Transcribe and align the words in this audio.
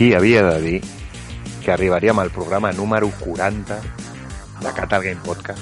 qui 0.00 0.14
havia 0.14 0.40
de 0.42 0.60
dir 0.62 0.78
que 1.62 1.70
arribaríem 1.70 2.18
al 2.18 2.30
programa 2.30 2.72
número 2.72 3.10
40 3.20 3.76
de 4.62 4.70
Catal 4.72 5.02
Game 5.02 5.20
Podcast? 5.22 5.60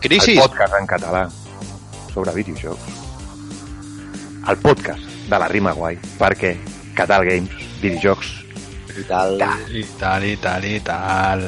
Crisis! 0.00 0.38
El 0.38 0.48
podcast 0.48 0.76
en 0.78 0.86
català 0.86 1.28
sobre 2.14 2.32
videojocs. 2.32 2.94
El 4.48 4.56
podcast 4.62 5.04
de 5.28 5.40
la 5.42 5.48
rima 5.52 5.74
guai, 5.76 5.98
perquè 6.16 6.54
Catal 6.96 7.26
Games, 7.28 7.52
videojocs, 7.82 8.30
I 8.96 9.04
tal. 9.04 9.36
I 9.68 9.82
tal, 10.00 10.24
i 10.24 10.36
tal, 10.40 10.64
i 10.64 10.80
tal. 10.80 11.44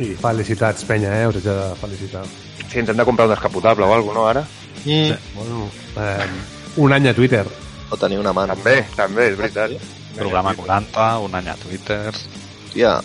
I 0.00 0.08
felicitats, 0.22 0.86
penya, 0.88 1.10
eh? 1.18 1.26
Us 1.28 1.36
haig 1.36 1.50
de 1.50 1.58
felicitar. 1.82 2.22
si 2.70 2.78
ens 2.78 2.88
hem 2.88 2.96
de 2.96 3.04
comprar 3.04 3.26
un 3.28 3.34
descapotable 3.34 3.84
o 3.84 3.92
alguna 3.92 4.14
cosa, 4.14 4.22
no, 4.22 4.26
ara? 4.28 4.46
Mm. 4.86 5.36
Bueno, 5.36 5.68
eh, 5.98 6.80
un 6.80 6.96
any 6.96 7.08
a 7.08 7.14
Twitter. 7.14 7.44
O 7.90 7.96
tenir 7.98 8.18
una 8.24 8.32
mà. 8.32 8.46
També, 8.54 8.86
també, 8.96 9.28
és 9.34 9.36
veritat. 9.36 9.76
Programa 10.16 10.54
40, 10.54 11.18
un 11.26 11.34
any 11.34 11.48
a 11.48 11.54
Twitter. 11.58 12.12
Hòstia, 12.14 13.00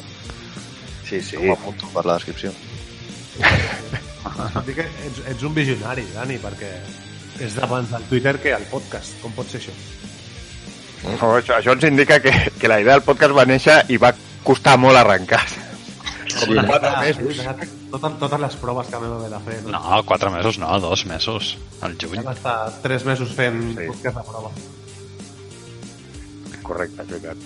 Sí, 1.10 1.22
sí. 1.26 1.38
ho 1.42 1.54
apunto 1.54 1.88
per 1.94 2.06
la 2.06 2.14
descripció. 2.20 2.52
Que 4.66 4.84
ets, 4.86 5.22
ets 5.32 5.44
un 5.48 5.54
visionari, 5.56 6.04
Dani, 6.14 6.38
perquè 6.42 6.70
és 7.42 7.56
d'abans 7.56 7.90
del 7.90 8.04
Twitter 8.12 8.36
que 8.44 8.54
el 8.54 8.66
podcast. 8.70 9.16
Com 9.24 9.34
pot 9.34 9.50
ser 9.50 9.62
això? 9.64 9.74
No, 11.08 11.32
això, 11.40 11.56
això 11.58 11.74
ens 11.74 11.86
indica 11.88 12.20
que, 12.22 12.34
que 12.60 12.68
la 12.70 12.80
idea 12.84 12.98
del 13.00 13.06
podcast 13.08 13.34
va 13.38 13.46
néixer 13.50 13.80
i 13.90 13.98
va 13.98 14.12
costar 14.44 14.76
molt 14.78 15.00
arrencar. 15.00 15.42
Sí, 16.30 16.52
no? 16.54 16.66
Quatre 16.68 16.92
mesos. 17.02 17.40
Totes, 17.90 18.18
totes 18.22 18.40
les 18.44 18.56
proves 18.62 18.90
que 18.92 19.00
vam 19.02 19.16
haver 19.18 19.32
de 19.34 19.40
fer. 19.48 19.62
No? 19.66 19.80
No, 19.80 20.04
quatre 20.06 20.30
mesos 20.30 20.60
no, 20.62 20.76
dos 20.84 21.06
mesos. 21.10 21.56
Al 21.82 21.96
juny. 21.98 22.20
Vam 22.22 22.36
estar 22.36 22.58
tres 22.84 23.06
mesos 23.08 23.32
fent 23.34 23.64
Sí. 23.72 23.78
sí. 23.80 23.88
podcast 23.88 24.20
de 24.20 24.28
prova. 24.28 24.52
Correcte, 26.70 27.02
és 27.04 27.10
veritat. 27.10 27.38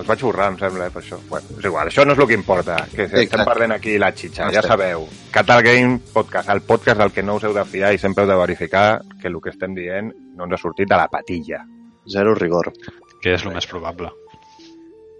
Els 0.00 0.06
vaig 0.06 0.20
borrar, 0.22 0.46
em 0.52 0.56
sembla, 0.60 0.86
eh, 0.86 0.92
per 0.94 1.02
això. 1.02 1.18
Bueno, 1.28 1.46
és 1.58 1.64
igual, 1.66 1.88
això 1.90 2.04
no 2.06 2.14
és 2.14 2.18
el 2.22 2.26
que 2.30 2.36
importa, 2.38 2.76
que 2.94 3.04
estem 3.04 3.24
Exacte. 3.26 3.44
parlant 3.44 3.72
aquí 3.74 3.96
la 3.98 4.12
xitxa, 4.16 4.46
No 4.46 4.52
ja 4.54 4.60
estem. 4.60 4.70
sabeu. 4.70 5.08
Catal 5.34 5.62
Game 5.66 5.98
Podcast, 6.14 6.48
el 6.48 6.62
podcast 6.62 6.98
del 7.02 7.12
que 7.12 7.22
no 7.26 7.34
us 7.36 7.44
heu 7.44 7.52
de 7.52 7.64
fiar 7.66 7.92
i 7.92 7.98
sempre 7.98 8.24
heu 8.24 8.30
de 8.30 8.36
verificar 8.38 9.02
que 9.20 9.28
el 9.28 9.40
que 9.42 9.50
estem 9.50 9.74
dient 9.74 10.14
no 10.36 10.44
ens 10.46 10.54
ha 10.54 10.62
sortit 10.62 10.88
de 10.88 10.96
la 10.96 11.08
patilla. 11.08 11.64
Zero 12.08 12.34
rigor. 12.34 12.72
Que 13.20 13.34
és 13.34 13.44
el 13.44 13.52
més 13.52 13.66
probable. 13.66 14.08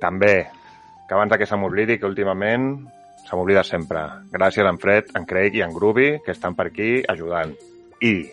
També, 0.01 0.49
que 1.09 1.15
abans 1.15 1.37
que 1.37 1.47
se 1.47 1.57
m'oblidi, 1.57 1.99
que 1.99 2.07
últimament 2.07 2.87
se 3.29 3.37
m'oblida 3.37 3.63
sempre. 3.63 4.01
Gràcies 4.33 4.65
a 4.65 4.71
en 4.71 4.79
Fred, 4.79 5.11
en 5.15 5.27
Craig 5.27 5.55
i 5.57 5.63
en 5.63 5.75
Groovy, 5.75 6.21
que 6.25 6.31
estan 6.33 6.55
per 6.55 6.69
aquí 6.69 7.03
ajudant. 7.07 7.53
I, 8.01 8.31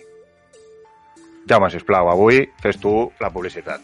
Jaume, 1.49 1.69
sisplau, 1.71 2.09
avui 2.11 2.45
fes 2.61 2.77
tu 2.79 3.11
la 3.19 3.29
publicitat. 3.31 3.81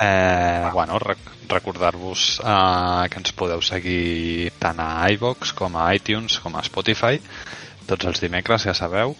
Eh, 0.00 0.70
bueno, 0.72 0.98
rec 0.98 1.18
recordar-vos 1.52 2.40
eh, 2.40 3.08
que 3.12 3.20
ens 3.20 3.34
podeu 3.36 3.60
seguir 3.60 4.52
tant 4.62 4.80
a 4.80 5.04
iVox 5.12 5.52
com 5.52 5.76
a 5.76 5.90
iTunes 5.94 6.38
com 6.40 6.56
a 6.56 6.64
Spotify 6.64 7.20
tots 7.86 8.08
els 8.08 8.18
dimecres, 8.22 8.64
ja 8.68 8.74
sabeu. 8.76 9.16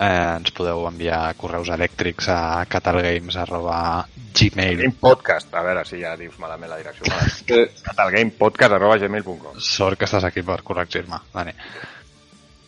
Eh, 0.00 0.36
ens 0.38 0.50
podeu 0.56 0.86
enviar 0.88 1.34
correus 1.40 1.68
elèctrics 1.74 2.28
a 2.32 2.64
catalgames.gmail 2.70 4.76
Game 4.80 4.96
Podcast, 5.00 5.50
a 5.52 5.62
veure 5.66 5.84
si 5.84 6.00
ja 6.00 6.16
dius 6.16 6.38
malament 6.40 6.70
la 6.72 6.78
direcció. 6.80 7.04
Catalgamepodcast.gmail.com 7.88 9.60
Sort 9.60 9.98
que 10.00 10.06
estàs 10.08 10.24
aquí 10.28 10.42
per 10.46 10.62
corregir-me, 10.64 11.18
Dani. 11.34 11.54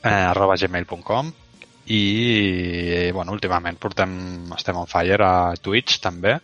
Eh, 0.02 0.10
arroba 0.10 0.56
gmail.com 0.60 1.32
i, 1.92 2.02
bueno, 3.14 3.32
últimament 3.34 3.78
portem, 3.80 4.12
estem 4.54 4.76
on 4.78 4.86
fire 4.90 5.24
a 5.24 5.54
Twitch 5.58 6.00
també. 6.04 6.38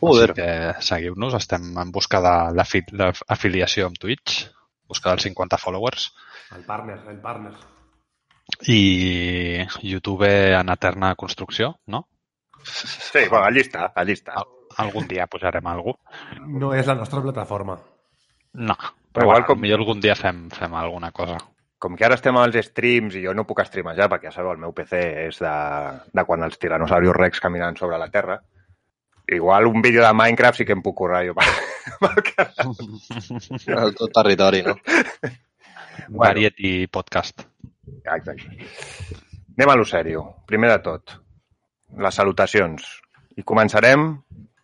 Joder. 0.00 0.30
Així 0.30 0.40
que 0.40 0.82
seguiu-nos, 0.86 1.34
estem 1.38 1.70
en 1.78 1.90
busca 1.92 2.20
l'afiliació 2.22 3.86
amb 3.88 3.98
Twitch, 3.98 4.46
busca 4.88 5.10
dels 5.14 5.26
50 5.28 5.58
followers. 5.58 6.10
El 6.56 6.64
partner, 6.64 6.98
el 7.10 7.18
partner. 7.20 7.54
I 8.68 9.66
YouTube 9.82 10.28
en 10.54 10.68
eterna 10.70 11.14
construcció, 11.14 11.78
no? 11.86 12.06
Sí, 12.62 13.26
bueno, 13.30 13.44
allí 13.46 13.60
està, 13.64 13.90
allí 13.94 14.14
està. 14.16 14.36
Al- 14.42 14.52
Algun 14.86 15.06
dia 15.08 15.24
pujarem 15.30 15.66
algú. 15.70 15.94
No 16.46 16.74
és 16.76 16.86
la 16.86 16.94
nostra 16.98 17.22
plataforma. 17.24 17.78
No, 18.52 18.74
Però 18.76 18.92
però 19.12 19.24
igual 19.24 19.36
bueno, 19.42 19.46
com- 19.46 19.60
millor 19.62 19.80
algun 19.80 20.00
dia 20.00 20.14
fem, 20.14 20.50
fem 20.50 20.74
alguna 20.74 21.10
cosa. 21.12 21.38
Com 21.78 21.94
que 21.96 22.04
ara 22.04 22.14
estem 22.18 22.36
als 22.36 22.56
streams 22.66 23.14
i 23.16 23.22
jo 23.24 23.32
no 23.34 23.44
puc 23.46 23.62
streamejar 23.64 24.08
perquè 24.10 24.28
ja 24.28 24.32
sabeu, 24.34 24.52
el 24.52 24.58
meu 24.60 24.72
PC 24.76 25.00
és 25.28 25.38
de, 25.40 25.52
de 26.12 26.24
quan 26.24 26.42
els 26.44 26.58
tiranosaurios 26.58 27.16
rex 27.16 27.40
caminen 27.40 27.76
sobre 27.76 27.98
la 27.98 28.08
Terra. 28.12 28.40
Igual 29.28 29.66
un 29.66 29.82
vídeo 29.82 30.04
de 30.04 30.12
Minecraft 30.12 30.58
sí 30.58 30.64
que 30.64 30.72
em 30.76 30.82
puc 30.82 30.96
currar 31.02 31.24
jo. 31.26 31.34
El 33.66 33.94
tot 33.98 34.12
territori, 34.14 34.62
no? 34.62 34.76
Bueno. 36.08 36.18
Variety 36.22 36.86
Podcast. 36.86 37.42
Exacte. 38.04 38.46
Anem 39.56 39.72
a 39.72 39.76
lo 39.76 39.86
sèrio. 39.88 40.22
Primer 40.46 40.70
de 40.70 40.78
tot, 40.84 41.16
les 41.98 42.14
salutacions. 42.14 42.86
I 43.36 43.42
començarem 43.42 44.06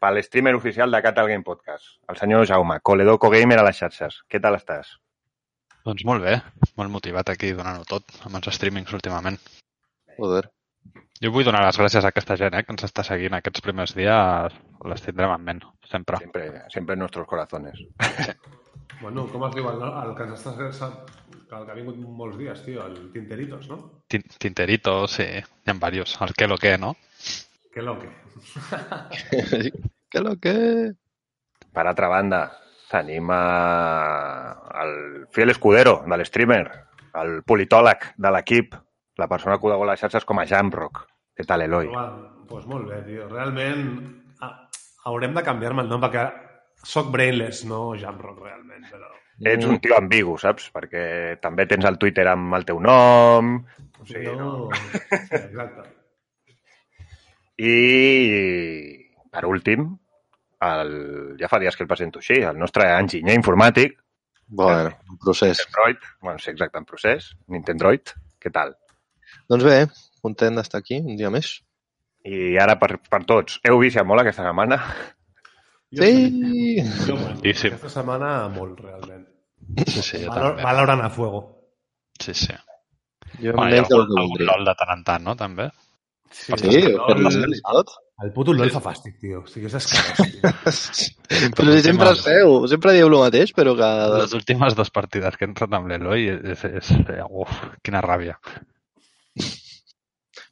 per 0.03 0.13
l'streamer 0.15 0.55
oficial 0.59 0.91
de 0.93 1.03
Catal 1.03 1.29
Game 1.31 1.47
Podcast, 1.47 1.97
el 2.11 2.19
senyor 2.21 2.47
Jaume, 2.47 2.79
Coledoco 2.83 3.31
Gamer 3.31 3.59
a 3.61 3.67
les 3.67 3.79
xarxes. 3.83 4.23
Què 4.29 4.41
tal 4.43 4.59
estàs? 4.59 4.97
Doncs 5.87 6.05
molt 6.07 6.23
bé, 6.23 6.39
molt 6.79 6.91
motivat 6.95 7.31
aquí 7.33 7.53
donant-ho 7.59 7.87
tot 7.89 8.19
amb 8.27 8.39
els 8.39 8.51
streamings 8.55 8.93
últimament. 8.95 9.39
Joder. 10.19 10.45
Jo 11.23 11.31
vull 11.31 11.47
donar 11.47 11.63
les 11.63 11.79
gràcies 11.79 12.05
a 12.05 12.11
aquesta 12.11 12.35
gent 12.37 12.55
eh, 12.59 12.63
que 12.67 12.75
ens 12.75 12.83
està 12.89 13.05
seguint 13.07 13.37
aquests 13.39 13.63
primers 13.63 13.93
dies. 13.95 14.55
Les 14.91 15.05
tindrem 15.05 15.31
en 15.37 15.45
ment, 15.47 15.61
sempre. 15.91 16.19
Siempre, 16.19 16.47
siempre 16.73 16.97
en 16.97 17.05
nuestros 17.05 17.27
corazones. 17.31 17.79
Bueno, 19.01 19.27
com 19.31 19.45
es 19.49 19.55
diu 19.55 19.69
el, 19.71 19.83
el 19.83 20.17
que 20.19 20.27
ens 20.29 20.41
està... 20.41 20.91
El 21.53 21.67
que 21.67 21.73
ha 21.73 21.77
vingut 21.77 21.99
molts 22.01 22.39
dies, 22.41 22.63
tio, 22.65 22.81
el 22.87 23.11
Tinteritos, 23.13 23.67
no? 23.69 23.77
Tin- 24.09 24.25
Tinterito, 24.41 25.07
sí, 25.07 25.27
hi 25.29 25.69
ha 25.71 25.75
varios. 25.77 26.15
El 26.25 26.33
que 26.33 26.47
lo 26.49 26.57
que, 26.57 26.79
no? 26.79 26.95
Que 27.75 27.83
lo 27.83 27.99
que. 28.01 28.09
que 30.11 30.21
lo 30.21 30.37
que... 30.41 30.55
Per 31.73 31.85
altra 31.87 32.09
banda, 32.09 32.41
tenim 32.91 33.29
a... 33.33 33.43
el 34.83 35.27
fiel 35.33 35.53
escudero 35.53 36.03
de 36.07 36.17
l'streamer, 36.19 36.65
el 37.21 37.43
politòleg 37.45 38.15
de 38.17 38.33
l'equip, 38.33 38.75
la 39.19 39.29
persona 39.29 39.59
que 39.59 39.69
ho 39.71 39.87
les 39.89 40.01
xarxes 40.01 40.27
com 40.29 40.41
a 40.41 40.47
Jamrock. 40.49 41.05
Què 41.37 41.47
tal, 41.49 41.65
Eloi? 41.65 41.89
Doncs 41.93 42.49
pues 42.51 42.67
molt 42.69 42.89
bé, 42.91 43.01
tio. 43.07 43.29
Realment 43.31 43.85
ah, 44.45 44.53
haurem 45.09 45.35
de 45.37 45.45
canviar-me 45.47 45.85
el 45.85 45.91
nom 45.93 46.03
perquè 46.03 46.27
soc 46.83 47.11
brainless, 47.15 47.65
no 47.69 47.93
Jamrock, 47.99 48.43
realment. 48.45 48.85
Però... 48.91 49.09
Ets 49.53 49.67
un 49.67 49.81
tio 49.83 49.97
ambigu, 49.97 50.37
saps? 50.39 50.69
Perquè 50.75 51.05
també 51.43 51.67
tens 51.71 51.89
el 51.89 51.99
Twitter 51.99 52.29
amb 52.31 52.59
el 52.59 52.69
teu 52.69 52.81
nom... 52.83 53.57
O 54.03 54.07
sigui, 54.07 54.37
no... 54.37 54.69
Sí, 54.75 55.39
exacte. 55.39 55.89
I, 57.63 57.75
per 59.31 59.45
últim, 59.47 59.87
el... 60.67 60.95
ja 61.39 61.51
fa 61.51 61.61
dies 61.63 61.77
que 61.79 61.85
el 61.87 61.91
presento 61.91 62.23
així, 62.23 62.41
el 62.43 62.59
nostre 62.59 62.89
enginyer 62.99 63.37
informàtic, 63.39 64.01
Bueno, 64.55 64.91
un 65.09 65.19
procés. 65.19 65.67
Android, 65.67 65.97
bueno, 66.21 66.39
sí, 66.39 66.51
exacte, 66.51 66.77
en 66.77 66.85
procés, 66.85 67.31
Nintendroid, 67.49 68.13
què 68.39 68.51
tal? 68.53 68.75
Doncs 69.51 69.65
bé, 69.67 69.77
content 70.23 70.57
d'estar 70.59 70.81
aquí 70.83 71.01
un 71.03 71.17
dia 71.19 71.31
més. 71.35 71.55
I 72.25 72.57
ara 72.63 72.77
per, 72.79 72.97
per 73.11 73.23
tots, 73.27 73.59
heu 73.67 73.81
vist 73.83 73.97
ja 73.99 74.05
molt 74.07 74.23
aquesta 74.23 74.45
setmana? 74.47 74.79
Jo 75.93 76.03
Sí! 76.07 76.81
Jo, 77.07 77.17
bueno, 77.17 77.33
Moltíssim. 77.35 77.75
aquesta 77.75 77.91
setmana 77.99 78.29
molt, 78.55 78.79
realment. 78.81 79.25
Sí, 79.87 80.03
sí, 80.03 80.21
jo 80.25 80.31
Valor, 80.31 80.55
també. 80.55 80.63
Valorant 80.69 81.03
a 81.05 81.11
fuego. 81.11 81.41
Sí, 82.21 82.35
sí. 82.35 82.55
Jo 83.43 83.53
Bueno, 83.57 83.75
hi 83.75 83.79
ha 83.79 83.83
algun, 83.83 83.89
que 83.89 83.99
algun 83.99 84.23
voldria. 84.31 84.47
LOL 84.53 84.65
de 84.71 84.75
tant 84.79 84.95
en 84.97 85.05
tant, 85.11 85.27
no? 85.27 85.35
També. 85.37 85.69
Sí, 86.33 86.55
Sí, 86.57 86.79
el, 86.81 86.97
fer 86.97 87.19
les 87.21 87.61
tot. 87.61 87.91
el 88.25 88.31
puto 88.33 88.55
LOL 88.57 88.71
fa 88.73 88.81
fàstic, 88.81 89.19
tio. 89.21 89.43
O 89.43 89.47
sigui, 89.51 89.67
és 89.69 89.75
escarós. 89.77 91.03
Però 91.59 91.75
si 91.75 91.83
sempre 91.85 92.11
es 92.15 92.23
feu, 92.25 92.55
sempre 92.73 92.95
dieu 92.97 93.09
el 93.11 93.19
mateix, 93.21 93.53
però 93.57 93.75
que... 93.77 93.89
Les 94.23 94.33
últimes 94.39 94.77
dues 94.79 94.91
partides 94.95 95.37
que 95.37 95.45
he 95.45 95.49
entrat 95.51 95.73
amb 95.77 95.89
l'Eloi 95.91 96.29
és, 96.31 96.65
és, 96.71 96.91
és, 96.93 96.93
uf, 97.29 97.53
quina 97.85 98.01
ràbia. 98.05 98.39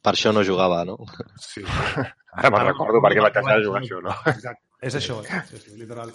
Per 0.01 0.13
això 0.15 0.31
no 0.33 0.43
jugava, 0.45 0.83
no? 0.87 0.97
Sí. 1.37 1.63
Ara 1.65 2.49
me'n 2.53 2.69
recordo 2.71 3.01
perquè 3.03 3.21
vaig 3.21 3.35
deixar 3.37 3.57
de 3.59 3.65
jugar 3.67 3.81
això, 3.83 3.99
no? 4.01 4.15
Exacte. 4.31 4.63
És 4.81 4.95
això, 4.97 5.19
eh? 5.21 5.41
sí, 5.49 5.59
sí, 5.61 5.75
literal. 5.77 6.09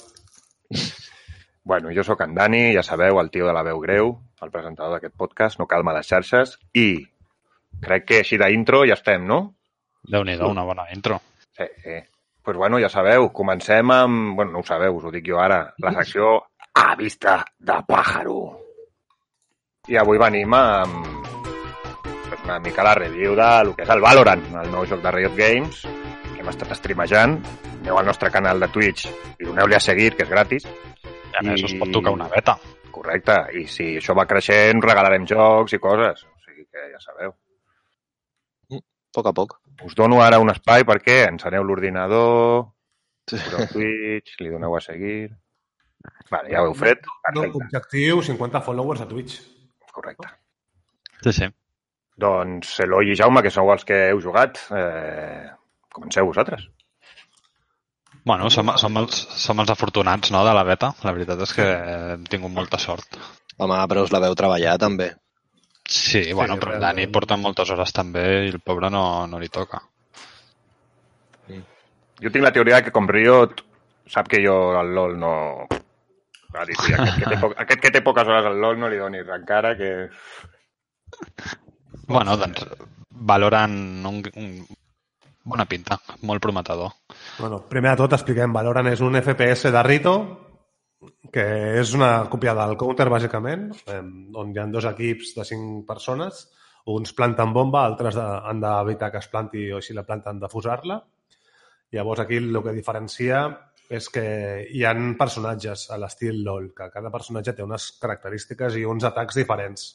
Bueno, 1.66 1.90
jo 1.94 2.02
sóc 2.06 2.20
en 2.22 2.34
Dani, 2.34 2.72
ja 2.74 2.82
sabeu, 2.86 3.20
el 3.20 3.30
tio 3.30 3.46
de 3.46 3.52
la 3.54 3.62
veu 3.66 3.78
greu, 3.82 4.12
el 4.42 4.50
presentador 4.54 4.96
d'aquest 4.96 5.14
podcast, 5.18 5.58
no 5.58 5.68
calma 5.70 5.94
les 5.96 6.06
xarxes, 6.06 6.56
i 6.74 7.02
crec 7.82 8.06
que 8.06 8.20
així 8.22 8.38
d'intro 8.38 8.84
ja 8.86 8.94
estem, 8.98 9.26
no? 9.26 9.40
Déu-n'hi-do, 10.06 10.50
una 10.50 10.66
bona 10.66 10.86
intro. 10.94 11.18
Sí, 11.58 11.66
sí. 11.82 11.96
Pues 12.46 12.56
bueno, 12.56 12.78
ja 12.78 12.88
sabeu, 12.88 13.32
comencem 13.34 13.90
amb... 13.90 14.36
Bueno, 14.38 14.52
no 14.52 14.62
ho 14.62 14.66
sabeu, 14.66 14.94
us 14.94 15.06
ho 15.08 15.10
dic 15.10 15.26
jo 15.26 15.40
ara. 15.42 15.64
La 15.82 15.90
secció 15.98 16.36
A 16.78 16.94
vista 16.94 17.40
de 17.58 17.80
pàjaro. 17.88 18.38
I 19.90 19.98
avui 19.98 20.18
venim 20.22 20.54
amb 20.54 21.15
una 22.46 22.58
mica 22.62 22.84
la 22.86 22.94
review 22.94 23.34
de 23.34 23.48
lo 23.66 23.74
que 23.76 23.82
és 23.82 23.90
el 23.90 24.00
Valorant, 24.04 24.42
el 24.62 24.70
nou 24.70 24.84
joc 24.86 25.02
de 25.02 25.10
Riot 25.14 25.34
Games, 25.38 25.80
que 26.34 26.40
hem 26.42 26.50
estat 26.52 26.72
streamejant, 26.78 27.40
aneu 27.80 27.98
al 27.98 28.06
nostre 28.06 28.30
canal 28.34 28.60
de 28.62 28.68
Twitch 28.74 29.06
i 29.10 29.44
doneu-li 29.48 29.74
a 29.74 29.80
seguir, 29.82 30.12
que 30.16 30.22
és 30.26 30.30
gratis. 30.30 30.66
I 30.66 31.40
a 31.40 31.42
més 31.42 31.60
I- 31.60 31.66
us 31.66 31.74
pot 31.80 31.90
tocar 31.92 32.12
una 32.14 32.28
beta. 32.32 32.54
Correcte. 32.96 33.34
I 33.60 33.66
si 33.68 33.88
això 33.98 34.14
va 34.16 34.24
creixent, 34.30 34.80
regalarem 34.82 35.26
jocs 35.28 35.74
i 35.76 35.78
coses. 35.82 36.22
O 36.24 36.38
sigui 36.46 36.64
que 36.70 36.86
ja 36.94 37.00
sabeu. 37.02 37.34
A 38.72 38.80
poc 39.12 39.26
a 39.28 39.32
poc. 39.32 39.58
Us 39.84 39.94
dono 39.96 40.22
ara 40.22 40.38
un 40.40 40.50
espai 40.52 40.84
perquè 40.88 41.26
enceneu 41.28 41.64
l'ordinador, 41.64 42.70
Sí. 43.26 43.36
poseu 43.42 43.66
Twitch, 43.72 44.38
li 44.40 44.48
doneu 44.54 44.76
a 44.76 44.80
seguir... 44.80 45.30
Vale, 46.30 46.50
ja 46.52 46.62
ho 46.62 46.68
heu 46.70 46.74
fet. 46.78 47.02
No, 47.34 47.42
objectiu, 47.58 48.22
50 48.22 48.60
followers 48.62 49.00
a 49.02 49.08
Twitch. 49.08 49.40
Correcte. 49.92 50.28
Sí, 51.24 51.32
sí. 51.32 51.48
Doncs 52.16 52.78
Eloi 52.80 53.12
i 53.12 53.18
Jaume, 53.18 53.42
que 53.44 53.52
sou 53.52 53.68
els 53.74 53.84
que 53.84 54.06
heu 54.10 54.22
jugat, 54.24 54.58
eh, 54.72 55.50
comenceu 55.92 56.28
vosaltres. 56.30 56.64
Bueno, 58.26 58.48
som, 58.50 58.72
som, 58.80 58.96
els, 58.98 59.18
som 59.38 59.60
els 59.62 59.70
afortunats 59.70 60.32
no, 60.34 60.40
de 60.46 60.54
la 60.56 60.64
beta. 60.66 60.90
La 61.06 61.12
veritat 61.14 61.44
és 61.44 61.52
que 61.54 61.66
hem 62.16 62.24
tingut 62.26 62.50
molta 62.54 62.80
sort. 62.82 63.20
Home, 63.56 63.76
però 63.88 64.02
us 64.02 64.14
la 64.14 64.22
veu 64.24 64.34
treballar, 64.38 64.74
també. 64.82 65.12
Sí, 65.86 66.32
bueno, 66.34 66.56
però 66.58 66.74
el 66.74 66.82
Dani 66.82 67.06
porta 67.14 67.38
moltes 67.38 67.70
hores 67.70 67.92
també 67.94 68.24
i 68.48 68.50
el 68.50 68.58
pobre 68.58 68.90
no, 68.90 69.04
no 69.30 69.38
li 69.38 69.48
toca. 69.52 69.78
Jo 72.18 72.32
tinc 72.32 72.42
la 72.42 72.52
teoria 72.56 72.80
que 72.82 72.90
com 72.96 73.06
Riot 73.06 73.60
sap 74.10 74.30
que 74.32 74.40
jo 74.42 74.56
al 74.78 74.94
LoL 74.96 75.14
no... 75.20 75.34
Va 76.56 76.64
dir, 76.64 76.74
sí, 76.80 76.94
aquest, 76.96 77.20
que 77.20 77.28
té 77.28 77.38
po 77.42 77.50
aquest 77.52 77.82
que 77.84 77.92
té 77.92 78.02
poques 78.02 78.26
hores 78.26 78.48
al 78.48 78.58
LoL 78.62 78.80
no 78.80 78.90
li 78.90 78.98
doni 78.98 79.22
res 79.22 79.36
encara, 79.36 79.74
que... 79.78 79.92
Bueno, 82.06 82.36
doncs 82.38 82.66
valoren 83.10 84.06
un, 84.06 84.22
un... 84.38 84.50
bona 85.46 85.64
pinta, 85.66 85.98
molt 86.22 86.42
prometedor. 86.42 86.92
Bueno, 87.38 87.62
primer 87.70 87.94
de 87.94 88.02
tot 88.02 88.14
expliquem, 88.14 88.52
Valorant 88.54 88.90
és 88.92 89.02
un 89.02 89.18
FPS 89.18 89.72
de 89.74 89.82
Rito, 89.86 90.14
que 91.32 91.46
és 91.80 91.94
una 91.98 92.28
còpia 92.30 92.54
del 92.54 92.76
Counter, 92.78 93.08
bàsicament, 93.10 93.68
eh, 93.90 94.02
on 94.38 94.54
hi 94.54 94.62
ha 94.62 94.68
dos 94.70 94.86
equips 94.92 95.34
de 95.36 95.44
cinc 95.48 95.84
persones, 95.88 96.46
uns 96.86 97.12
planten 97.18 97.52
bomba, 97.52 97.82
altres 97.84 98.14
de, 98.14 98.24
han 98.24 98.62
d'evitar 98.62 99.10
que 99.10 99.22
es 99.22 99.30
planti 99.30 99.70
o 99.74 99.82
si 99.82 99.94
la 99.94 100.06
planta 100.06 100.30
han 100.30 100.40
de 100.40 100.50
fusar-la. 100.50 101.00
Llavors 101.94 102.22
aquí 102.22 102.38
el 102.38 102.62
que 102.62 102.74
diferencia 102.74 103.42
és 103.90 104.08
que 104.10 104.26
hi 104.74 104.82
han 104.86 105.14
personatges 105.18 105.88
a 105.94 105.98
l'estil 105.98 106.42
LoL, 106.46 106.72
que 106.74 106.90
cada 106.94 107.10
personatge 107.10 107.54
té 107.54 107.62
unes 107.66 107.92
característiques 108.02 108.78
i 108.78 108.84
uns 108.86 109.06
atacs 109.06 109.38
diferents. 109.38 109.86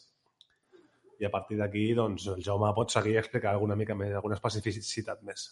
I 1.22 1.28
a 1.28 1.30
partir 1.30 1.60
d'aquí, 1.60 1.92
doncs, 1.94 2.26
el 2.34 2.42
Jaume 2.42 2.72
pot 2.74 2.90
seguir 2.90 3.14
i 3.14 3.20
explicar 3.22 3.52
alguna 3.54 3.76
mica 3.78 3.94
més, 3.94 4.14
alguna 4.18 4.40
especificitat 4.40 5.20
més. 5.28 5.44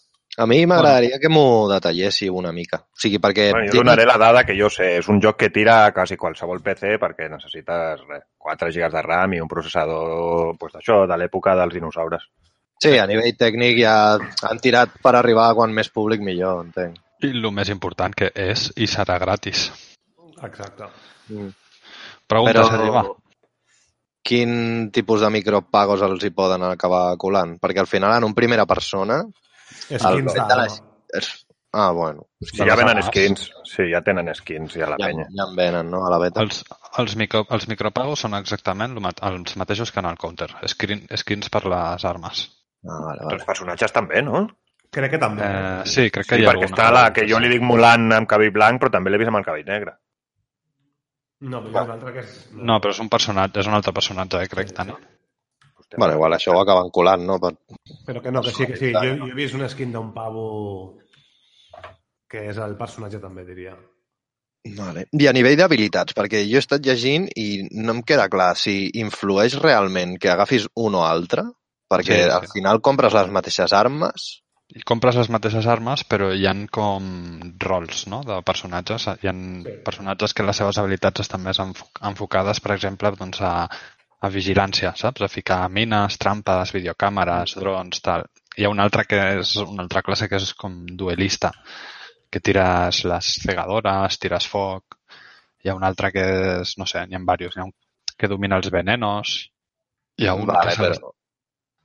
A 0.42 0.48
mi 0.50 0.64
m'agradaria 0.70 1.20
que 1.22 1.30
m'ho 1.30 1.68
detalléssiu 1.70 2.38
una 2.40 2.52
mica. 2.56 2.80
O 2.90 3.02
sigui, 3.04 3.20
perquè... 3.22 3.50
Bueno, 3.54 3.70
jo 3.70 3.84
donaré 3.84 4.08
la 4.10 4.18
dada 4.22 4.44
que 4.48 4.56
jo 4.58 4.70
sé. 4.74 4.96
És 5.02 5.10
un 5.14 5.22
joc 5.22 5.38
que 5.44 5.52
tira 5.54 5.76
a 5.86 5.94
quasi 5.94 6.18
qualsevol 6.18 6.64
PC 6.66 6.96
perquè 7.02 7.30
necessites 7.30 8.02
res, 8.08 8.26
4 8.38 8.72
GB 8.74 8.92
de 8.96 9.06
RAM 9.06 9.38
i 9.38 9.44
un 9.46 9.52
processador 9.52 10.56
pues, 10.58 10.74
d'això, 10.74 11.04
de 11.10 11.20
l'època 11.22 11.54
dels 11.60 11.78
dinosaures. 11.78 12.26
Sí, 12.80 12.96
a 12.98 13.06
nivell 13.10 13.38
tècnic 13.38 13.82
ja 13.84 13.96
han 14.50 14.62
tirat 14.64 14.98
per 15.04 15.14
arribar 15.20 15.50
a 15.52 15.56
quan 15.58 15.74
més 15.76 15.94
públic 15.94 16.24
millor, 16.26 16.64
entenc. 16.66 16.98
I 17.22 17.34
el 17.36 17.50
més 17.52 17.70
important 17.70 18.16
que 18.16 18.32
és 18.32 18.70
i 18.80 18.88
serà 18.88 19.18
gratis. 19.20 19.68
Exacte. 20.40 20.88
Mm. 21.30 21.52
Pregunta 22.30 22.62
Però... 22.62 22.70
arriba. 22.78 23.10
Quin 24.24 24.90
tipus 24.92 25.22
de 25.22 25.30
micropagos 25.34 26.02
els 26.06 26.24
hi 26.24 26.32
poden 26.36 26.64
acabar 26.68 27.16
colant? 27.18 27.58
Perquè 27.60 27.80
al 27.84 27.88
final, 27.92 28.16
en 28.18 28.24
un 28.28 28.34
primera 28.38 28.66
persona... 28.70 29.22
Skins 29.90 30.34
de 30.34 30.68
És... 31.20 31.46
Ah, 31.72 31.92
bueno. 31.94 32.24
Si 32.42 32.66
ja 32.66 32.74
venen 32.76 32.98
skins, 33.06 33.44
sí, 33.70 33.84
ja 33.92 34.00
tenen 34.02 34.32
skins 34.34 34.74
ja 34.74 34.88
a 34.88 34.90
la 34.90 34.96
Ja, 34.98 35.06
penya. 35.12 35.28
ja 35.30 35.46
en 35.46 35.56
venen, 35.56 35.92
no?, 35.94 36.00
a 36.06 36.10
la 36.10 36.18
beta. 36.18 36.42
Els, 36.42 36.64
els, 36.98 37.14
micro, 37.16 37.44
els 37.54 37.68
micropagos 37.70 38.24
són 38.26 38.34
exactament 38.40 38.96
els 38.98 39.54
mateixos 39.56 39.92
que 39.94 40.02
en 40.02 40.08
el 40.10 40.18
counter. 40.18 40.48
Screen, 40.66 41.04
skins 41.22 41.50
per 41.54 41.62
les 41.70 42.06
armes. 42.10 42.42
Ah, 42.88 42.98
vale, 43.06 43.20
Els 43.22 43.30
vale. 43.36 43.46
personatges 43.46 43.94
també, 43.94 44.24
no? 44.26 44.48
Crec 44.90 45.12
que 45.14 45.20
també. 45.22 45.46
Eh, 45.46 45.86
sí, 45.86 46.08
crec 46.10 46.26
que 46.26 46.40
Sí, 46.40 46.42
hi 46.42 46.48
ha 46.48 46.50
perquè 46.50 46.66
alguna. 46.66 46.74
està 46.74 46.90
la 46.92 47.14
que 47.14 47.28
jo 47.30 47.38
li 47.38 47.52
dic 47.54 47.62
Mulan 47.62 48.10
amb 48.18 48.28
cabell 48.28 48.50
blanc, 48.56 48.82
però 48.82 48.90
també 48.98 49.12
l'he 49.14 49.20
vist 49.22 49.30
amb 49.30 49.38
el 49.38 49.46
cabell 49.46 49.68
negre. 49.70 49.94
No, 51.40 51.62
però 51.64 51.86
un 51.86 51.92
altre 51.96 52.12
que 52.16 52.24
és... 52.26 52.32
No, 52.52 52.80
però 52.84 52.92
és 52.92 53.00
un 53.00 53.10
personatge, 53.12 53.62
és 53.62 53.70
un 53.70 53.78
altre 53.78 53.94
personatge, 53.96 54.42
eh, 54.44 54.50
crec. 54.52 54.74
Hòstia, 54.76 55.98
Bueno, 55.98 56.16
igual 56.18 56.36
això 56.36 56.54
ho 56.54 56.60
acaben 56.62 56.92
colant, 56.94 57.24
no? 57.26 57.40
Per... 57.40 57.54
Però 58.06 58.22
que 58.22 58.34
no, 58.34 58.44
que 58.44 58.52
sí, 58.52 58.68
que 58.68 58.76
sí. 58.78 58.92
Jo, 58.94 59.14
jo 59.22 59.30
he 59.32 59.38
vist 59.38 59.56
una 59.58 59.70
skin 59.72 59.94
d'un 59.96 60.12
pavo 60.14 60.50
que 62.30 62.44
és 62.52 62.60
el 62.62 62.76
personatge 62.78 63.22
també, 63.24 63.46
diria. 63.48 63.74
Vale. 64.76 65.06
I 65.16 65.30
a 65.30 65.34
nivell 65.34 65.56
d'habilitats, 65.58 66.14
perquè 66.18 66.44
jo 66.46 66.60
he 66.60 66.62
estat 66.62 66.84
llegint 66.86 67.30
i 67.40 67.48
no 67.72 67.96
em 67.96 68.04
queda 68.06 68.28
clar 68.30 68.52
si 68.60 68.90
influeix 69.02 69.56
realment 69.64 70.18
que 70.20 70.30
agafis 70.30 70.68
un 70.76 71.00
o 71.00 71.06
altre, 71.08 71.48
perquè 71.90 72.20
Sí, 72.20 72.28
sí. 72.28 72.36
al 72.36 72.48
final 72.52 72.82
compres 72.86 73.16
les 73.16 73.32
mateixes 73.34 73.74
armes. 73.74 74.28
I 74.78 74.84
compres 74.86 75.16
les 75.18 75.30
mateixes 75.34 75.66
armes, 75.74 76.04
però 76.06 76.28
hi 76.38 76.44
han 76.46 76.68
com 76.70 77.06
rols 77.64 78.04
no? 78.12 78.20
de 78.28 78.36
personatges. 78.46 79.08
Hi 79.24 79.30
han 79.32 79.40
Sí. 79.66 79.72
personatges 79.88 80.34
que 80.38 80.44
les 80.46 80.60
seves 80.62 80.78
habilitats 80.78 81.24
estan 81.26 81.42
més 81.42 81.58
enfo- 81.64 81.88
enfocades, 82.12 82.60
per 82.62 82.76
exemple, 82.76 83.10
doncs 83.18 83.42
a, 83.42 83.54
a 84.22 84.30
vigilància, 84.30 84.94
saps? 84.96 85.24
A 85.26 85.28
ficar 85.32 85.64
mines, 85.74 86.18
trampes, 86.22 86.74
videocàmeres, 86.78 87.56
drons, 87.58 88.02
tal. 88.06 88.28
Hi 88.58 88.66
ha 88.68 88.70
una 88.70 88.84
altra 88.86 89.06
que 89.10 89.20
és 89.40 89.56
una 89.64 89.84
altra 89.88 90.04
classe 90.06 90.30
que 90.30 90.38
és 90.38 90.54
com 90.54 90.86
duelista, 91.02 91.52
que 92.30 92.40
tires 92.40 93.04
les 93.10 93.34
cegadores, 93.42 94.20
tires 94.22 94.46
foc. 94.48 95.00
Hi 95.64 95.70
ha 95.72 95.76
una 95.76 95.88
altra 95.90 96.12
que 96.12 96.26
és, 96.62 96.78
no 96.78 96.86
sé, 96.86 97.08
n'hi 97.08 97.18
ha 97.18 97.24
diversos. 97.26 97.56
Hi 97.58 97.62
ha 97.64 97.66
un 97.72 97.74
que 98.20 98.28
domina 98.28 98.58
els 98.62 98.70
venenos. 98.70 99.38
Hi 100.20 100.28
ha 100.28 100.36
un 100.36 100.46
Vale, 100.46 100.76
que 100.76 100.78
però 100.84 101.12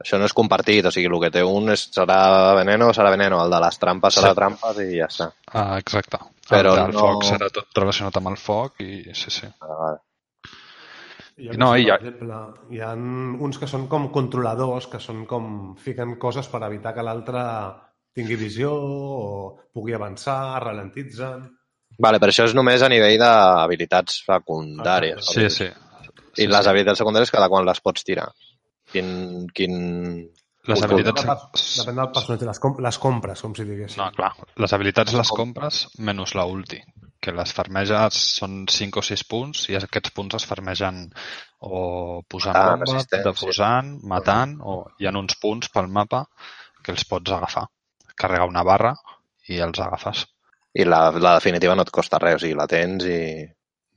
això 0.04 0.18
no 0.20 0.28
és 0.28 0.34
compartit, 0.36 0.84
o 0.86 0.92
sigui, 0.94 1.08
el 1.10 1.20
que 1.22 1.30
té 1.34 1.42
un 1.42 1.72
és, 1.74 1.86
serà 1.96 2.54
veneno, 2.58 2.92
serà 2.94 3.10
veneno, 3.10 3.40
el 3.42 3.50
de 3.50 3.60
les 3.64 3.78
trampes 3.80 4.14
serà 4.20 4.30
Sí. 4.34 4.38
trampes 4.38 4.78
i 4.84 4.90
ja 5.00 5.08
està. 5.10 5.30
Ah, 5.52 5.78
exacte. 5.80 6.18
Però 6.48 6.74
el 6.76 6.82
del 6.84 6.92
no- 6.94 7.00
foc 7.00 7.24
serà 7.24 7.48
tot 7.50 7.72
relacionat 7.80 8.16
amb 8.20 8.28
el 8.34 8.36
foc 8.36 8.80
i 8.84 9.02
sí, 9.16 9.30
sí. 9.32 9.48
Vale, 9.60 9.78
vale. 9.80 9.98
I 11.36 11.48
No, 11.56 11.72
no, 11.72 11.76
i 11.76 11.82
per 11.82 11.88
ja- 11.88 11.96
exemple, 11.98 12.36
hi 12.70 12.80
ha 12.84 12.92
uns 12.94 13.58
que 13.58 13.66
són 13.66 13.88
com 13.90 14.04
controladors, 14.14 14.86
que 14.86 15.00
són 15.02 15.24
com... 15.26 15.74
fiquen 15.82 16.14
coses 16.22 16.46
per 16.52 16.60
evitar 16.62 16.92
que 16.94 17.02
l'altre 17.02 17.40
tingui 18.14 18.36
visió 18.38 18.70
o 18.72 19.56
pugui 19.74 19.94
avançar, 19.96 20.62
ralentitzen... 20.62 21.48
Vale, 21.98 22.18
però 22.18 22.30
això 22.30 22.44
és 22.46 22.54
només 22.54 22.82
a 22.82 22.88
nivell 22.90 23.16
d'habilitats 23.18 24.20
secundàries. 24.26 25.26
Sí, 25.32 25.48
sí. 25.50 25.64
I 25.64 26.42
sí, 26.42 26.46
les 26.50 26.64
sí. 26.64 26.68
habilitats 26.70 26.98
secundàries 27.02 27.30
cada 27.30 27.48
quan 27.48 27.66
les 27.66 27.80
pots 27.80 28.02
tirar. 28.06 28.28
Quin... 28.94 29.12
quin... 29.56 29.76
Les 30.64 30.80
habilitats... 30.80 31.20
Depèn 31.20 31.28
del, 31.28 31.64
depèn 31.76 31.98
del 32.00 32.12
personatge, 32.14 32.46
les, 32.48 32.58
com, 32.62 32.78
les 32.86 32.98
compres, 33.02 33.40
com 33.44 33.52
si 33.56 33.66
diguéssim. 33.68 34.00
No, 34.00 34.06
clar. 34.16 34.30
Les 34.64 34.72
habilitats 34.72 35.12
les 35.12 35.32
compres 35.36 35.80
menys 36.08 36.32
la 36.38 36.46
ulti, 36.48 36.78
que 37.20 37.34
les 37.36 37.52
farmeges 37.56 38.20
són 38.38 38.62
5 38.72 39.00
o 39.00 39.04
6 39.04 39.24
punts 39.28 39.66
i 39.72 39.76
aquests 39.76 40.14
punts 40.16 40.38
es 40.38 40.46
farmegen 40.48 41.02
o 41.64 41.80
posant 42.32 42.56
Ah, 42.56 42.78
bomba, 42.80 43.04
defusant, 43.26 43.90
matant, 44.08 44.56
o 44.64 44.78
hi 45.00 45.08
ha 45.08 45.14
uns 45.20 45.36
punts 45.42 45.72
pel 45.74 45.92
mapa 45.92 46.24
que 46.84 46.92
els 46.96 47.04
pots 47.08 47.36
agafar. 47.36 47.66
Carregar 48.16 48.48
una 48.48 48.64
barra 48.64 48.94
i 49.52 49.60
els 49.64 49.80
agafes. 49.84 50.26
I 50.74 50.88
la, 50.88 51.10
la 51.12 51.36
definitiva 51.38 51.76
no 51.76 51.84
et 51.86 51.92
costa 51.94 52.20
res, 52.22 52.40
o 52.40 52.44
sigui, 52.44 52.56
la 52.58 52.68
tens 52.70 53.04
i... 53.08 53.20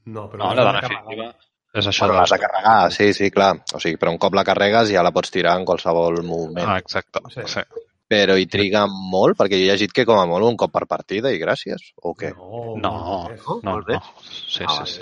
No, 0.08 0.27
però 0.32 0.46
No, 0.46 0.54
la 0.56 0.68
de 0.68 0.82
definitiva. 0.82 1.32
És 1.74 1.86
això. 1.88 2.05
Bueno, 2.07 2.19
l'has 2.19 2.29
de 2.31 2.38
dels- 2.38 2.47
carregar, 2.47 2.91
sí, 2.91 3.13
sí, 3.13 3.29
clar. 3.31 3.55
O 3.74 3.79
sigui, 3.79 3.97
però 3.97 4.12
un 4.12 4.17
cop 4.17 4.33
la 4.36 4.43
carregues 4.43 4.89
ja 4.91 5.03
la 5.03 5.12
pots 5.12 5.31
tirar 5.31 5.57
en 5.59 5.65
qualsevol 5.65 6.24
moment. 6.24 6.65
Ah, 6.67 6.77
exacte. 6.79 7.19
Sí. 7.33 7.41
Sí. 7.45 7.62
Però 8.07 8.38
hi 8.39 8.45
triga 8.47 8.86
molt, 8.88 9.36
perquè 9.38 9.57
jo 9.59 9.65
he 9.65 9.71
llegit 9.74 9.91
que 9.91 10.05
com 10.07 10.17
a 10.19 10.25
molt 10.25 10.45
un 10.47 10.55
cop 10.55 10.71
per 10.71 10.86
partida 10.88 11.29
i 11.29 11.38
gràcies, 11.41 11.89
o 12.01 12.13
què? 12.15 12.29
No, 12.38 12.75
No, 12.77 13.27
no, 13.63 13.81
no. 13.81 14.01
Sí, 14.24 14.63
Ah, 14.65 14.86
sí, 14.86 14.93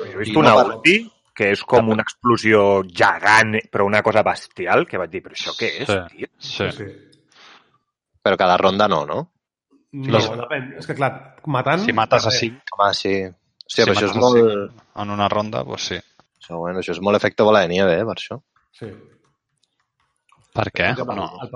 Jo 0.00 0.04
he 0.10 0.16
vist 0.24 0.36
una 0.36 0.56
ulti 0.56 0.96
que 1.32 1.52
és 1.52 1.62
com 1.64 1.88
una 1.94 2.02
explosió 2.02 2.82
gegant, 2.84 3.54
però 3.70 3.86
una 3.86 4.02
cosa 4.02 4.22
bestial, 4.26 4.84
que 4.86 4.98
vaig 4.98 5.10
dir, 5.10 5.22
però 5.22 5.32
això 5.38 5.54
què 5.56 5.70
és, 5.80 5.86
Sí. 5.88 6.00
tio? 6.16 6.26
sí. 6.38 6.70
Sí. 6.72 6.84
Però 8.22 8.36
cada 8.36 8.56
ronda 8.58 8.88
no, 8.88 9.06
no? 9.06 9.30
No, 9.92 10.12
Les- 10.18 10.28
depèn. 10.30 10.74
És 10.78 10.86
que, 10.86 10.94
clar, 10.94 11.36
matant... 11.46 11.80
Si 11.86 11.92
mates 11.92 12.26
a 12.26 12.30
depèn. 12.30 12.38
5 12.38 12.76
Home, 12.78 12.94
sí. 12.94 13.14
Hòstia, 13.70 13.86
però 13.86 13.94
això 13.96 14.08
és 14.10 14.16
molt... 14.18 14.38
cinc 14.40 14.86
en 15.04 15.12
una 15.14 15.28
ronda, 15.30 15.62
doncs 15.66 15.84
sí. 15.92 15.98
Això, 16.40 16.58
bueno, 16.58 16.80
això 16.80 16.94
és 16.96 17.00
molt 17.06 17.20
efecte 17.20 17.46
bola 17.46 17.60
de 17.62 17.68
nieve, 17.70 17.94
eh, 18.00 18.06
per 18.08 18.16
això. 18.18 18.40
Sí. 18.74 18.88
Per 20.56 20.66
què? 20.74 20.88
El, 20.96 21.04
No. 21.14 21.28
el, 21.44 21.52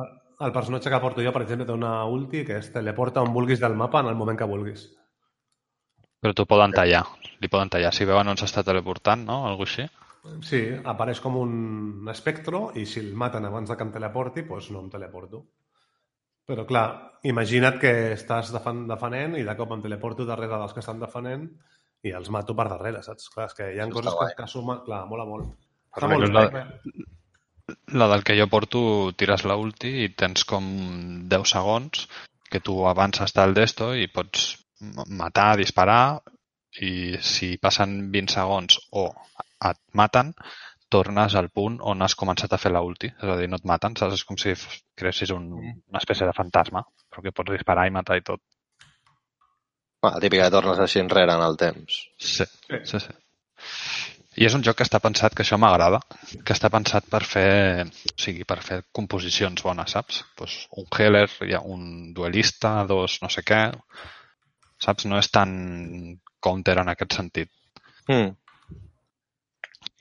el 0.46 0.52
personatge 0.54 0.92
que 0.92 1.00
porto 1.02 1.24
jo, 1.24 1.32
per 1.34 1.42
exemple, 1.42 1.66
té 1.66 1.74
una 1.74 2.04
ulti 2.06 2.44
que 2.46 2.60
es 2.60 2.70
teleporta 2.72 3.22
on 3.24 3.32
vulguis 3.34 3.58
del 3.62 3.74
mapa 3.74 4.04
en 4.04 4.12
el 4.12 4.14
moment 4.14 4.38
que 4.38 4.46
vulguis. 4.46 4.86
Però 6.22 6.32
t'ho 6.32 6.46
poden 6.46 6.72
tallar. 6.72 7.02
Li 7.42 7.50
poden 7.52 7.68
tallar. 7.68 7.90
Si 7.92 8.06
veuen 8.08 8.30
on 8.30 8.38
s'està 8.40 8.62
teleportant, 8.64 9.26
no? 9.26 9.42
Algú 9.48 9.66
així. 9.66 9.84
Sí, 10.46 10.62
apareix 10.88 11.18
com 11.20 11.34
un 11.36 12.08
espectro 12.08 12.70
i 12.80 12.86
si 12.88 13.02
el 13.02 13.10
maten 13.18 13.44
abans 13.44 13.68
de 13.68 13.76
que 13.76 13.84
em 13.84 13.92
teleporti, 13.92 14.46
doncs 14.48 14.70
no 14.72 14.80
em 14.80 14.88
teleporto. 14.94 15.42
Però, 16.48 16.64
clar, 16.68 16.86
imagina't 17.24 17.76
que 17.80 17.92
estàs 18.14 18.52
defen 18.52 18.86
defenent 18.88 19.36
i 19.36 19.44
de 19.44 19.56
cop 19.56 19.72
em 19.76 19.82
teleporto 19.84 20.24
darrere 20.28 20.56
dels 20.60 20.72
que 20.76 20.80
estan 20.80 21.00
defenent 21.00 21.48
i 22.04 22.12
els 22.12 22.28
mato 22.32 22.54
per 22.56 22.66
darrere, 22.68 23.00
saps? 23.06 23.30
Clar, 23.32 23.46
és 23.50 23.56
que 23.58 23.70
hi 23.72 23.78
ha 23.80 23.86
Això 23.86 23.96
coses 23.98 24.12
que, 24.12 24.18
guai. 24.20 24.34
que 24.38 24.48
sumen... 24.50 24.80
Clar, 24.86 25.02
mola 25.10 25.24
molt. 25.28 25.50
Està 25.94 26.08
molt 26.10 26.26
cosa- 26.28 26.48
bé. 26.52 26.64
La 27.96 28.08
del 28.12 28.22
que 28.28 28.34
jo 28.36 28.44
porto, 28.52 28.80
tires 29.16 29.44
la 29.48 29.56
ulti 29.56 29.90
i 30.04 30.10
tens 30.12 30.44
com 30.44 30.66
10 31.32 31.48
segons 31.54 32.02
que 32.52 32.60
tu 32.60 32.74
avances 32.86 33.32
del 33.32 33.54
desto 33.56 33.94
i 33.96 34.04
pots 34.12 34.50
matar, 35.08 35.54
disparar 35.56 36.20
i 36.84 37.16
si 37.24 37.54
passen 37.62 38.10
20 38.12 38.34
segons 38.36 38.76
o 38.92 39.06
et 39.64 39.80
maten, 39.96 40.34
tornes 40.92 41.34
al 41.40 41.48
punt 41.50 41.78
on 41.80 42.02
has 42.04 42.14
començat 42.20 42.52
a 42.52 42.58
fer 42.60 42.70
la 42.74 42.82
ulti. 42.84 43.08
És 43.08 43.30
a 43.32 43.38
dir, 43.40 43.48
no 43.48 43.56
et 43.56 43.64
maten, 43.64 43.96
saps? 43.96 44.18
És 44.20 44.26
com 44.28 44.36
si 44.36 44.52
creessis 44.98 45.32
un, 45.32 45.48
una 45.56 46.02
espècie 46.02 46.28
de 46.28 46.36
fantasma, 46.36 46.84
però 47.08 47.24
que 47.24 47.32
pots 47.32 47.54
disparar 47.56 47.86
i 47.88 47.94
matar 47.96 48.18
i 48.20 48.26
tot. 48.28 48.42
Ah, 50.04 50.18
típica 50.20 50.46
que 50.46 50.54
tornes 50.54 50.80
així 50.82 51.00
enrere 51.00 51.34
en 51.34 51.44
el 51.44 51.56
temps. 51.60 52.00
Sí, 52.20 52.46
sí, 52.84 53.00
sí. 53.00 53.14
I 54.34 54.48
és 54.48 54.54
un 54.56 54.64
joc 54.66 54.80
que 54.80 54.86
està 54.86 54.98
pensat, 55.02 55.34
que 55.34 55.44
això 55.44 55.56
m'agrada, 55.62 56.00
que 56.42 56.54
està 56.56 56.68
pensat 56.74 57.06
per 57.10 57.20
fer, 57.22 57.86
o 57.86 58.14
sigui, 58.18 58.42
per 58.50 58.58
fer 58.66 58.80
composicions 58.98 59.62
bones, 59.62 59.94
saps? 59.94 60.24
Pues 60.34 60.56
un 60.74 60.88
hi 60.90 61.54
ha 61.54 61.60
un 61.60 62.12
duelista, 62.14 62.84
dos 62.84 63.20
no 63.22 63.30
sé 63.30 63.44
què, 63.46 63.60
saps? 64.82 65.06
No 65.06 65.20
és 65.22 65.30
tan 65.30 66.18
counter 66.40 66.78
en 66.82 66.90
aquest 66.90 67.14
sentit. 67.14 67.50
Mm. 68.08 68.34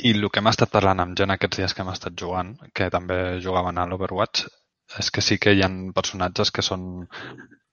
I 0.03 0.11
el 0.17 0.29
que 0.33 0.41
hem 0.41 0.49
estat 0.49 0.71
parlant 0.73 0.99
amb 0.99 1.17
gent 1.17 1.31
aquests 1.31 1.61
dies 1.61 1.73
que 1.73 1.83
hem 1.85 1.93
estat 1.93 2.17
jugant, 2.17 2.55
que 2.73 2.89
també 2.89 3.39
jugaven 3.39 3.77
a 3.77 3.85
l'Overwatch, 3.85 4.47
és 4.99 5.11
que 5.13 5.21
sí 5.21 5.37
que 5.37 5.53
hi 5.53 5.61
ha 5.61 5.69
personatges 5.93 6.51
que 6.51 6.65
són 6.65 7.05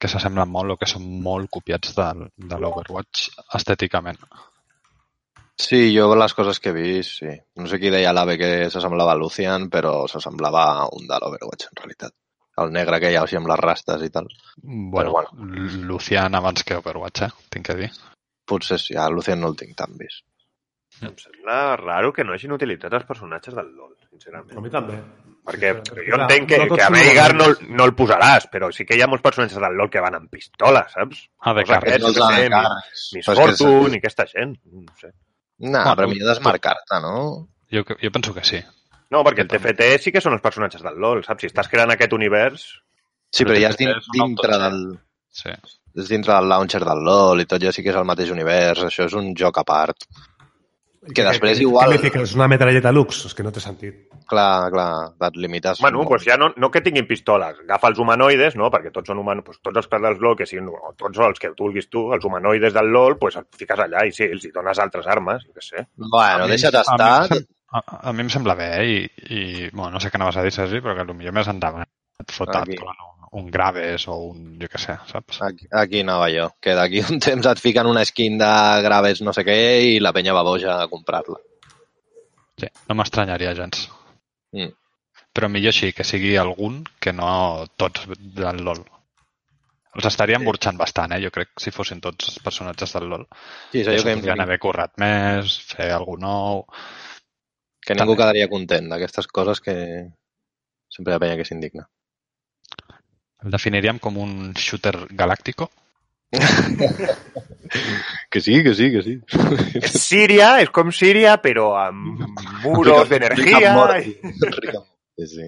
que 0.01 0.09
s'assemblen 0.09 0.49
molt 0.49 0.75
o 0.75 0.79
que 0.81 0.89
són 0.89 1.05
molt 1.25 1.51
copiats 1.53 1.93
de, 1.97 2.09
de 2.53 2.61
l'Overwatch 2.61 3.27
estèticament. 3.59 4.21
Sí, 5.61 5.91
jo 5.93 6.07
les 6.17 6.33
coses 6.33 6.59
que 6.59 6.73
he 6.73 6.77
vist, 6.77 7.19
sí. 7.21 7.35
No 7.61 7.69
sé 7.69 7.79
qui 7.83 7.93
deia 7.93 8.15
l'AVE 8.17 8.39
que 8.41 8.51
s'assemblava 8.73 9.13
a 9.13 9.21
Lucian, 9.21 9.69
però 9.73 10.07
s'assemblava 10.09 10.65
a 10.73 10.87
un 10.97 11.05
de 11.11 11.19
l'Overwatch, 11.21 11.69
en 11.69 11.81
realitat. 11.83 12.15
El 12.61 12.73
negre 12.73 12.99
que 13.01 13.11
hi 13.13 13.17
ha 13.17 13.25
així 13.27 13.37
amb 13.39 13.49
les 13.51 13.61
rastes 13.61 14.03
i 14.05 14.11
tal. 14.15 14.27
Bueno, 14.63 15.13
bueno. 15.13 15.29
bueno. 15.33 15.69
Lucian 15.91 16.35
abans 16.35 16.65
que 16.65 16.81
Overwatch, 16.81 17.23
eh? 17.29 17.31
Tinc 17.53 17.69
que 17.69 17.77
dir. 17.77 17.91
Potser 18.49 18.81
sí, 18.81 18.97
a 18.97 19.09
Lucian 19.13 19.41
no 19.41 19.53
el 19.53 19.57
tinc 19.61 19.77
tan 19.79 19.97
vist. 20.01 20.25
Em 21.01 21.15
sembla 21.17 21.77
raro 21.81 22.13
que 22.13 22.25
no 22.25 22.35
hagin 22.35 22.57
utilitzat 22.57 22.97
els 22.99 23.07
personatges 23.09 23.55
del 23.57 23.71
LoL, 23.77 23.95
A 24.11 24.17
sincerament. 24.19 24.61
mi 24.65 24.71
també. 24.71 24.97
Perquè 25.47 25.71
Sí, 25.81 25.95
jo 26.05 26.17
clar, 26.17 26.25
entenc 26.27 26.49
que, 26.51 26.59
no 26.59 26.77
que 26.77 26.83
a 26.85 26.91
Veigar 26.93 27.31
no, 27.35 27.47
no 27.71 27.85
el 27.89 27.95
posaràs, 27.97 28.49
però 28.53 28.69
sí 28.75 28.85
que 28.85 28.97
hi 28.99 29.01
ha 29.03 29.07
molts 29.09 29.23
personatges 29.25 29.57
del 29.63 29.77
LoL 29.79 29.89
que 29.91 30.03
van 30.05 30.15
amb 30.19 30.29
pistola, 30.31 30.83
saps? 30.93 31.23
Ah, 31.41 31.55
aquests, 31.55 32.05
Els 32.05 32.19
jo 32.19 32.27
què 32.29 32.43
sé. 32.43 32.51
Miss 33.17 33.27
que 33.31 33.37
Fortune 33.39 33.95
i 33.97 34.01
aquesta 34.03 34.27
gent. 34.29 34.57
No 34.67 34.93
sé. 35.01 35.13
No, 35.61 35.71
Bueno, 35.71 35.95
però 35.97 36.09
millor 36.11 36.29
desmarcar-te, 36.35 37.01
no? 37.01 37.15
Jo, 37.73 37.85
jo 37.89 38.11
penso 38.13 38.35
que 38.35 38.45
sí. 38.45 38.61
No, 39.11 39.25
perquè 39.27 39.43
el 39.47 39.49
TFT 39.51 39.89
sí 40.05 40.13
que 40.13 40.21
són 40.23 40.37
els 40.37 40.43
personatges 40.45 40.83
del 40.85 40.99
LoL, 41.01 41.25
saps? 41.25 41.41
Si 41.47 41.51
estàs 41.51 41.69
creant 41.73 41.91
aquest 41.97 42.13
univers... 42.13 42.67
Sí, 43.31 43.45
però 43.47 43.57
ja 43.63 43.71
és 43.71 43.79
dintre 43.79 44.55
autogel. 44.57 44.61
del, 44.61 44.99
Sí. 45.31 45.51
és 46.03 46.09
dintre 46.11 46.35
del 46.35 46.49
launcher 46.51 46.81
del 46.85 47.01
LoL 47.07 47.41
i 47.43 47.47
tot 47.47 47.63
ja 47.63 47.71
sí 47.73 47.83
que 47.83 47.91
és 47.93 47.97
el 47.97 48.05
mateix 48.09 48.31
univers, 48.35 48.83
això 48.87 49.07
és 49.07 49.15
un 49.15 49.33
joc 49.39 49.59
a 49.63 49.65
part. 49.65 50.05
Que 51.15 51.25
després 51.25 51.61
igual- 51.65 51.89
Què 51.89 51.93
li 51.95 51.99
fiques? 51.99 52.35
Una 52.37 52.47
metralleta 52.47 52.91
lux? 52.93 53.25
És 53.25 53.35
que 53.35 53.43
no 53.43 53.51
té 53.51 53.61
sentit. 53.61 54.03
Clar, 54.29 54.71
clar, 54.71 55.13
et 55.27 55.37
limites. 55.37 55.81
Bueno, 55.81 56.05
doncs 56.05 56.25
ja 56.29 56.37
no, 56.37 56.51
no 56.57 56.71
que 56.71 56.83
tinguin 56.83 57.07
pistoles, 57.09 57.57
agafa 57.65 57.89
els 57.89 57.99
humanoides, 57.99 58.55
no? 58.55 58.69
perquè 58.71 58.93
tots 58.93 59.09
són 59.09 59.19
humanoides, 59.19 59.47
doncs 59.47 59.63
tots 59.63 59.77
els 59.79 59.89
que 59.89 59.99
del 59.99 60.19
LoL, 60.21 60.37
que 60.37 60.47
siguin, 60.47 60.69
o 60.69 60.93
tots 60.97 61.19
els 61.19 61.39
que 61.41 61.49
tu 61.57 61.65
vulguis 61.65 61.89
tu, 61.89 62.13
els 62.13 62.25
humanoides 62.25 62.73
del 62.77 62.93
LoL, 62.93 63.17
doncs 63.19 63.37
els 63.41 63.49
fiques 63.57 63.79
allà 63.79 64.05
i 64.07 64.13
sí, 64.13 64.25
els 64.25 64.45
hi 64.45 64.53
dones 64.53 64.79
altres 64.79 65.07
armes, 65.07 65.43
jo 65.49 65.53
què 65.57 65.63
sé. 65.65 65.87
Bueno, 65.97 66.45
A 66.45 66.47
mi- 66.47 66.53
deixa't 66.53 66.75
a 66.77 66.85
mi 66.85 66.93
estar. 66.93 67.23
em 67.23 67.29
sem- 67.39 67.47
A, 67.73 67.83
a 68.11 68.13
mi 68.13 68.21
em 68.23 68.29
sembla 68.29 68.55
bé, 68.55 68.69
eh? 68.83 68.87
I, 68.87 69.35
i 69.35 69.71
bueno, 69.71 69.93
no 69.93 70.01
sé 70.01 70.11
què 70.11 70.17
anaves 70.17 70.37
a 70.37 70.43
dir, 70.43 70.51
Sergi, 70.53 70.81
però 70.83 70.95
que 70.97 71.05
potser 71.07 71.33
més 71.33 71.49
endavant 71.49 71.87
et 72.21 72.31
fotat 72.35 72.63
Aquí. 72.69 72.77
clar, 72.77 72.95
un, 72.99 73.20
un 73.31 73.51
Graves 73.51 74.09
o 74.09 74.17
un, 74.31 74.59
jo 74.59 74.69
què 74.71 74.81
sé, 74.83 74.97
saps? 75.11 75.39
Aquí, 75.47 75.69
aquí 75.71 76.03
anava 76.03 76.27
jo, 76.35 76.49
que 76.63 76.75
d'aquí 76.75 77.03
un 77.07 77.21
temps 77.23 77.47
et 77.47 77.63
fiquen 77.63 77.87
una 77.87 78.05
skin 78.05 78.39
de 78.41 78.51
graves 78.83 79.23
no 79.23 79.35
sé 79.37 79.45
què 79.47 79.57
i 79.87 79.99
la 80.03 80.13
penya 80.17 80.35
va 80.35 80.47
boja 80.47 80.81
a 80.81 80.89
comprar-la. 80.91 81.39
Sí, 82.61 82.69
no 82.89 82.97
m'estranyaria 82.99 83.55
gens. 83.57 83.87
Mm. 84.57 84.73
Però 85.37 85.49
millor 85.49 85.71
així, 85.71 85.93
que 85.95 86.07
sigui 86.07 86.35
algun 86.37 86.81
que 86.99 87.15
no 87.15 87.31
tots 87.79 88.09
del 88.11 88.65
LoL. 88.67 88.83
Els 89.95 90.07
estaríem 90.07 90.45
burxant 90.47 90.79
bastant, 90.79 91.15
eh? 91.15 91.21
Jo 91.23 91.31
crec, 91.35 91.53
si 91.59 91.73
fossin 91.75 92.03
tots 92.03 92.33
els 92.33 92.43
personatges 92.43 92.93
del 92.97 93.09
LoL. 93.11 93.25
Sí, 93.71 93.81
és 93.83 93.89
allò 93.91 94.03
que, 94.07 94.17
podrien 94.19 94.43
haver 94.43 94.59
currat 94.63 94.99
més, 95.03 95.57
fer 95.71 95.91
alguna 95.95 96.27
nou... 96.27 96.67
que 97.87 97.95
ningú 97.95 98.13
també. 98.13 98.21
quedaria 98.21 98.51
content 98.51 98.91
d'aquestes 98.91 99.31
coses 99.39 99.63
que 99.65 99.75
sempre 100.91 101.15
hi 101.15 101.17
ha 101.17 101.23
penya 101.23 101.39
que 101.39 101.47
s'indigna. 101.49 101.87
El 103.45 103.55
definiríem 103.55 103.99
com 104.03 104.19
un 104.21 104.53
shooter 104.57 104.97
galàctico. 105.11 105.71
Que 108.31 108.41
sí, 108.41 108.63
que 108.63 108.75
sí, 108.75 108.91
que 108.91 109.03
sí. 109.03 109.13
És 109.79 109.93
Síria, 110.03 110.57
és 110.63 110.71
com 110.75 110.91
Síria, 110.95 111.37
però 111.43 111.69
amb 111.79 112.25
muros 112.65 113.09
d'energia. 113.11 113.71
sí. 115.27 115.47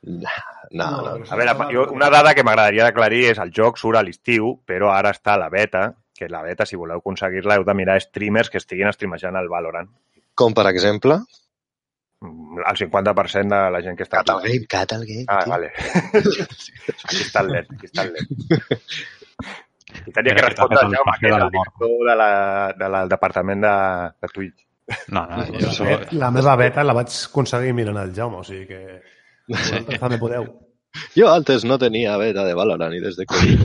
No, 0.00 0.30
no, 0.70 0.88
no. 1.18 1.26
A 1.28 1.36
veure, 1.36 1.54
jo, 1.72 1.86
una 1.92 2.08
dada 2.12 2.34
que 2.36 2.44
m'agradaria 2.46 2.86
d'aclarir 2.86 3.24
és 3.32 3.40
el 3.42 3.52
joc 3.52 3.80
surt 3.80 3.98
a 3.98 4.04
l'estiu, 4.06 4.54
però 4.68 4.92
ara 4.94 5.10
està 5.12 5.34
a 5.34 5.40
la 5.42 5.48
beta, 5.52 5.90
que 6.16 6.28
la 6.30 6.42
beta, 6.44 6.66
si 6.66 6.78
voleu 6.78 7.02
aconseguir-la, 7.02 7.58
heu 7.58 7.66
de 7.66 7.74
mirar 7.76 7.98
streamers 8.00 8.48
que 8.52 8.60
estiguin 8.62 8.92
streamejant 8.94 9.36
el 9.40 9.50
Valorant. 9.52 9.90
Com, 10.38 10.54
per 10.54 10.68
exemple, 10.70 11.18
El 12.20 12.76
50% 12.76 13.48
de 13.54 13.70
la 13.70 13.80
gent 13.84 13.96
que 13.98 14.04
està... 14.06 14.22
Catalgame, 14.24 14.66
Catalgame. 14.66 15.24
Ah, 15.28 15.42
tio. 15.44 15.52
vale. 15.52 15.68
Aquí 17.04 17.20
està 17.22 17.44
el 17.44 17.52
LED, 17.54 17.68
aquí 17.76 17.90
està 17.90 18.06
el 18.06 18.14
LED. 18.16 18.26
I 20.08 20.14
tenia 20.16 20.34
que 20.34 20.42
respondre 20.44 20.80
al 20.80 20.94
Jaume, 20.96 21.14
que 21.20 21.28
de 21.28 21.30
és 21.30 21.36
la 21.38 21.44
el 21.46 21.52
director 21.54 21.92
de 22.08 22.16
la, 22.18 22.30
de 22.80 22.88
la, 22.88 23.02
del 23.04 23.12
departament 23.14 23.62
de, 23.64 23.74
de 24.24 24.32
Twitch. 24.34 24.64
No, 25.14 25.22
no, 25.30 25.44
jo 25.62 25.70
soc... 25.76 26.10
La 26.18 26.32
meva 26.34 26.56
beta 26.60 26.84
la 26.84 26.96
vaig 26.98 27.14
aconseguir 27.30 27.76
mirant 27.78 28.02
el 28.02 28.12
Jaume, 28.16 28.42
o 28.42 28.48
sigui 28.48 28.66
que... 28.66 28.82
Vosaltres 29.48 30.02
també 30.02 30.18
podeu. 30.20 30.50
Jo 31.14 31.30
antes 31.30 31.64
no 31.68 31.78
tenía 31.78 32.16
beta 32.20 32.44
de 32.44 32.54
Valorant 32.58 32.94
y 32.94 33.00
desde 33.00 33.26
que... 33.26 33.58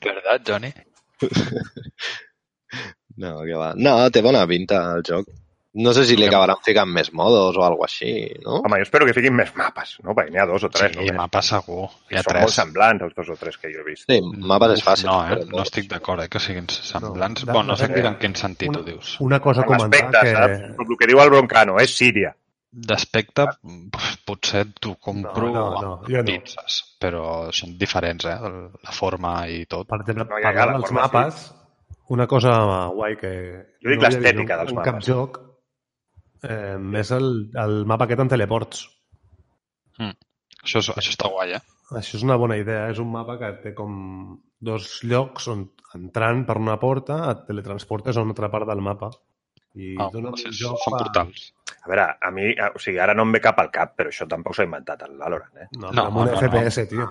Verdad, 0.00 0.40
Johnny? 0.46 0.72
No, 3.16 3.44
que 3.46 3.54
va. 3.54 3.72
No, 3.76 3.94
té 4.10 4.22
bona 4.26 4.40
pinta 4.50 4.80
el 4.96 5.04
joc. 5.06 5.28
No 5.74 5.90
sé 5.92 6.04
si 6.06 6.14
li 6.14 6.26
acabaran 6.28 6.60
ficant 6.62 6.86
més 6.94 7.08
modos 7.18 7.56
o 7.58 7.64
alguna 7.66 7.88
així, 7.88 8.10
no? 8.44 8.60
Home, 8.60 8.76
jo 8.78 8.86
espero 8.86 9.06
que 9.08 9.14
fiquin 9.16 9.34
més 9.34 9.48
mapes, 9.58 9.96
no? 10.06 10.14
Perquè 10.14 10.30
n'hi 10.30 10.38
ha 10.38 10.46
dos 10.46 10.62
o 10.62 10.70
tres, 10.70 10.92
sí, 10.94 11.08
no? 11.08 11.16
mapa 11.18 11.40
segur. 11.42 11.88
Hi 12.12 12.20
ha 12.20 12.22
Són 12.22 12.36
molt 12.36 12.44
tres. 12.46 12.54
semblants, 12.60 13.02
els 13.08 13.14
dos 13.16 13.32
o 13.34 13.36
tres 13.40 13.58
que 13.58 13.72
jo 13.72 13.80
he 13.82 13.86
vist. 13.88 14.04
Sí, 14.06 14.20
mapes 14.52 14.76
és 14.76 14.84
fàcil. 14.86 15.08
No, 15.10 15.16
eh? 15.26 15.40
No 15.50 15.64
estic 15.64 15.88
d'acord, 15.90 16.22
eh? 16.22 16.28
Que 16.30 16.38
siguin 16.38 16.68
semblants. 16.70 17.42
No, 17.42 17.50
No, 17.50 17.58
bueno, 17.58 17.72
no 17.72 17.76
sé 17.76 17.90
en 17.90 18.16
quin 18.22 18.36
sentit 18.38 18.68
una- 18.70 18.80
ho 18.80 18.86
dius. 18.86 19.16
Una 19.20 19.40
cosa 19.40 19.62
a 19.62 19.64
En 19.64 19.72
comentar 19.74 20.22
que... 20.22 20.32
saps? 20.32 20.62
El 20.78 20.96
que 21.00 21.06
diu 21.10 21.20
el 21.20 21.30
Broncano, 21.30 21.76
és 21.82 21.96
Síria. 21.96 22.30
D'aspecte, 22.74 23.44
potser 24.26 24.64
t'ho 24.80 24.94
compro 24.98 25.46
No, 25.46 25.52
no, 25.52 25.80
no, 25.82 25.92
amb 26.00 26.08
jo 26.10 26.18
no. 26.22 26.24
pinces, 26.26 26.78
però 27.00 27.24
són 27.54 27.76
diferents, 27.78 28.24
eh? 28.26 28.36
La 28.82 28.92
forma 28.94 29.34
i 29.48 29.64
tot. 29.66 29.86
Per 29.90 30.00
exemple, 30.00 30.24
No, 30.26 30.40
parlant 30.42 30.72
la 30.72 30.78
dels 30.78 30.92
mapes, 30.92 31.42
una 32.10 32.26
cosa 32.26 32.54
guai 32.94 33.16
que... 33.20 33.30
Jo 33.82 33.90
dic 33.90 34.00
no 34.02 34.08
l'estètica 34.08 34.58
dels 34.62 34.70
en 34.74 34.76
mapes. 34.80 34.92
cap 34.92 35.02
joc 35.06 35.38
eh, 36.48 36.78
és 37.00 37.10
el, 37.16 37.28
el 37.64 37.80
mapa 37.90 38.06
aquest 38.08 38.20
amb 38.24 38.30
teleports. 38.34 38.84
Això, 40.64 40.80
és, 40.80 40.88
això 40.96 41.12
està 41.12 41.28
guai, 41.30 41.52
eh? 41.58 41.62
Això 41.98 42.16
és 42.18 42.22
una 42.24 42.36
bona 42.40 42.56
idea. 42.56 42.86
És 42.92 42.98
un 43.02 43.10
mapa 43.12 43.36
que 43.40 43.50
té 43.62 43.74
com 43.76 44.38
dos 44.64 45.00
llocs 45.04 45.48
on 45.52 45.66
entrant 45.94 46.44
per 46.48 46.56
una 46.58 46.78
porta 46.80 47.18
et 47.30 47.44
teletransportes 47.48 48.16
a 48.16 48.24
una 48.24 48.32
altra 48.34 48.48
part 48.50 48.66
del 48.70 48.80
mapa. 48.82 49.10
I 49.74 49.92
Ah, 50.00 50.08
dona 50.12 50.32
sí, 50.38 50.46
un 50.48 50.56
joc 50.56 50.78
són 50.84 50.94
a- 50.96 51.02
portals. 51.02 51.50
A 51.84 51.88
veure, 51.90 52.06
a 52.22 52.30
mi, 52.32 52.46
o 52.74 52.78
sigui, 52.80 52.98
ara 53.02 53.12
no 53.14 53.26
em 53.26 53.32
ve 53.36 53.40
cap 53.44 53.58
al 53.60 53.68
cap, 53.70 53.92
però 53.98 54.08
això 54.08 54.24
tampoc 54.30 54.54
s'ho 54.56 54.62
ha 54.62 54.68
inventat 54.70 55.02
el 55.04 55.18
Valorant, 55.20 55.56
eh? 55.60 55.66
No, 55.76 55.90
No, 55.90 55.92
no, 55.92 56.04
amb 56.06 56.16
un 56.22 56.26
no, 56.30 56.32
no. 56.32 56.40
FPS, 56.40 56.86
tio. 56.88 57.10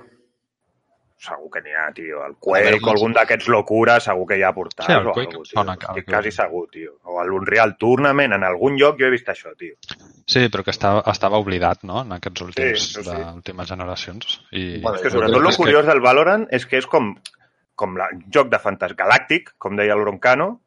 Segur 1.23 1.49
que 1.53 1.61
n'hi 1.63 1.71
ha, 1.71 1.85
tio. 1.95 2.19
El 2.25 2.33
A 2.33 2.39
Quake 2.43 2.79
o 2.83 2.89
algun 2.91 3.13
d'aquests 3.15 3.47
locura 3.53 3.93
segur 4.03 4.25
que 4.27 4.35
hi 4.37 4.41
ha 4.43 4.49
portals. 4.51 4.87
Sí, 4.89 4.93
el 4.97 5.05
Quake 5.13 5.37
algú, 5.37 5.45
sona 5.47 5.77
que- 5.79 5.87
Estic 5.93 6.09
quasi 6.09 6.31
segur, 6.35 6.65
tio. 6.71 6.97
O 7.03 7.23
l'Unreal 7.23 7.77
Tournament, 7.79 8.33
en 8.35 8.43
algun 8.43 8.75
lloc 8.77 8.99
jo 8.99 9.05
he 9.07 9.11
vist 9.13 9.29
això, 9.31 9.53
tio. 9.57 9.75
Sí, 10.27 10.49
però 10.49 10.63
que 10.65 10.71
estava, 10.71 11.03
estava 11.11 11.37
oblidat, 11.39 11.83
no?, 11.83 12.01
en 12.01 12.11
aquests 12.17 12.41
últims, 12.41 12.81
Sí, 12.93 13.03
sí. 13.03 13.09
de 13.09 13.23
últimes 13.35 13.69
generacions. 13.69 14.41
I... 14.51 14.81
Bueno, 14.81 14.97
És 14.97 15.01
que 15.03 15.09
sobretot 15.11 15.39
el 15.41 15.47
és 15.47 15.55
que- 15.57 15.63
curiós 15.63 15.85
del 15.85 16.01
Valorant 16.01 16.47
és 16.51 16.65
que 16.65 16.77
és 16.77 16.87
com, 16.87 17.13
com 17.75 17.95
la, 17.97 18.09
joc 18.29 18.49
de 18.51 18.59
fantas 18.59 18.91
galàctic, 18.95 19.53
com 19.57 19.75
deia 19.79 19.93
el 19.93 20.01
Broncano, 20.03 20.59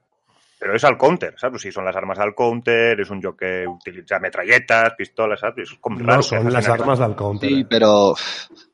Però 0.58 0.72
és 0.74 0.84
el 0.88 0.96
counter, 0.96 1.34
saps? 1.36 1.58
O 1.58 1.60
sigui, 1.60 1.72
són 1.74 1.84
les 1.84 1.96
armes 2.00 2.16
del 2.18 2.30
counter, 2.34 2.98
és 3.02 3.10
un 3.12 3.20
joc 3.20 3.36
que 3.42 3.50
utilitza 3.68 4.18
metralletes, 4.22 4.94
pistoles, 4.96 5.40
saps? 5.40 5.58
És 5.66 5.74
com 5.80 5.98
No 5.98 6.06
raro. 6.06 6.22
que 6.22 6.28
són 6.30 6.46
les 6.48 6.54
aquesta- 6.64 6.72
armes 6.82 6.98
del 6.98 7.14
counter. 7.14 7.48
Sí, 7.50 7.60
eh? 7.60 7.66
però, 7.68 7.90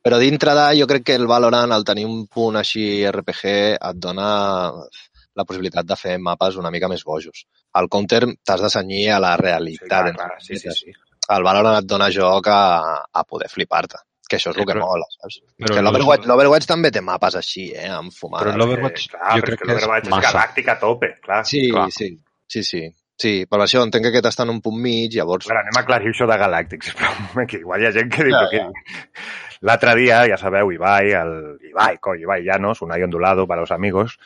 però 0.02 0.18
dintre 0.22 0.54
de, 0.54 0.66
jo 0.80 0.86
crec 0.86 1.02
que 1.04 1.16
el 1.18 1.26
Valorant, 1.26 1.72
al 1.74 1.82
tenir 1.84 2.06
un 2.06 2.26
punt 2.28 2.56
així 2.60 2.84
RPG, 3.10 3.44
et 3.80 3.96
dona 3.98 4.28
la 5.34 5.44
possibilitat 5.48 5.86
de 5.88 5.96
fer 5.96 6.18
mapes 6.20 6.56
una 6.60 6.70
mica 6.70 6.88
més 6.92 7.02
bojos. 7.04 7.46
Al 7.74 7.88
Counter 7.88 8.26
t'has 8.44 8.60
de 8.60 8.68
cenyir 8.70 9.10
a 9.14 9.18
la 9.18 9.34
Sí, 9.36 9.42
realitat. 9.42 9.88
clar, 9.88 10.06
entre 10.08 10.24
clar, 10.26 10.42
sí, 10.42 10.56
sí, 10.58 10.70
sí. 10.70 10.92
El 11.32 11.42
Valorant 11.42 11.78
et 11.78 11.86
dona 11.88 12.10
joc 12.12 12.46
a, 12.52 13.06
a 13.12 13.24
poder 13.24 13.48
flipar-te. 13.48 13.96
Que 14.32 14.38
això 14.40 14.48
és 14.50 14.56
el 14.56 14.62
Sí, 14.62 14.64
que 14.64 14.72
però- 14.72 14.86
mola, 14.88 15.04
saps? 15.18 15.36
però 15.60 15.74
que 15.76 15.82
l'Overwatch 16.32 16.66
també 16.70 16.90
té 16.94 17.02
mapes 17.04 17.36
així, 17.36 17.66
eh? 17.76 17.88
Amb 17.92 18.12
fumades. 18.16 18.46
Però 18.48 18.56
l'Overwatch 18.62 19.04
Eh, 19.04 19.12
clar, 19.12 19.28
jo 19.36 19.42
però 19.42 19.46
crec 19.52 19.60
que 19.60 19.66
que 19.68 19.76
és 19.76 19.84
és 19.84 20.08
massa. 20.10 20.30
galàctic 20.32 20.68
a 20.72 20.78
tope, 20.80 21.12
clar. 21.20 21.44
Sí, 21.44 21.68
clar. 21.70 21.90
sí, 21.92 22.08
sí, 22.48 22.62
sí. 22.64 22.82
Sí, 23.22 23.32
per 23.46 23.60
això 23.60 23.82
entenc 23.84 24.02
que 24.02 24.08
aquest 24.08 24.24
està 24.32 24.42
en 24.42 24.50
un 24.50 24.60
punt 24.64 24.80
mig, 24.82 25.12
llavors... 25.14 25.46
Veure, 25.46 25.60
anem 25.60 25.76
a 25.76 25.80
aclarir 25.84 26.08
això 26.10 26.26
de 26.26 26.38
galàctics, 26.40 26.86
sisplau, 26.88 27.44
que 27.50 27.58
igual 27.60 27.82
hi 27.82 27.86
ha 27.86 27.92
gent 27.92 28.08
que 28.10 28.24
diu 28.24 28.34
Ja, 28.34 28.48
que... 28.50 28.62
L'altre 29.68 29.94
dia, 29.94 30.22
ja 30.26 30.36
sabeu, 30.40 30.72
Ibai, 30.74 31.12
el... 31.14 31.34
Ibai, 31.70 31.98
coi, 32.02 32.22
Ibai 32.24 32.40
Llanos, 32.42 32.80
un 32.82 32.90
ahí 32.90 33.02
ondulado 33.04 33.46
para 33.46 33.60
los 33.60 33.70
amigos, 33.70 34.18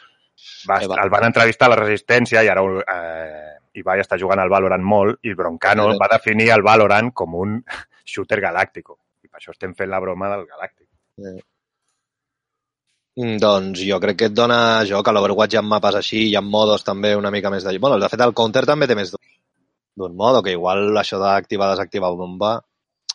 va, 0.71 0.79
Ibai. 0.83 0.97
el 1.03 1.11
van 1.11 1.25
entrevistar 1.29 1.67
a 1.67 1.75
la 1.75 1.81
Resistència 1.83 2.43
i 2.47 2.49
ara 2.49 2.63
eh, 2.63 3.59
Ibai 3.75 4.01
està 4.01 4.17
jugant 4.19 4.41
al 4.41 4.49
Valorant 4.49 4.81
molt 4.83 5.19
i 5.29 5.35
Broncano 5.35 5.91
Sí. 5.93 5.99
va 6.01 6.09
definir 6.17 6.49
el 6.55 6.63
Valorant 6.63 7.13
com 7.13 7.35
un 7.35 7.59
shooter 8.07 8.41
galàctico. 8.41 8.97
Per 9.37 9.43
això 9.43 9.53
estem 9.53 9.75
fent 9.77 9.91
la 9.93 10.01
broma 10.01 10.31
del 10.33 10.47
galàctic. 10.49 10.87
Mm, 13.21 13.37
Doncs 13.41 13.81
jo 13.89 13.99
crec 14.01 14.17
que 14.21 14.29
et 14.31 14.35
dona 14.37 14.59
joc 14.89 15.09
a 15.09 15.13
l'Overwatch 15.17 15.55
hi 15.57 15.59
ha 15.61 15.65
mapes 15.65 15.97
així, 16.01 16.23
hi 16.31 16.37
ha 16.37 16.43
modos 16.45 16.85
també 16.85 17.15
una 17.17 17.31
mica 17.33 17.51
més 17.53 17.65
de... 17.65 17.75
Bueno, 17.81 17.99
de 18.01 18.09
fet 18.13 18.21
el 18.25 18.33
Counter 18.37 18.65
també 18.69 18.89
té 18.89 18.97
més 18.97 19.13
d'un- 19.13 20.17
modo, 20.17 20.43
que 20.45 20.53
igual 20.57 20.91
això 21.01 21.17
d'activar, 21.21 21.71
desactivar 21.71 22.11
bomba, 22.17 22.55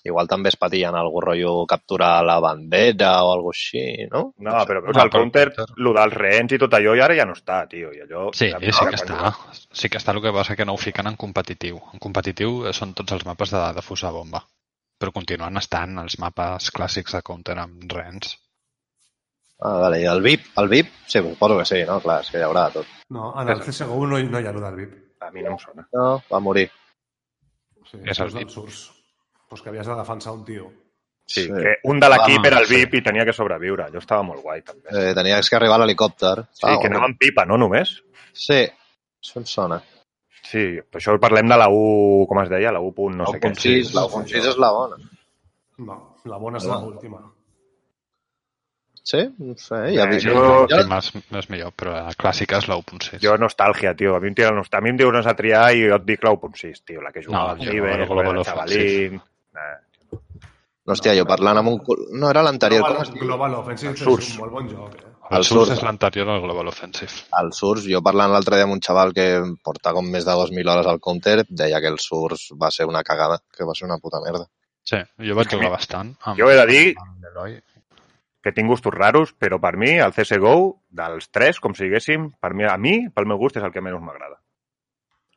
igual 0.04 0.28
també 0.30 0.50
es 0.50 0.58
patien 0.58 0.96
algú 0.98 1.22
rotllo 1.22 1.66
capturar 1.70 2.24
la 2.26 2.40
bandera 2.42 3.12
o 3.26 3.34
alguna 3.34 3.54
així, 3.58 3.84
no? 4.10 4.24
No, 4.38 4.56
però 4.70 4.82
veus, 4.86 4.98
el 5.04 5.12
counter, 5.14 5.44
lo 5.78 5.94
dels 5.98 6.14
rehens 6.18 6.56
i 6.58 6.62
tot 6.64 6.74
allò, 6.78 6.96
i 6.98 7.04
ara 7.06 7.18
ja 7.18 7.26
no 7.30 7.34
està, 7.38 7.60
tio. 7.70 7.92
I 7.94 8.02
allò, 8.08 8.30
Sí, 8.34 8.50
sí 8.50 8.72
ara 8.74 8.90
que 8.96 9.02
està. 9.04 9.36
Sí 9.84 9.90
que 9.90 10.02
està, 10.02 10.14
el 10.18 10.22
que 10.26 10.34
passa 10.34 10.56
que 10.58 10.66
no 10.66 10.74
ho 10.78 10.82
fiquen 10.82 11.10
en 11.14 11.18
competitiu. 11.22 11.78
En 11.94 12.02
competitiu 12.02 12.64
eh, 12.66 12.74
són 12.74 12.94
tots 12.98 13.14
els 13.20 13.26
mapes 13.30 13.54
de, 13.54 13.62
de 13.78 13.86
fusar 13.86 14.10
bomba. 14.18 14.42
Però 15.02 15.12
continuen 15.16 15.58
estant 15.58 15.98
els 16.04 16.20
mapes 16.22 16.70
clàssics 16.76 17.16
de 17.18 17.22
Counter 17.26 17.56
amb 17.58 17.92
rens. 17.96 18.36
Ah, 19.62 19.78
vale, 19.84 20.00
i 20.02 20.06
el 20.10 20.22
VIP? 20.26 20.46
El 20.62 20.70
VIP? 20.70 20.92
Sí, 21.08 21.20
suposo 21.22 21.58
que 21.60 21.66
sí, 21.70 21.80
no? 21.86 22.00
Clar, 22.02 22.20
és 22.24 22.30
que 22.34 22.40
hi 22.42 22.46
haurà 22.46 22.68
de 22.70 22.80
tot. 22.80 22.94
No, 23.14 23.32
en 23.42 23.50
el 23.54 23.62
CSGO 23.66 24.06
no, 24.10 24.18
hi- 24.20 24.30
no 24.30 24.40
hi 24.42 24.46
ha 24.50 24.54
lo 24.54 24.62
del 24.62 24.76
VIP. 24.80 24.94
A 25.22 25.30
mi 25.34 25.44
no 25.46 25.52
em 25.54 25.58
sona. 25.62 25.88
No, 25.94 26.06
va 26.32 26.40
morir. 26.42 26.68
Sí, 27.92 28.00
És 28.06 28.20
el 28.24 28.32
VIP. 28.34 28.50
surts. 28.50 28.88
Pues 29.50 29.62
que 29.62 29.70
havies 29.70 29.86
de 29.88 29.96
defensar 29.96 30.34
un 30.34 30.46
tio. 30.46 30.72
Sí, 31.28 31.44
Sí. 31.46 31.52
que 31.54 31.76
un 31.84 32.00
de 32.00 32.10
l'equip 32.10 32.44
Ah, 32.44 32.48
era 32.48 32.60
el 32.60 32.66
sí. 32.68 32.76
VIP 32.76 32.96
i 32.98 33.02
tenia 33.04 33.26
que 33.26 33.34
sobreviure. 33.34 33.84
Allò 33.86 34.00
estava 34.00 34.24
molt 34.24 34.42
guai, 34.42 34.62
també. 34.64 34.90
Eh, 34.92 35.14
tenies 35.14 35.50
que 35.50 35.56
arribar 35.56 35.76
a 35.76 35.86
l'helicòpter. 35.86 36.46
Sí, 36.52 36.68
que 36.82 36.88
anava 36.88 37.06
amb 37.06 37.18
pipa, 37.20 37.46
no 37.46 37.58
només? 37.58 38.02
Sí, 38.34 38.62
això 39.24 39.38
em 39.38 39.46
sona. 39.46 39.82
Sí, 40.52 40.64
per 40.92 41.00
això 41.00 41.14
parlem 41.22 41.48
de 41.52 41.58
la 41.62 41.68
U, 41.72 42.26
com 42.28 42.42
es 42.44 42.50
deia, 42.52 42.72
la 42.76 42.82
U 42.84 42.90
punt 42.98 43.16
no 43.22 43.28
sé 43.32 43.40
què. 43.40 43.52
1.6, 43.54 43.94
la 43.96 44.04
1.6 44.10 44.50
és 44.52 44.58
la 44.60 44.72
bona. 44.76 44.98
No, 45.86 46.00
la 46.28 46.38
bona 46.42 46.60
és 46.60 46.66
No. 46.68 46.80
l'última. 46.86 47.22
Sí? 49.04 49.22
No 49.40 49.56
sé, 49.58 49.78
ja 49.96 50.04
Eh, 50.06 50.20
jo- 50.22 50.34
jo... 50.36 50.42
L'última 50.70 50.98
és, 51.02 51.08
és 51.40 51.48
millor, 51.50 51.72
però 51.74 51.94
la 52.06 52.14
clàssica 52.14 52.60
és 52.62 52.68
la 52.70 52.76
1.6. 52.78 53.20
Jo, 53.24 53.34
nostàlgia, 53.42 53.96
tio. 53.98 54.14
A 54.16 54.20
mi 54.22 54.28
em, 54.30 54.36
tira, 54.38 54.52
nostàlgia. 54.54 54.78
a 54.78 54.82
mi 54.86 54.90
em 54.94 54.98
dius 55.00 55.26
a 55.26 55.34
triar 55.36 55.64
i 55.76 55.88
jo 55.88 55.96
et 55.96 56.06
dic 56.06 56.24
la 56.24 56.32
1.6, 56.36 56.84
tio. 56.86 57.02
La 57.02 57.12
que 57.12 57.24
jugava 57.24 57.56
No, 57.56 57.64
no, 57.64 57.72
Ciber, 57.72 57.96
el 58.02 58.06
Global 58.08 58.28
el 58.36 58.38
Offensive. 58.44 58.90
Chavalín... 59.10 59.22
Eh, 59.56 59.80
No, 60.84 60.94
hòstia, 60.96 61.14
jo 61.16 61.26
parlant 61.30 61.60
amb 61.62 61.70
un... 61.70 61.82
No, 62.18 62.30
era 62.30 62.42
l'anterior, 62.42 62.82
com 62.82 62.96
Global, 62.96 63.08
es 63.08 63.14
diu? 63.14 63.24
Global 63.28 63.54
Offensive 63.60 63.92
és 63.94 64.02
un 64.02 64.40
molt 64.42 64.52
bon 64.52 64.70
joc, 64.70 64.96
eh? 64.98 65.11
El 65.32 65.38
el 65.38 65.44
Source 65.46 65.66
Source. 65.72 65.74
és 65.80 65.84
l'anterior 65.84 66.30
al 66.30 66.42
Global 66.44 66.68
Offensive. 66.68 67.12
El 67.42 67.52
Source, 67.56 67.88
jo 67.90 68.02
parlant 68.04 68.32
l'altre 68.34 68.58
dia 68.60 68.66
amb 68.68 68.74
un 68.76 68.82
xaval 68.84 69.14
que 69.16 69.28
porta 69.64 69.94
com 69.96 70.06
més 70.12 70.26
de 70.28 70.32
2.000 70.36 70.70
hores 70.74 70.88
al 70.92 71.00
Counter, 71.00 71.46
deia 71.50 71.80
que 71.80 71.88
el 71.88 72.00
Source 72.00 72.54
va 72.62 72.70
ser 72.72 72.86
una 72.86 73.04
cagada, 73.04 73.40
que 73.56 73.64
va 73.64 73.74
ser 73.74 73.88
una 73.88 73.98
puta 73.98 74.20
merda. 74.26 74.46
Sí, 74.84 74.98
jo 75.24 75.36
vaig 75.38 75.48
jugar 75.54 75.70
bastant. 75.72 76.16
Amb, 76.26 76.38
Jo 76.40 76.50
he 76.52 76.56
de 76.58 76.66
dir 76.68 76.96
que 78.42 78.52
tinc 78.52 78.68
gustos 78.68 78.94
raros, 78.94 79.36
però 79.38 79.60
per 79.62 79.76
mi 79.78 79.92
el 80.02 80.12
CSGO, 80.14 80.82
dels 80.90 81.30
tres, 81.30 81.60
com 81.62 81.76
si 81.78 81.84
diguéssim, 81.86 82.32
per 82.42 82.54
mi, 82.58 82.66
a 82.66 82.76
mi, 82.82 82.96
pel 83.14 83.28
meu 83.30 83.38
gust, 83.38 83.58
és 83.62 83.64
el 83.64 83.72
que 83.72 83.82
menys 83.86 84.02
m'agrada. 84.02 84.40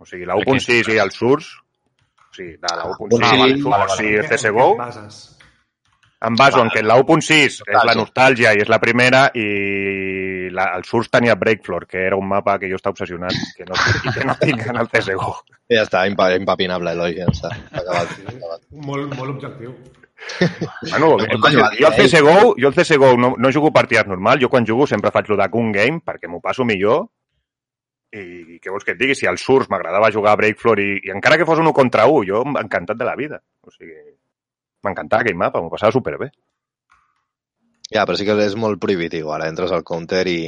O 0.00 0.06
sigui, 0.08 0.24
la 0.24 0.34
Per 0.40 0.46
quin? 0.48 0.56
1.6 0.58 0.88
i 0.94 0.98
el 0.98 1.12
Source, 1.12 1.58
o 1.60 2.32
sigui, 2.34 2.56
de 2.56 2.72
la 2.72 2.88
1.6 2.96 3.20
Ah, 3.22 3.36
vale, 3.36 3.60
vale, 3.62 4.08
i 4.08 4.16
el 4.16 4.24
què- 4.24 4.24
en 4.24 4.30
CSGO? 4.32 4.68
Em 6.26 6.36
baso 6.38 6.60
en 6.62 6.70
que 6.72 6.82
la 6.82 6.96
1.6 7.00 7.60
és 7.64 7.86
la 7.88 7.94
Nostàlgia. 7.98 8.54
i 8.54 8.62
és 8.64 8.70
la 8.72 8.80
primera 8.82 9.26
i 9.34 10.50
la, 10.54 10.70
el 10.76 10.84
Source 10.84 11.10
tenia 11.12 11.34
Breakfloor, 11.40 11.86
que 11.86 12.06
era 12.06 12.16
un 12.16 12.28
mapa 12.28 12.58
que 12.58 12.70
jo 12.70 12.78
estava 12.80 12.94
obsessionat 12.94 13.34
que 13.56 13.66
no, 13.68 13.78
i 14.04 14.14
que 14.14 14.24
no 14.28 14.36
tinc 14.40 14.66
en 14.70 14.80
el 14.82 14.88
CSGO. 14.92 15.34
Ja 15.72 15.82
està, 15.84 16.04
impa 16.10 16.30
impapinable, 16.36 16.94
Eloi, 16.94 17.18
ja 17.18 17.28
està. 17.32 17.52
Acabat. 17.72 18.16
acabat. 18.34 18.64
Molt, 18.70 19.14
molt 19.18 19.36
objectiu. 19.36 19.74
Bueno, 20.38 21.16
No, 21.18 21.50
jo, 21.50 21.66
jo 21.78 21.88
el 21.88 21.92
eh? 21.92 22.06
CSGO, 22.06 22.54
jo 22.56 22.70
el 22.70 22.74
CSGO 22.74 23.16
no, 23.18 23.34
no 23.36 23.52
jugo 23.52 23.72
partides 23.72 24.06
normal, 24.06 24.40
jo 24.40 24.48
quan 24.48 24.66
jugo 24.66 24.86
sempre 24.86 25.10
faig 25.12 25.28
lo 25.28 25.36
de 25.36 25.48
gun 25.52 25.72
game 25.72 26.00
perquè 26.06 26.30
m'ho 26.30 26.40
passo 26.40 26.64
millor 26.64 27.08
i 28.14 28.60
què 28.62 28.70
vols 28.70 28.86
que 28.86 28.94
et 28.94 29.00
digui? 29.00 29.16
Si 29.18 29.26
al 29.26 29.40
Source 29.42 29.70
m'agradava 29.72 30.12
jugar 30.14 30.34
a 30.34 30.38
Breakfloor 30.38 30.80
i, 30.80 30.90
i 31.08 31.12
encara 31.14 31.38
que 31.40 31.46
fos 31.48 31.58
un 31.58 31.66
1 31.70 31.74
contra 31.76 32.06
1, 32.06 32.22
jo 32.28 32.44
encantat 32.60 33.00
de 33.00 33.08
la 33.08 33.16
vida. 33.18 33.40
O 33.66 33.72
sigui, 33.74 33.96
m'encantava 34.84 35.24
aquell 35.24 35.38
mapa, 35.40 35.62
m'ho 35.62 35.72
passava 35.72 35.94
superbé. 35.94 36.30
Ja, 37.92 38.04
però 38.04 38.16
sí 38.16 38.26
que 38.26 38.36
és 38.44 38.56
molt 38.56 38.80
prohibitiu. 38.82 39.30
Ara 39.34 39.48
entres 39.50 39.72
al 39.74 39.84
Counter 39.86 40.24
i, 40.30 40.40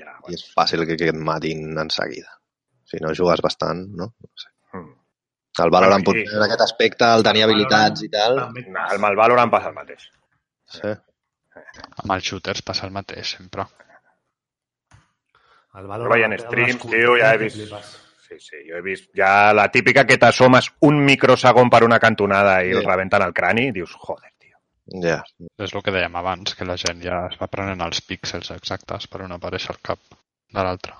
Ja, 0.00 0.14
i 0.28 0.36
és 0.36 0.46
fàcil 0.56 0.86
que, 0.88 0.96
que 1.00 1.10
et 1.12 1.20
matin 1.30 1.76
en 1.78 1.92
seguida. 1.94 2.38
Si 2.90 3.00
no 3.04 3.12
jugues 3.16 3.42
bastant, 3.44 3.84
no? 4.00 4.08
no 4.14 4.42
sé. 4.42 4.48
Mm. 4.74 4.88
El 5.64 5.72
Valorant 5.74 6.06
Bueno, 6.06 6.22
potser 6.24 6.38
en 6.38 6.46
aquest 6.46 6.64
aspecte, 6.64 7.10
el 7.18 7.26
tenir 7.26 7.44
habilitats 7.46 8.06
i 8.06 8.10
tal. 8.12 8.38
També 8.46 8.64
et 8.64 8.80
El 8.96 9.02
mal 9.02 9.18
Valorant 9.18 9.52
passa 9.52 9.70
el 9.70 9.76
mateix. 9.76 10.06
Sí. 10.70 10.94
Amb 12.02 12.14
els 12.16 12.26
shooters 12.26 12.62
passa 12.66 12.86
el 12.88 12.94
mateix, 12.96 13.34
sempre. 13.36 13.66
El 15.78 15.86
Jo 15.86 16.08
veient 16.10 16.34
té 16.34 16.40
streams, 16.42 16.86
tio, 16.86 17.18
ja 17.20 17.34
he 17.34 17.42
vist... 17.44 17.76
Sí, 18.30 18.36
sí, 18.38 18.58
jo 18.68 18.76
he 18.78 18.82
vist 18.84 19.08
ja 19.18 19.50
la 19.52 19.64
típica 19.74 20.04
que 20.06 20.16
t'assomes 20.22 20.68
un 20.86 21.00
microsegon 21.04 21.70
per 21.72 21.82
una 21.82 21.98
cantonada 21.98 22.60
i 22.62 22.70
Sí. 22.70 22.76
el 22.78 22.84
rebenten 22.86 23.22
al 23.26 23.32
crani 23.34 23.64
i 23.68 23.72
dius, 23.74 23.90
joder, 23.98 24.30
tio. 24.38 24.56
Ja. 25.02 25.16
És 25.58 25.74
el 25.74 25.82
que 25.82 25.90
dèiem 25.90 26.14
abans, 26.16 26.54
que 26.54 26.64
la 26.68 26.76
gent 26.78 27.02
ja 27.02 27.24
es 27.26 27.36
va 27.40 27.48
prenent 27.50 27.82
els 27.82 28.00
píxels 28.06 28.52
exactes 28.54 29.08
per 29.10 29.22
on 29.26 29.32
apareix 29.34 29.66
el 29.74 29.80
cap 29.82 29.98
de 30.14 30.62
l'altre. 30.62 30.94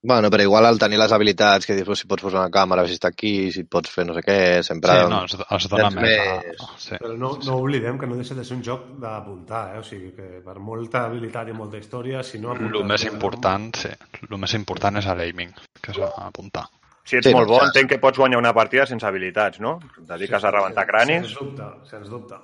Bueno, 0.00 0.30
però 0.30 0.44
igual 0.44 0.64
al 0.64 0.78
tenir 0.78 0.96
les 1.00 1.10
habilitats, 1.10 1.66
que 1.66 1.74
dius, 1.74 1.98
si 1.98 2.06
pots 2.06 2.22
posar 2.22 2.44
una 2.44 2.52
càmera, 2.54 2.84
si 2.86 2.94
està 2.94 3.08
aquí, 3.10 3.50
si 3.50 3.64
pots 3.66 3.90
fer 3.90 4.04
no 4.06 4.14
sé 4.14 4.22
què, 4.22 4.36
sempre... 4.62 4.94
Sí, 4.94 5.08
no, 5.10 5.24
es, 5.26 5.34
es 5.34 5.66
dona 5.72 5.88
més... 5.90 6.04
més- 6.04 6.62
A... 6.62 6.68
Sí. 6.78 6.94
Però 7.02 7.16
no, 7.18 7.32
no 7.42 7.56
oblidem 7.64 7.98
que 7.98 8.06
no 8.06 8.14
deixa 8.14 8.36
de 8.38 8.44
ser 8.46 8.54
un 8.56 8.62
joc 8.62 8.84
d'apuntar, 9.02 9.64
eh? 9.74 9.80
O 9.80 9.82
sigui, 9.82 10.12
que 10.14 10.28
per 10.44 10.54
molta 10.62 11.02
habilitat 11.08 11.50
i 11.50 11.56
molta 11.56 11.80
història, 11.82 12.22
si 12.22 12.38
no. 12.38 12.54
El 12.54 12.86
més 12.86 13.04
important, 13.10 13.72
sí, 13.74 13.90
el 14.30 14.38
més 14.38 14.54
important 14.54 15.02
és 15.02 15.10
l'aiming, 15.18 15.50
que 15.82 15.90
és 15.96 15.98
apuntar. 16.06 16.68
Si 17.02 17.16
ets 17.18 17.24
Sí, 17.26 17.30
sí, 17.32 17.34
molt 17.34 17.48
no, 17.48 17.54
bo, 17.54 17.58
clar. 17.58 17.70
entenc 17.72 17.90
que 17.90 17.98
pots 17.98 18.18
guanyar 18.22 18.38
una 18.38 18.54
partida 18.54 18.86
sense 18.86 19.06
habilitats, 19.08 19.58
no? 19.64 19.80
Et 19.98 20.06
dediques 20.14 20.44
a 20.44 20.50
rebentar 20.54 20.86
cranis. 20.86 21.26
Sens 21.26 21.38
dubte, 21.40 21.68
sens 21.90 22.08
dubte. 22.12 22.38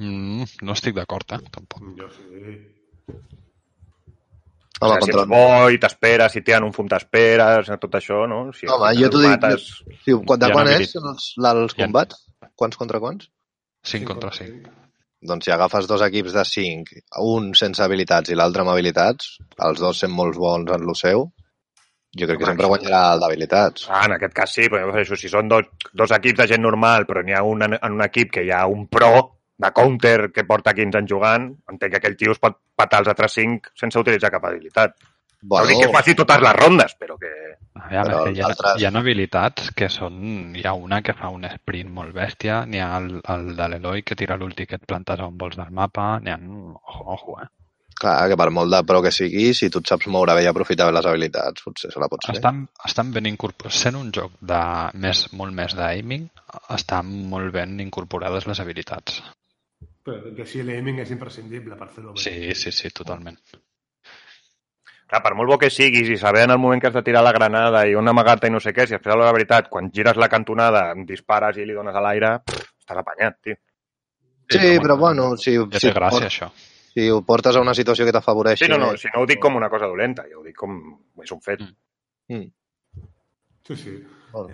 Mm, 0.00 0.42
no 0.66 0.72
estic 0.74 0.96
d'acord, 0.98 1.36
eh? 1.38 1.42
Tampoc. 1.54 1.86
Jo 2.00 2.10
sí. 2.10 2.56
O 4.80 4.86
Home, 4.90 4.96
sigui, 5.00 5.06
si 5.06 5.12
contra... 5.16 5.22
ets 5.22 5.30
bo 5.30 5.70
i 5.72 5.78
t'esperes, 5.80 6.32
si 6.36 6.42
tenen 6.44 6.66
un 6.68 6.72
fum 6.76 6.88
t'esperes, 6.90 7.70
tot 7.80 7.94
això, 7.96 8.24
no? 8.28 8.40
Si, 8.52 8.66
Home, 8.68 8.90
si 8.94 9.02
jo 9.04 9.08
t'ho 9.14 9.22
dic- 9.22 9.30
mates... 9.32 9.68
Sí, 10.04 10.16
quan, 10.26 10.40
de 10.42 10.50
ha 10.50 10.52
quan 10.52 10.68
és 10.74 10.92
els, 11.00 11.30
els 11.52 11.76
combats? 11.78 12.18
Quants 12.56 12.76
contra 12.76 13.00
quants? 13.00 13.30
5 13.86 14.04
contra 14.10 14.32
5. 14.36 14.74
Doncs 15.26 15.46
si 15.48 15.50
agafes 15.54 15.86
dos 15.88 16.02
equips 16.04 16.34
de 16.36 16.44
5, 16.44 17.00
un 17.24 17.54
sense 17.56 17.80
habilitats 17.82 18.30
i 18.30 18.36
l'altre 18.36 18.62
amb 18.66 18.74
habilitats, 18.74 19.38
els 19.64 19.80
dos 19.80 20.02
sent 20.04 20.12
molt 20.12 20.36
bons 20.36 20.70
en 20.76 20.84
lo 20.84 20.94
seu, 20.98 21.24
jo 22.16 22.26
crec 22.28 22.36
que 22.38 22.44
Home, 22.44 22.50
sempre 22.52 22.66
això- 22.66 22.74
guanyarà 22.74 23.00
el 23.14 23.22
d'habilitats. 23.24 23.86
Ah, 23.88 24.04
en 24.10 24.14
aquest 24.18 24.34
cas 24.36 24.52
sí, 24.58 24.68
però 24.72 24.92
això, 24.92 25.16
si 25.16 25.32
són 25.32 25.48
dos, 25.48 25.72
dos 25.96 26.12
equips 26.18 26.42
de 26.42 26.46
gent 26.52 26.62
normal, 26.64 27.08
però 27.08 27.24
n'hi 27.24 27.32
ha 27.36 27.42
un 27.48 27.64
en, 27.64 27.78
en 27.80 27.96
un 27.96 28.04
equip 28.04 28.30
que 28.36 28.44
hi 28.44 28.52
ha 28.52 28.66
un 28.68 28.86
pro 28.92 29.14
de 29.58 29.70
counter 29.72 30.30
que 30.32 30.44
porta 30.44 30.74
15 30.76 30.98
anys 31.00 31.10
jugant, 31.10 31.50
entenc 31.72 31.94
que 31.94 32.00
aquell 32.02 32.16
tio 32.20 32.34
es 32.36 32.40
pot 32.42 32.58
patar 32.76 33.00
els 33.02 33.08
altres 33.12 33.32
5 33.38 33.72
sense 33.78 33.98
utilitzar 33.98 34.30
cap 34.34 34.44
habilitat. 34.44 34.96
Bueno, 35.42 35.66
no 35.66 35.70
dic 35.70 35.82
que 35.84 35.92
faci 35.92 36.14
totes 36.18 36.40
les 36.42 36.56
rondes, 36.56 36.94
però 36.98 37.16
que... 37.20 37.30
Aviam, 37.76 38.06
Però 38.08 38.20
és 38.20 38.24
que 38.24 38.32
hi, 38.32 38.40
ha, 38.40 38.46
altres- 38.48 38.80
hi 38.80 38.86
ha 38.88 38.92
habilitats 38.98 39.68
que 39.76 39.88
són... 39.92 40.16
Hi 40.56 40.64
ha 40.66 40.72
una 40.74 41.02
que 41.04 41.14
fa 41.14 41.28
un 41.30 41.44
sprint 41.50 41.92
molt 41.92 42.14
bèstia, 42.16 42.62
n'hi 42.66 42.80
ha 42.80 42.88
el, 42.98 43.10
el 43.20 43.52
de 43.58 43.68
l'Eloi 43.68 44.02
que 44.02 44.16
tira 44.16 44.38
l'ulti 44.40 44.66
que 44.66 44.80
et 44.80 44.86
plantes 44.88 45.20
a 45.20 45.28
on 45.28 45.36
vols 45.38 45.58
del 45.60 45.70
mapa, 45.76 46.16
n'hi 46.24 46.32
ha... 46.32 46.38
Ojo, 46.40 47.04
ojo, 47.18 47.36
eh? 47.44 47.50
Clar, 47.96 48.16
que 48.28 48.36
per 48.36 48.48
molt 48.52 48.72
de 48.72 48.82
pro 48.84 48.98
que 49.04 49.12
sigui, 49.14 49.52
si 49.56 49.70
tu 49.72 49.80
et 49.80 49.88
saps 49.88 50.08
moure 50.12 50.34
bé 50.36 50.42
i 50.44 50.48
aprofitar 50.50 50.88
bé 50.90 50.96
les 50.98 51.06
habilitats, 51.08 51.62
potser 51.64 51.92
se 51.92 52.00
la 52.02 52.08
pots 52.12 52.28
fer. 52.28 52.34
Estan, 52.36 52.64
estan 52.84 53.12
ben 53.14 53.28
incorporats. 53.30 53.78
Sent 53.86 53.96
un 53.96 54.10
joc 54.12 54.34
de 54.40 54.58
més, 55.00 55.22
molt 55.32 55.56
més 55.56 55.76
d'aiming, 55.78 56.26
estan 56.76 57.12
molt 57.30 57.54
ben 57.54 57.78
incorporades 57.80 58.48
les 58.50 58.60
habilitats. 58.60 59.22
Però 60.06 60.34
que 60.36 60.44
sí, 60.46 60.62
l'aiming 60.62 61.00
és 61.02 61.10
imprescindible 61.10 61.74
per 61.78 61.88
fer-ho 61.90 62.12
bé. 62.14 62.20
Sí, 62.22 62.54
sí, 62.54 62.70
sí, 62.70 62.90
totalment. 62.94 63.36
Clar, 65.06 65.20
per 65.22 65.32
molt 65.38 65.50
bo 65.50 65.56
que 65.58 65.70
siguis 65.70 66.08
i 66.10 66.16
saber 66.18 66.44
en 66.46 66.52
el 66.54 66.58
moment 66.62 66.80
que 66.82 66.88
has 66.90 66.94
de 66.94 67.02
tirar 67.06 67.22
la 67.26 67.32
granada 67.34 67.84
i 67.86 67.94
on 67.98 68.08
amagar-te 68.10 68.48
i 68.50 68.54
no 68.54 68.58
sé 68.62 68.72
què, 68.74 68.86
si 68.86 68.94
després, 68.96 69.18
la 69.18 69.32
veritat, 69.34 69.68
quan 69.70 69.90
gires 69.94 70.18
la 70.18 70.28
cantonada, 70.30 70.88
em 70.94 71.04
dispares 71.06 71.58
i 71.58 71.66
li 71.66 71.74
dones 71.74 71.94
a 71.94 72.02
l'aire, 72.02 72.32
estàs 72.46 73.02
apanyat, 73.02 73.38
tio. 73.42 73.58
Sí, 74.50 74.58
però 74.82 74.96
bueno, 74.98 75.32
si, 75.36 75.56
Ja 75.58 75.78
si, 75.80 75.88
té 75.88 75.92
gràcia, 75.94 76.10
por- 76.20 76.26
això. 76.26 76.50
si 76.94 77.08
ho 77.10 77.20
portes 77.26 77.56
a 77.58 77.62
una 77.62 77.74
situació 77.74 78.06
que 78.06 78.14
t'afavoreixi... 78.14 78.64
Sí, 78.64 78.70
no, 78.70 78.78
no, 78.78 78.92
si 78.96 79.10
no 79.14 79.22
ho 79.22 79.26
dic 79.26 79.40
com 79.42 79.58
una 79.58 79.70
cosa 79.70 79.86
dolenta, 79.90 80.26
jo 80.30 80.40
ho 80.40 80.44
dic 80.46 80.54
com... 80.56 80.76
és 81.22 81.32
un 81.34 81.40
fet. 81.42 81.62
Mm. 82.30 82.46
Sí, 83.66 83.76
sí. 83.76 83.96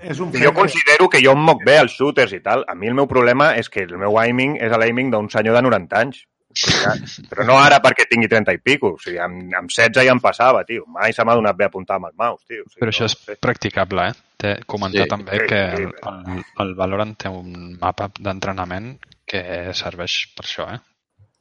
És 0.02 0.20
un 0.22 0.32
jo 0.34 0.52
considero 0.54 1.08
que 1.10 1.20
jo 1.24 1.32
em 1.34 1.40
moc 1.42 1.64
bé 1.66 1.78
als 1.80 1.96
shooters 1.96 2.34
i 2.36 2.42
tal. 2.44 2.64
A 2.68 2.74
mi 2.78 2.90
el 2.90 2.94
meu 2.98 3.08
problema 3.10 3.52
és 3.58 3.70
que 3.72 3.82
el 3.86 3.96
meu 3.98 4.18
aiming 4.20 4.58
és 4.62 4.74
l'aiming 4.78 5.10
d'un 5.10 5.30
senyor 5.32 5.58
de 5.58 5.62
90 5.68 5.98
anys. 5.98 6.22
Però, 6.52 6.76
ja, 6.84 6.92
però 7.30 7.46
no 7.48 7.54
ara 7.56 7.78
perquè 7.80 8.04
tingui 8.10 8.28
30 8.28 8.52
i 8.52 8.60
pico. 8.60 8.92
O 8.98 9.00
sigui, 9.00 9.16
amb, 9.24 9.54
amb 9.56 9.72
16 9.72 10.04
ja 10.04 10.12
em 10.12 10.20
passava, 10.20 10.64
tio. 10.68 10.84
Mai 10.92 11.14
se 11.16 11.24
m'ha 11.24 11.36
donat 11.38 11.56
bé 11.56 11.64
apuntar 11.64 11.96
amb 11.96 12.10
el 12.10 12.16
mouse, 12.20 12.44
tio. 12.46 12.66
O 12.66 12.68
sigui, 12.68 12.82
Però 12.82 12.92
això 12.92 13.08
és 13.08 13.16
no 13.16 13.24
sé. 13.32 13.38
practicable, 13.40 14.08
eh? 14.12 14.18
Té 14.42 14.52
comentar 14.68 15.06
Sí, 15.06 15.12
també 15.14 15.38
sí, 15.38 15.46
que 15.48 15.62
sí, 15.76 15.86
el, 15.88 16.18
el, 16.34 16.44
el 16.66 16.74
Valorant 16.78 17.14
té 17.16 17.32
un 17.32 17.78
mapa 17.80 18.10
d'entrenament 18.18 18.92
que 19.32 19.42
serveix 19.78 20.18
per 20.36 20.44
això, 20.44 20.68
eh? 20.74 20.80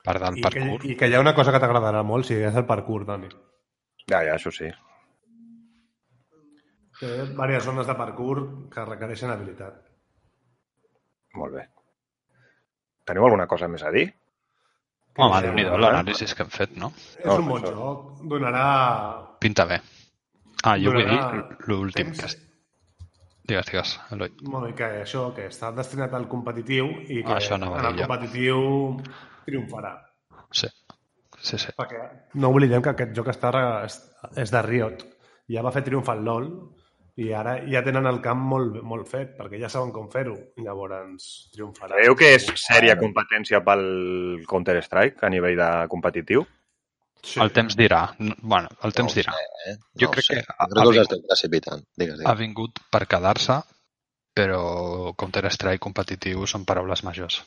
Part 0.05 0.23
del 0.23 0.39
I 0.39 0.41
que, 0.41 0.47
parkour. 0.47 0.85
I 0.87 0.95
que 0.97 1.09
hi 1.09 1.17
ha 1.17 1.21
una 1.21 1.35
cosa 1.37 1.51
que 1.53 1.59
t'agradarà 1.61 2.05
molt, 2.07 2.29
si 2.29 2.39
és 2.39 2.55
el 2.55 2.65
parkour, 2.69 3.03
Toni. 3.09 3.29
Ja, 4.07 4.23
ja, 4.23 4.37
això 4.37 4.53
sí. 4.55 4.71
Té 7.01 7.09
diverses 7.25 7.65
zones 7.65 7.87
de 7.89 7.95
parkour 7.97 8.41
que 8.71 8.83
requereixen 8.85 9.31
habilitat. 9.33 9.79
Molt 11.39 11.55
bé. 11.55 11.63
Teniu 13.07 13.25
alguna 13.25 13.47
cosa 13.49 13.67
més 13.71 13.81
a 13.83 13.91
dir? 13.95 14.05
Home, 15.17 15.39
déu 15.43 15.55
nhi 15.57 15.63
eh? 15.65 15.77
l'anàlisi 15.83 16.27
que 16.35 16.45
hem 16.45 16.51
fet, 16.53 16.75
no? 16.79 16.91
És 17.17 17.25
No, 17.25 17.39
un 17.41 17.47
bon 17.49 17.63
això- 17.65 17.73
joc. 17.75 18.21
Donarà... 18.31 18.65
Pinta 19.41 19.65
bé. 19.67 19.81
Ah, 20.63 20.77
jo 20.77 20.91
vull 20.93 21.01
dir 21.01 21.17
Donarà 21.17 21.57
l'últim 21.67 22.11
que... 22.13 22.25
es- 22.29 22.37
Digues, 23.51 23.65
digues, 23.71 23.95
Eloi. 24.13 24.29
Bueno, 24.43 24.67
i 24.69 24.75
que 24.77 24.85
això, 25.01 25.25
que 25.35 25.47
està 25.49 25.71
destinat 25.75 26.13
al 26.13 26.27
competitiu 26.29 26.85
i 27.09 27.23
que 27.25 27.33
Ah, 27.33 27.39
això 27.41 27.55
anava 27.57 27.79
a 27.79 27.81
en 27.81 27.87
el 27.89 27.97
jo. 27.97 28.05
competitiu 28.05 28.59
triomfarà. 29.47 29.95
Sí, 30.53 30.69
sí, 31.41 31.57
sí. 31.57 31.73
Perquè 31.75 32.03
no 32.35 32.51
oblidem 32.53 32.83
que 32.85 32.93
aquest 32.93 33.11
joc 33.17 33.27
està, 33.33 33.51
és, 33.89 33.97
és 34.37 34.51
de 34.53 34.61
Riot. 34.61 35.03
Ja 35.51 35.63
va 35.65 35.71
fer 35.73 35.81
triomf 35.83 36.07
al 36.13 36.21
LoL 36.23 36.47
i 37.17 37.31
ara 37.35 37.57
ja 37.67 37.81
tenen 37.83 38.05
el 38.07 38.21
camp 38.21 38.39
molt, 38.39 38.81
molt 38.83 39.07
fet, 39.07 39.35
perquè 39.37 39.59
ja 39.59 39.69
saben 39.69 39.91
com 39.91 40.07
fer-ho. 40.09 40.37
Llavors 40.63 41.49
triomfarà. 41.53 41.95
Creieu 41.97 42.15
que 42.15 42.33
és 42.35 42.45
sèria 42.55 42.95
competència 42.97 43.59
pel 43.63 44.43
Counter-Strike 44.47 45.25
a 45.25 45.29
nivell 45.29 45.57
de 45.57 45.69
competitiu? 45.91 46.45
Sí. 47.21 47.39
El 47.43 47.51
temps 47.51 47.75
dirà. 47.77 48.15
No, 48.19 48.33
Bueno, 48.41 48.69
el 48.83 48.93
temps 48.93 49.13
No 49.15 49.21
dirà. 49.21 49.33
sé, 49.35 49.71
eh? 49.71 49.75
Jo 49.99 50.07
No 50.07 50.11
crec 50.11 50.25
sé. 50.25 50.33
que 50.33 50.39
ha- 50.39 50.43
crec 50.43 50.57
ha 50.57 50.67
que 50.67 50.89
vingut- 50.89 51.01
esteu 51.01 51.21
precipitant. 51.27 51.83
Digues, 51.95 52.15
Ha 52.15 52.17
digues. 52.23 52.39
vingut 52.39 52.79
per 52.89 53.05
quedar-se, 53.07 53.59
però 54.33 55.13
Counter-Strike 55.15 55.79
competitiu 55.79 56.47
són 56.47 56.65
paraules 56.65 57.03
majors. 57.03 57.43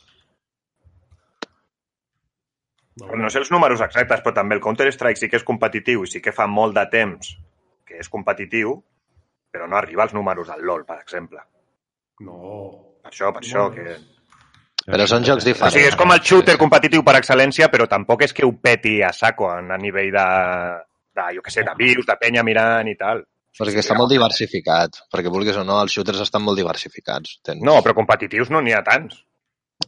No 3.19 3.29
sé 3.31 3.41
els 3.43 3.51
números 3.51 3.81
exactes, 3.83 4.21
però 4.23 4.33
també 4.37 4.55
el 4.55 4.61
Counter-Strike 4.63 5.19
sí 5.19 5.29
que 5.29 5.41
és 5.41 5.45
competitiu 5.47 6.05
i 6.05 6.11
sí 6.11 6.21
que 6.23 6.31
fa 6.33 6.47
molt 6.47 6.77
de 6.77 6.85
temps 6.93 7.33
que 7.85 7.99
és 7.99 8.09
competitiu, 8.09 8.77
però 9.55 9.69
no 9.71 9.79
arriba 9.79 10.03
als 10.03 10.15
números 10.17 10.51
del 10.51 10.65
LoL, 10.67 10.83
per 10.89 10.99
exemple. 10.99 11.39
No. 12.27 12.41
Per 13.05 13.13
això, 13.13 13.31
per 13.37 13.45
això, 13.45 13.69
Molt 13.69 13.79
que... 13.79 13.95
Però 14.85 15.07
són 15.09 15.25
jocs 15.25 15.47
O 15.47 15.49
diferents. 15.49 15.73
sigui, 15.77 15.87
és 15.89 15.97
com 15.97 16.11
el 16.13 16.21
shooter 16.21 16.59
competitiu 16.61 17.05
per 17.07 17.15
excel·lència, 17.17 17.71
però 17.73 17.87
tampoc 17.89 18.27
és 18.27 18.35
que 18.37 18.45
ho 18.45 18.51
peti 18.61 18.99
a 19.01 19.13
saco 19.17 19.47
a 19.49 19.61
nivell 19.81 20.11
de, 20.13 20.25
de 21.17 21.29
jo 21.39 21.45
què 21.47 21.55
sé, 21.55 21.65
de 21.65 21.73
views, 21.79 22.05
de 22.05 22.17
penya 22.21 22.43
mirant 22.45 22.91
i 22.91 22.97
tal. 22.99 23.23
Perquè 23.55 23.81
està 23.81 23.95
molt 23.97 24.11
diversificat. 24.11 24.99
Perquè 25.15 25.31
vulguis 25.31 25.57
o 25.57 25.63
no, 25.65 25.79
els 25.87 25.95
shooters 25.95 26.21
estan 26.27 26.43
molt 26.43 26.59
diversificats. 26.59 27.39
Tens... 27.47 27.63
No, 27.65 27.79
però 27.87 27.95
competitius 27.97 28.51
no 28.53 28.61
n'hi 28.61 28.75
ha 28.75 28.83
tants. 28.85 29.23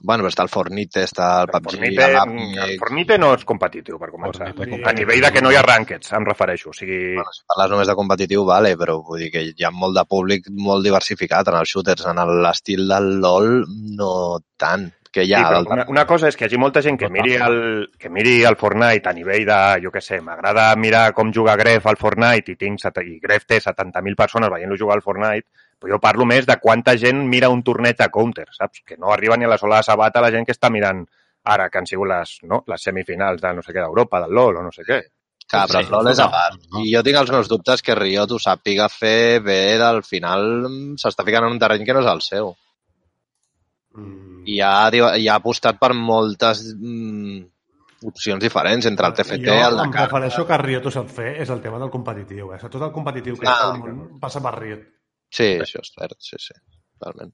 Bueno, 0.02 0.24
però 0.24 0.30
està 0.32 0.42
el 0.44 0.50
Fortnite, 0.50 1.02
està 1.06 1.26
el 1.44 1.50
El 1.54 1.62
PUBG, 1.62 1.76
Fornite, 1.76 2.64
el 2.66 2.78
Fornite 2.78 3.16
no 3.22 3.30
és 3.36 3.44
competitiu, 3.46 3.98
per 4.02 4.10
començar. 4.10 4.48
Fortnite 4.54 4.88
A 4.90 4.92
nivell 4.92 5.22
de 5.22 5.30
que 5.32 5.42
no 5.42 5.50
hi 5.50 5.56
ha 5.56 5.62
rankeds, 5.62 6.12
em 6.18 6.26
refereixo. 6.26 6.70
O 6.70 6.74
sigui, 6.76 6.98
Bueno, 7.14 7.32
si 7.32 7.42
parles 7.46 7.70
només 7.72 7.88
de 7.88 7.94
competitiu, 7.98 8.44
vale, 8.44 8.74
però 8.76 8.98
vull 9.06 9.22
dir 9.22 9.30
que 9.32 9.42
hi 9.46 9.64
ha 9.64 9.70
molt 9.70 9.96
de 9.96 10.04
públic 10.04 10.50
molt 10.50 10.84
diversificat 10.84 11.48
en 11.48 11.58
els 11.62 11.70
shooters. 11.70 12.06
En 12.12 12.20
l'estil 12.42 12.86
del 12.90 13.12
LoL, 13.22 13.64
no 13.96 14.12
tant. 14.58 14.90
Que 15.16 15.22
hi 15.24 15.30
Sí, 15.30 15.34
ha 15.38 15.46
però 15.48 15.62
del... 15.62 15.70
una, 15.72 15.84
una 15.88 16.04
cosa 16.06 16.28
és 16.28 16.36
que 16.36 16.44
hi 16.44 16.48
hagi 16.50 16.58
molta 16.60 16.82
gent 16.84 16.98
que 17.00 17.08
miri 17.08 17.36
el, 17.40 17.86
que 17.98 18.10
miri 18.12 18.42
el 18.44 18.56
Fortnite 18.60 19.08
a 19.08 19.14
nivell 19.16 19.46
de, 19.48 19.60
jo 19.86 19.90
què 19.94 20.02
sé, 20.04 20.18
m'agrada 20.20 20.66
mirar 20.76 21.12
com 21.16 21.30
juga 21.32 21.54
Gref 21.56 21.86
al 21.88 21.96
Fortnite 21.96 22.52
i, 22.52 22.56
tinc, 22.60 22.82
set- 22.82 23.00
i 23.06 23.16
Gref 23.22 23.46
té 23.48 23.62
70.000 23.62 24.18
persones 24.18 24.50
veient-lo 24.52 24.76
jugar 24.76 24.98
al 24.98 25.02
Fortnite, 25.06 25.46
però 25.80 25.94
jo 25.94 26.00
parlo 26.00 26.24
més 26.28 26.46
de 26.48 26.56
quanta 26.62 26.96
gent 26.96 27.20
mira 27.28 27.48
un 27.52 27.62
torneig 27.62 27.96
de 27.98 28.08
Counter, 28.12 28.46
saps? 28.52 28.82
Que 28.86 28.96
no 28.96 29.12
arriba 29.12 29.36
ni 29.36 29.44
a 29.44 29.48
la 29.52 29.58
sola 29.58 29.76
de 29.82 29.82
sabata 29.88 30.20
la 30.24 30.30
gent 30.30 30.46
que 30.46 30.52
està 30.56 30.70
mirant 30.72 31.04
ara 31.44 31.68
que 31.70 31.78
han 31.78 31.86
sigut 31.86 32.08
les, 32.10 32.38
no? 32.42 32.64
les 32.66 32.82
semifinals 32.82 33.40
de 33.40 33.52
no 33.54 33.62
sé 33.62 33.72
què 33.72 33.78
d'Europa, 33.84 34.20
del 34.24 34.32
LoL 34.34 34.56
o 34.56 34.62
no 34.66 34.72
sé 34.74 34.82
què. 34.88 35.00
Clar, 35.46 35.66
però 35.70 35.78
el 35.84 35.90
LoL 35.92 36.08
és 36.10 36.18
a 36.18 36.26
part. 36.32 36.56
I 36.82 36.88
jo 36.90 37.02
tinc 37.06 37.20
els 37.20 37.30
meus 37.30 37.46
dubtes 37.48 37.82
que 37.86 37.94
Riot 37.94 38.32
ho 38.34 38.38
sàpiga 38.42 38.88
fer 38.90 39.38
bé, 39.44 39.76
del 39.78 40.00
final 40.02 40.66
s'està 40.98 41.22
ficant 41.28 41.46
en 41.46 41.52
un 41.54 41.60
terreny 41.62 41.84
que 41.86 41.94
no 41.94 42.00
és 42.02 42.08
el 42.10 42.22
seu. 42.26 42.48
Mm. 43.94 44.42
I 44.50 44.58
ha, 44.60 44.72
i 45.18 45.28
ha 45.28 45.36
apostat 45.38 45.78
per 45.80 45.92
moltes 45.96 46.64
mm, 46.74 47.38
opcions 48.10 48.42
diferents 48.42 48.86
entre 48.90 49.06
el 49.08 49.14
TFT 49.16 49.38
i 49.40 49.46
jo 49.46 49.54
el 49.54 49.78
em 49.78 49.84
Dakar. 49.86 50.08
refereixo 50.08 50.44
que 50.50 50.58
Riot 50.64 50.90
ho 50.90 50.92
sap 50.98 51.08
fer 51.14 51.36
és 51.42 51.50
el 51.54 51.62
tema 51.62 51.78
del 51.78 51.90
competitiu. 51.94 52.50
Eh? 52.54 52.60
Tot 52.66 52.82
el 52.82 52.92
competitiu 52.94 53.38
que 53.38 53.46
Ah. 53.48 53.54
ha 53.54 53.70
al 53.70 53.78
món 53.80 54.18
passa 54.20 54.42
per 54.42 54.54
Riot. 54.58 54.82
Sí, 55.30 55.56
això 55.60 55.80
és 55.82 55.92
cert, 55.94 56.16
sí, 56.18 56.36
sí. 56.38 56.54
Totalment. 56.98 57.32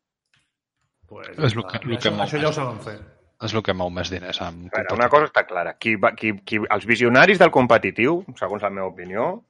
Pues, 1.09 1.29
És 1.39 1.55
lo 1.55 1.63
que- 1.67 1.79
lo 1.85 1.99
que 1.99 2.09
això, 2.09 2.13
mou 2.17 2.27
això 2.27 2.41
ja 2.41 2.49
ho 2.49 2.53
saben 2.53 2.81
fer. 2.81 2.99
És 3.43 3.53
el 3.55 3.63
que 3.63 3.75
mou 3.75 3.91
més 3.91 4.09
diners 4.11 4.41
amb 4.41 4.71
veure, 4.73 4.95
una 4.95 5.09
cosa 5.11 5.27
està 5.27 5.45
clara. 5.47 5.75
Qui, 5.77 5.97
va, 5.97 6.13
qui, 6.15 6.33
qui, 6.47 6.59
els 6.71 6.87
visionaris 6.87 7.39
del 7.39 7.51
competitiu, 7.51 8.25
segons 8.39 8.63
la 8.63 8.71
meva 8.71 8.87
opinió, 8.87 9.45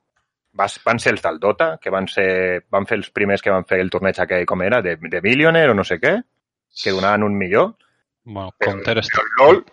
vas, 0.53 0.79
van 0.85 0.99
ser 0.99 1.13
els 1.13 1.23
del 1.23 1.39
Dota, 1.39 1.79
que 1.81 1.91
van, 1.91 2.09
ser, 2.09 2.65
van 2.71 2.87
fer 2.87 2.97
els 2.99 3.11
primers 3.11 3.43
que 3.43 3.51
van 3.51 3.65
fer 3.65 3.81
el 3.81 3.91
torneig 3.91 4.19
aquell, 4.21 4.47
com 4.47 4.63
era, 4.63 4.81
de, 4.83 4.97
de 4.97 5.21
Millionaire 5.23 5.71
o 5.71 5.75
no 5.75 5.85
sé 5.85 6.01
què, 6.01 6.23
que 6.83 6.91
donaven 6.91 7.23
un 7.23 7.37
millor. 7.37 7.75
Bueno, 8.25 8.53
Però, 8.59 8.73
Counter-Strike 8.73 9.49
el 9.51 9.65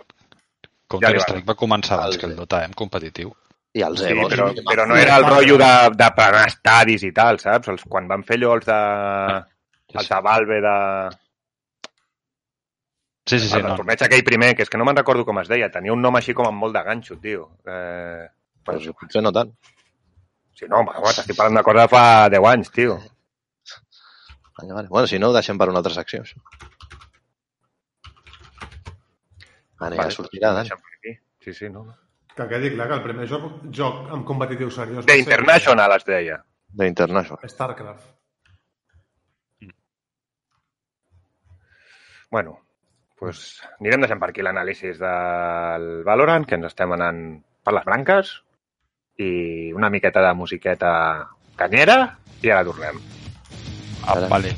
Counter 0.88 1.14
ja 1.16 1.20
Strike 1.24 1.46
va 1.48 1.56
començar 1.56 1.98
abans 2.00 2.16
El- 2.16 2.20
que 2.20 2.26
el 2.28 2.36
Dota, 2.36 2.62
eh, 2.62 2.66
en 2.66 2.74
competitiu. 2.74 3.34
I 3.78 3.84
els 3.86 4.02
sí, 4.02 4.16
però, 4.32 4.50
però 4.66 4.86
no 4.90 4.96
era 4.98 5.20
el 5.22 5.26
rotllo 5.28 5.58
de, 5.62 5.72
de 6.00 6.10
plegar 6.18 6.46
estadis 6.50 7.04
i 7.06 7.12
tal, 7.14 7.38
saps? 7.40 7.70
Els, 7.70 7.84
quan 7.86 8.08
van 8.10 8.24
fer 8.26 8.40
allò 8.40 8.56
els 8.58 8.66
de, 8.66 8.80
els 9.94 10.10
de 10.10 10.22
Valve 10.26 10.58
de... 10.66 10.76
Sí, 13.30 13.38
sí, 13.38 13.46
sí, 13.46 13.60
el 13.60 13.68
no. 13.68 13.76
torneig 13.78 14.02
aquell 14.02 14.24
primer, 14.26 14.56
que 14.58 14.66
és 14.66 14.72
que 14.74 14.80
no 14.82 14.88
me'n 14.88 14.98
recordo 14.98 15.22
com 15.26 15.38
es 15.38 15.50
deia, 15.52 15.70
tenia 15.70 15.94
un 15.94 16.02
nom 16.02 16.16
així 16.18 16.34
com 16.34 16.48
amb 16.50 16.58
molt 16.64 16.74
de 16.74 16.82
ganxo, 16.88 17.20
tio. 17.22 17.52
Eh, 17.70 18.26
Pues, 18.70 18.86
potser 19.00 19.22
no 19.24 19.32
tant. 19.34 19.52
sí, 20.54 20.66
no, 20.68 20.82
home, 20.82 20.92
home, 21.00 21.14
t'estic 21.16 21.38
parlant 21.38 21.58
de 21.58 21.64
cosa 21.66 21.86
de 21.86 21.92
fa 21.94 22.02
10 22.30 22.48
anys, 22.52 22.72
tio. 22.76 22.98
Vale, 24.60 24.74
vale. 24.74 24.88
Bueno, 24.90 25.08
si 25.08 25.18
no, 25.18 25.30
ho 25.30 25.34
deixem 25.34 25.58
per 25.58 25.70
una 25.72 25.80
altra 25.80 25.94
secció. 25.96 26.22
Això. 26.26 26.38
Vale, 29.80 29.96
ja 29.96 30.10
sortirà, 30.12 30.52
aquí. 30.60 31.16
Sí, 31.46 31.54
sí, 31.54 31.70
no. 31.72 31.86
Que 32.40 32.48
quedi 32.48 32.70
clar 32.72 32.86
que 32.88 32.96
el 32.96 33.04
primer 33.04 33.26
joc, 33.28 33.50
joc 33.76 34.06
amb 34.16 34.24
competitiu 34.28 34.70
seriós 34.72 35.04
The 35.10 35.18
International 35.20 35.92
es 35.98 36.06
deia. 36.08 36.38
D'International. 36.80 37.50
StarCraft. 37.52 38.06
Bueno, 42.32 42.60
pues 43.20 43.60
anirem 43.82 44.06
deixant 44.06 44.22
per 44.22 44.30
aquí 44.32 44.46
l'anàlisi 44.46 44.94
del 45.02 45.90
Valorant, 46.08 46.46
que 46.48 46.56
ens 46.56 46.70
estem 46.70 46.94
anant 46.96 47.24
per 47.66 47.76
les 47.76 47.88
branques, 47.90 48.36
i 49.20 49.32
una 49.76 49.90
miqueta 49.92 50.24
de 50.24 50.36
musiqueta 50.38 50.94
canyera, 51.60 52.00
i 52.40 52.54
ara 52.54 52.64
tornem. 52.70 53.02
Ah, 54.08 54.22
vale. 54.30 54.56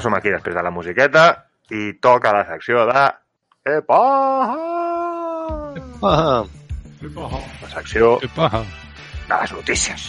Ja 0.00 0.04
som 0.08 0.14
aquí 0.16 0.32
després 0.32 0.56
de 0.56 0.62
la 0.64 0.70
musiqueta 0.72 1.24
i 1.70 1.92
toca 2.00 2.32
la 2.32 2.44
secció 2.48 2.86
de... 2.88 3.02
Epa! 3.68 4.00
Ah, 6.02 6.44
La 7.00 7.68
secció 7.68 8.16
Epa! 8.24 8.48
de 9.28 9.36
les 9.40 9.52
notícies. 9.52 10.06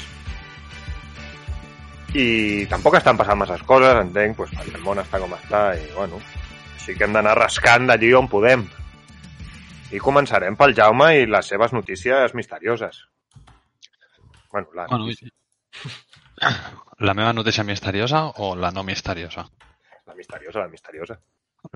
I 2.16 2.66
tampoc 2.72 2.96
estan 3.00 3.16
passant 3.20 3.40
masses 3.40 3.62
coses, 3.68 3.94
entenc, 4.02 4.36
doncs, 4.40 4.52
perquè 4.58 4.76
el 4.80 4.84
món 4.84 5.00
està 5.00 5.20
com 5.22 5.32
està 5.38 5.62
i, 5.80 5.86
bueno, 5.96 6.20
així 6.76 6.96
que 6.98 7.06
hem 7.08 7.14
d'anar 7.16 7.36
rascant 7.40 7.88
d'allí 7.88 8.10
on 8.18 8.28
podem. 8.32 8.66
I 9.92 10.00
començarem 10.04 10.56
pel 10.60 10.74
Jaume 10.76 11.12
i 11.22 11.28
les 11.28 11.48
seves 11.52 11.72
notícies 11.76 12.34
misterioses. 12.36 13.04
Bueno, 14.52 14.68
la, 14.76 14.88
Bueno, 14.92 15.08
i- 15.12 15.32
la 17.00 17.14
meva 17.14 17.32
notícia 17.34 17.64
misteriosa 17.64 18.26
o 18.44 18.56
la 18.56 18.72
no 18.72 18.84
misteriosa? 18.84 19.46
La 20.08 20.16
misteriosa, 20.16 20.60
la 20.60 20.68
misteriosa. 20.68 21.20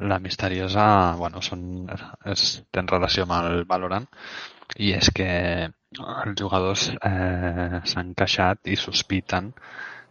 La 0.01 0.19
misteriosa, 0.19 1.15
bueno, 1.19 1.41
són, 1.45 1.87
és, 2.25 2.45
té 2.73 2.81
relació 2.81 3.23
amb 3.27 3.35
el 3.37 3.65
Valorant 3.69 4.07
i 4.81 4.91
és 4.97 5.11
que 5.13 5.27
els 5.69 6.39
jugadors 6.39 6.87
eh, 6.95 7.81
s'han 7.85 8.15
queixat 8.17 8.71
i 8.73 8.75
sospiten 8.81 9.51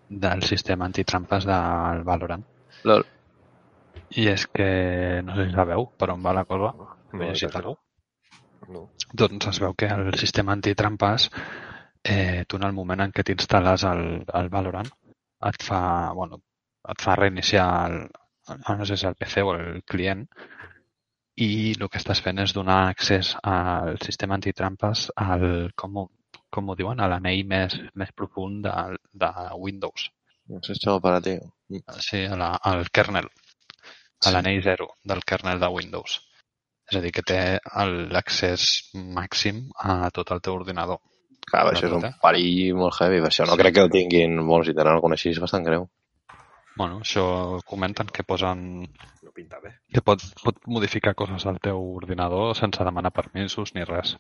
del 0.09 0.45
sistema 0.47 0.87
antitrampes 0.87 1.45
del 1.49 2.05
Valorant. 2.07 2.45
lol. 2.85 3.05
I 4.15 4.29
és 4.31 4.47
que 4.47 5.23
no 5.27 5.35
sé 5.35 5.49
si 5.49 5.55
sabeu 5.57 5.89
per 5.99 6.11
on 6.13 6.23
va 6.23 6.33
la 6.37 6.45
cosa. 6.45 6.73
No, 6.79 6.89
No, 7.13 7.25
no. 7.63 7.79
No. 8.75 8.89
Doncs 9.13 9.47
es 9.51 9.61
veu 9.61 9.75
que 9.75 9.87
el 9.87 10.15
sistema 10.15 10.53
antitrampes, 10.53 11.31
eh, 12.05 12.45
tu 12.49 12.57
en 12.57 12.63
el 12.63 12.73
moment 12.73 13.01
en 13.01 13.13
què 13.13 13.25
t'instal·les 13.27 13.85
al, 13.85 14.05
al 14.33 14.49
Valorant, 14.53 14.89
et 15.51 15.63
fa, 15.63 16.13
bueno, 16.15 16.41
et 16.93 17.01
fa 17.03 17.15
reiniciar 17.17 17.67
el, 17.89 17.97
el, 18.53 18.61
no 18.79 18.85
sé 18.87 18.97
si 18.97 19.07
el 19.09 19.15
PC 19.17 19.43
o 19.43 19.55
el 19.57 19.83
client 19.89 20.27
i 21.37 21.49
el 21.75 21.89
que 21.91 21.99
estàs 21.99 22.21
fent 22.23 22.39
és 22.45 22.53
donar 22.55 22.81
accés 22.91 23.33
al 23.43 23.97
sistema 24.05 24.37
antitrampes 24.39 25.09
al, 25.17 25.73
com, 25.75 25.97
ho, 25.99 26.05
com 26.55 26.69
ho 26.71 26.77
diuen, 26.79 27.01
a 27.01 27.09
l'anell 27.11 27.43
més, 27.51 27.75
més 27.99 28.13
profund 28.15 28.63
de, 28.67 28.75
de 29.13 29.31
Windows. 29.59 30.11
Un 30.53 30.63
sistema 30.63 30.99
operatiu. 31.01 31.41
Sí, 32.05 32.21
a 32.29 32.37
la, 32.39 32.53
al 32.71 32.85
kernel, 32.95 33.27
a 34.27 34.31
l'anell 34.35 34.61
zero 34.63 34.91
del 35.03 35.25
kernel 35.27 35.59
de 35.63 35.73
Windows. 35.73 36.21
És 36.91 36.99
a 36.99 37.01
dir, 37.01 37.11
que 37.17 37.25
té 37.25 37.41
el- 37.81 38.11
l'accés 38.13 38.69
màxim 38.95 39.65
a 39.81 40.11
tot 40.13 40.31
el 40.37 40.43
teu 40.45 40.55
ordinador. 40.61 41.01
Clar, 41.49 41.65
això 41.73 41.89
és 41.89 41.95
un 41.97 42.05
perill 42.23 42.75
molt 42.77 43.01
heavy. 43.01 43.23
Això 43.25 43.47
no 43.49 43.57
Sí. 43.57 43.63
crec 43.65 43.75
que 43.75 43.83
ho 43.89 43.91
tinguin... 43.93 44.37
Bueno, 44.47 44.65
si 44.65 44.75
tenen 44.77 44.93
alguna 44.93 45.17
així 45.19 45.31
és 45.33 45.41
bastant 45.41 45.65
greu. 45.67 45.89
Bueno, 46.77 47.01
això 47.05 47.25
comenten 47.67 48.09
que 48.11 48.25
posen 48.27 48.65
No 49.23 49.33
pinta 49.35 49.61
bé. 49.63 49.77
que 49.95 50.03
pot, 50.03 50.23
pot 50.43 50.57
modificar 50.67 51.15
coses 51.15 51.47
al 51.47 51.61
teu 51.63 51.79
ordinador 52.01 52.55
sense 52.59 52.85
demanar 52.85 53.13
permisos 53.15 53.75
ni 53.75 53.85
res. 53.87 54.17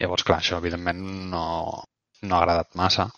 Llavors, 0.00 0.24
clar, 0.24 0.38
això 0.38 0.60
evidentment 0.62 1.00
no, 1.32 1.44
no 2.22 2.36
ha 2.36 2.42
agradat 2.42 2.76
massa 2.78 3.10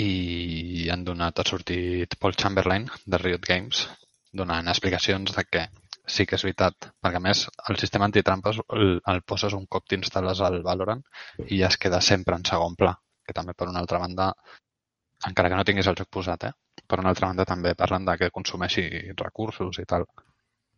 i 0.00 0.88
han 0.90 1.04
donat, 1.04 1.38
ha 1.38 1.46
sortit 1.46 2.18
Paul 2.20 2.34
Chamberlain 2.38 2.88
de 3.06 3.18
Riot 3.22 3.46
Games 3.46 3.86
donant 4.32 4.68
explicacions 4.70 5.34
de 5.36 5.44
que 5.44 5.64
sí 6.06 6.26
que 6.26 6.36
és 6.38 6.44
veritat, 6.46 6.90
perquè 7.02 7.18
a 7.18 7.24
més 7.24 7.44
el 7.70 7.78
sistema 7.82 8.06
antitrampes 8.08 8.58
el, 8.76 8.98
el 9.12 9.22
poses 9.22 9.54
un 9.58 9.66
cop 9.70 9.86
t'instal·les 9.90 10.42
al 10.46 10.60
Valorant 10.66 11.02
i 11.46 11.60
ja 11.60 11.70
es 11.70 11.78
queda 11.84 12.00
sempre 12.00 12.38
en 12.38 12.46
segon 12.46 12.76
pla, 12.78 12.94
que 13.26 13.36
també 13.36 13.54
per 13.54 13.68
una 13.70 13.82
altra 13.82 14.00
banda, 14.02 14.32
encara 15.28 15.50
que 15.50 15.58
no 15.60 15.66
tinguis 15.68 15.90
el 15.90 15.98
joc 15.98 16.10
posat, 16.18 16.48
eh? 16.50 16.52
Per 16.90 16.98
una 17.00 17.12
altra 17.14 17.28
banda 17.30 17.46
també 17.48 17.76
parlen 17.78 18.04
de 18.08 18.16
que 18.18 18.30
consumeixi 18.34 18.84
recursos 19.16 19.78
i 19.78 19.86
tal. 19.88 20.04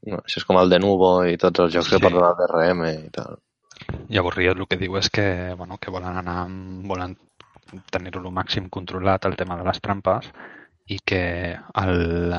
No, 0.06 0.18
això 0.20 0.40
és 0.42 0.46
com 0.46 0.58
el 0.60 0.70
de 0.70 0.78
Nuvo 0.82 1.12
i 1.30 1.36
tots 1.38 1.60
els 1.64 1.72
jocs 1.74 1.88
Sí. 1.88 1.96
que 1.96 2.02
porten 2.04 2.24
al 2.26 2.36
DRM 2.38 2.86
i 3.06 3.10
tal. 3.14 3.38
Llavors 4.12 4.36
Riot 4.36 4.58
el 4.60 4.66
que 4.70 4.76
diu 4.78 4.96
és 4.98 5.08
que, 5.10 5.26
bueno, 5.58 5.78
que 5.78 5.90
volen 5.90 6.16
anar, 6.20 6.42
amb- 6.46 6.86
volen 6.88 7.16
tenir-ho 7.90 8.20
el 8.20 8.32
màxim 8.34 8.68
controlat 8.68 9.24
el 9.24 9.36
tema 9.36 9.56
de 9.56 9.64
les 9.64 9.80
trampes 9.80 10.28
i 10.92 10.98
que 11.06 11.22
el, 11.80 12.34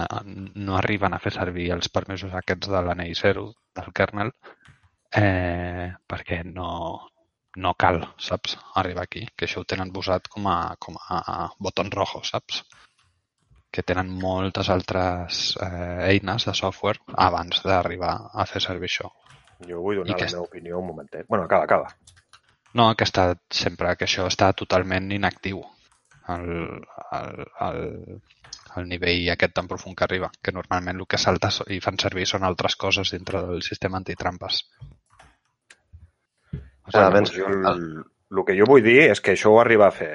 no 0.55 0.75
arriben 0.77 1.13
a 1.15 1.19
fer 1.23 1.31
servir 1.33 1.71
els 1.73 1.89
permisos 1.89 2.33
aquests 2.35 2.69
de 2.69 2.81
l'anell 2.85 3.15
0 3.15 3.47
del 3.75 3.93
kernel 3.95 4.31
eh, 5.15 5.93
perquè 6.07 6.43
no, 6.45 7.09
no 7.57 7.73
cal, 7.79 8.01
saps, 8.17 8.57
arribar 8.75 9.03
aquí, 9.07 9.25
que 9.35 9.45
això 9.47 9.61
ho 9.63 9.65
tenen 9.69 9.91
posat 9.93 10.27
com 10.27 10.47
a, 10.47 10.75
com 10.79 10.97
a 11.09 11.49
botón 11.59 11.91
rojo, 11.91 12.21
saps? 12.23 12.63
Que 13.73 13.81
tenen 13.81 14.11
moltes 14.21 14.69
altres 14.69 15.43
eh, 15.57 16.11
eines 16.11 16.45
de 16.45 16.53
software 16.53 17.01
abans 17.17 17.63
d'arribar 17.65 18.13
a 18.33 18.45
fer 18.45 18.61
servir 18.61 18.91
això. 18.91 19.09
Jo 19.65 19.79
vull 19.81 19.97
I 19.97 20.03
donar 20.03 20.17
que 20.19 20.27
la 20.27 20.35
meva 20.35 20.45
opinió 20.45 20.79
un 20.79 20.87
momentet. 20.91 21.25
Bueno, 21.27 21.45
acaba, 21.47 21.65
acaba. 21.65 21.89
No, 22.77 22.91
que 22.97 23.05
està 23.07 23.31
sempre, 23.53 23.95
que 23.97 24.05
això 24.05 24.27
està 24.29 24.51
totalment 24.57 25.09
inactiu 25.13 25.61
al, 26.33 26.45
al, 27.17 27.31
al, 27.65 27.81
al 28.77 28.87
nivell 28.89 29.27
aquest 29.33 29.53
tan 29.57 29.67
profund 29.69 29.97
que 29.97 30.05
arriba, 30.05 30.29
que 30.41 30.53
normalment 30.53 31.01
el 31.01 31.07
que 31.09 31.19
salta 31.21 31.49
i 31.73 31.79
fan 31.81 31.97
servir 32.01 32.25
són 32.29 32.45
altres 32.47 32.75
coses 32.75 33.13
dintre 33.13 33.41
del 33.45 33.61
sistema 33.65 33.97
antitrampes. 34.01 34.63
O 36.53 36.91
Clar, 36.91 37.09
sigui, 37.09 37.13
ben- 37.13 37.31
jo, 37.33 37.71
el, 37.71 37.83
el 38.33 38.45
que 38.45 38.57
jo 38.59 38.69
vull 38.69 38.83
dir 38.85 38.99
és 39.09 39.21
que 39.23 39.33
això 39.37 39.53
ho 39.53 39.59
arriba 39.61 39.87
a 39.87 39.95
fer 39.95 40.13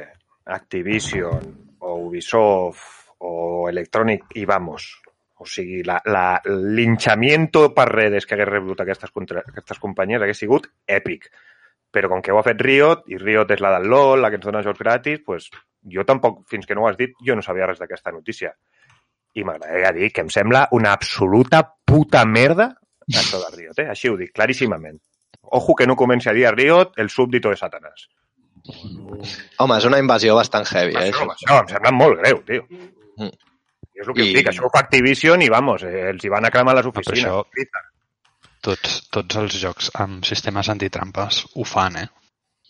Activision 0.58 1.50
o 1.80 1.94
Ubisoft 2.06 2.97
o 3.18 3.68
Electronic 3.68 4.24
i 4.36 4.44
vamos. 4.44 5.00
O 5.40 5.46
sigui, 5.46 5.82
la- 5.84 6.02
la- 6.06 6.40
l'inxamiento 6.44 7.72
per 7.74 7.88
redes 7.88 8.26
que 8.26 8.34
hagués 8.34 8.48
rebut 8.48 8.80
aquestes, 8.80 9.10
contra, 9.10 9.40
aquestes 9.46 9.78
companyies 9.78 10.22
hagués 10.22 10.38
sigut 10.38 10.66
èpic. 10.86 11.28
Però 11.90 12.08
com 12.10 12.20
que 12.20 12.32
ho 12.32 12.38
ha 12.38 12.42
fet 12.44 12.60
Riot, 12.60 13.04
i 13.08 13.16
Riot 13.16 13.50
és 13.54 13.60
la 13.64 13.70
del 13.78 13.88
LoL, 13.88 14.20
la 14.20 14.28
que 14.30 14.36
ens 14.36 14.44
dona 14.44 14.62
jocs 14.62 14.78
gratis, 14.82 15.20
pues, 15.24 15.48
jo 15.88 16.04
tampoc, 16.04 16.42
fins 16.50 16.66
que 16.66 16.74
no 16.74 16.82
ho 16.82 16.88
has 16.88 16.98
dit, 16.98 17.14
jo 17.24 17.34
no 17.36 17.42
sabia 17.42 17.66
res 17.66 17.78
d'aquesta 17.78 18.12
notícia. 18.12 18.52
I 19.34 19.44
m'agradaria 19.44 19.92
dir 19.92 20.10
que 20.12 20.20
em 20.20 20.28
sembla 20.28 20.66
una 20.72 20.92
absoluta 20.92 21.62
puta 21.84 22.24
merda 22.26 22.74
això 23.08 23.38
de 23.40 23.56
Riot, 23.56 23.78
eh? 23.78 23.88
Així 23.88 24.08
ho 24.10 24.16
dic, 24.18 24.32
claríssimament. 24.34 24.98
Ojo 25.42 25.74
que 25.74 25.86
no 25.86 25.96
comenci 25.96 26.28
a 26.28 26.32
dir 26.34 26.44
a 26.46 26.50
Riot 26.52 26.92
el 26.98 27.08
súbdito 27.08 27.48
de 27.48 27.56
Satanàs. 27.56 28.08
Home, 29.58 29.76
és 29.78 29.84
una 29.88 29.98
invasió 30.02 30.34
bastant 30.36 30.66
heavy, 30.66 30.92
eh? 30.96 31.08
Això, 31.12 31.24
això 31.32 31.60
em 31.62 31.68
sembla 31.70 31.92
molt 31.94 32.18
greu, 32.20 32.42
tio. 32.44 32.66
Mm. 33.18 33.32
I 33.98 34.00
és 34.02 34.08
el 34.08 34.14
que 34.14 34.24
I- 34.28 34.34
dic, 34.36 34.46
això 34.52 34.64
ho 34.66 34.70
fa 34.72 34.80
Activision 34.84 35.42
i, 35.42 35.48
vamos, 35.50 35.82
eh, 35.82 36.10
els 36.12 36.24
hi 36.24 36.28
van 36.30 36.44
a 36.46 36.50
cremar 36.54 36.74
les 36.78 36.86
per 36.86 36.92
oficines. 36.94 37.24
això- 37.24 37.44
Blizzard. 37.52 37.88
tots, 38.60 39.08
tots 39.10 39.36
els 39.36 39.54
jocs 39.60 39.90
amb 39.94 40.24
sistemes 40.24 40.68
antitrampes 40.68 41.44
ho 41.54 41.64
fan, 41.64 41.96
eh? 41.96 42.08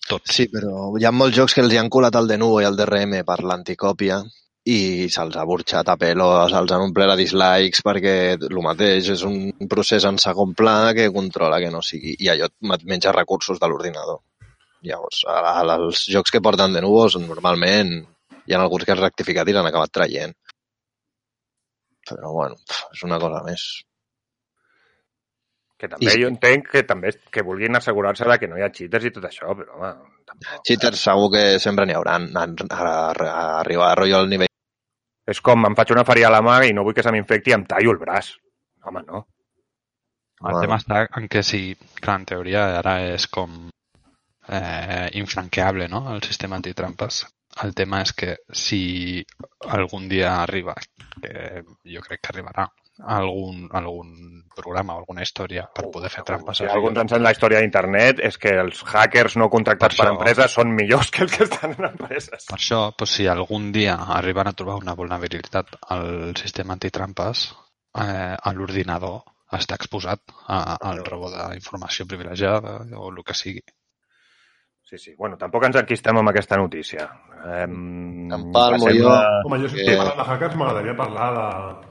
Tots. 0.09 0.33
Sí, 0.35 0.49
però 0.49 0.97
hi 0.99 1.05
ha 1.05 1.11
molts 1.13 1.37
jocs 1.37 1.55
que 1.55 1.61
els 1.61 1.73
hi 1.73 1.77
han 1.79 1.89
colat 1.91 2.15
el 2.17 2.27
de 2.29 2.39
Nuvo 2.39 2.61
i 2.63 2.65
el 2.65 2.77
DRM 2.77 3.23
per 3.25 3.43
l'anticòpia 3.45 4.23
i 4.65 5.09
se'ls 5.09 5.37
ha 5.37 5.45
burxat 5.45 5.89
a 5.89 5.97
pelo, 5.97 6.47
se'ls 6.49 6.73
han 6.73 6.81
omplert 6.87 7.13
a 7.13 7.17
dislikes 7.17 7.83
perquè 7.85 8.15
el 8.51 8.63
mateix 8.65 9.09
és 9.11 9.23
un 9.25 9.53
procés 9.69 10.05
en 10.05 10.19
segon 10.19 10.55
pla 10.55 10.93
que 10.95 11.11
controla 11.13 11.59
que 11.61 11.71
no 11.71 11.81
sigui 11.83 12.17
i 12.19 12.29
allò 12.29 12.47
et 12.49 12.85
menja 12.85 13.13
recursos 13.13 13.59
de 13.61 13.69
l'ordinador. 13.69 14.21
Llavors, 14.83 15.25
els 15.29 16.07
jocs 16.09 16.31
que 16.31 16.41
porten 16.41 16.73
de 16.73 16.81
Nuvo 16.81 17.09
normalment 17.19 18.07
hi 18.49 18.55
ha 18.57 18.61
alguns 18.65 18.85
que 18.89 18.95
han 18.95 19.03
rectificat 19.03 19.49
i 19.49 19.55
l'han 19.57 19.69
acabat 19.69 19.93
traient. 19.93 20.33
Però, 22.09 22.31
bueno, 22.33 22.57
és 22.95 23.03
una 23.05 23.19
cosa 23.21 23.43
més. 23.45 23.65
Que 25.79 25.87
també 25.93 26.09
I- 26.11 26.23
jo 26.23 26.29
entenc 26.33 26.71
que 26.73 26.83
també 26.83 27.13
que 27.31 27.43
vulguin 27.47 27.77
assegurar-se 27.79 28.25
de 28.27 28.39
que 28.43 28.49
no 28.51 28.57
hi 28.59 28.65
ha 28.67 28.71
cheaters 28.75 29.05
i 29.05 29.13
tot 29.15 29.29
això, 29.29 29.53
però, 29.55 29.77
home, 29.77 29.93
tampoc. 30.27 30.65
Cheaters 30.67 31.05
segur 31.07 31.29
que 31.37 31.45
sempre 31.63 31.85
n'hi 31.87 31.95
hauran. 31.95 32.31
A, 32.35 32.47
a, 32.49 32.81
a, 32.81 33.61
arribar 33.61 33.93
a 33.93 33.95
rotllo 34.01 34.19
al 34.25 34.29
nivell 34.33 34.49
És 35.29 35.43
com, 35.45 35.61
em 35.69 35.75
faig 35.77 35.91
una 35.93 36.07
faria 36.09 36.31
a 36.31 36.33
la 36.33 36.41
mà 36.41 36.55
i 36.65 36.73
no 36.73 36.83
vull 36.87 36.95
que 36.97 37.03
se 37.05 37.13
m'infecti, 37.13 37.53
em 37.53 37.67
tallo 37.69 37.93
el 37.93 37.99
braç. 38.01 38.31
Home, 38.89 39.03
no. 39.07 39.27
El 40.41 40.47
Bueno. 40.47 40.61
tema 40.63 40.77
està 40.81 41.03
en 41.21 41.27
que 41.29 41.43
si, 41.45 41.75
clar, 42.01 42.15
en 42.23 42.25
teoria 42.31 42.63
ara 42.79 42.95
és 43.13 43.27
com 43.29 43.69
eh, 44.49 45.11
infranqueable, 45.21 45.89
no?, 45.93 46.01
el 46.15 46.23
sistema 46.25 46.57
antitrampes. 46.57 47.27
El 47.65 47.75
tema 47.75 48.03
és 48.05 48.13
que 48.15 48.37
si 48.55 49.25
algun 49.67 50.09
dia 50.09 50.37
arriba, 50.43 50.75
que 51.23 51.63
jo 51.85 52.03
crec 52.05 52.21
que 52.23 52.33
arribarà, 52.33 52.69
algun, 52.99 53.69
algun 53.73 54.45
programa 54.57 54.95
o 54.97 54.99
alguna 55.03 55.23
història 55.23 55.65
per 55.75 55.87
poder 55.95 56.11
fer 56.11 56.25
trampes. 56.27 56.59
Si 56.59 56.67
algú 56.67 56.91
ens 56.91 57.15
la 57.23 57.33
història 57.35 57.61
d'internet 57.63 58.21
és 58.27 58.39
que 58.43 58.55
els 58.63 58.83
hackers 58.83 59.37
no 59.39 59.49
contractats 59.51 59.95
Per 59.97 60.05
per, 60.05 60.09
això- 60.11 60.17
empreses 60.19 60.55
són 60.59 60.75
millors 60.75 61.11
que 61.15 61.23
els 61.27 61.37
que 61.37 61.45
estan 61.47 61.77
en 61.79 61.89
empreses. 61.93 62.47
Per 62.51 62.59
això, 62.59 62.81
doncs, 62.99 63.15
si 63.15 63.27
algun 63.31 63.71
dia 63.73 63.95
arriben 64.19 64.51
a 64.51 64.53
trobar 64.53 64.79
una 64.83 64.95
vulnerabilitat 64.99 65.77
al 65.95 66.35
sistema 66.37 66.75
antitrampes, 66.75 67.49
eh, 67.95 68.37
a 68.39 68.53
l'ordinador 68.55 69.23
està 69.53 69.79
exposat 69.79 70.21
a, 70.47 70.77
al 70.91 71.05
robo 71.07 71.31
d'informació 71.33 72.07
privilegiada 72.07 72.83
o 72.99 73.09
el 73.11 73.23
que 73.25 73.35
sigui. 73.35 73.63
Sí, 74.89 74.97
sí. 74.97 75.13
Bueno, 75.19 75.37
tampoc 75.37 75.67
ens 75.69 75.77
enquistem 75.77 76.17
amb 76.17 76.31
aquesta 76.31 76.57
notícia. 76.57 77.05
Um, 77.45 78.31
Empalmo 78.33 78.89
jo. 78.97 79.11
Home, 79.45 79.59
jo 79.61 79.69
si 79.69 79.77
Eh. 79.77 79.83
estic 79.83 79.99
parlant 80.01 80.17
de 80.17 80.25
hackers 80.31 80.57
m'agradaria 80.57 80.95
parlar 80.97 81.27
de, 81.37 81.89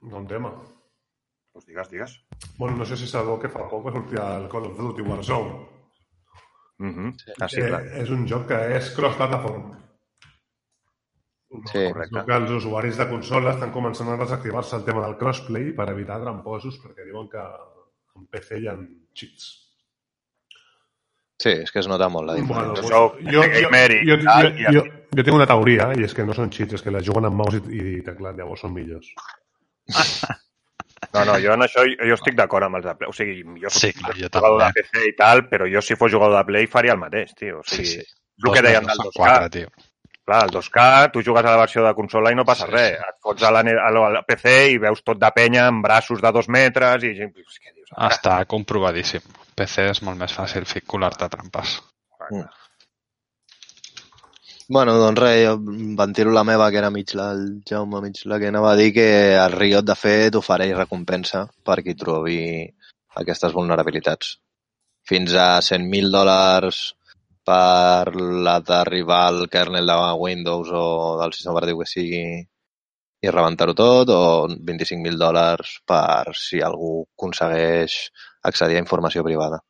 Bon 0.00 0.26
tema. 0.26 0.52
Pues 1.52 1.66
digues, 1.66 1.90
digues. 1.90 2.24
Bueno, 2.56 2.76
no 2.76 2.84
sé 2.86 2.96
si 2.96 3.06
sabeu 3.06 3.38
que 3.38 3.48
fa 3.52 3.66
poc 3.68 3.84
va 3.86 3.92
sortir 3.92 4.18
el 4.22 4.46
Call 4.48 4.66
of 4.70 4.78
Duty 4.78 5.02
Warzone. 5.02 5.66
Mm 6.78 6.94
-hmm. 6.94 7.34
Ah, 7.40 7.48
sí, 7.48 7.60
eh, 7.60 7.66
clar. 7.66 7.82
és 7.84 8.10
un 8.10 8.26
joc 8.26 8.46
que 8.46 8.76
és 8.76 8.94
cross-platform. 8.94 9.74
Sí. 11.66 11.82
Correcte. 11.92 12.24
Que 12.26 12.36
els 12.36 12.50
usuaris 12.50 12.96
de 12.96 13.08
consola 13.08 13.50
estan 13.50 13.72
començant 13.72 14.08
a 14.08 14.16
desactivar-se 14.16 14.76
el 14.76 14.84
tema 14.84 15.02
del 15.04 15.16
crossplay 15.18 15.72
per 15.72 15.88
evitar 15.90 16.20
tramposos 16.22 16.78
perquè 16.80 17.04
diuen 17.04 17.28
que 17.28 17.42
en 18.16 18.26
PC 18.28 18.58
hi 18.60 18.68
ha 18.68 18.76
cheats. 19.12 19.69
Sí, 21.40 21.52
és 21.64 21.70
que 21.72 21.80
es 21.80 21.86
nota 21.88 22.10
molt 22.12 22.28
la 22.28 22.34
diferència. 22.36 22.52
Bueno, 22.52 22.74
Jo 22.76 22.82
pues, 23.14 23.24
jo, 23.32 23.40
jo, 23.40 23.42
jo, 24.04 24.16
jo, 24.20 24.48
i 24.60 24.66
jo, 24.76 24.82
jo 25.16 25.24
tinc 25.24 25.36
una 25.38 25.46
teoria, 25.48 25.86
i 25.96 26.04
és 26.04 26.12
que 26.14 26.26
no 26.28 26.34
són 26.36 26.50
cheats, 26.52 26.76
és 26.76 26.82
que 26.84 26.92
les 26.92 27.06
juguen 27.06 27.24
amb 27.30 27.38
mouse 27.40 27.62
i, 27.72 27.80
i 27.96 28.02
teclat, 28.04 28.36
llavors 28.36 28.60
són 28.66 28.74
millors. 28.76 29.08
No, 31.14 31.24
no, 31.24 31.38
jo 31.42 31.54
en 31.56 31.64
això 31.64 31.82
jo 31.88 32.14
estic 32.14 32.36
d'acord 32.38 32.66
amb 32.68 32.76
els 32.78 32.84
de 32.86 32.92
Play. 32.98 33.08
O 33.10 33.14
sigui, 33.16 33.38
jo 33.62 33.70
soc 33.72 33.80
Sí, 33.88 33.92
clar, 33.96 34.12
jo 34.18 34.28
jugador 34.28 34.60
també. 34.60 34.82
de 34.82 34.84
PC 34.90 35.06
i 35.08 35.14
tal, 35.18 35.40
però 35.50 35.66
jo 35.72 35.80
si 35.82 35.96
fos 35.98 36.12
jugador 36.12 36.36
de 36.36 36.44
Play 36.52 36.68
faria 36.70 36.92
el 36.94 37.00
mateix, 37.00 37.32
tio. 37.34 37.60
O 37.60 37.64
Sí, 37.66 37.80
sigui, 37.80 38.04
sí. 38.04 38.20
el 38.46 38.52
que 38.54 38.62
deien 38.68 38.86
del 38.86 38.98
2K. 39.00 39.16
4, 39.16 39.48
tio. 39.56 39.72
Clar, 40.28 40.42
el 40.44 40.50
2K, 40.54 40.84
tu 41.10 41.22
jugues 41.26 41.42
a 41.44 41.50
la 41.56 41.56
versió 41.64 41.82
de 41.82 41.94
consola 41.98 42.30
i 42.30 42.36
no 42.38 42.44
passa 42.46 42.66
Sí, 42.68 42.72
res. 42.76 42.92
sí. 43.00 43.08
Et 43.08 43.18
fots 43.24 43.42
a 43.42 43.50
la, 43.50 43.64
a 43.64 43.90
la, 43.90 44.04
a 44.06 44.10
la 44.18 44.22
PC 44.28 44.54
i 44.76 44.78
veus 44.78 45.02
tot 45.02 45.18
de 45.18 45.32
penya 45.34 45.66
amb 45.72 45.82
braços 45.82 46.20
de 46.22 46.32
dos 46.36 46.48
metres 46.52 47.02
i... 47.08 47.14
Què 47.16 47.32
dius? 47.34 47.58
Està 47.96 48.44
comprovadíssim. 48.46 49.24
PC 49.60 49.90
és 49.92 50.02
molt 50.06 50.20
més 50.20 50.32
fàcil 50.32 50.66
fer 50.72 50.82
colar-te 50.94 51.28
trampes. 51.32 51.76
Mm. 52.30 52.48
Bueno, 54.70 54.92
doncs 55.02 55.18
res, 55.18 55.40
jo 55.42 55.56
ventilo 55.98 56.30
la 56.30 56.44
meva, 56.46 56.68
que 56.70 56.78
era 56.78 56.92
mig 56.94 57.10
la, 57.18 57.32
el 57.34 57.40
Jaume 57.66 58.00
mig 58.04 58.20
la 58.30 58.38
que 58.38 58.52
anava 58.52 58.68
a 58.70 58.76
dir 58.78 58.92
que 58.94 59.06
el 59.34 59.56
Riot, 59.56 59.86
de 59.88 59.96
fet, 59.98 60.36
ofereix 60.38 60.76
recompensa 60.76 61.40
per 61.66 61.80
qui 61.82 61.96
trobi 61.98 62.38
aquestes 63.22 63.56
vulnerabilitats. 63.56 64.36
Fins 65.10 65.34
a 65.34 65.48
100.000 65.66 66.14
dòlars 66.14 66.78
per 67.50 68.14
la 68.46 68.60
d'arribar 68.62 69.24
al 69.26 69.42
kernel 69.50 69.90
de 69.90 69.98
Windows 70.22 70.70
o 70.70 70.86
del 71.18 71.34
sistema 71.34 71.56
operatiu 71.56 71.82
que 71.82 71.90
sigui 71.90 72.24
i 73.20 73.32
rebentar-ho 73.34 73.74
tot, 73.74 74.14
o 74.14 74.46
25.000 74.54 75.18
dòlars 75.20 75.80
per 75.90 76.36
si 76.38 76.62
algú 76.64 76.92
aconsegueix 77.18 77.96
accedir 78.42 78.78
a 78.78 78.84
informació 78.84 79.24
privada. 79.26 79.60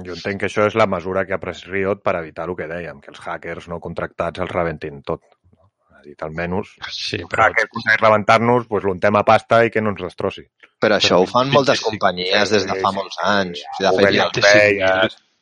Jo 0.00 0.14
entenc 0.14 0.40
que 0.40 0.48
això 0.48 0.64
és 0.68 0.76
la 0.78 0.86
mesura 0.88 1.26
que 1.26 1.34
ha 1.36 1.40
pres 1.42 1.64
Riot 1.68 2.02
per 2.04 2.16
evitar 2.20 2.46
el 2.48 2.56
que 2.56 2.68
dèiem, 2.70 3.00
que 3.04 3.10
els 3.12 3.20
hackers 3.20 3.68
no 3.68 3.80
contractats 3.84 4.40
els 4.40 4.52
rebentin 4.52 5.02
tot. 5.06 5.24
No? 5.56 5.68
Ha 5.96 6.04
dit, 6.04 6.20
almenys, 6.24 6.76
Sí, 6.88 7.18
el 7.20 7.28
però 7.28 7.48
hacker 7.48 7.66
aconsegueix 7.66 8.00
rebentar-nos, 8.00 8.68
doncs 8.70 8.86
l'untem 8.88 9.18
a 9.20 9.24
pasta 9.26 9.64
i 9.66 9.72
que 9.74 9.82
no 9.84 9.92
ens 9.92 10.04
destrossi. 10.06 10.46
Però 10.80 10.96
això 10.96 11.18
ho 11.20 11.26
fan 11.28 11.50
sí, 11.50 11.56
moltes 11.58 11.80
sí, 11.80 11.84
sí. 11.84 11.88
companyies 11.90 12.54
des 12.54 12.68
de 12.70 12.78
fa 12.78 12.94
Sí, 12.94 12.96
molts 12.96 13.18
sí. 13.18 13.26
anys. 13.34 13.66
O 13.66 13.96
sigui, 13.98 14.22
de 14.22 14.46
fet, 14.46 14.78
ja 14.80 14.94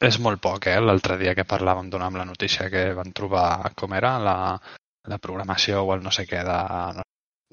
és 0.08 0.18
molt 0.22 0.40
poc, 0.42 0.68
eh? 0.70 0.78
L'altre 0.80 1.16
dia 1.18 1.34
que 1.34 1.46
parlàvem 1.48 1.88
donàvem 1.90 2.20
la 2.20 2.26
notícia 2.28 2.68
que 2.70 2.92
van 2.94 3.10
trobar, 3.12 3.72
com 3.78 3.94
era, 3.98 4.14
la, 4.22 4.36
la 5.10 5.18
programació 5.18 5.82
o 5.84 5.94
el 5.96 6.04
no 6.04 6.12
sé 6.14 6.26
què 6.28 6.44
de... 6.46 6.58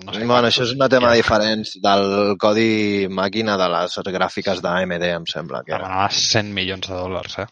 No, 0.04 0.12
sé 0.12 0.26
bueno, 0.28 0.48
això 0.50 0.66
és 0.66 0.74
un 0.76 0.82
tema 0.92 1.08
Ja. 1.14 1.16
diferent 1.16 1.62
del 1.84 2.36
codi 2.38 3.08
màquina 3.08 3.56
de 3.58 3.68
les 3.72 3.94
gràfiques 4.12 4.60
d'AMD, 4.62 5.04
em 5.16 5.26
sembla 5.26 5.62
que 5.64 5.72
era. 5.72 5.86
Demanava 5.88 6.10
100 6.12 6.52
milions 6.54 6.88
de 6.90 6.94
dòlars, 6.96 7.38
eh? 7.40 7.46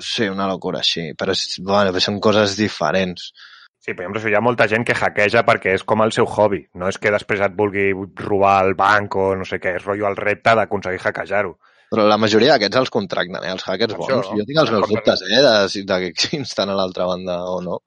Sí, 0.00 0.28
una 0.28 0.46
locura 0.46 0.78
així. 0.80 1.10
Però 1.18 1.34
bueno, 1.66 1.98
són 2.00 2.20
coses 2.20 2.54
diferents. 2.56 3.32
Sí, 3.80 3.92
però 3.96 4.12
jo 4.20 4.28
hi 4.28 4.34
ha 4.36 4.40
molta 4.44 4.68
gent 4.68 4.84
que 4.86 4.92
hackeja 4.94 5.42
perquè 5.44 5.74
és 5.74 5.82
com 5.88 6.02
el 6.04 6.12
seu 6.12 6.26
hobby. 6.26 6.62
No 6.74 6.88
és 6.88 6.98
que 6.98 7.10
després 7.10 7.40
et 7.40 7.54
vulgui 7.56 7.90
robar 8.22 8.64
el 8.66 8.74
banc 8.74 9.16
o 9.16 9.34
no 9.34 9.44
sé 9.44 9.58
què, 9.58 9.74
és 9.76 9.84
rotllo 9.84 10.06
el 10.08 10.16
repte 10.16 10.54
d'aconseguir 10.54 11.00
hackejar-ho. 11.00 11.56
Però 11.90 12.04
la 12.06 12.18
majoria 12.18 12.52
d'aquests 12.54 12.76
els 12.76 12.90
contracten, 12.90 13.42
eh? 13.42 13.50
Els 13.56 13.64
hackers 13.66 13.94
Això, 13.96 13.98
bons. 14.20 14.28
no? 14.30 14.36
Jo 14.38 14.44
tinc 14.46 14.58
els 14.62 14.70
meus 14.70 14.88
dubtes, 14.88 15.22
eh? 15.26 15.42
De, 15.42 15.68
si- 15.72 15.82
de 15.84 15.98
que 16.12 16.12
si 16.28 16.36
estan 16.38 16.70
a 16.70 16.74
l'altra 16.78 17.06
banda 17.06 17.40
o 17.50 17.60
no. 17.60 17.80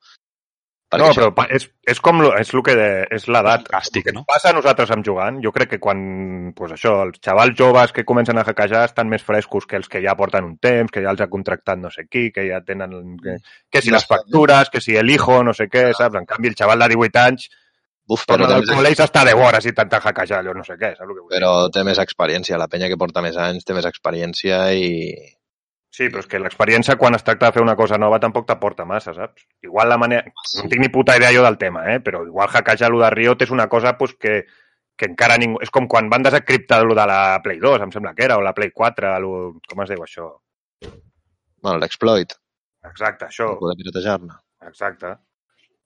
No, 0.99 1.07
això- 1.11 1.29
però 1.33 1.47
és, 1.55 1.65
és 1.87 2.01
com 2.03 2.21
lo, 2.21 2.31
és 2.39 2.53
el 2.53 2.63
que 2.65 2.75
de, 2.77 2.89
és 3.15 3.27
l'edat. 3.31 3.65
Càstig, 3.69 4.09
El 4.11 4.17
no? 4.19 4.23
passa 4.27 4.51
a 4.51 4.57
nosaltres 4.57 4.91
amb 4.95 5.05
jugant, 5.05 5.39
jo 5.43 5.51
crec 5.55 5.73
que 5.75 5.79
quan, 5.83 6.53
pues 6.57 6.75
això, 6.75 6.95
els 7.07 7.19
xavals 7.23 7.57
joves 7.59 7.95
que 7.95 8.05
comencen 8.05 8.37
a 8.37 8.45
hackejar 8.47 8.85
estan 8.89 9.09
més 9.09 9.23
frescos 9.23 9.65
que 9.65 9.77
els 9.79 9.89
que 9.89 10.03
ja 10.03 10.15
porten 10.19 10.45
un 10.45 10.57
temps, 10.57 10.91
que 10.91 11.01
ja 11.01 11.11
els 11.15 11.21
ha 11.21 11.29
contractat 11.31 11.79
no 11.79 11.91
sé 11.93 12.07
qui, 12.09 12.29
que 12.31 12.47
ja 12.49 12.61
tenen... 12.65 13.17
Que, 13.23 13.37
que 13.69 13.81
si 13.81 13.91
les 13.91 14.05
factures, 14.05 14.69
que 14.69 14.81
si 14.81 14.95
el 14.95 15.09
hijo, 15.09 15.43
no 15.43 15.53
sé 15.53 15.69
què, 15.69 15.91
saps? 15.97 16.19
En 16.21 16.25
canvi, 16.29 16.53
el 16.53 16.57
xaval 16.59 16.79
de 16.85 16.93
18 16.95 17.27
anys 17.27 17.49
Buf, 18.03 18.25
Però 18.27 18.43
té, 18.49 18.57
col·legi 18.67 18.99
està 18.99 19.21
10 19.23 19.39
hores 19.39 19.65
intentant 19.69 20.03
hackejar 20.03 20.41
allò, 20.41 20.51
no 20.57 20.65
sé 20.67 20.75
què, 20.75 20.89
saps 20.97 21.07
el 21.07 21.15
que 21.15 21.23
però 21.31 21.51
té 21.71 21.85
més 21.87 22.01
experiència. 22.03 22.59
La 22.59 22.67
penya 22.67 22.89
que 22.91 22.97
porta 22.99 23.23
més 23.23 23.37
anys 23.39 23.63
té 23.63 23.75
més 23.77 23.87
experiència 23.87 24.59
i... 24.75 24.89
Sí, 25.93 26.07
però 26.09 26.23
és 26.23 26.29
que 26.29 26.39
l'experiència 26.41 26.95
quan 26.97 27.13
es 27.13 27.23
tracta 27.25 27.45
de 27.45 27.53
fer 27.53 27.61
una 27.61 27.75
cosa 27.77 27.99
nova 28.01 28.17
tampoc 28.21 28.47
t'aporta 28.49 28.85
massa, 28.89 29.13
saps? 29.13 29.45
Igual 29.61 29.91
la 29.93 29.99
manera... 30.01 30.25
No 30.57 30.69
tinc 30.69 30.81
ni 30.81 30.89
puta 30.89 31.17
idea 31.19 31.29
jo 31.35 31.43
del 31.45 31.59
tema, 31.61 31.83
eh? 31.93 31.99
Però 32.01 32.23
igual 32.25 32.49
hackejar 32.49 32.89
lo 32.89 33.01
de 33.03 33.11
Riot 33.13 33.45
és 33.45 33.53
una 33.53 33.67
cosa 33.69 33.93
pues, 33.99 34.15
que, 34.17 34.39
que 34.97 35.11
encara 35.11 35.37
ningú... 35.37 35.59
És 35.61 35.69
com 35.73 35.85
quan 35.91 36.09
van 36.09 36.25
desencriptar 36.25 36.81
lo 36.81 36.97
de 36.97 37.05
la 37.09 37.19
Play 37.45 37.61
2, 37.61 37.85
em 37.85 37.93
sembla 37.93 38.15
que 38.17 38.25
era, 38.25 38.39
o 38.41 38.45
la 38.45 38.55
Play 38.57 38.73
4, 38.73 39.13
lo... 39.21 39.35
com 39.69 39.85
es 39.85 39.93
diu 39.93 40.01
això? 40.01 40.31
Bueno, 41.61 41.77
l'exploit, 41.83 42.33
Exacte, 42.89 43.29
això. 43.29 43.53
poder 43.61 43.77
piratejar-ne. 43.79 44.33
Exacte. 44.67 45.13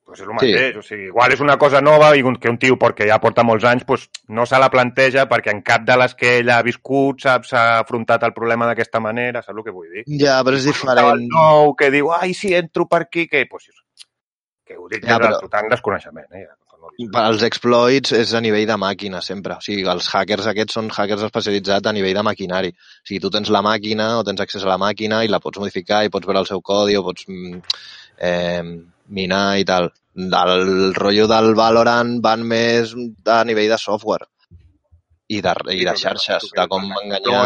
Pues 0.08 0.20
és 0.22 0.26
el 0.26 0.30
Sí. 0.40 0.52
mateix. 0.54 0.76
O 0.80 0.82
sigui, 0.82 1.06
igual 1.10 1.32
és 1.34 1.40
una 1.44 1.58
cosa 1.60 1.82
nova 1.84 2.14
i 2.16 2.22
que 2.40 2.48
un 2.48 2.56
tio, 2.58 2.78
perquè 2.80 3.06
ja 3.10 3.18
porta 3.20 3.42
molts 3.44 3.64
anys, 3.68 3.84
pues, 3.84 4.08
no 4.28 4.46
se 4.46 4.58
la 4.58 4.70
planteja 4.72 5.26
perquè 5.28 5.52
en 5.52 5.60
cap 5.62 5.82
de 5.84 5.96
les 6.00 6.14
que 6.14 6.38
ell 6.38 6.48
ha 6.48 6.62
viscut 6.62 7.20
s'ha 7.20 7.78
afrontat 7.80 8.22
el 8.24 8.32
problema 8.32 8.66
d'aquesta 8.66 9.00
manera, 9.00 9.42
saps 9.42 9.58
el 9.58 9.64
que 9.64 9.70
vull 9.70 9.90
dir? 9.92 10.04
Ja, 10.18 10.42
però 10.42 10.56
és 10.56 10.64
diferent. 10.64 10.96
xaval 10.98 11.20
nou 11.28 11.74
que 11.76 11.90
diu, 11.90 12.10
ai, 12.10 12.32
si 12.32 12.54
entro 12.54 12.86
per 12.88 13.02
aquí, 13.02 13.26
que... 13.28 13.44
Pues, 13.50 13.68
que 14.64 14.76
ho 14.78 14.88
dic 14.88 15.04
Ja, 15.04 15.18
però- 15.18 15.40
total 15.40 15.68
desconeixement. 15.68 16.26
Eh? 16.32 16.46
Per 17.12 17.20
als 17.20 17.42
exploits 17.42 18.12
és 18.12 18.32
a 18.34 18.40
nivell 18.40 18.64
de 18.66 18.76
màquina, 18.80 19.20
sempre. 19.20 19.54
O 19.58 19.60
sigui, 19.60 19.82
els 19.86 20.08
hackers 20.08 20.46
aquests 20.46 20.72
són 20.72 20.88
hackers 20.88 21.22
especialitzats 21.22 21.86
a 21.86 21.92
nivell 21.92 22.14
de 22.14 22.22
maquinari. 22.22 22.68
O 22.70 23.04
sigui, 23.04 23.20
tu 23.20 23.28
tens 23.30 23.50
la 23.50 23.60
màquina 23.60 24.18
o 24.18 24.24
tens 24.24 24.40
accés 24.40 24.64
a 24.64 24.68
la 24.68 24.78
màquina 24.78 25.22
i 25.22 25.28
la 25.28 25.38
pots 25.40 25.58
modificar 25.58 26.04
i 26.04 26.08
pots 26.08 26.24
veure 26.26 26.40
el 26.40 26.46
seu 26.46 26.62
codi 26.62 26.96
o 26.96 27.02
pots 27.04 27.26
mm, 27.28 27.60
eh, 28.20 28.62
minar 29.14 29.58
i 29.60 29.66
tal. 29.68 29.90
Del 30.18 30.94
rotllo 30.96 31.28
del 31.30 31.54
Valorant 31.54 32.18
van 32.24 32.42
més 32.48 32.94
a 33.26 33.42
nivell 33.46 33.70
de 33.70 33.78
software 33.78 34.26
i 35.28 35.42
de, 35.44 35.52
i 35.76 35.84
de 35.84 35.94
xarxes, 36.00 36.48
de 36.56 36.64
com 36.70 36.88
enganyar... 37.02 37.42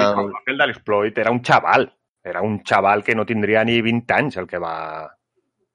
El 0.47 0.59
de 0.59 0.69
l'exploit 0.69 1.19
era 1.19 1.33
un 1.35 1.43
xaval. 1.45 1.89
Era 2.23 2.43
un 2.47 2.61
xaval 2.63 3.03
que 3.03 3.17
no 3.19 3.27
tindria 3.27 3.65
ni 3.67 3.81
20 3.83 4.17
anys 4.19 4.39
el 4.43 4.47
que 4.49 4.61
va... 4.63 4.77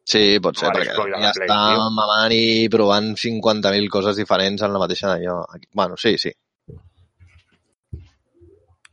Sí, 0.08 0.40
pot 0.40 0.56
ser, 0.56 0.70
perquè 0.72 0.94
ja 0.96 1.04
Play, 1.04 1.26
està 1.28 1.56
tio. 1.74 1.88
mamant 1.92 2.32
i 2.32 2.70
provant 2.72 3.10
50.000 3.20 3.90
coses 3.92 4.16
diferents 4.16 4.64
en 4.64 4.72
la 4.72 4.80
mateixa 4.80 5.10
d'allò. 5.12 5.42
Bueno, 5.76 5.98
sí, 6.00 6.16
sí. 6.18 6.32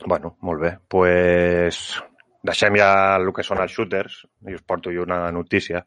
Bueno, 0.05 0.35
molt 0.43 0.61
bé. 0.61 0.73
pues 0.91 1.79
deixem 2.45 2.75
ja 2.77 2.89
el 3.17 3.31
que 3.33 3.45
són 3.47 3.63
els 3.63 3.73
shooters 3.73 4.19
i 4.51 4.59
us 4.59 4.65
porto 4.67 4.91
jo 4.93 5.07
una 5.07 5.31
notícia. 5.33 5.85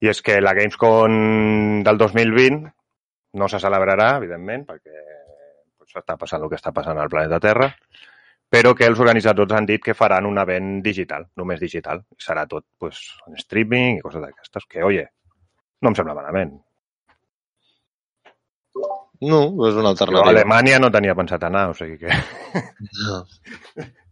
I 0.00 0.08
és 0.08 0.22
que 0.24 0.38
la 0.40 0.54
Gamescom 0.56 1.82
del 1.84 1.98
2020 2.00 2.62
no 3.40 3.48
se 3.48 3.60
celebrarà, 3.62 4.14
evidentment, 4.18 4.64
perquè 4.68 5.02
pues, 5.76 5.92
està 6.00 6.16
passant 6.16 6.42
el 6.42 6.50
que 6.50 6.58
està 6.58 6.72
passant 6.76 6.98
al 6.98 7.12
planeta 7.12 7.40
Terra, 7.42 7.68
però 8.50 8.72
que 8.74 8.88
els 8.88 8.98
organitzadors 8.98 9.52
han 9.54 9.68
dit 9.68 9.82
que 9.84 9.94
faran 9.94 10.26
un 10.26 10.40
event 10.42 10.80
digital, 10.82 11.28
només 11.38 11.60
digital. 11.62 12.02
Serà 12.18 12.46
tot 12.50 12.66
pues, 12.78 13.04
en 13.28 13.38
streaming 13.38 14.00
i 14.00 14.02
coses 14.02 14.24
d'aquestes, 14.24 14.66
que, 14.66 14.82
oye, 14.86 15.06
no 15.80 15.92
em 15.92 15.98
sembla 16.00 16.16
malament. 16.18 16.56
No, 19.20 19.40
és 19.68 19.76
una 19.76 19.82
Jo 19.82 19.86
a 19.86 19.92
alternativa. 19.92 20.28
Alemanya 20.32 20.78
no 20.80 20.90
tenia 20.90 21.14
pensat 21.14 21.44
anar, 21.44 21.68
o 21.70 21.76
sigui 21.76 21.98
que... 22.00 22.20
No. 23.04 23.22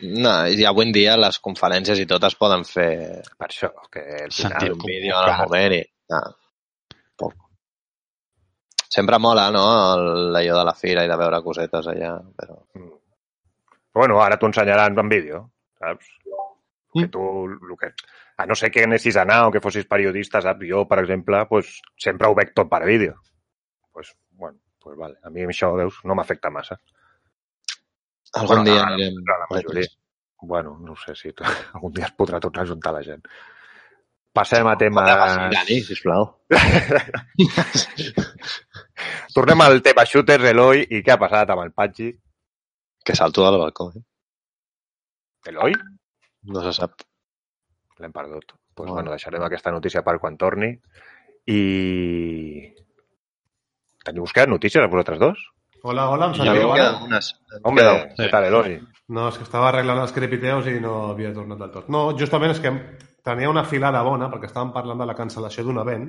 No, 0.00 0.32
i 0.52 0.64
avui 0.68 0.84
en 0.84 0.92
dia 0.92 1.14
les 1.16 1.38
conferències 1.40 1.98
i 2.02 2.04
tot 2.06 2.24
es 2.28 2.34
poden 2.36 2.64
fer 2.68 3.22
Per 3.38 3.46
això, 3.48 3.70
que 3.90 4.02
Sentit 4.28 4.58
final... 4.68 4.72
un 4.74 4.82
vídeo 4.84 5.14
en 5.22 5.30
el 5.30 5.38
moment 5.40 5.74
i... 5.78 5.82
Ah. 6.12 6.26
Poc. 7.16 7.32
Sempre 8.92 9.18
mola, 9.18 9.48
no?, 9.50 9.62
el- 9.96 10.36
allò 10.42 10.58
de 10.58 10.64
la 10.68 10.74
fira 10.76 11.04
i 11.04 11.08
de 11.10 11.16
veure 11.16 11.40
cosetes 11.42 11.88
allà, 11.92 12.12
però... 12.36 12.58
Però 12.76 14.02
bueno, 14.04 14.20
ara 14.20 14.36
t'ho 14.36 14.50
ensenyaran 14.50 14.98
en 15.00 15.08
vídeo, 15.08 15.46
saps? 15.80 16.12
Que 16.96 17.06
Mm. 17.06 17.10
tu, 17.12 17.22
el 17.48 17.76
que, 17.80 17.88
a 18.40 18.46
no 18.46 18.54
ser 18.54 18.70
que 18.70 18.84
anessis 18.84 19.16
a 19.16 19.22
anar 19.26 19.46
o 19.46 19.50
que 19.52 19.60
fossis 19.60 19.84
periodista, 19.88 20.40
saps? 20.40 20.64
Jo, 20.68 20.84
per 20.88 21.00
exemple, 21.02 21.42
pues, 21.48 21.80
sempre 22.00 22.28
ho 22.28 22.34
veig 22.36 22.52
tot 22.54 22.68
per 22.70 22.84
vídeo. 22.86 23.16
Pues, 23.92 24.14
bueno, 24.30 24.58
pues 24.80 24.96
vale. 24.96 25.16
A 25.24 25.28
mi 25.30 25.44
això, 25.44 25.74
veus, 25.76 25.98
no 26.04 26.14
m'afecta 26.14 26.48
massa. 26.50 26.78
Algun 28.36 28.46
Bueno, 28.48 28.64
dia 28.68 28.80
la- 28.82 28.86
anirem... 28.94 29.14
la 29.26 29.46
majoria. 29.50 29.88
Bueno, 30.42 30.78
no 30.78 30.94
sé 30.96 31.14
si 31.16 31.30
algun 31.74 31.92
dia 31.96 32.06
es 32.06 32.14
podrà 32.16 32.40
tot 32.40 32.58
ajuntar 32.58 32.92
la 32.94 33.02
gent. 33.02 33.22
Passem 34.36 34.66
a 34.68 34.74
temes... 34.76 35.08
Dani, 35.54 35.78
sisplau. 35.80 36.26
Tornem 39.34 39.60
al 39.64 39.80
tema 39.84 40.04
shooters, 40.08 40.44
Eloi, 40.50 40.84
i 40.90 41.02
què 41.04 41.14
ha 41.14 41.18
passat 41.20 41.50
amb 41.52 41.62
el 41.64 41.72
Patxi? 41.76 42.10
Que 43.06 43.14
salto 43.16 43.44
del 43.46 43.58
balcó, 43.60 43.90
eh? 43.96 44.02
Eloi? 45.52 45.72
No 46.52 46.62
se 46.64 46.72
sap. 46.76 47.00
L'hem 48.00 48.12
perdut. 48.12 48.52
Pues, 48.76 48.88
No. 48.88 48.94
bueno, 48.94 49.10
deixarem 49.14 49.42
aquesta 49.46 49.70
notícia 49.72 50.02
per 50.04 50.18
quan 50.20 50.36
torni. 50.36 50.72
I... 51.46 51.60
Teniu 54.04 54.22
buscat 54.26 54.48
notícies 54.48 54.82
a 54.84 54.86
vosaltres 54.90 55.18
dos? 55.22 55.38
Hola, 55.82 56.08
hola, 56.10 56.26
em 56.30 56.34
sentiu 56.34 56.72
ara? 56.72 56.84
queden 56.92 57.02
unes. 57.06 57.32
Home, 57.62 57.80
Queda- 57.82 58.14
què 58.18 58.30
tal, 58.30 58.44
Eloi? 58.44 58.78
No, 59.08 59.28
és 59.28 59.36
que 59.38 59.44
estava 59.46 59.68
arreglant 59.68 60.00
els 60.02 60.12
crepiteus 60.12 60.66
i 60.66 60.80
no 60.80 61.10
havia 61.12 61.32
tornat 61.34 61.58
del 61.58 61.70
tot. 61.70 61.88
No, 61.88 62.08
justament 62.18 62.50
és 62.56 62.60
que 62.60 62.72
tenia 63.26 63.50
una 63.50 63.64
filada 63.64 64.02
bona 64.02 64.30
perquè 64.30 64.46
estàvem 64.50 64.72
parlant 64.74 64.98
de 64.98 65.06
la 65.06 65.14
cancel·lació 65.14 65.64
d'un 65.64 65.78
event 65.78 66.08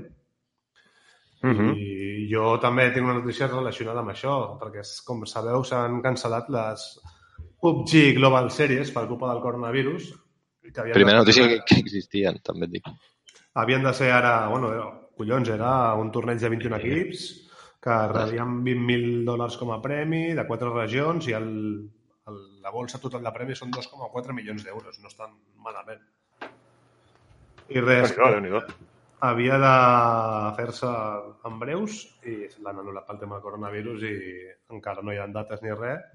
Uh 1.44 1.50
-huh. 1.54 1.74
i 1.78 2.28
jo 2.34 2.58
també 2.60 2.90
tinc 2.92 3.06
una 3.06 3.14
notícia 3.20 3.46
relacionada 3.48 4.00
amb 4.00 4.10
això, 4.10 4.58
perquè, 4.60 4.80
és- 4.80 5.02
com 5.06 5.24
sabeu, 5.26 5.64
s'han 5.64 6.02
cancel·lat 6.02 6.50
les 6.50 7.00
PUBG 7.62 8.16
Global 8.16 8.50
Series 8.50 8.90
per 8.92 9.08
culpa 9.08 9.28
del 9.32 9.42
coronavirus. 9.42 10.14
Que 10.64 10.82
Primera 10.94 11.20
notícia 11.20 11.48
que, 11.48 11.60
que 11.64 11.80
existien, 11.80 12.40
també 12.44 12.66
et 12.66 12.72
dic. 12.72 12.84
Havien 13.54 13.84
de 13.84 13.94
ser 13.94 14.12
ara, 14.12 14.48
bueno, 14.48 15.12
collons, 15.16 15.48
era 15.50 15.94
un 15.94 16.12
torneig 16.12 16.40
de 16.40 16.50
21 16.50 16.76
equips 16.76 17.47
que 17.84 17.96
rebien 18.12 18.60
20.000 18.66 19.24
dòlars 19.28 19.58
com 19.62 19.72
a 19.74 19.80
premi 19.84 20.34
de 20.38 20.46
quatre 20.50 20.70
regions 20.74 21.28
i 21.30 21.36
el, 21.38 21.48
el, 22.32 22.38
la 22.64 22.74
bolsa 22.74 23.00
total 23.04 23.24
de 23.26 23.34
premis 23.36 23.62
són 23.62 23.72
2,4 23.76 24.36
milions 24.36 24.66
d'euros. 24.66 25.00
No 25.04 25.12
estan 25.12 25.36
malament. 25.64 26.02
I 27.70 27.84
res, 27.84 28.14
Déu-n'hi-do. 28.16 28.62
havia 29.28 29.58
de 29.62 29.74
fer-se 30.58 30.92
en 31.50 31.58
breus 31.60 32.04
i 32.26 32.38
l'han 32.64 32.80
anul·lat 32.84 33.08
pel 33.10 33.20
tema 33.22 33.38
del 33.38 33.46
coronavirus 33.46 34.06
i 34.08 34.16
encara 34.78 35.04
no 35.04 35.14
hi 35.14 35.20
ha 35.22 35.28
dates 35.28 35.64
ni 35.66 35.74
res. 35.76 36.06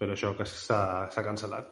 Però 0.00 0.16
això 0.16 0.32
que 0.36 0.46
s'ha 0.48 1.08
s'ha 1.12 1.24
cancel·lat. 1.26 1.68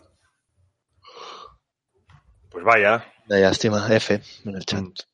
Pues 2.53 2.64
vaya. 2.64 2.99
De 3.28 3.40
llàstima, 3.40 3.80
F, 3.96 4.18
en 4.46 4.57
el 4.57 4.64
xat. 4.68 5.05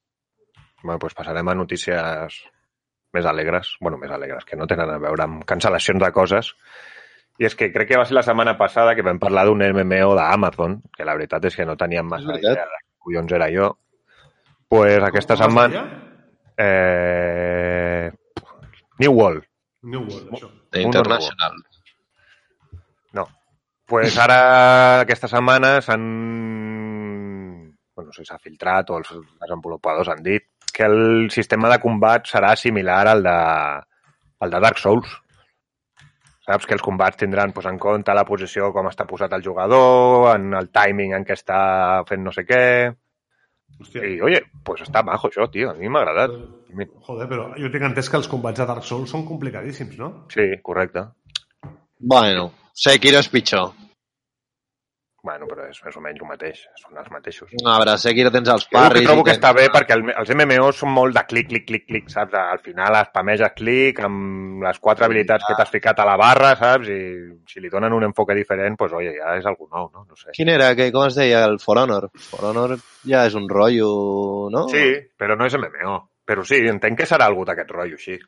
Bueno, 0.82 0.98
pues 1.02 1.14
passarem 1.14 1.48
a 1.48 1.54
notícies 1.54 2.42
més 3.14 3.26
alegres. 3.26 3.76
bueno, 3.80 3.98
més 3.98 4.10
alegres, 4.10 4.44
que 4.44 4.56
no 4.56 4.66
tenen 4.66 4.90
a 4.90 4.98
veure 4.98 5.24
amb 5.24 5.44
cancel·lacions 5.48 6.02
de 6.02 6.10
coses. 6.12 6.54
I 7.38 7.48
és 7.48 7.54
que 7.58 7.72
crec 7.74 7.88
que 7.88 7.98
va 7.98 8.04
ser 8.06 8.14
la 8.14 8.22
setmana 8.22 8.56
passada 8.58 8.94
que 8.94 9.02
vam 9.02 9.18
parlar 9.18 9.46
d'un 9.46 9.62
MMO 9.62 10.14
d'Amazon, 10.14 10.80
que 10.94 11.06
la 11.06 11.16
veritat 11.18 11.44
és 11.50 11.56
que 11.56 11.66
no 11.66 11.76
teníem 11.76 12.06
massa 12.06 12.36
idea 12.38 12.66
de 12.66 12.82
collons 13.04 13.32
era 13.32 13.50
jo. 13.50 13.72
pues 14.68 15.02
aquesta 15.02 15.36
setmana... 15.36 15.84
Eh... 16.56 18.10
New 18.98 19.12
World. 19.12 19.44
New 19.82 20.02
World, 20.06 20.32
això. 20.34 20.50
International. 20.80 21.56
No. 23.12 23.26
pues 23.86 24.16
ara, 24.18 25.00
aquesta 25.02 25.28
setmana, 25.28 25.80
s'han... 25.82 26.04
Bueno, 27.94 28.08
no 28.08 28.12
sé 28.12 28.24
si 28.24 28.30
s'ha 28.30 28.40
filtrat 28.42 28.90
o 28.90 28.98
els 28.98 29.10
desenvolupadors 29.42 30.10
han 30.10 30.22
dit 30.26 30.48
que 30.74 30.86
el 30.90 31.30
sistema 31.30 31.70
de 31.70 31.78
combat 31.82 32.26
serà 32.26 32.54
similar 32.58 33.04
al 33.12 33.22
de, 33.22 33.36
al 34.42 34.50
de 34.56 34.60
Dark 34.64 34.80
Souls. 34.82 35.12
Saps 36.44 36.66
que 36.68 36.74
els 36.76 36.82
combats 36.84 37.16
tindran 37.20 37.54
pues, 37.56 37.68
en 37.70 37.78
compte 37.80 38.12
la 38.12 38.26
posició, 38.28 38.72
com 38.74 38.90
està 38.90 39.06
posat 39.08 39.32
el 39.38 39.44
jugador, 39.46 40.34
en 40.34 40.50
el 40.58 40.68
timing 40.74 41.14
en 41.16 41.24
què 41.24 41.38
està 41.38 41.60
fent 42.10 42.26
no 42.26 42.34
sé 42.34 42.44
què... 42.48 42.64
Hòstia. 43.80 44.04
I, 44.06 44.18
oye, 44.22 44.42
pues 44.66 44.84
està 44.84 45.00
majo 45.06 45.30
això, 45.30 45.48
tio. 45.50 45.72
A 45.72 45.78
mi 45.78 45.88
m'ha 45.90 46.04
agradat. 46.04 46.34
Joder, 47.06 47.26
però 47.30 47.48
jo 47.58 47.70
tinc 47.72 47.88
entès 47.88 48.10
que 48.10 48.20
els 48.20 48.28
combats 48.30 48.60
de 48.60 48.66
Dark 48.68 48.86
Souls 48.86 49.10
són 49.10 49.24
complicadíssims, 49.26 49.96
no? 49.98 50.10
Sí, 50.34 50.46
correcte. 50.62 51.08
Bueno, 51.98 52.50
Sekiro 52.74 53.22
és 53.22 53.30
pitjor. 53.32 53.72
Bueno, 55.24 55.46
però 55.48 55.64
és 55.70 55.78
més 55.80 55.94
o 55.96 56.02
menys 56.04 56.20
el 56.20 56.28
mateix. 56.28 56.58
Són 56.76 56.98
els 57.00 57.06
mateixos. 57.08 57.52
A 57.64 57.78
veure, 57.80 57.94
Sekiro 58.00 58.28
tens 58.32 58.50
els 58.52 58.66
Jo 58.66 58.68
el 58.68 58.72
que 58.74 58.76
parris... 58.76 59.06
trobo 59.08 59.22
i 59.22 59.24
que 59.24 59.32
està 59.32 59.52
bé 59.56 59.62
perquè 59.72 59.96
el, 59.96 60.02
els 60.20 60.32
MMOs 60.34 60.82
són 60.82 60.92
molt 60.92 61.16
de 61.16 61.22
clic, 61.30 61.48
clic, 61.48 61.64
clic, 61.70 61.86
clic, 61.88 62.10
saps? 62.12 62.36
Al 62.36 62.60
final 62.66 62.98
spameges 63.08 63.54
clic 63.56 64.02
amb 64.04 64.66
les 64.66 64.82
quatre 64.84 65.08
habilitats 65.08 65.48
que 65.48 65.56
t'has 65.56 65.72
ficat 65.72 66.04
a 66.04 66.06
la 66.10 66.18
barra, 66.20 66.52
saps? 66.60 66.92
I 66.92 67.00
si 67.48 67.64
li 67.64 67.72
donen 67.72 67.96
un 67.96 68.04
enfoque 68.10 68.36
diferent, 68.36 68.76
pues, 68.76 68.92
oye, 69.00 69.16
ja 69.16 69.32
és 69.40 69.48
algú 69.48 69.70
nou, 69.70 69.88
no? 69.88 70.04
No 70.04 70.20
sé. 70.20 70.28
Quin 70.36 70.52
era? 70.52 70.68
Que, 70.76 70.92
com 70.92 71.08
es 71.08 71.16
deia? 71.16 71.40
El 71.48 71.56
For 71.64 71.80
Honor. 71.80 72.10
For 72.28 72.44
Honor 72.52 72.76
ja 73.08 73.24
és 73.24 73.40
un 73.40 73.48
rotllo, 73.48 73.90
no? 74.52 74.68
Sí, 74.68 74.86
però 75.16 75.40
no 75.40 75.48
és 75.48 75.56
MMO. 75.56 75.98
Però 76.28 76.44
sí, 76.44 76.60
entenc 76.68 77.00
que 77.00 77.08
serà 77.08 77.32
algú 77.32 77.48
d'aquest 77.48 77.72
rotllo, 77.72 77.96
així. 77.96 78.20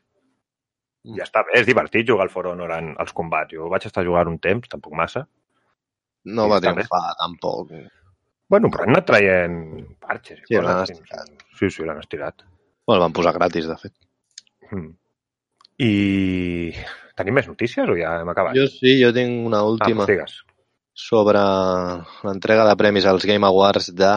Ja 1.13 1.29
està 1.29 1.45
bé, 1.45 1.61
és 1.61 1.69
divertit 1.69 2.09
jugar 2.09 2.25
al 2.25 2.33
For 2.33 2.49
Honor 2.49 2.73
en 2.81 2.95
els 2.97 3.13
combats. 3.13 3.53
Jo 3.53 3.69
vaig 3.69 3.85
estar 3.85 4.03
jugant 4.05 4.33
un 4.33 4.41
temps, 4.41 4.65
tampoc 4.73 4.97
massa. 4.97 5.27
No 6.27 6.45
Sí, 6.45 6.51
va 6.51 6.59
està 6.59 6.73
bé. 6.75 6.83
triomfar, 6.83 7.15
tampoc. 7.21 7.71
Bueno, 8.51 8.69
però 8.71 8.85
han 8.85 8.93
anat 8.95 9.07
traient 9.09 9.57
parxes 10.03 10.39
i 10.43 10.47
Sí, 10.49 10.59
l'han 10.59 10.83
així. 10.83 10.95
Sí, 11.59 11.69
sí, 11.73 11.83
l'han 11.87 11.99
estirat. 12.03 12.43
Bueno, 12.87 12.99
el 13.01 13.05
van 13.07 13.15
posar 13.15 13.33
gratis, 13.35 13.67
de 13.67 13.75
fet. 13.81 13.93
Mm. 14.71 14.91
I 15.87 15.91
tenim 17.17 17.35
més 17.37 17.47
notícies 17.49 17.89
o 17.89 17.95
ja 17.99 18.15
hem 18.21 18.29
acabat? 18.31 18.55
Jo 18.57 18.67
sí, 18.71 18.95
jo 19.01 19.11
tinc 19.15 19.45
una 19.47 19.59
ah, 19.63 19.67
última 19.71 20.05
pues 20.05 20.13
digues. 20.13 20.37
sobre 20.97 21.41
l'entrega 22.27 22.65
de 22.67 22.75
premis 22.79 23.05
als 23.05 23.25
Game 23.29 23.45
Awards 23.45 23.91
de 23.95 24.13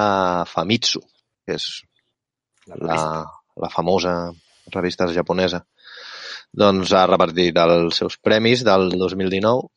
Famitsu, 0.48 1.02
que 1.46 1.58
és 1.58 1.66
la, 2.70 3.00
la 3.60 3.68
famosa 3.72 4.14
revista 4.72 5.08
japonesa. 5.12 5.64
Doncs 6.50 6.92
ha 6.96 7.04
repartit 7.06 7.56
els 7.62 8.00
seus 8.00 8.16
premis 8.18 8.64
del 8.66 8.88
2019 8.98 9.68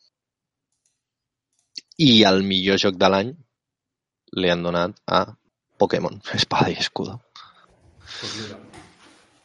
i 2.04 2.12
el 2.30 2.44
millor 2.48 2.82
joc 2.82 3.00
de 3.00 3.10
l'any 3.14 3.32
li 4.40 4.52
han 4.52 4.64
donat 4.66 4.98
a 5.08 5.26
Pokémon, 5.80 6.20
Espada 6.38 6.72
i 6.74 6.78
Escudo. 6.80 7.20
Pues 8.04 8.36
mira, 8.40 8.60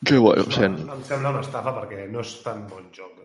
Que 0.05 0.19
bueno, 0.19 0.45
no, 0.47 0.55
sent... 0.55 0.79
em 0.79 1.01
sembla 1.07 1.33
una 1.35 1.41
estafa 1.43 1.73
perquè 1.75 2.07
no 2.13 2.23
és 2.23 2.35
tan 2.45 2.67
bon 2.71 2.87
joc. 2.95 3.17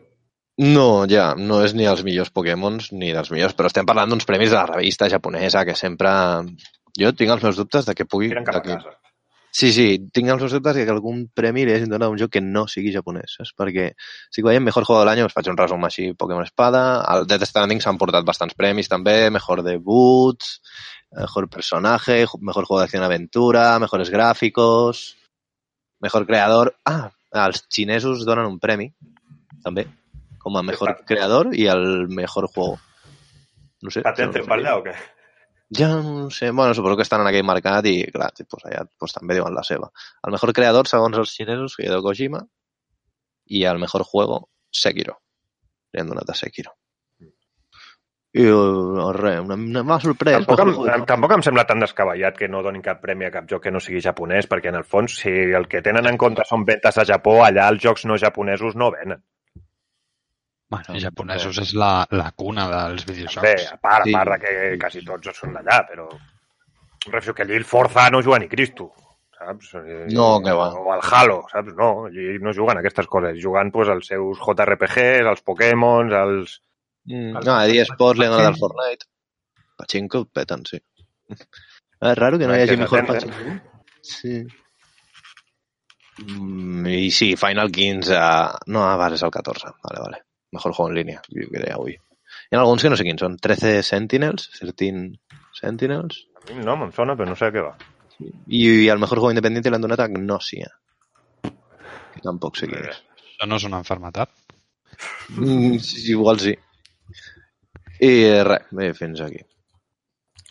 No, 0.62 1.06
ja, 1.10 1.32
no 1.34 1.64
és 1.66 1.74
ni 1.74 1.88
els 1.90 2.04
millors 2.06 2.30
Pokémons 2.34 2.92
ni 2.94 3.10
dels 3.14 3.32
millors, 3.34 3.56
però 3.58 3.70
estem 3.70 3.88
parlant 3.90 4.12
d'uns 4.12 4.28
premis 4.30 4.52
de 4.52 4.60
la 4.60 4.68
revista 4.70 5.10
japonesa 5.10 5.66
que 5.66 5.78
sempre... 5.78 6.12
Jo 6.94 7.10
tinc 7.18 7.32
els 7.34 7.42
meus 7.42 7.58
dubtes 7.58 7.88
de 7.88 7.96
que 7.98 8.06
pugui... 8.06 8.30
Tiren 8.30 8.46
cap 8.46 8.60
a 8.60 8.62
casa. 8.68 8.92
Sí, 9.54 9.70
sí, 9.70 9.86
tinc 10.10 10.32
dubtes 10.42 10.74
de 10.74 10.84
que 10.84 10.92
algun 10.92 11.28
premi 11.30 11.62
li 11.68 11.76
hagin 11.76 11.92
donat 11.92 12.08
a 12.08 12.14
un 12.14 12.18
joc 12.18 12.32
que 12.34 12.42
no 12.42 12.64
sigui 12.66 12.90
japonès, 12.96 13.36
saps? 13.38 13.52
Perquè 13.54 13.92
si 14.00 14.42
que 14.42 14.48
veiem 14.48 14.66
Mejor 14.66 14.88
Juego 14.88 15.04
de 15.04 15.06
l'any, 15.06 15.22
us 15.22 15.36
faig 15.36 15.52
un 15.52 15.60
resum 15.60 15.86
així, 15.86 16.08
Pokémon 16.18 16.42
Espada, 16.42 16.82
al 17.06 17.28
Death 17.30 17.46
Stranding 17.46 17.84
s'han 17.84 18.00
portat 18.02 18.26
bastants 18.26 18.58
premis 18.58 18.90
també, 18.90 19.30
Mejor 19.30 19.62
Debut, 19.62 20.42
Mejor 21.14 21.50
Personaje, 21.54 22.26
Mejor 22.42 22.66
Juego 22.66 22.80
de 22.80 22.86
Acción 22.86 23.06
Aventura, 23.06 23.78
Mejores 23.78 24.10
Gráficos, 24.10 25.06
Mejor 26.02 26.26
Creador... 26.26 26.76
Ah, 26.90 27.12
els 27.46 27.64
xinesos 27.70 28.26
donen 28.26 28.50
un 28.50 28.60
premi, 28.62 28.90
també, 29.64 29.86
com 30.42 30.58
a 30.58 30.66
Mejor 30.66 30.98
Creador 31.06 31.54
i 31.54 31.70
el 31.70 32.08
Mejor 32.10 32.50
Juego. 32.50 32.80
No 33.86 33.94
sé. 33.94 34.02
Per 34.02 34.58
allà 34.58 34.80
o 34.80 34.84
què? 34.86 34.98
Ja 35.78 35.88
no 35.90 36.30
sé, 36.30 36.52
bueno, 36.52 36.74
suposo 36.74 36.98
que 36.98 37.06
estan 37.06 37.22
en 37.22 37.30
aquell 37.30 37.46
mercat 37.48 37.88
i, 37.90 37.96
clar, 38.14 38.30
pues 38.36 38.66
allà 38.68 38.84
pues, 39.00 39.14
també 39.16 39.38
diuen 39.38 39.56
la 39.56 39.64
seva. 39.66 39.90
El 40.28 40.36
mejor 40.36 40.54
creador, 40.54 40.90
segons 40.90 41.18
els 41.18 41.34
xinesos, 41.34 41.80
Hideo 41.80 42.04
Kojima, 42.06 42.44
i 43.50 43.64
el 43.70 43.80
mejor 43.80 44.04
juego, 44.04 44.48
Sekiro. 44.72 45.20
Li 45.94 46.02
han 46.02 46.10
donat 46.12 46.30
a 46.30 46.38
Sekiro. 46.38 46.76
I 48.34 48.48
uh, 48.50 49.12
res, 49.14 49.42
una, 49.46 49.54
una 49.54 49.84
m'ha 49.86 50.00
sorprès. 50.02 50.40
Tampoc 50.40 50.62
em, 50.64 50.72
em, 50.90 51.04
tampoc 51.10 51.36
em 51.36 51.44
sembla 51.46 51.68
tan 51.70 51.84
descabellat 51.84 52.38
que 52.40 52.50
no 52.50 52.64
donin 52.66 52.82
cap 52.82 53.02
premi 53.02 53.28
a 53.28 53.34
cap 53.34 53.46
joc 53.50 53.62
que 53.68 53.74
no 53.74 53.82
sigui 53.84 54.02
japonès, 54.02 54.48
perquè 54.50 54.72
en 54.72 54.80
el 54.80 54.88
fons, 54.90 55.20
si 55.22 55.34
el 55.60 55.68
que 55.70 55.84
tenen 55.86 56.10
en 56.10 56.18
compte 56.18 56.46
són 56.50 56.66
ventes 56.66 56.98
a 56.98 57.06
Japó, 57.06 57.44
allà 57.46 57.68
els 57.70 57.84
jocs 57.84 58.08
no 58.10 58.18
japonesos 58.18 58.74
no 58.80 58.90
venen. 58.96 59.22
Bueno, 60.74 60.96
els 60.98 61.06
japonesos 61.06 61.60
és 61.64 61.72
la, 61.78 61.92
la 62.12 62.32
cuna 62.36 62.68
dels 62.72 63.06
Bé, 63.06 63.14
videojocs. 63.14 63.72
a 63.72 63.78
part, 63.78 64.08
Sí. 64.10 64.14
a 64.14 64.20
part 64.20 64.34
de 64.34 64.40
que 64.44 64.78
quasi 64.82 65.06
tots 65.06 65.38
són 65.40 65.54
d'allà, 65.58 65.80
però... 65.90 66.10
Em 66.14 67.12
refereixo 67.12 67.34
que 67.36 67.44
allí 67.44 67.58
el 67.60 67.66
Forza 67.68 68.10
no 68.10 68.22
juga 68.24 68.40
ni 68.40 68.48
Cristo, 68.48 68.88
saps? 69.38 69.74
No, 70.16 70.28
que 70.42 70.54
va. 70.56 70.70
O 70.80 70.94
el 70.96 71.02
Halo, 71.04 71.42
saps? 71.52 71.74
No, 71.76 72.06
allí 72.08 72.40
no 72.40 72.54
juguen 72.56 72.80
aquestes 72.80 73.10
coses. 73.12 73.36
Juguen 73.44 73.72
pues, 73.76 73.92
els 73.92 74.08
seus 74.08 74.40
JRPGs, 74.40 75.28
els 75.34 75.44
Pokémons, 75.44 76.16
els... 76.22 76.58
Mm, 77.12 77.44
no, 77.44 77.58
a 77.58 77.68
eSports 77.68 78.22
li 78.22 78.30
han 78.30 78.38
al 78.40 78.56
Fortnite. 78.56 79.10
Pachinko, 79.78 80.24
peten, 80.32 80.64
sí. 80.70 80.80
És 82.04 82.18
raro 82.20 82.40
que 82.40 82.48
no 82.48 82.56
hi 82.56 82.64
hagi 82.64 82.80
mejor 82.80 83.04
s'atén, 83.04 83.32
Pachinko. 83.32 83.60
Sí. 84.04 84.38
Mm, 86.24 86.86
I 86.88 87.10
sí, 87.12 87.36
Final 87.36 87.72
15... 87.72 88.14
Uh... 88.16 88.64
No, 88.72 88.84
ah, 88.88 88.96
vale, 89.00 89.20
és 89.20 89.24
el 89.28 89.32
14. 89.34 89.76
Vale, 89.84 90.04
vale. 90.08 90.24
Mejor 90.54 90.74
juego 90.74 90.92
en 90.92 90.98
línia, 91.00 91.22
jo 91.34 91.48
crec, 91.50 91.72
avui. 91.74 91.98
Hi 92.50 92.58
ha 92.58 92.62
alguns 92.62 92.84
que 92.86 92.92
no 92.94 92.98
sé 93.00 93.06
quins 93.08 93.22
són. 93.24 93.40
13 93.42 93.82
Sentinels, 93.88 94.50
13 94.60 95.02
Sentinels, 95.58 96.22
A 96.44 96.54
mi 96.54 96.64
no, 96.66 96.76
em 96.76 96.92
sona, 96.92 97.16
però 97.16 97.30
no 97.30 97.36
sé 97.40 97.48
a 97.48 97.54
què 97.56 97.64
va. 97.64 97.74
i, 98.20 98.60
i 98.86 98.90
el 98.92 99.00
mejor 99.00 99.20
juego 99.20 99.32
independiente 99.32 99.72
l'han 99.72 99.86
donat 99.86 100.04
a 100.04 100.10
Gnosia. 100.12 100.70
Que 102.14 102.22
tampoc 102.26 102.60
sé 102.60 102.68
quin 102.68 102.84
és. 102.84 103.00
Això 103.34 103.48
no 103.48 103.60
és 103.62 103.68
una 103.70 103.80
enfermetat? 103.82 104.30
Mm, 105.38 105.80
sí, 105.80 106.04
igual 106.12 106.40
sí. 106.44 106.54
I 108.04 108.14
res, 108.44 108.70
bé, 108.76 108.92
fins 108.98 109.24
aquí. 109.24 109.42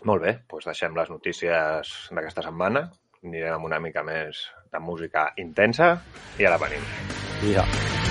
Molt 0.08 0.24
bé, 0.24 0.36
doncs 0.50 0.70
deixem 0.72 0.96
les 0.98 1.12
notícies 1.12 1.92
d'aquesta 2.10 2.48
setmana. 2.48 2.88
Anirem 3.22 3.58
amb 3.60 3.68
una 3.68 3.78
mica 3.78 4.02
més 4.02 4.46
de 4.72 4.80
música 4.82 5.28
intensa 5.38 5.94
i 6.40 6.48
ara 6.48 6.58
venim. 6.58 6.88
Ja. 7.52 7.62
ist 7.62 8.01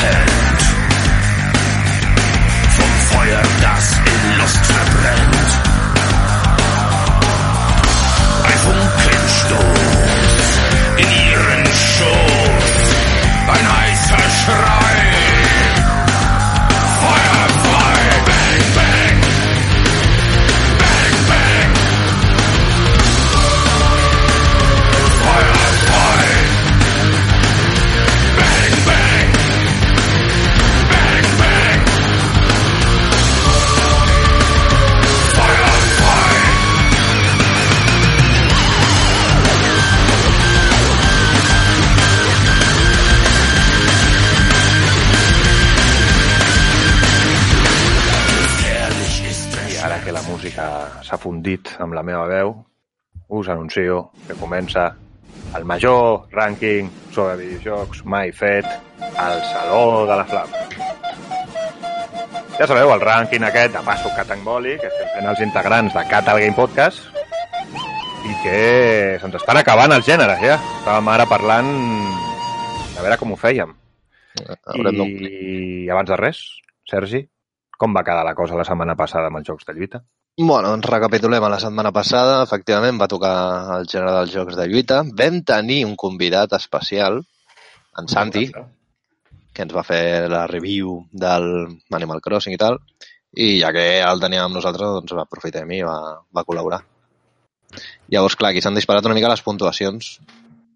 Kennt. 0.00 0.62
Vom 2.76 2.92
Feuer, 3.10 3.42
das 3.60 3.86
in 3.98 4.38
Lust 4.38 4.64
verbrennt. 4.66 5.50
Ein 8.44 8.58
Funkenstoß 8.66 9.58
in 10.98 11.08
ihren 11.30 11.66
Schoß. 11.66 12.88
Ein 13.48 13.66
heißer 13.78 14.24
Schrei. 14.44 14.77
S'ha 51.28 51.34
fundit 51.34 51.68
amb 51.78 51.92
la 51.92 52.02
meva 52.02 52.26
veu, 52.26 52.54
us 53.28 53.48
anuncio 53.48 54.10
que 54.26 54.34
comença 54.40 54.94
el 55.56 55.64
major 55.64 56.24
rànquing 56.32 56.88
sobre 57.12 57.36
videojocs 57.36 58.04
mai 58.04 58.32
fet 58.32 58.64
al 59.16 59.42
Saló 59.44 60.06
de 60.08 60.16
la 60.16 60.24
Flama. 60.24 60.56
Ja 62.56 62.66
sabeu, 62.66 62.92
el 62.94 63.04
rànquing 63.04 63.44
aquest 63.44 63.74
de 63.76 63.84
passo 63.84 64.08
catangoli 64.16 64.78
que 64.80 64.88
estem 64.88 65.08
fent 65.18 65.28
els 65.28 65.40
integrants 65.44 65.94
de 65.94 66.04
Catal 66.08 66.40
Game 66.40 66.56
Podcast 66.56 67.04
i 68.24 68.34
que 68.42 69.18
se'ns 69.20 69.36
estan 69.36 69.60
acabant 69.60 69.92
els 69.92 70.08
gèneres, 70.08 70.40
ja. 70.40 70.56
Estàvem 70.80 71.12
ara 71.12 71.28
parlant 71.28 71.68
de 71.68 73.02
veure 73.04 73.18
com 73.20 73.34
ho 73.34 73.36
fèiem. 73.36 73.74
Haurem 74.64 74.96
d'omplir. 74.96 75.34
I 75.84 75.90
abans 75.92 76.08
de 76.08 76.16
res, 76.16 76.40
Sergi, 76.88 77.26
com 77.76 77.92
va 77.92 78.06
quedar 78.06 78.24
la 78.24 78.34
cosa 78.34 78.56
la 78.56 78.64
setmana 78.64 78.96
passada 78.96 79.28
amb 79.28 79.42
els 79.42 79.52
jocs 79.52 79.68
de 79.68 79.76
lluita? 79.76 80.06
Bueno, 80.40 80.68
doncs 80.70 80.86
recapitulem. 80.86 81.42
A 81.42 81.48
la 81.50 81.58
setmana 81.58 81.90
passada, 81.90 82.36
efectivament, 82.44 82.94
va 83.00 83.08
tocar 83.10 83.30
el 83.76 83.88
gènere 83.90 84.12
dels 84.20 84.30
jocs 84.30 84.54
de 84.54 84.66
lluita. 84.70 85.00
Vam 85.20 85.40
tenir 85.42 85.80
un 85.82 85.96
convidat 85.98 86.52
especial, 86.54 87.18
en 87.98 88.06
Santi, 88.12 88.44
que 88.46 89.66
ens 89.66 89.74
va 89.74 89.82
fer 89.82 90.28
la 90.30 90.44
review 90.46 90.92
del 91.10 91.48
Animal 91.98 92.22
Crossing 92.22 92.54
i 92.54 92.60
tal, 92.62 92.78
i 93.34 93.48
ja 93.64 93.72
que 93.74 93.82
el 93.98 94.22
teníem 94.22 94.44
amb 94.44 94.60
nosaltres, 94.60 94.94
doncs 95.00 95.16
aprofitem 95.18 95.74
i 95.74 95.80
va, 95.82 95.98
va 96.30 96.46
col·laborar. 96.46 96.84
Llavors, 98.14 98.38
clar, 98.38 98.52
aquí 98.54 98.62
s'han 98.62 98.78
disparat 98.78 99.10
una 99.10 99.18
mica 99.18 99.34
les 99.34 99.42
puntuacions, 99.42 100.12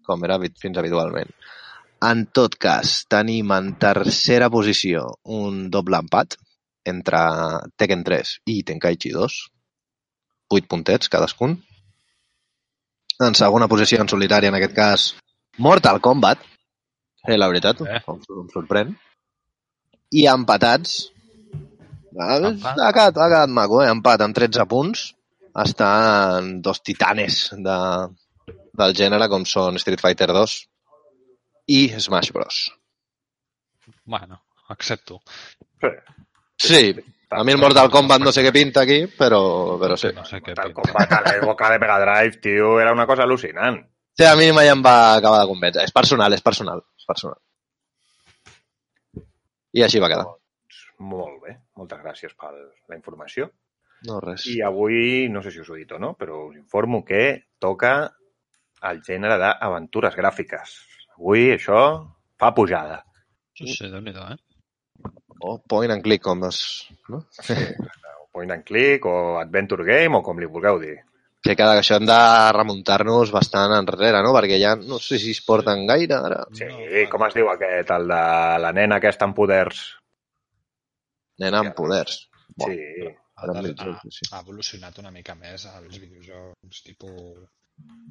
com 0.03 0.27
era 0.27 0.41
fins 0.43 0.81
habitualment. 0.83 1.31
En 2.03 2.25
tot 2.35 2.59
cas, 2.59 3.05
tenim 3.07 3.55
en 3.55 3.77
tercera 3.79 4.51
posició 4.51 5.07
un 5.23 5.69
doble 5.71 6.03
empat 6.03 6.35
entre 6.83 7.23
Tekken 7.79 8.03
3 8.03 8.37
i 8.51 8.59
Tenkaichi 8.67 9.15
2, 9.15 9.41
8 10.57 10.67
puntets 10.71 11.09
cadascun. 11.11 11.57
En 13.23 13.35
segona 13.37 13.67
posició 13.71 14.01
en 14.01 14.09
solitari, 14.11 14.47
en 14.49 14.57
aquest 14.57 14.75
cas, 14.75 15.07
Mortal 15.61 15.99
Kombat, 16.01 16.39
eh, 17.27 17.37
la 17.37 17.47
veritat, 17.51 17.81
Eh. 17.81 18.01
em, 18.07 18.19
em 18.41 18.47
sorprèn. 18.53 18.95
I 20.13 20.25
empatats, 20.29 20.95
ha, 22.19 22.37
Empat. 22.37 22.77
ha, 22.79 22.91
quedat, 22.93 23.17
ha 23.17 23.27
quedat 23.29 23.49
maco, 23.49 23.81
eh? 23.83 23.89
empat 23.91 24.21
amb 24.21 24.35
13 24.35 24.65
punts, 24.69 25.07
estan 25.63 26.61
dos 26.65 26.81
titanes 26.81 27.49
de, 27.53 27.77
del 28.73 28.93
gènere 28.97 29.29
com 29.29 29.45
són 29.45 29.77
Street 29.81 30.01
Fighter 30.01 30.27
2 30.33 30.55
i 31.69 31.87
Smash 31.99 32.31
Bros. 32.33 32.71
Bueno, 34.05 34.41
accepto. 34.69 35.21
Sí, 36.57 36.93
a 37.35 37.43
mi 37.43 37.53
el 37.53 37.59
Mortal 37.61 37.89
Kombat 37.91 38.21
no 38.23 38.31
sé 38.35 38.43
què 38.45 38.51
pinta 38.55 38.83
aquí, 38.83 38.99
però, 39.17 39.41
però 39.81 39.97
sí. 39.99 40.11
No 40.15 40.25
sé 40.25 40.41
què 40.41 40.53
Tal 40.57 40.71
pinta. 40.73 40.81
combat 40.81 41.15
a 41.17 41.21
l'època 41.25 41.71
de 41.73 41.79
Mega 41.81 41.97
Drive, 42.03 42.39
tio, 42.43 42.79
era 42.79 42.93
una 42.93 43.05
cosa 43.09 43.23
al·lucinant. 43.27 43.79
Sí, 44.13 44.25
a 44.29 44.35
mi 44.37 44.51
mai 44.53 44.69
em 44.69 44.81
va 44.85 45.15
acabar 45.15 45.41
de 45.41 45.49
convèncer. 45.49 45.83
És 45.87 45.91
personal, 45.95 46.33
és 46.33 46.41
personal. 46.45 46.83
És 46.99 47.05
personal. 47.09 47.39
I 49.73 49.81
així 49.85 50.01
va 50.01 50.09
quedar. 50.11 50.27
Molt 51.03 51.39
bé, 51.43 51.57
moltes 51.79 52.01
gràcies 52.03 52.35
per 52.37 52.51
la 52.53 52.95
informació. 52.95 53.49
No, 54.07 54.19
res. 54.21 54.45
I 54.51 54.59
avui, 54.61 55.27
no 55.31 55.41
sé 55.41 55.51
si 55.51 55.61
us 55.63 55.69
ho 55.71 55.77
he 55.77 55.81
dit 55.83 55.91
o 55.95 55.99
no, 55.99 56.13
però 56.19 56.43
us 56.49 56.57
informo 56.59 57.03
que 57.07 57.23
toca 57.59 57.93
el 58.89 59.01
gènere 59.05 59.37
d'aventures 59.39 60.15
gràfiques. 60.19 60.75
Avui 61.17 61.49
això 61.55 61.79
fa 62.39 62.51
pujada. 62.53 62.99
Sí, 63.57 63.69
sí, 63.71 63.87
déu 63.89 64.01
nhi 64.03 64.11
eh? 64.13 64.37
Oh, 65.43 65.57
point 65.69 65.91
and 65.91 66.03
click, 66.05 66.23
com 66.23 66.45
es... 66.47 66.59
No? 67.11 67.23
O 68.21 68.27
point 68.33 68.53
and 68.55 68.63
click, 68.65 69.05
o 69.05 69.39
adventure 69.41 69.83
game, 69.85 70.15
o 70.17 70.23
com 70.25 70.39
li 70.39 70.47
vulgueu 70.49 70.79
dir. 70.81 70.95
Que 71.43 71.57
cada 71.59 71.75
això 71.75 71.97
hem 71.99 72.05
de 72.07 72.19
remuntar-nos 72.55 73.33
bastant 73.35 73.73
enrere, 73.75 74.21
no? 74.23 74.31
Perquè 74.37 74.57
ja 74.61 74.77
no 74.79 75.01
sé 75.03 75.19
si 75.19 75.33
es 75.35 75.41
porten 75.43 75.83
gaire 75.89 76.15
ara. 76.15 76.45
Sí, 76.55 76.69
No, 76.69 77.03
com 77.11 77.27
es 77.27 77.35
diu 77.35 77.51
aquest, 77.51 77.91
el 77.91 78.07
de 78.07 78.21
la 78.63 78.71
nena 78.71 79.01
aquesta 79.01 79.27
amb 79.27 79.35
poders? 79.35 79.83
Nena 81.43 81.59
amb 81.65 81.75
poders. 81.75 82.23
Bo, 82.55 82.71
Sí, 82.71 83.11
Ha, 83.35 83.47
Ara 83.49 83.59
ha, 83.59 83.93
sí. 84.13 84.27
ha 84.31 84.39
evolucionat 84.43 84.99
una 85.01 85.11
mica 85.11 85.33
més 85.35 85.65
els 85.65 85.97
videojocs 85.99 86.83
tipus... 86.85 87.47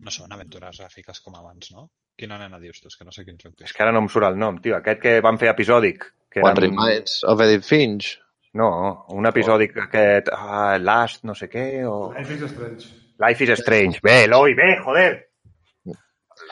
No 0.03 0.11
són 0.11 0.33
aventures 0.35 0.81
gràfiques 0.83 1.21
com 1.23 1.37
abans, 1.39 1.71
no? 1.71 1.87
Quina 2.19 2.37
nena 2.41 2.59
dius 2.59 2.81
tu? 2.83 2.91
És 2.91 2.99
que 2.99 3.07
no 3.07 3.15
sé 3.15 3.23
quin 3.25 3.39
joc 3.39 3.55
és 3.63 3.69
és. 3.71 3.75
que 3.77 3.85
ara 3.85 3.93
no 3.95 4.03
em 4.03 4.09
surt 4.11 4.27
el 4.27 4.39
nom, 4.41 4.59
tio. 4.65 4.75
Aquest 4.81 5.01
que 5.05 5.13
van 5.25 5.39
fer 5.39 5.53
episòdic. 5.53 6.09
Que 6.33 6.41
One 6.41 6.53
era- 6.57 6.61
Reminds 6.67 7.19
of 7.29 7.41
Edith 7.45 7.67
Finch. 7.69 8.15
No, 8.59 8.69
un 9.17 9.25
episòdic 9.29 9.77
aquest... 9.87 10.29
Ah, 10.33 10.77
Last, 10.81 11.23
no 11.25 11.35
sé 11.35 11.49
què, 11.49 11.67
o... 11.89 12.13
Life 12.17 12.35
is 12.37 12.43
Strange. 12.53 12.89
Life 13.23 13.45
is 13.47 13.53
Strange. 13.61 14.01
Bé, 14.05 14.25
Eloi, 14.27 14.53
bé, 14.59 14.75
joder! 14.85 15.13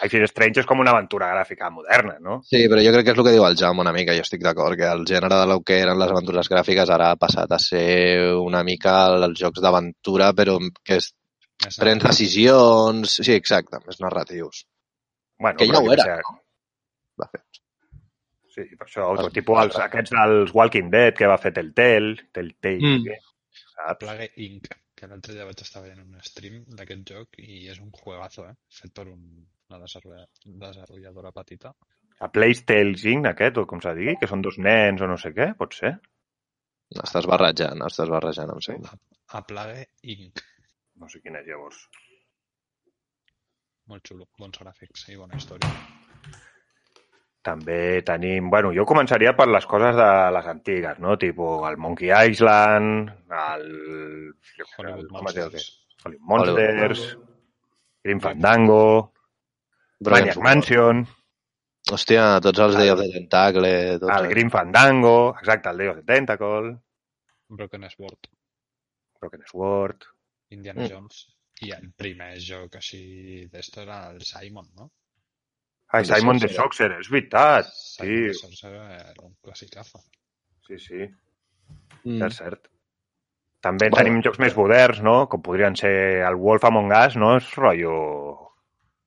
Life 0.01 0.17
is 0.17 0.31
Strange 0.31 0.63
és 0.63 0.67
com 0.69 0.81
una 0.81 0.95
aventura 0.95 1.29
gràfica 1.35 1.69
moderna, 1.75 2.15
no? 2.25 2.39
Sí, 2.47 2.63
però 2.73 2.81
jo 2.81 2.93
crec 2.95 3.05
que 3.09 3.13
és 3.13 3.19
el 3.21 3.27
que 3.27 3.35
diu 3.35 3.45
el 3.45 3.57
Jaume 3.61 3.83
una 3.85 3.93
mica, 3.93 4.15
jo 4.17 4.25
estic 4.25 4.41
d'acord, 4.45 4.79
que 4.81 4.87
el 4.89 5.03
gènere 5.09 5.41
de 5.43 5.49
lo 5.51 5.59
que 5.67 5.77
eren 5.83 5.99
les 6.01 6.13
aventures 6.15 6.49
gràfiques 6.49 6.89
ara 6.95 7.11
ha 7.13 7.19
passat 7.21 7.53
a 7.53 7.59
ser 7.61 8.31
una 8.41 8.63
mica 8.65 8.95
els 9.19 9.37
jocs 9.41 9.61
d'aventura, 9.61 10.31
però 10.37 10.57
que 10.85 11.01
es 11.03 11.11
Més 11.61 11.77
prens 11.77 12.01
decisions... 12.01 13.19
Sí, 13.21 13.35
exacte, 13.37 13.77
més 13.85 13.99
narratius. 14.01 14.63
Bueno, 15.37 15.59
Que 15.61 15.67
ja 15.69 15.83
ho 15.83 15.91
era, 15.93 16.07
sé, 16.07 16.15
De 17.21 17.27
fet. 17.35 17.43
Sí, 18.61 18.77
per 18.77 18.87
això, 18.87 19.09
Els- 19.13 19.25
els, 19.25 19.33
tipus 19.37 19.59
els, 19.65 19.79
aquests 19.87 20.13
dels 20.17 20.55
Walking 20.55 20.91
Dead 20.93 21.15
que 21.17 21.29
va 21.31 21.39
fer 21.41 21.53
Telltale, 21.57 22.17
Telltale, 22.33 22.95
Mm. 22.95 23.19
saps? 23.75 23.99
Plague 24.05 24.31
Inc., 24.47 24.69
que 25.01 25.09
l'altre 25.09 25.33
dia 25.35 25.47
vaig 25.49 25.63
estar 25.65 25.81
veient 25.83 26.01
un 26.03 26.19
stream 26.27 26.59
d'aquest 26.77 27.07
joc 27.15 27.39
i 27.41 27.63
és 27.73 27.79
un 27.81 27.91
juegazo, 27.97 28.45
eh? 28.51 28.55
Fet 28.81 28.93
per 28.93 29.07
un, 29.09 29.23
una 29.71 29.79
desenvolupadora 29.81 31.33
petita. 31.33 31.73
A 32.21 32.29
Playstale 32.29 32.99
Inc., 33.15 33.27
aquest, 33.31 33.57
o 33.57 33.65
com 33.67 33.81
s'ha 33.81 33.95
dit, 33.97 34.19
que 34.21 34.27
són 34.29 34.43
dos 34.45 34.59
nens 34.61 35.01
o 35.01 35.07
no 35.09 35.17
sé 35.17 35.31
què, 35.33 35.55
pot 35.57 35.73
ser? 35.79 35.95
Estàs 36.91 37.25
barrejant, 37.31 37.81
estàs 37.87 38.11
barrejant, 38.13 38.51
em 38.53 38.61
sembla. 38.61 38.93
A, 38.93 39.39
a 39.39 39.43
Plague 39.47 39.87
Inc. 40.03 40.43
No 41.01 41.09
sé 41.09 41.21
quin 41.25 41.37
és 41.41 41.47
llavors. 41.49 41.79
Molt 43.91 44.07
xulo, 44.07 44.27
bons 44.39 44.59
gràfics 44.61 45.09
i 45.09 45.17
bona 45.17 45.39
història. 45.39 45.71
També 47.43 48.03
tenim... 48.05 48.51
Bueno, 48.53 48.73
jo 48.77 48.85
començaria 48.89 49.33
per 49.37 49.47
les 49.49 49.65
coses 49.69 49.95
de 49.97 50.09
les 50.37 50.49
antigues, 50.51 50.99
no? 51.01 51.17
Tipo 51.21 51.53
el 51.69 51.79
Monkey 51.81 52.11
Island, 52.13 53.09
el... 53.47 53.65
Hollywood 54.77 55.07
el 55.07 55.15
Monsters. 55.15 55.71
Hollywood 56.05 56.27
Monsters, 56.33 57.07
Grim 58.05 58.21
Fandango, 58.21 58.83
Brian 60.01 60.29
Maniac. 60.29 60.45
Mansion, 60.45 61.03
Hòstia, 61.91 62.27
tots 62.45 62.61
els 62.67 62.77
Day 62.77 62.93
of 62.93 63.01
the 63.01 63.09
Tentacle... 63.17 63.73
Tots 64.05 64.15
el 64.19 64.29
Grim 64.35 64.53
Fandango, 64.53 65.17
exacte, 65.41 65.73
el 65.73 65.81
Day 65.81 65.89
of 65.93 65.99
the 66.03 66.07
Tentacle, 66.13 66.77
Broken 67.49 67.89
Sword, 67.91 68.31
Broken 69.21 69.45
Sword... 69.49 70.09
Indiana 70.51 70.83
Mm. 70.83 70.91
Jones. 70.91 71.27
I 71.63 71.71
el 71.77 71.91
primer 71.93 72.35
joc 72.41 72.77
així 72.79 73.47
d'esto 73.53 73.83
era 73.83 73.99
el 74.11 74.23
Simon, 74.25 74.67
no? 74.77 74.91
Ai, 75.93 76.05
Simon 76.07 76.39
de. 76.39 76.49
Soxer, 76.55 76.91
és 77.01 77.09
veritat. 77.11 77.67
Simon 77.75 78.27
de 78.29 78.35
Sí, 78.35 78.41
Sorcerer 78.41 78.83
era 79.01 79.23
un 79.27 79.35
classicazo. 79.43 80.03
sí, 80.67 80.79
sí, 80.79 81.09
Mm. 82.05 82.23
és 82.27 82.37
cert. 82.37 82.69
També 83.61 83.91
Bueno. 83.91 83.97
tenim 84.05 84.23
jocs 84.23 84.39
més 84.39 84.55
moderns, 84.57 85.03
no? 85.03 85.29
Com 85.29 85.43
podrien 85.43 85.75
ser 85.77 86.23
el 86.27 86.37
Wolf 86.37 86.65
Among 86.65 86.93
Us, 86.93 87.17
no? 87.17 87.37
És 87.37 87.51
rotllo... 87.57 88.47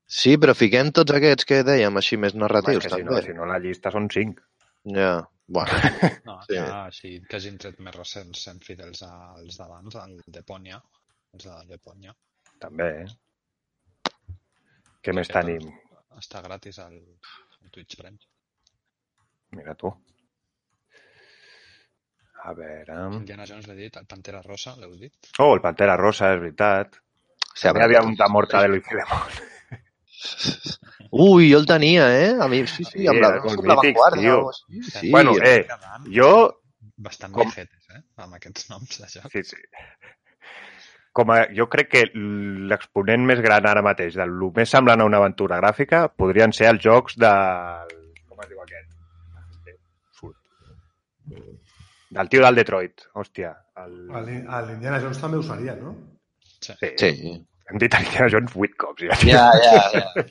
Sí, 0.05 0.35
però 0.37 0.53
fiquem 0.53 0.91
tots 0.91 1.11
aquests 1.11 1.45
que 1.45 1.63
dèiem, 1.63 1.95
així 1.97 2.17
més 2.17 2.35
narratius, 2.35 2.83
que 2.83 2.89
si 2.91 3.01
no, 3.03 3.13
també. 3.15 3.23
si 3.23 3.33
no 3.33 3.45
la 3.49 3.57
llista 3.57 3.89
són 3.89 4.09
cinc. 4.11 4.41
Ja, 4.85 5.27
bueno. 5.47 5.71
No, 6.27 6.39
Sí. 6.45 6.53
ja, 6.55 6.85
així 6.85 7.21
que 7.27 7.37
hagin 7.37 7.57
tret 7.57 7.79
més 7.79 7.95
recents 7.95 8.43
sent 8.43 8.59
fidels 8.61 9.01
als 9.07 9.57
d'abans, 9.57 9.95
el 9.95 10.19
Deponia, 10.27 10.79
els 11.33 11.43
de 11.45 11.55
Deponia. 11.71 12.13
També, 12.59 13.05
eh? 13.05 14.03
Què 15.03 15.13
més 15.15 15.27
tenim? 15.27 15.71
Està 16.19 16.41
gratis 16.45 16.79
al, 16.79 16.95
al 16.97 17.69
Twitch 17.71 17.97
Prime. 17.99 18.17
Mira 19.57 19.75
tu. 19.75 19.91
A 22.43 22.51
veure... 22.57 22.95
Indiana 23.15 23.45
Jones 23.47 23.67
l'he 23.69 23.75
dit, 23.77 23.95
el 24.01 24.05
Pantera 24.09 24.41
Rosa, 24.43 24.73
l'heu 24.79 24.95
dit? 24.99 25.13
Oh, 25.39 25.53
el 25.55 25.61
Pantera 25.63 25.95
Rosa, 25.99 26.33
és 26.35 26.41
veritat. 26.41 26.97
Sí, 27.53 27.67
També 27.67 27.83
hi 27.83 27.85
havia 27.85 28.01
un 28.03 28.15
de 28.19 28.27
Morta 28.33 28.61
de 28.65 28.71
Luis 28.73 28.83
Filemón. 28.87 29.29
Ui, 31.13 31.49
jo 31.51 31.59
el 31.61 31.67
tenia, 31.69 32.07
eh? 32.17 32.31
A 32.41 32.47
mi, 32.51 32.63
sí, 32.67 32.83
sí, 32.83 32.97
Sí, 32.97 33.07
amb 33.11 33.21
la, 33.21 33.29
com 33.43 33.59
la 33.69 33.75
Vanguardia 33.79 34.35
així. 34.41 34.81
Sí, 34.89 35.11
Bueno, 35.13 35.35
eh, 35.45 35.61
jo... 36.17 36.29
bastant 36.97 37.33
com- 37.35 37.45
viejetes, 37.47 37.85
eh? 37.95 38.01
Amb 38.25 38.37
aquests 38.39 38.67
noms 38.71 38.99
de 39.03 39.09
joc. 39.13 39.29
Sí, 39.35 39.43
sí. 39.53 39.61
Com 41.13 41.29
a, 41.29 41.43
jo 41.53 41.67
crec 41.69 41.91
que 41.93 42.03
l'exponent 42.71 43.25
més 43.29 43.41
gran 43.45 43.67
ara 43.69 43.83
mateix 43.85 44.15
del 44.17 44.31
lo 44.39 44.49
més 44.55 44.71
semblant 44.73 45.03
a 45.03 45.05
una 45.05 45.19
aventura 45.21 45.59
gràfica 45.61 46.07
podrien 46.09 46.55
ser 46.57 46.71
els 46.71 46.81
jocs 46.81 47.19
del... 47.21 47.93
Com 48.29 48.41
es 48.41 48.49
diu 48.49 48.63
aquest? 48.63 48.89
Surt. 50.17 50.39
Del 52.17 52.33
tio 52.33 52.41
del 52.45 52.57
Detroit, 52.63 53.05
hòstia. 53.13 53.53
El... 53.83 53.95
A 54.17 54.63
l'Indiana 54.65 54.99
Jones 55.05 55.21
també 55.21 55.37
ho 55.37 55.45
seria, 55.45 55.77
no? 55.77 55.93
Sí. 56.63 56.73
Sí. 56.97 57.13
Hem 57.69 57.79
dit 57.79 57.95
Indiana 57.95 58.29
Jones 58.33 58.55
8 58.57 58.77
cops. 58.81 59.05
Ja. 59.07 59.17
Ja, 59.23 59.45
ja, 59.63 59.83
ja. 59.93 60.25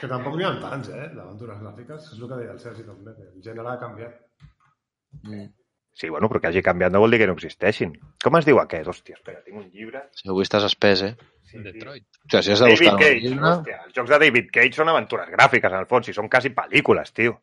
Que 0.00 0.10
tampoc 0.10 0.36
n'hi 0.36 0.44
ha 0.44 0.52
tants, 0.60 0.90
eh, 0.92 1.08
d'aventures 1.14 1.60
gràfiques. 1.62 2.10
És 2.12 2.18
el 2.18 2.28
que 2.28 2.38
deia 2.40 2.52
el 2.52 2.60
Sergi 2.62 2.84
també, 2.86 3.14
que 3.16 3.30
el 3.30 3.44
gènere 3.46 3.70
ha 3.72 3.80
canviat. 3.80 4.18
Mm. 5.22 5.46
Sí, 5.94 6.08
bueno, 6.10 6.26
però 6.26 6.40
que 6.42 6.50
hagi 6.50 6.62
canviat 6.66 6.90
no 6.90 7.00
vol 7.04 7.14
dir 7.14 7.20
que 7.22 7.26
no 7.30 7.36
existeixin. 7.38 7.92
Com 8.22 8.34
es 8.40 8.46
diu 8.48 8.58
aquest? 8.58 8.88
Hòstia, 8.90 9.14
espera, 9.14 9.38
tinc 9.46 9.60
un 9.60 9.68
llibre. 9.70 10.00
Si 10.18 10.26
avui 10.26 10.42
estàs 10.42 10.66
espès, 10.66 11.04
eh? 11.06 11.12
Sí. 11.46 11.60
Detroit. 11.62 12.06
O 12.18 12.26
sigui, 12.26 12.42
si 12.42 12.54
has 12.54 12.62
de 12.64 12.66
David 12.66 12.80
buscar 12.80 12.94
Cage, 12.98 13.20
llibre... 13.22 13.50
hòstia, 13.50 13.76
els 13.86 13.94
jocs 14.00 14.10
de 14.10 14.18
David 14.24 14.48
Cage 14.56 14.78
són 14.80 14.90
aventures 14.90 15.30
gràfiques, 15.36 15.70
en 15.70 15.84
el 15.84 15.86
fons, 15.92 16.10
i 16.10 16.16
són 16.16 16.30
quasi 16.32 16.50
pel·lícules, 16.56 17.14
tio. 17.14 17.36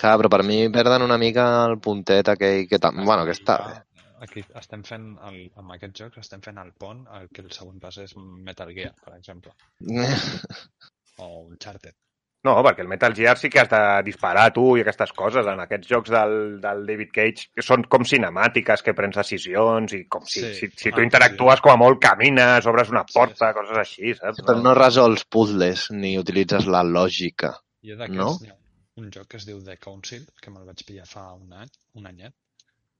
Clar, 0.00 0.16
però 0.16 0.32
per 0.32 0.42
mi 0.48 0.58
perden 0.74 1.06
una 1.06 1.20
mica 1.20 1.46
el 1.68 1.78
puntet 1.84 2.32
aquell 2.34 2.66
que... 2.66 2.82
Tam... 2.82 3.04
Bueno, 3.04 3.22
que 3.28 3.36
està 3.38 3.60
bé. 3.68 3.78
Aquí 4.26 4.42
estem 4.58 4.82
fent, 4.84 5.06
el, 5.30 5.40
amb 5.62 5.78
aquests 5.78 6.02
jocs, 6.02 6.20
estem 6.26 6.42
fent 6.44 6.58
el 6.60 6.74
pont 6.76 7.06
al 7.08 7.30
que 7.32 7.46
el 7.46 7.54
següent 7.54 7.78
pas 7.80 8.02
és 8.02 8.18
Metal 8.18 8.74
Gear, 8.76 8.92
per 9.06 9.14
exemple, 9.16 9.54
o 11.24 11.30
Uncharted. 11.46 11.94
No, 12.42 12.54
perquè 12.64 12.80
el 12.80 12.88
Metal 12.88 13.12
Gear 13.12 13.34
sí 13.36 13.50
que 13.52 13.60
has 13.60 13.68
de 13.68 13.80
disparar 14.06 14.46
tu 14.56 14.62
i 14.78 14.80
aquestes 14.80 15.10
coses. 15.12 15.44
En 15.46 15.60
aquests 15.60 15.90
jocs 15.90 16.08
del, 16.14 16.32
del 16.62 16.86
David 16.88 17.10
Cage 17.12 17.50
que 17.54 17.64
són 17.66 17.82
com 17.92 18.06
cinemàtiques, 18.08 18.80
que 18.86 18.94
prens 18.96 19.18
decisions 19.20 19.92
i 19.92 20.06
com 20.08 20.24
si, 20.24 20.40
Sí. 20.40 20.54
si, 20.54 20.70
si 20.84 20.90
tu 20.94 21.02
Ah, 21.02 21.04
interactues 21.04 21.60
com 21.60 21.74
a 21.74 21.76
molt, 21.76 22.00
camines, 22.00 22.64
obres 22.66 22.88
una 22.88 23.04
Sí, 23.06 23.12
porta, 23.18 23.50
sí. 23.52 23.58
coses 23.58 23.76
així, 23.82 24.14
saps? 24.16 24.40
Però 24.46 24.56
no 24.62 24.72
resols 24.78 25.26
puzzles 25.28 25.90
ni 25.90 26.16
utilitzes 26.18 26.64
la 26.66 26.80
lògica. 26.82 27.52
Jo 27.84 27.96
d'aquests 28.00 28.16
No? 28.48 28.56
un 29.00 29.10
joc 29.12 29.28
que 29.28 29.36
es 29.36 29.44
diu 29.46 29.60
The 29.64 29.76
Council, 29.76 30.24
que 30.40 30.50
me'l 30.50 30.64
vaig 30.66 30.80
pillar 30.84 31.06
fa 31.08 31.32
un 31.34 31.52
any, 31.52 31.68
un 31.96 32.06
anyet, 32.06 32.32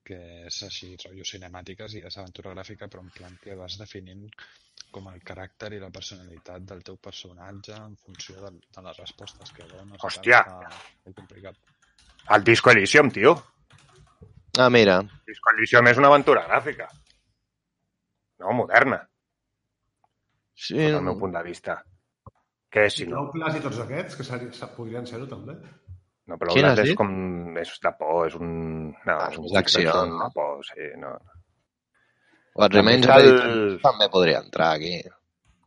que 0.05 0.17
és 0.47 0.63
així, 0.65 0.95
rotllo 0.97 1.25
cinemàtiques 1.25 1.95
i 1.97 2.01
és 2.05 2.17
aventura 2.19 2.53
gràfica, 2.55 2.89
però 2.89 3.01
en 3.05 3.11
plan 3.11 3.37
que 3.43 3.55
vas 3.55 3.77
definint 3.79 4.29
com 4.95 5.09
el 5.13 5.21
caràcter 5.27 5.73
i 5.77 5.81
la 5.83 5.91
personalitat 5.95 6.63
del 6.69 6.83
teu 6.87 6.97
personatge 7.03 7.75
en 7.77 7.97
funció 7.97 8.37
de, 8.43 8.51
de 8.77 8.83
les 8.87 8.99
respostes 9.03 9.53
que 9.57 9.67
dones. 9.71 10.01
Hòstia. 10.03 10.43
Molt 11.05 11.17
complicat. 11.17 11.57
El 12.37 12.45
Disco 12.45 12.71
Elysium, 12.71 13.11
tio. 13.11 13.35
Ah, 14.59 14.69
mira. 14.71 14.99
Disco 15.27 15.53
Elysium 15.57 15.87
és 15.93 15.99
una 16.03 16.09
aventura 16.13 16.43
gràfica. 16.49 16.89
No, 18.41 18.53
moderna, 18.57 19.03
Sí, 20.61 20.75
des 20.77 20.91
del 20.93 21.01
meu 21.07 21.15
punt 21.17 21.33
de 21.33 21.41
vista. 21.47 21.79
Què 22.71 22.83
és, 22.87 22.97
si 22.99 23.07
no? 23.09 23.23
Outlast 23.25 23.57
i 23.57 23.63
tots 23.65 23.79
aquests, 23.81 24.17
que 24.19 24.25
sa- 24.27 24.69
podrien 24.77 25.07
ser-ho 25.09 25.25
també. 25.31 25.55
No, 26.29 26.37
però 26.37 26.53
Quin 26.53 26.67
és 26.69 26.83
dit? 26.85 26.97
com... 26.99 27.57
És 27.59 27.73
de 27.83 27.93
por, 27.99 28.27
és 28.29 28.37
un... 28.37 28.51
No, 28.93 29.15
Ah, 29.17 29.31
és 29.33 29.39
un 29.41 29.47
és 29.49 29.55
d'acció, 29.57 29.95
no? 30.11 30.29
Por, 30.37 30.61
sí, 30.69 30.91
no. 31.01 31.15
Remains 32.57 33.07
of 33.07 33.17
El- 33.17 33.79
també 33.83 34.09
podria 34.11 34.39
entrar 34.43 34.73
aquí. 34.77 35.01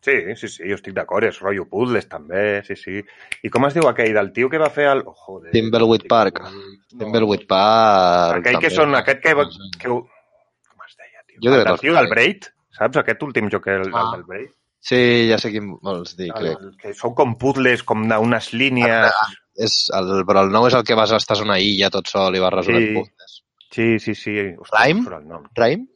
Sí, 0.03 0.17
sí, 0.35 0.49
sí, 0.51 0.63
jo 0.67 0.75
estic 0.75 0.93
d'acord, 0.97 1.23
és 1.23 1.37
rotllo 1.39 1.63
puzzles 1.71 2.09
també, 2.11 2.61
sí, 2.67 2.75
sí. 2.75 2.97
I 3.43 3.49
com 3.49 3.63
es 3.69 3.73
diu 3.77 3.85
aquell 3.87 4.11
del 4.13 4.33
tio 4.35 4.49
que 4.51 4.59
va 4.59 4.67
fer 4.69 4.89
el... 4.91 5.03
Oh, 5.07 5.13
joder. 5.15 5.51
Thimbleweed 5.53 6.03
Park. 6.11 6.41
Thimbleweed 6.91 7.45
Park... 7.47 8.41
Aquell 8.41 8.59
que 8.59 8.67
també. 8.67 8.75
són, 8.75 8.95
aquest 8.99 9.21
que... 9.23 9.31
que 9.79 9.87
com 9.87 10.83
es 10.83 10.97
deia, 10.99 11.23
tio? 11.25 11.39
Jo 11.39 11.53
el 11.53 11.55
que 11.55 11.63
del 11.63 11.71
els 11.71 11.81
tio 11.85 11.93
del. 11.95 12.09
Braid, 12.11 12.49
saps? 12.75 12.99
Aquest 12.99 13.23
últim 13.23 13.47
joc, 13.53 13.69
el, 13.71 13.87
el 13.87 13.95
Ah. 13.95 14.09
del 14.17 14.25
Braid. 14.27 14.51
Sí, 14.83 14.99
ja 15.31 15.37
sé 15.39 15.53
quin 15.53 15.71
vols 15.79 16.17
dir, 16.19 16.33
crec. 16.35 16.59
El, 16.59 16.75
que 16.83 16.91
són 16.99 17.15
com 17.15 17.37
puzzles, 17.39 17.85
com 17.87 18.03
de- 18.09 18.19
unes 18.19 18.51
línies... 18.51 19.15
És 19.55 19.85
el, 19.95 20.25
però 20.27 20.43
el 20.43 20.51
nou 20.51 20.67
és 20.67 20.73
el 20.75 20.83
que 20.83 20.95
vas, 20.99 21.11
estàs 21.15 21.39
a 21.39 21.47
una 21.47 21.59
illa 21.63 21.87
tot 21.93 22.11
sol 22.11 22.35
i 22.35 22.43
vas 22.43 22.51
resolent 22.57 22.89
Sí. 22.89 22.93
puzzles. 22.99 23.39
Sí, 23.71 23.87
sí, 24.03 24.15
sí. 24.19 24.35
Hòstia, 24.59 24.83
Rime? 24.83 25.07
el. 25.15 25.47
Rime? 25.55 25.87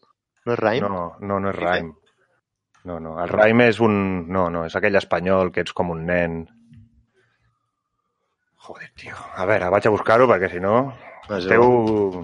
No 0.47 0.55
és 0.55 0.61
Rime? 0.63 0.87
No, 0.87 1.05
no, 1.19 1.39
no 1.43 1.49
és 1.51 1.57
Rime. 1.59 1.91
No, 2.87 3.01
no. 3.03 3.17
El 3.19 3.31
Rime 3.33 3.67
és 3.67 3.81
un... 3.83 3.97
No, 4.31 4.45
no, 4.53 4.63
és 4.69 4.75
aquell 4.79 4.95
espanyol 4.95 5.51
que 5.51 5.65
ets 5.65 5.75
com 5.75 5.91
un 5.91 6.05
nen. 6.07 6.37
Joder, 8.67 8.87
tio. 8.99 9.17
A 9.35 9.47
veure, 9.49 9.67
vaig 9.73 9.89
a 9.89 9.91
buscar-ho 9.91 10.27
perquè 10.31 10.51
si 10.53 10.63
no... 10.63 10.77
No 11.27 11.39
és 11.41 11.49
Teu... 11.51 12.23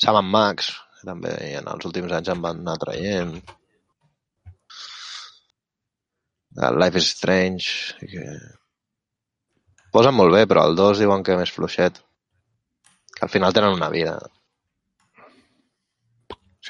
Sam 0.00 0.32
Max, 0.32 0.72
també 1.04 1.34
en 1.58 1.68
els 1.68 1.84
últims 1.88 2.12
anys 2.16 2.32
em 2.32 2.40
van 2.44 2.64
anar 2.64 2.78
traient. 2.80 3.36
El 6.56 6.80
Life 6.80 7.04
is 7.04 7.12
Strange. 7.12 8.00
Que... 8.00 8.24
Posen 9.92 10.16
molt 10.16 10.32
bé, 10.34 10.46
però 10.48 10.64
el 10.68 10.76
2 10.80 11.04
diuen 11.04 11.24
que 11.26 11.36
més 11.36 11.52
fluixet. 11.52 12.00
Que 13.12 13.26
al 13.28 13.32
final 13.32 13.52
tenen 13.56 13.76
una 13.76 13.92
vida. 13.92 14.16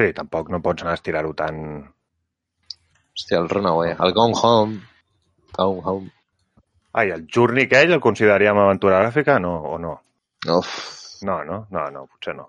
Sí, 0.01 0.12
tampoc 0.16 0.48
no 0.48 0.62
pots 0.64 0.80
anar 0.84 0.94
a 0.96 0.98
estirar-ho 0.98 1.34
tan... 1.36 1.57
Hòstia, 3.12 3.36
el 3.42 3.51
Runaway. 3.53 3.90
El 4.01 4.14
Gone 4.16 4.38
Home. 4.40 4.78
Gone 5.59 5.82
Home. 5.84 6.09
Ai, 6.96 7.11
el 7.14 7.26
Journey 7.28 7.66
aquell 7.68 7.92
el 7.92 8.01
consideraríem 8.01 8.57
aventura 8.62 9.03
gràfica? 9.03 9.36
No, 9.42 9.53
o 9.74 9.76
no? 9.82 9.92
Uf. 10.57 10.70
No, 11.28 11.42
no, 11.44 11.66
no, 11.74 11.84
no, 11.92 12.07
potser 12.09 12.32
no. 12.38 12.46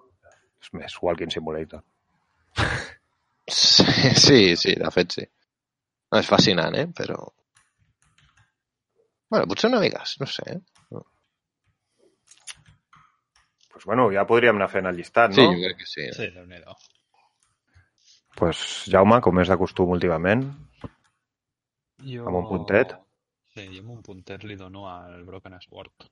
És 0.64 0.72
més 0.78 0.96
Walking 1.04 1.34
Simulator. 1.34 1.82
Sí, 3.52 3.84
sí, 4.26 4.40
sí, 4.56 4.78
de 4.80 4.92
fet 4.96 5.18
sí. 5.20 5.26
No, 5.28 6.22
és 6.22 6.30
fascinant, 6.32 6.78
eh? 6.80 6.88
Però... 6.96 7.20
Bueno, 9.32 9.48
potser 9.52 9.70
una 9.74 9.84
mica, 9.84 10.06
no 10.24 10.30
sé. 10.30 10.48
eh? 10.56 10.62
pues 13.72 13.86
bueno, 13.86 14.10
ja 14.14 14.28
podríem 14.30 14.58
anar 14.60 14.68
fent 14.70 14.86
el 14.86 14.98
llistat, 15.00 15.32
Sí, 15.34 15.42
no? 15.42 15.54
jo 15.56 15.62
crec 15.64 15.78
que 15.80 15.88
sí. 15.90 16.08
Sí, 16.14 16.28
déu 16.36 16.46
nhi 16.46 16.60
pues, 18.40 18.86
Jaume, 18.92 19.20
com 19.22 19.40
és 19.44 19.50
de 19.52 19.58
costum 19.60 19.94
últimament, 19.98 20.46
Jo... 22.02 22.26
Amb 22.26 22.40
un 22.40 22.48
puntet? 22.50 22.96
Sí, 23.54 23.68
jo 23.76 23.82
amb 23.84 23.92
un 23.98 24.02
puntet 24.06 24.44
li 24.48 24.56
dono 24.58 24.88
al 24.90 25.24
Broken 25.28 25.58
Sword. 25.62 26.08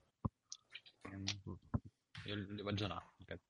Jo 2.26 2.36
li 2.36 2.62
vaig 2.66 2.78
donar 2.78 3.00
aquest. 3.24 3.42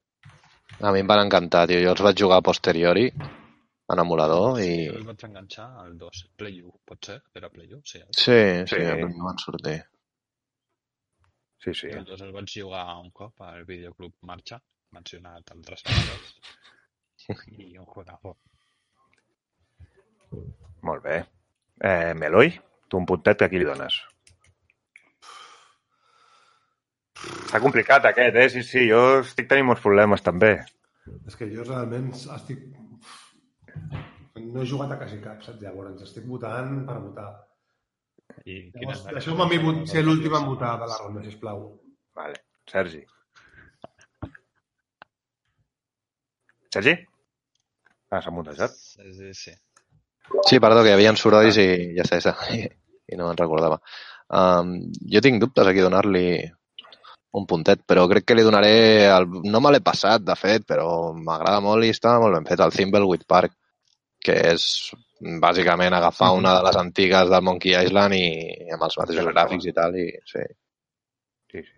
A 0.81 0.93
mi 0.95 1.03
em 1.03 1.11
van 1.11 1.25
encantar, 1.27 1.67
tio. 1.69 1.81
Jo 1.85 1.93
els 1.93 2.03
vaig 2.07 2.23
jugar 2.23 2.39
a 2.41 2.47
posteriori 2.47 3.09
en 3.11 4.03
emulador 4.05 4.61
i... 4.63 4.71
Jo 4.89 4.97
el 5.03 5.09
vaig 5.11 5.25
enganxar 5.29 5.69
al 5.83 5.97
2. 6.01 6.23
Play 6.41 6.63
U, 6.65 6.73
pot 6.87 7.11
ser? 7.11 7.19
Era 7.37 7.51
Play 7.53 7.75
U? 7.77 7.83
Sí. 7.85 8.01
Sí, 8.09 8.41
sí, 8.65 8.77
Sí. 8.77 8.85
a 8.87 8.95
mi 8.97 9.09
em 9.09 9.25
van 9.27 9.41
sortir. 9.43 9.81
sí, 11.61 11.75
sí. 11.75 11.89
El 11.93 12.07
2 12.09 12.23
el 12.29 12.33
vaig 12.33 12.55
jugar 12.55 12.87
un 13.03 13.11
cop 13.11 13.43
al 13.45 13.67
videoclub 13.69 14.15
Marxa, 14.31 14.63
mencionat 14.97 15.53
altres 15.53 15.85
vegades. 15.85 16.33
I 17.67 17.77
un 17.77 17.85
juegazo. 17.85 18.39
Molt 20.87 21.03
bé. 21.05 21.19
Eh, 21.83 22.13
Meloi, 22.15 22.53
tu 22.89 22.99
un 23.01 23.07
puntet, 23.09 23.43
a 23.43 23.49
qui 23.53 23.61
li 23.61 23.67
dones? 23.69 23.97
Està 27.21 27.61
complicat 27.63 28.07
aquest, 28.11 28.37
eh? 28.43 28.49
Sí, 28.53 28.63
sí, 28.67 28.85
jo 28.89 29.01
estic 29.21 29.49
tenint 29.51 29.67
molts 29.69 29.83
problemes 29.85 30.23
també. 30.27 30.53
És 31.27 31.37
que 31.37 31.49
jo 31.53 31.65
realment 31.67 32.11
estic... 32.15 32.63
No 34.41 34.63
he 34.63 34.67
jugat 34.67 34.93
a 34.95 34.99
quasi 35.01 35.19
cap, 35.23 35.41
saps? 35.45 35.61
Llavors 35.63 36.03
estic 36.07 36.25
votant 36.31 36.85
per 36.89 36.97
votar. 37.03 37.29
I 38.47 38.71
Llavors, 38.73 39.03
deixeu-me 39.11 39.45
a 39.45 39.49
mi 39.51 39.59
vot- 39.63 39.83
ser 39.91 40.03
l'últim 40.07 40.35
en 40.39 40.47
votar 40.49 40.77
de 40.81 40.87
la 40.91 40.99
ronda, 41.03 41.23
sisplau. 41.27 41.65
Vale. 42.17 42.39
Sergi. 42.71 43.03
Sergi? 46.73 46.95
Ah, 48.11 48.21
s'ha 48.23 48.33
muntejat. 48.35 48.75
Sí, 48.79 49.35
sí, 49.35 49.55
sí. 50.47 50.61
Perdó, 50.63 50.85
que 50.85 50.93
hi 50.93 50.97
havia 50.97 51.17
sorolls 51.17 51.59
i 51.61 51.69
ja 51.97 52.07
està, 52.07 52.21
ja 52.21 52.33
està. 52.33 52.55
I, 52.57 52.65
i 53.11 53.19
no 53.19 53.29
me'n 53.29 53.39
recordava. 53.41 53.81
Um, 54.31 54.77
jo 55.11 55.23
tinc 55.25 55.41
dubtes 55.43 55.67
aquí 55.67 55.83
donar-li 55.83 56.27
un 57.39 57.47
puntet, 57.47 57.83
però 57.87 58.07
crec 58.11 58.27
que 58.27 58.37
li 58.39 58.47
donaré... 58.47 59.07
El... 59.11 59.29
No 59.51 59.61
me 59.63 59.73
l'he 59.75 59.83
passat, 59.87 60.23
de 60.27 60.37
fet, 60.39 60.67
però 60.67 61.13
m'agrada 61.15 61.63
molt 61.63 61.87
i 61.87 61.93
està 61.95 62.17
molt 62.23 62.39
ben 62.39 62.49
fet, 62.49 62.63
el 62.63 62.75
Thimbleweed 62.75 63.27
Park, 63.31 63.55
que 64.25 64.37
és 64.53 64.65
bàsicament 65.21 65.95
agafar 65.95 66.33
una 66.37 66.55
de 66.57 66.65
les 66.67 66.79
antigues 66.81 67.31
del 67.31 67.45
Monkey 67.45 67.77
Island 67.77 68.17
i 68.17 68.25
amb 68.75 68.87
els 68.87 68.99
mateixos 68.99 69.27
Sí, 69.27 69.33
gràfics 69.35 69.69
i 69.69 69.77
tal, 69.77 69.97
i 70.01 70.09
sí. 70.33 70.45
Sí, 71.53 71.63
sí. 71.63 71.77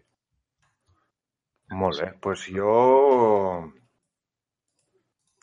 Molt 1.76 2.00
bé. 2.00 2.09
Doncs 2.09 2.24
pues 2.24 2.48
jo... 2.55 2.74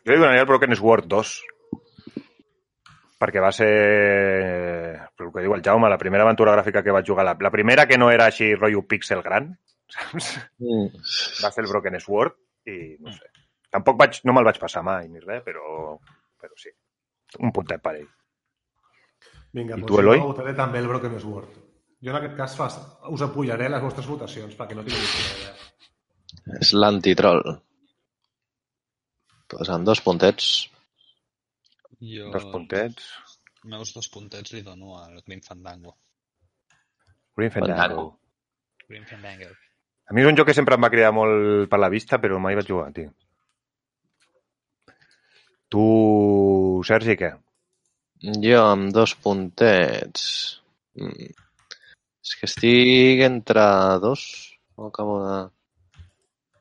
Jo 0.06 0.14
li 0.14 0.22
donaria 0.22 0.46
el 0.46 0.50
Broken 0.50 0.78
Sword 0.80 1.10
2. 1.12 1.34
Perquè 3.20 3.42
va 3.44 3.50
ser, 3.52 3.72
per 5.16 5.26
el 5.26 5.32
que 5.34 5.42
diu 5.44 5.54
el 5.56 5.64
Jaume, 5.66 5.90
la 5.92 5.98
primera 6.00 6.24
aventura 6.24 6.54
gràfica 6.56 6.84
que 6.86 6.94
vaig 6.96 7.08
jugar. 7.10 7.26
La, 7.28 7.34
la 7.36 7.52
primera 7.52 7.86
que 7.88 7.98
no 8.00 8.08
era 8.14 8.30
així 8.32 8.54
rotllo 8.56 8.86
pixel 8.88 9.24
gran, 9.26 9.50
saps? 9.96 10.38
Mm. 10.64 11.02
Va 11.44 11.52
ser 11.52 11.66
el 11.66 11.72
Broken 11.72 12.00
Sword 12.00 12.38
i 12.72 12.78
no 13.04 13.12
sé. 13.12 13.28
Tampoc 13.70 14.00
vaig, 14.00 14.22
no 14.26 14.34
me'l 14.34 14.48
vaig 14.48 14.58
passar 14.62 14.82
mai 14.88 15.10
ni 15.10 15.20
res, 15.20 15.44
però, 15.46 15.98
però 16.40 16.56
sí. 16.58 16.72
Un 17.44 17.52
puntet 17.54 17.84
per 17.84 17.98
ell. 18.00 18.08
Vinga, 19.54 19.76
I 19.76 19.82
doncs 19.82 19.92
tu, 19.92 20.00
Eloi? 20.02 20.22
jo 20.22 20.32
votaré 20.32 20.56
també 20.58 20.80
el 20.82 20.88
Broken 20.90 21.20
Sword. 21.22 21.60
Jo 22.00 22.14
en 22.14 22.18
aquest 22.22 22.36
cas 22.38 22.56
fas, 22.56 22.78
us 23.12 23.24
apullaré 23.26 23.68
les 23.70 23.84
vostres 23.84 24.08
votacions 24.08 24.56
perquè 24.56 24.78
no 24.78 24.86
tinc 24.88 24.96
idea. 24.96 25.52
És 26.62 26.72
l'antitroll. 26.74 27.44
Pues 29.50 29.70
amb 29.74 29.86
dos 29.90 30.02
puntets. 30.06 30.70
Jo, 32.00 32.30
Dos 32.32 32.46
puntets. 32.52 33.10
meus 33.70 33.92
dos 33.94 34.08
puntets 34.08 34.54
li 34.56 34.62
dono 34.64 34.98
al 34.98 35.20
Grim 35.26 35.42
Fandango. 35.44 35.98
Green 37.36 37.52
Fandango. 37.52 38.06
Grim 38.88 39.04
Fandango. 39.06 39.50
A 40.10 40.14
mi 40.16 40.22
és 40.24 40.28
un 40.30 40.38
joc 40.40 40.48
que 40.50 40.56
sempre 40.58 40.76
em 40.76 40.84
va 40.84 40.90
cridar 40.90 41.12
molt 41.14 41.68
per 41.70 41.80
la 41.80 41.90
vista, 41.92 42.18
però 42.20 42.40
mai 42.40 42.56
vaig 42.58 42.68
jugar, 42.72 42.90
tio. 42.96 43.12
Tu, 45.70 45.84
Sergi, 46.88 47.16
què? 47.20 47.34
Jo 48.46 48.64
amb 48.66 48.92
dos 48.96 49.14
puntets... 49.24 50.24
Mm. 51.00 51.30
És 52.30 52.36
que 52.40 52.48
estic 52.50 53.22
entre 53.26 53.64
dos. 54.04 54.24
No 54.78 54.90
acabo 54.90 55.20
de... 55.24 55.38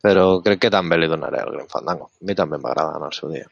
Però 0.05 0.26
crec 0.45 0.61
que 0.66 0.70
també 0.70 0.97
li 0.99 1.09
donaré 1.11 1.41
el 1.43 1.55
Grim 1.57 1.70
Fandango. 1.72 2.11
A 2.20 2.28
mi 2.28 2.36
també 2.39 2.61
m'agrada 2.62 3.01
en 3.01 3.07
el 3.09 3.16
seu 3.16 3.32
dia. 3.32 3.49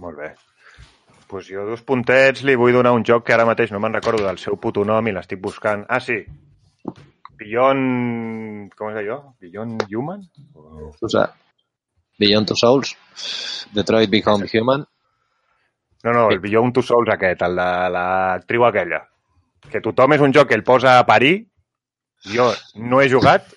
Molt 0.00 0.18
bé. 0.18 0.30
Doncs 0.34 1.26
pues 1.30 1.46
jo 1.52 1.62
dos 1.68 1.82
puntets 1.86 2.42
li 2.42 2.56
vull 2.58 2.74
donar 2.74 2.90
un 2.96 3.04
joc 3.06 3.22
que 3.26 3.34
ara 3.36 3.46
mateix 3.46 3.70
no 3.70 3.78
me'n 3.82 3.94
recordo 3.94 4.24
del 4.26 4.38
seu 4.42 4.56
puto 4.58 4.82
nom 4.88 5.06
i 5.06 5.12
l'estic 5.14 5.38
buscant. 5.42 5.84
Ah, 5.88 6.00
sí. 6.02 6.18
Beyond... 7.40 8.72
Com 8.76 8.90
és 8.92 8.98
allò? 9.02 9.20
Beyond 9.40 9.84
Human? 9.92 10.24
O- 10.58 10.90
sigui, 11.06 11.26
Beyond 12.20 12.50
Two 12.50 12.58
Souls, 12.58 12.96
Detroit 13.72 14.10
Become 14.12 14.48
Human, 14.52 14.84
No, 16.02 16.12
no, 16.16 16.30
el 16.30 16.38
Beyond 16.40 16.72
Two 16.74 16.82
Souls 16.82 17.08
aquest, 17.12 17.42
el 17.44 17.56
de 17.60 17.68
l'actriu 17.92 18.64
aquella. 18.64 19.02
Que 19.70 19.82
tothom 19.84 20.14
és 20.16 20.22
un 20.24 20.32
joc 20.32 20.48
que 20.48 20.56
el 20.56 20.64
posa 20.64 20.94
a 20.98 21.04
parir. 21.08 21.34
Jo 22.24 22.46
no 22.76 23.00
he 23.00 23.08
jugat, 23.12 23.50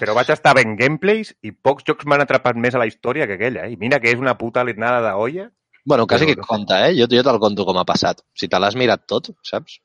però 0.00 0.14
vaig 0.18 0.30
estar 0.34 0.54
veient 0.58 0.74
gameplays 0.78 1.34
i 1.46 1.52
pocs 1.52 1.84
jocs 1.86 2.06
m'han 2.06 2.24
atrapat 2.24 2.58
més 2.58 2.74
a 2.74 2.80
la 2.82 2.86
història 2.90 3.26
que 3.30 3.36
aquella. 3.38 3.66
Eh? 3.66 3.72
I 3.74 3.80
mira 3.80 4.00
que 4.02 4.10
és 4.12 4.18
una 4.20 4.36
puta 4.38 4.64
litnada 4.66 5.00
d'olla. 5.04 5.48
Bueno, 5.86 6.06
quasi 6.10 6.26
Però 6.26 6.34
que 6.42 6.46
compta, 6.48 6.80
eh? 6.88 6.94
Jo, 6.98 7.06
jo 7.06 7.22
te'l 7.22 7.38
conto 7.38 7.64
com 7.64 7.78
ha 7.78 7.84
passat. 7.86 8.24
Si 8.34 8.48
te 8.50 8.58
l'has 8.58 8.74
mirat 8.74 9.04
tot, 9.06 9.30
saps? 9.46 9.78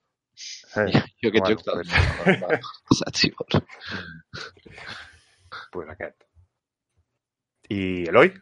Eh, 0.82 0.88
Jo 1.22 1.30
aquest 1.30 1.43
Bueno, 1.45 1.52
joc 1.54 1.62
te'l 1.68 1.84
passat, 2.89 3.16
si 3.22 3.30
vols. 3.38 3.62
pues 5.72 5.89
aquest. 5.93 6.18
I 7.70 8.08
Eloi? 8.10 8.34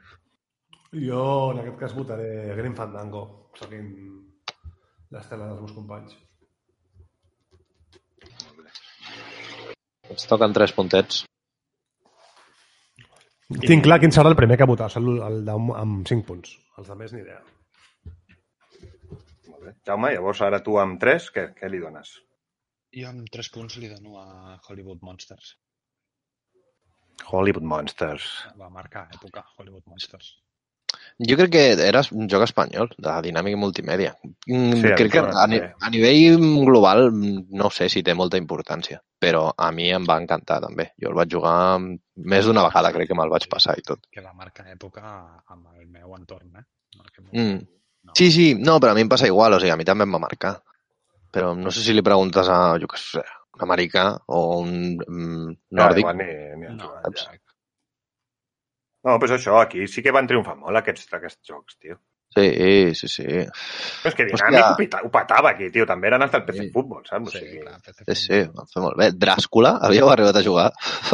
Jo 0.96 1.52
en 1.52 1.60
aquest 1.66 1.78
cas 1.84 1.94
votaré 1.94 2.56
Grim 2.58 2.74
Fandango, 2.78 3.52
seguint 3.60 3.92
l'estela 5.12 5.50
dels 5.52 5.60
meus 5.62 5.76
companys. 5.76 6.16
Ens 10.10 10.26
toquen 10.32 10.54
tres 10.56 10.72
puntets. 10.74 11.26
Tinc 13.50 13.82
clar 13.86 13.98
quin 14.02 14.12
serà 14.14 14.30
el 14.30 14.38
primer 14.38 14.60
que 14.62 14.68
votar, 14.70 14.92
el, 15.00 15.08
el 15.26 15.40
de, 15.48 15.54
amb 15.82 16.10
5 16.10 16.26
punts. 16.28 16.52
Els 16.78 16.90
de 16.92 16.98
més 17.00 17.14
ni 17.16 17.24
idea. 17.24 17.40
Molt 19.50 19.64
bé. 19.64 19.74
Jaume, 19.90 20.12
llavors 20.14 20.42
ara 20.46 20.60
tu 20.66 20.78
amb 20.78 21.00
3, 21.02 21.30
què, 21.34 21.46
què 21.58 21.72
li 21.72 21.80
dones? 21.82 22.12
Jo 22.98 23.10
amb 23.10 23.26
tres 23.34 23.50
punts 23.54 23.78
li 23.82 23.90
dono 23.90 24.22
a 24.22 24.60
Hollywood 24.68 25.02
Monsters. 25.06 25.56
Hollywood 27.30 27.66
Monsters. 27.74 28.30
Va 28.62 28.70
marcar 28.74 29.08
època, 29.18 29.44
Hollywood 29.58 29.86
Monsters. 29.90 30.30
Jo 31.20 31.36
crec 31.40 31.52
que 31.52 31.64
era 31.88 32.02
un 32.16 32.30
joc 32.32 32.46
espanyol, 32.46 32.92
de 32.98 33.16
dinàmica 33.26 33.58
multimèdia. 33.60 34.14
Mm, 34.48 34.78
Sí, 34.80 34.92
crec 34.96 35.12
que 35.12 35.24
a, 35.26 35.48
ni, 35.52 35.60
a 35.60 35.90
nivell 35.92 36.38
global 36.66 37.10
no 37.12 37.70
sé 37.74 37.90
si 37.90 38.04
té 38.04 38.14
molta 38.14 38.40
importància, 38.40 39.02
però 39.20 39.50
a 39.58 39.72
mi 39.76 39.90
em 39.92 40.06
va 40.08 40.20
encantar 40.22 40.62
també. 40.64 40.92
Jo 41.02 41.10
el 41.12 41.18
vaig 41.20 41.34
jugar 41.34 41.80
més 41.80 42.46
d'una 42.46 42.64
vegada, 42.68 42.94
crec 42.96 43.10
que 43.10 43.18
me'l 43.20 43.34
vaig 43.34 43.50
passar 43.52 43.76
i 43.78 43.84
tot. 43.86 44.06
Que 44.12 44.24
va 44.24 44.34
marcar 44.34 44.68
època 44.72 45.04
amb 45.48 45.68
el 45.76 45.88
meu 45.88 46.16
entorn, 46.16 46.54
eh? 46.56 46.66
Mm. 47.32 47.60
no. 48.04 48.14
Sí, 48.16 48.32
sí, 48.32 48.54
no, 48.56 48.80
però 48.80 48.92
a 48.92 48.96
mi 48.96 49.02
em 49.06 49.10
passa 49.12 49.28
igual, 49.28 49.54
o 49.54 49.60
sigui, 49.60 49.72
a 49.74 49.78
mi 49.78 49.86
també 49.86 50.08
em 50.08 50.16
va 50.16 50.24
marcar. 50.24 50.56
Però 51.32 51.54
no 51.56 51.70
sé 51.70 51.84
si 51.86 51.94
li 51.94 52.02
preguntes 52.02 52.48
a, 52.50 52.78
jo 52.82 52.88
què 52.90 52.98
sé, 52.98 53.22
un 53.54 53.66
americà 53.68 54.06
o 54.28 54.40
un 54.64 54.72
mm, 54.98 55.52
nòrdic. 55.78 56.08
Ah, 56.08 56.16
igual 56.16 56.18
ni, 56.18 56.32
ni 56.64 56.74
No, 56.74 56.90
no, 56.90 57.14
ja. 57.14 57.38
No, 59.06 59.18
però 59.20 59.36
això, 59.38 59.58
aquí 59.62 59.88
sí 59.88 60.02
que 60.04 60.12
van 60.16 60.28
triomfar 60.28 60.56
molt 60.60 60.78
aquests, 60.82 61.08
aquests 61.14 61.44
jocs, 61.48 61.78
tio. 61.80 62.00
Sí, 62.30 62.44
sí, 62.94 63.08
sí. 63.10 63.24
Però 63.26 64.10
és 64.12 64.14
que 64.14 64.26
Hòstia. 64.30 64.50
Dinàmic 64.52 64.68
ho, 64.68 64.76
peta, 64.78 65.00
ho 65.02 65.10
petava 65.10 65.50
aquí, 65.50 65.72
tio. 65.74 65.88
També 65.90 66.12
eren 66.12 66.22
hasta 66.22 66.38
el 66.38 66.44
PC 66.46 66.60
Sí. 66.68 66.68
Futbol, 66.76 67.02
saps? 67.08 67.26
O 67.26 67.32
Sí, 67.34 67.40
sigui, 67.42 67.62
clar, 67.64 67.80
PC 67.82 68.06
Sí, 68.06 68.16
sí, 68.22 68.42
ho 68.46 68.52
van 68.54 68.68
fer 68.70 68.84
molt 68.84 69.00
bé. 69.00 69.08
Dràscula, 69.24 69.72
havíeu 69.88 70.12
arribat 70.14 70.38
a 70.38 70.44
jugar? 70.46 70.68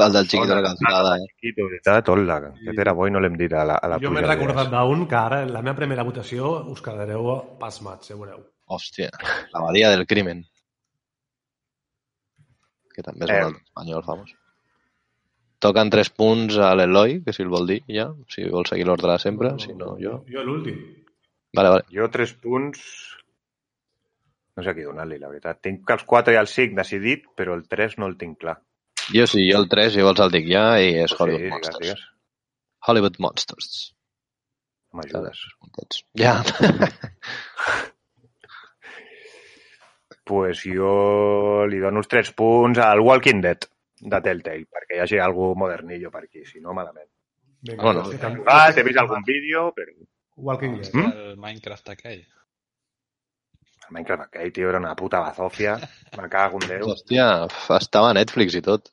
El 0.05 0.11
del 0.17 0.27
xiquito 0.27 0.49
de 0.51 0.57
la 0.59 0.65
cancelada, 0.67 1.13
eh? 1.21 1.29
Chiquito, 1.39 1.69
veritat, 1.69 2.09
hola. 2.11 2.37
Aquest 2.51 2.79
era 2.83 2.91
bo 2.99 3.07
i 3.07 3.11
no 3.15 3.21
l'hem 3.23 3.37
dit 3.39 3.53
a 3.55 3.63
la, 3.63 3.77
a 3.79 3.87
la 3.93 3.99
jo 4.03 4.11
m'he 4.11 4.25
recordat 4.27 4.67
d'un 4.73 5.05
que 5.07 5.15
ara, 5.15 5.39
en 5.47 5.53
la 5.53 5.61
meva 5.63 5.77
primera 5.79 6.03
votació, 6.03 6.51
us 6.75 6.81
quedareu 6.83 7.31
pasmats, 7.63 8.09
ja 8.11 8.15
veureu. 8.19 8.43
Hòstia, 8.67 9.07
la 9.53 9.61
badia 9.69 9.91
del 9.95 10.03
crimen. 10.05 10.43
Que 12.93 13.03
també 13.03 13.23
és 13.23 13.31
un 13.31 13.35
Eh. 13.37 13.43
altre 13.45 13.61
espanyol 13.63 14.03
famós. 14.03 14.35
Toquen 15.65 15.89
tres 15.89 16.11
punts 16.13 16.59
a 16.61 16.69
l'Eloi, 16.77 17.19
que 17.25 17.33
si 17.33 17.41
el 17.41 17.49
vol 17.49 17.65
dir 17.71 17.79
ja, 17.89 18.05
si 18.29 18.45
vol 18.53 18.67
seguir 18.69 18.85
l'ordre 18.85 19.15
de 19.15 19.21
sempre, 19.23 19.55
si 19.63 19.73
no, 19.73 19.95
jo... 19.97 20.19
Jo 20.29 20.43
l'últim. 20.45 20.77
Vale, 21.57 21.71
vale. 21.73 21.87
Jo 21.95 22.05
tres 22.13 22.35
punts... 22.37 22.83
No 24.55 24.63
sé 24.63 24.71
a 24.71 24.75
qui 24.77 24.85
donar-li, 24.85 25.17
la 25.19 25.27
veritat. 25.31 25.57
Tinc 25.65 25.89
els 25.95 26.05
4 26.07 26.35
i 26.35 26.37
el 26.39 26.47
5 26.47 26.77
decidit, 26.77 27.25
però 27.35 27.57
el 27.57 27.65
3 27.71 27.97
no 27.99 28.07
el 28.11 28.15
tinc 28.19 28.37
clar. 28.43 28.59
Jo 29.11 29.25
sí, 29.27 29.41
jo 29.49 29.57
el 29.59 29.67
3, 29.71 29.91
si 29.97 30.05
vols 30.05 30.21
el 30.23 30.31
dic 30.31 30.45
ja, 30.47 30.67
i 30.79 30.93
és 31.01 31.11
Sí, 31.11 31.17
Hollywood 31.19 31.43
digues, 31.43 31.57
Monsters. 31.57 31.81
digues. 31.81 32.05
Hollywood 32.87 33.19
Monsters. 33.25 33.71
M'ajudes. 34.95 35.39
Ja. 36.21 36.37
pues 40.25 40.63
jo 40.65 41.65
li 41.69 41.81
dono 41.83 42.01
uns 42.01 42.09
3 42.09 42.31
punts 42.37 42.79
al 42.81 43.01
Walking 43.03 43.41
Dead 43.43 43.67
de 44.01 44.21
Telltale, 44.21 44.65
perquè 44.71 44.97
hi 44.97 44.99
hagi 45.03 45.19
algú 45.19 45.53
modernillo 45.55 46.11
per 46.11 46.23
aquí, 46.25 46.45
si 46.45 46.59
no, 46.59 46.73
malament. 46.73 47.09
Vinga, 47.61 47.81
Bueno, 47.83 48.03
doncs, 48.03 48.19
que- 48.19 48.43
Ah, 48.45 48.69
he 48.75 48.83
vist 48.83 48.97
algun 48.99 49.23
vídeo, 49.25 49.71
però 49.73 49.91
Walking 50.37 50.77
Dead. 50.81 50.93
Mm? 50.93 51.11
El 51.11 51.37
Minecraft 51.37 51.89
aquell. 51.89 52.25
el 53.85 53.91
Minecraft 53.93 54.23
aquell, 54.23 54.51
tio, 54.51 54.69
era 54.69 54.79
una 54.79 54.95
puta 54.95 55.19
bazòfia. 55.19 55.77
Me 56.17 56.27
cago 56.29 56.57
en 56.61 56.67
Déu. 56.67 56.87
Hòstia, 56.89 57.47
estava 57.79 58.09
a 58.09 58.13
Netflix 58.13 58.55
i 58.55 58.61
tot. 58.61 58.89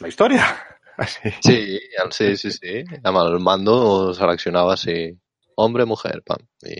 La 0.00 0.08
història? 0.08 0.44
Ah, 0.98 1.06
sí. 1.06 1.30
Sí, 1.40 1.78
sí, 2.12 2.36
sí, 2.36 2.50
sí. 2.52 2.84
Amb 3.02 3.16
el 3.18 3.38
mando 3.40 4.12
seleccionava 4.14 4.76
si 4.76 4.96
hombre, 5.56 5.86
mujer, 5.86 6.22
pam. 6.24 6.44
I 6.68 6.76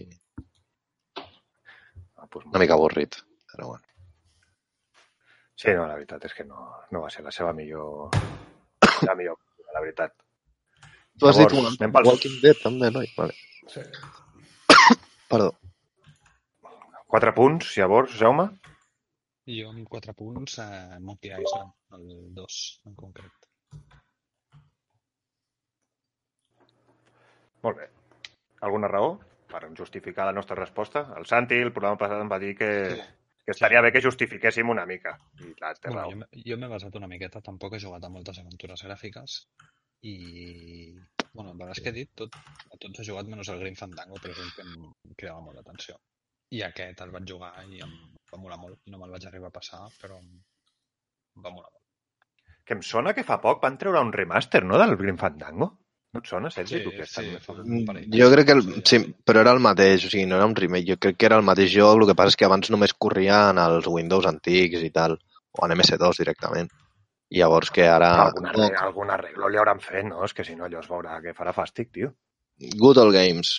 Ah, 2.17 2.27
pues, 2.31 2.45
una 2.47 2.59
mica 2.59 2.75
avorrit, 2.75 3.17
però 3.51 3.69
bueno. 3.69 3.85
Sí, 5.63 5.71
no, 5.77 5.85
la 5.87 5.95
veritat 5.95 6.25
és 6.27 6.33
que 6.35 6.45
no, 6.49 6.65
no 6.91 7.03
va 7.05 7.11
ser 7.15 7.23
la 7.27 7.31
seva 7.35 7.53
millor... 7.55 8.11
La 9.07 9.15
millor, 9.19 9.39
la 9.75 9.81
veritat. 9.85 10.15
Tu 11.19 11.29
has 11.29 11.37
dit 11.39 11.47
Llavors, 11.53 11.59
un 11.61 11.69
anem 11.79 11.93
pels- 11.95 12.09
Walking 12.11 12.41
Dead, 12.43 12.59
també, 12.65 12.89
noi? 12.95 13.07
Vale. 13.19 13.37
Sí. 13.71 13.83
Perdó. 15.31 15.53
4 17.13 17.35
punts, 17.37 17.71
llavors, 17.79 18.15
Jaume? 18.19 18.49
Jo 19.53 19.69
amb 19.71 19.87
4 19.91 20.15
punts, 20.19 20.59
eh, 20.65 20.99
Monkey 21.03 21.31
Island, 21.35 21.73
el 21.99 22.07
2 22.35 22.59
en 22.89 22.95
concret. 22.99 23.49
Molt 27.63 27.79
bé. 27.79 27.89
Alguna 28.67 28.89
raó 28.91 29.13
per 29.53 29.67
justificar 29.79 30.27
la 30.27 30.33
nostra 30.35 30.57
resposta? 30.59 31.05
El 31.19 31.27
Santi, 31.27 31.59
el 31.61 31.73
programa 31.75 31.99
passat, 32.01 32.23
em 32.25 32.31
va 32.33 32.39
dir 32.43 32.55
que, 32.59 32.71
Sí. 32.97 33.03
Que 33.45 33.51
estaria 33.55 33.81
bé 33.83 33.91
que 33.93 34.03
justifiquéssim 34.05 34.69
una 34.71 34.85
mica. 34.87 35.17
I 35.43 35.53
clar, 35.59 35.75
té 35.79 35.89
Bueno, 35.91 36.03
raó. 36.03 36.11
jo, 36.13 36.43
jo 36.53 36.59
m'he 36.61 36.69
basat 36.71 36.95
una 37.01 37.09
miqueta, 37.11 37.41
tampoc 37.43 37.75
he 37.75 37.81
jugat 37.83 38.05
a 38.05 38.11
moltes 38.13 38.39
aventures 38.39 38.85
gràfiques 38.87 39.41
i, 40.07 40.15
bueno, 41.35 41.55
de 41.59 41.67
les 41.67 41.81
que 41.81 41.91
he 41.91 41.97
dit, 41.97 42.11
tot, 42.15 42.35
a 42.37 42.79
tots 42.79 43.01
he 43.01 43.05
jugat 43.09 43.27
menys 43.31 43.49
el 43.53 43.61
Green 43.61 43.77
Fandango, 43.79 44.19
però 44.23 44.33
és 44.35 44.41
un 44.45 44.51
que 44.57 44.63
em 44.67 45.15
cridava 45.19 45.41
molt 45.43 45.57
l'atenció. 45.59 45.99
I 46.53 46.63
aquest 46.67 47.01
el 47.01 47.11
vaig 47.15 47.27
jugar 47.29 47.53
i 47.69 47.81
em 47.83 47.93
va 48.33 48.39
molar 48.39 48.59
molt. 48.61 48.79
No 48.87 48.99
me'l 49.01 49.11
vaig 49.15 49.27
arribar 49.27 49.49
a 49.49 49.57
passar, 49.59 49.87
però 50.01 50.19
em 50.21 50.43
va 51.43 51.51
molar 51.51 51.71
molt. 51.71 51.81
Que 52.65 52.75
em 52.77 52.83
sona 52.87 53.15
que 53.15 53.25
fa 53.25 53.41
poc 53.43 53.63
van 53.63 53.79
treure 53.79 54.01
un 54.05 54.13
remaster, 54.13 54.63
no?, 54.65 54.79
del 54.79 54.97
Green 55.01 55.19
Fandango. 55.19 55.71
No 56.13 56.21
et 56.21 56.29
sona, 56.29 56.51
Sergi? 56.53 56.77
Sí, 56.77 56.83
tu 56.85 56.91
que 56.93 57.07
sí, 57.09 57.85
parell 57.89 58.09
Jo 58.13 58.27
crec 58.35 58.49
que... 58.51 58.57
El, 58.59 58.67
sí, 58.85 58.99
però 59.25 59.41
era 59.41 59.55
el 59.57 59.63
mateix, 59.65 60.05
o 60.05 60.11
sigui, 60.13 60.27
no 60.29 60.37
era 60.37 60.49
un 60.49 60.57
remake. 60.59 60.91
Jo 60.91 60.99
crec 61.01 61.17
que 61.17 61.29
era 61.31 61.39
el 61.41 61.47
mateix 61.49 61.73
joc, 61.73 62.03
el 62.03 62.11
que 62.11 62.17
passa 62.19 62.35
és 62.35 62.39
que 62.43 62.49
abans 62.49 62.69
només 62.75 62.93
corria 63.05 63.39
en 63.53 63.61
els 63.63 63.89
Windows 63.89 64.29
antics 64.29 64.85
i 64.85 64.91
tal, 64.93 65.17
o 65.57 65.65
en 65.65 65.73
MS2 65.79 66.21
directament. 66.21 66.69
I 67.33 67.41
llavors 67.41 67.73
que 67.73 67.89
ara... 67.89 68.11
Algun, 68.27 68.51
arreglo, 68.51 68.85
algun 68.91 69.15
arreglo 69.15 69.49
li 69.49 69.63
hauran 69.63 69.81
fet, 69.81 70.05
no? 70.11 70.21
És 70.29 70.37
que 70.37 70.45
si 70.45 70.59
no, 70.59 70.69
allò 70.69 70.83
es 70.85 70.93
veurà 70.93 71.17
que 71.25 71.33
farà 71.39 71.57
fàstic, 71.57 71.89
tio. 71.97 72.13
Good 72.85 73.01
Old 73.01 73.17
Games 73.17 73.57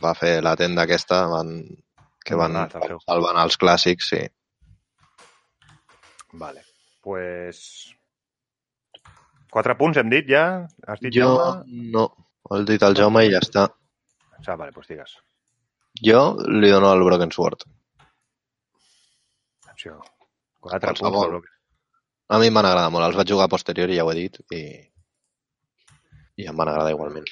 va 0.00 0.16
fer 0.16 0.38
la 0.40 0.56
tenda 0.56 0.88
aquesta, 0.88 1.26
van, 1.28 1.58
que 2.24 2.40
van 2.40 2.56
greu. 2.80 3.04
salvant 3.04 3.44
els 3.44 3.60
clàssics, 3.60 4.12
sí. 4.14 4.24
Vale. 6.32 6.64
Pues... 7.04 7.90
Quatre 9.50 9.74
punts 9.78 9.98
hem 9.98 10.10
dit 10.12 10.28
ja? 10.30 10.44
Has 10.86 11.00
dit 11.02 11.14
Jo 11.14 11.26
Jaume? 11.34 11.64
no, 11.94 12.04
ho 12.46 12.56
he 12.58 12.64
dit 12.68 12.82
al 12.86 12.94
Jaume 12.98 13.24
i 13.26 13.32
ja 13.32 13.40
està. 13.42 13.66
Ah, 14.40 14.56
vale, 14.56 14.72
pues 14.72 14.86
digues. 14.88 15.16
Jo 16.06 16.20
li 16.48 16.70
dono 16.70 16.90
al 16.92 17.02
Broken 17.04 17.32
Sword. 17.34 17.66
Atenció. 19.66 19.98
Quatre 20.60 20.86
punts. 20.92 21.00
Qualsevol. 21.00 21.24
al 21.24 21.30
bloc. 21.34 21.48
A 22.30 22.38
mi 22.38 22.46
em 22.46 22.54
van 22.54 22.66
agradar 22.68 22.90
molt, 22.94 23.08
els 23.08 23.16
vaig 23.18 23.28
jugar 23.32 23.48
a 23.48 23.50
posteriori, 23.50 23.96
ja 23.98 24.04
ho 24.06 24.10
he 24.12 24.18
dit, 24.20 24.36
i, 24.54 24.60
i 26.38 26.46
em 26.46 26.56
van 26.56 26.70
agradar 26.70 26.92
igualment. 26.94 27.26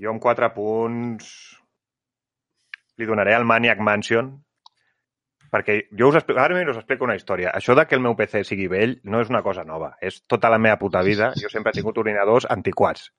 Jo 0.00 0.08
amb 0.14 0.22
quatre 0.24 0.48
punts 0.54 1.28
li 2.96 3.08
donaré 3.08 3.34
al 3.36 3.44
Maniac 3.44 3.82
Mansion 3.84 4.30
perquè 5.52 5.78
jo 5.98 6.08
us 6.08 6.16
explico, 6.16 6.40
ara 6.40 6.56
us 6.70 6.78
explico 6.80 7.04
una 7.04 7.16
història. 7.18 7.52
Això 7.52 7.76
de 7.76 7.84
que 7.86 7.94
el 7.98 8.02
meu 8.04 8.16
PC 8.16 8.42
sigui 8.48 8.70
vell 8.72 8.96
no 9.04 9.20
és 9.20 9.30
una 9.30 9.42
cosa 9.44 9.64
nova. 9.68 9.92
És 10.00 10.22
tota 10.26 10.50
la 10.50 10.58
meva 10.58 10.78
puta 10.80 11.02
vida. 11.04 11.32
Jo 11.36 11.52
sempre 11.52 11.70
he 11.70 11.78
tingut 11.78 11.98
ordinadors 12.00 12.48
antiquats. 12.50 13.10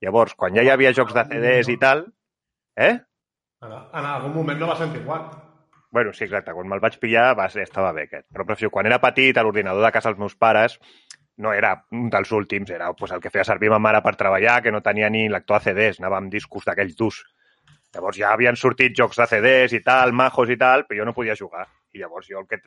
Llavors, 0.00 0.34
quan 0.38 0.54
ja 0.56 0.62
hi 0.64 0.70
havia 0.72 0.94
jocs 0.96 1.16
de 1.16 1.26
CDs 1.28 1.68
i 1.68 1.76
tal... 1.80 2.06
Eh? 2.78 2.94
En, 3.60 3.72
algun 4.00 4.32
moment 4.32 4.60
no 4.60 4.70
va 4.70 4.76
sentir 4.78 5.02
quart. 5.04 5.34
Bueno, 5.90 6.14
sí, 6.14 6.24
exacte. 6.24 6.54
Quan 6.54 6.70
me'l 6.70 6.80
vaig 6.80 6.96
pillar 7.02 7.34
va 7.36 7.48
ser, 7.52 7.66
estava 7.66 7.90
bé 7.92 8.06
aquest. 8.06 8.28
Però 8.30 8.46
prefereixo, 8.46 8.70
quan 8.72 8.88
era 8.88 9.00
petit, 9.02 9.36
a 9.36 9.44
l'ordinador 9.44 9.84
de 9.84 9.90
casa 9.92 10.12
dels 10.12 10.22
meus 10.22 10.38
pares 10.38 10.78
no 11.40 11.52
era 11.56 11.74
un 11.96 12.08
dels 12.12 12.30
últims, 12.36 12.70
era 12.70 12.92
pues, 12.92 13.12
el 13.16 13.20
que 13.20 13.32
feia 13.32 13.46
servir 13.48 13.70
ma 13.72 13.80
mare 13.80 14.02
per 14.04 14.14
treballar, 14.20 14.60
que 14.62 14.72
no 14.72 14.82
tenia 14.84 15.08
ni 15.10 15.26
lector 15.28 15.58
de 15.58 15.70
CDs, 15.70 16.00
anava 16.00 16.20
amb 16.20 16.32
discos 16.32 16.68
d'aquells 16.68 16.96
durs. 16.96 17.20
Llavors 17.94 18.20
ja 18.20 18.30
havien 18.30 18.56
sortit 18.60 18.94
jocs 18.96 19.18
de 19.18 19.26
CDs 19.26 19.74
i 19.74 19.82
tal, 19.82 20.12
majos 20.14 20.52
i 20.52 20.58
tal, 20.60 20.86
però 20.86 21.00
jo 21.00 21.08
no 21.08 21.16
podia 21.16 21.36
jugar. 21.36 21.66
I 21.92 22.02
llavors 22.02 22.28
jo 22.30 22.40
el 22.42 22.48
que... 22.48 22.60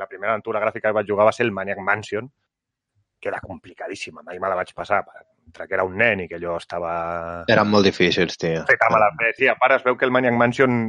La 0.00 0.06
primera 0.08 0.32
aventura 0.32 0.60
gràfica 0.62 0.88
que 0.88 0.96
vaig 0.96 1.10
jugar 1.10 1.26
va 1.28 1.32
ser 1.36 1.44
el 1.44 1.50
Maniac 1.52 1.80
Mansion, 1.84 2.30
que 3.20 3.28
era 3.28 3.42
complicadíssima, 3.44 4.22
mai 4.24 4.38
me 4.40 4.48
la 4.48 4.56
vaig 4.56 4.72
passar, 4.72 5.02
entre 5.46 5.66
que 5.68 5.76
era 5.76 5.84
un 5.84 5.98
nen 6.00 6.22
i 6.24 6.28
que 6.30 6.38
jo 6.40 6.54
estava 6.56 6.92
Eren 7.52 7.68
molt 7.68 7.84
difícils, 7.84 8.38
tio. 8.40 8.62
fet 8.70 8.86
a 8.86 8.88
mala 8.90 9.10
fe. 9.18 9.34
Sí, 9.36 9.50
a 9.52 9.56
part 9.60 9.76
es 9.76 9.84
veu 9.84 9.98
que 9.98 10.08
el 10.08 10.14
Maniac 10.14 10.38
Mansion... 10.38 10.80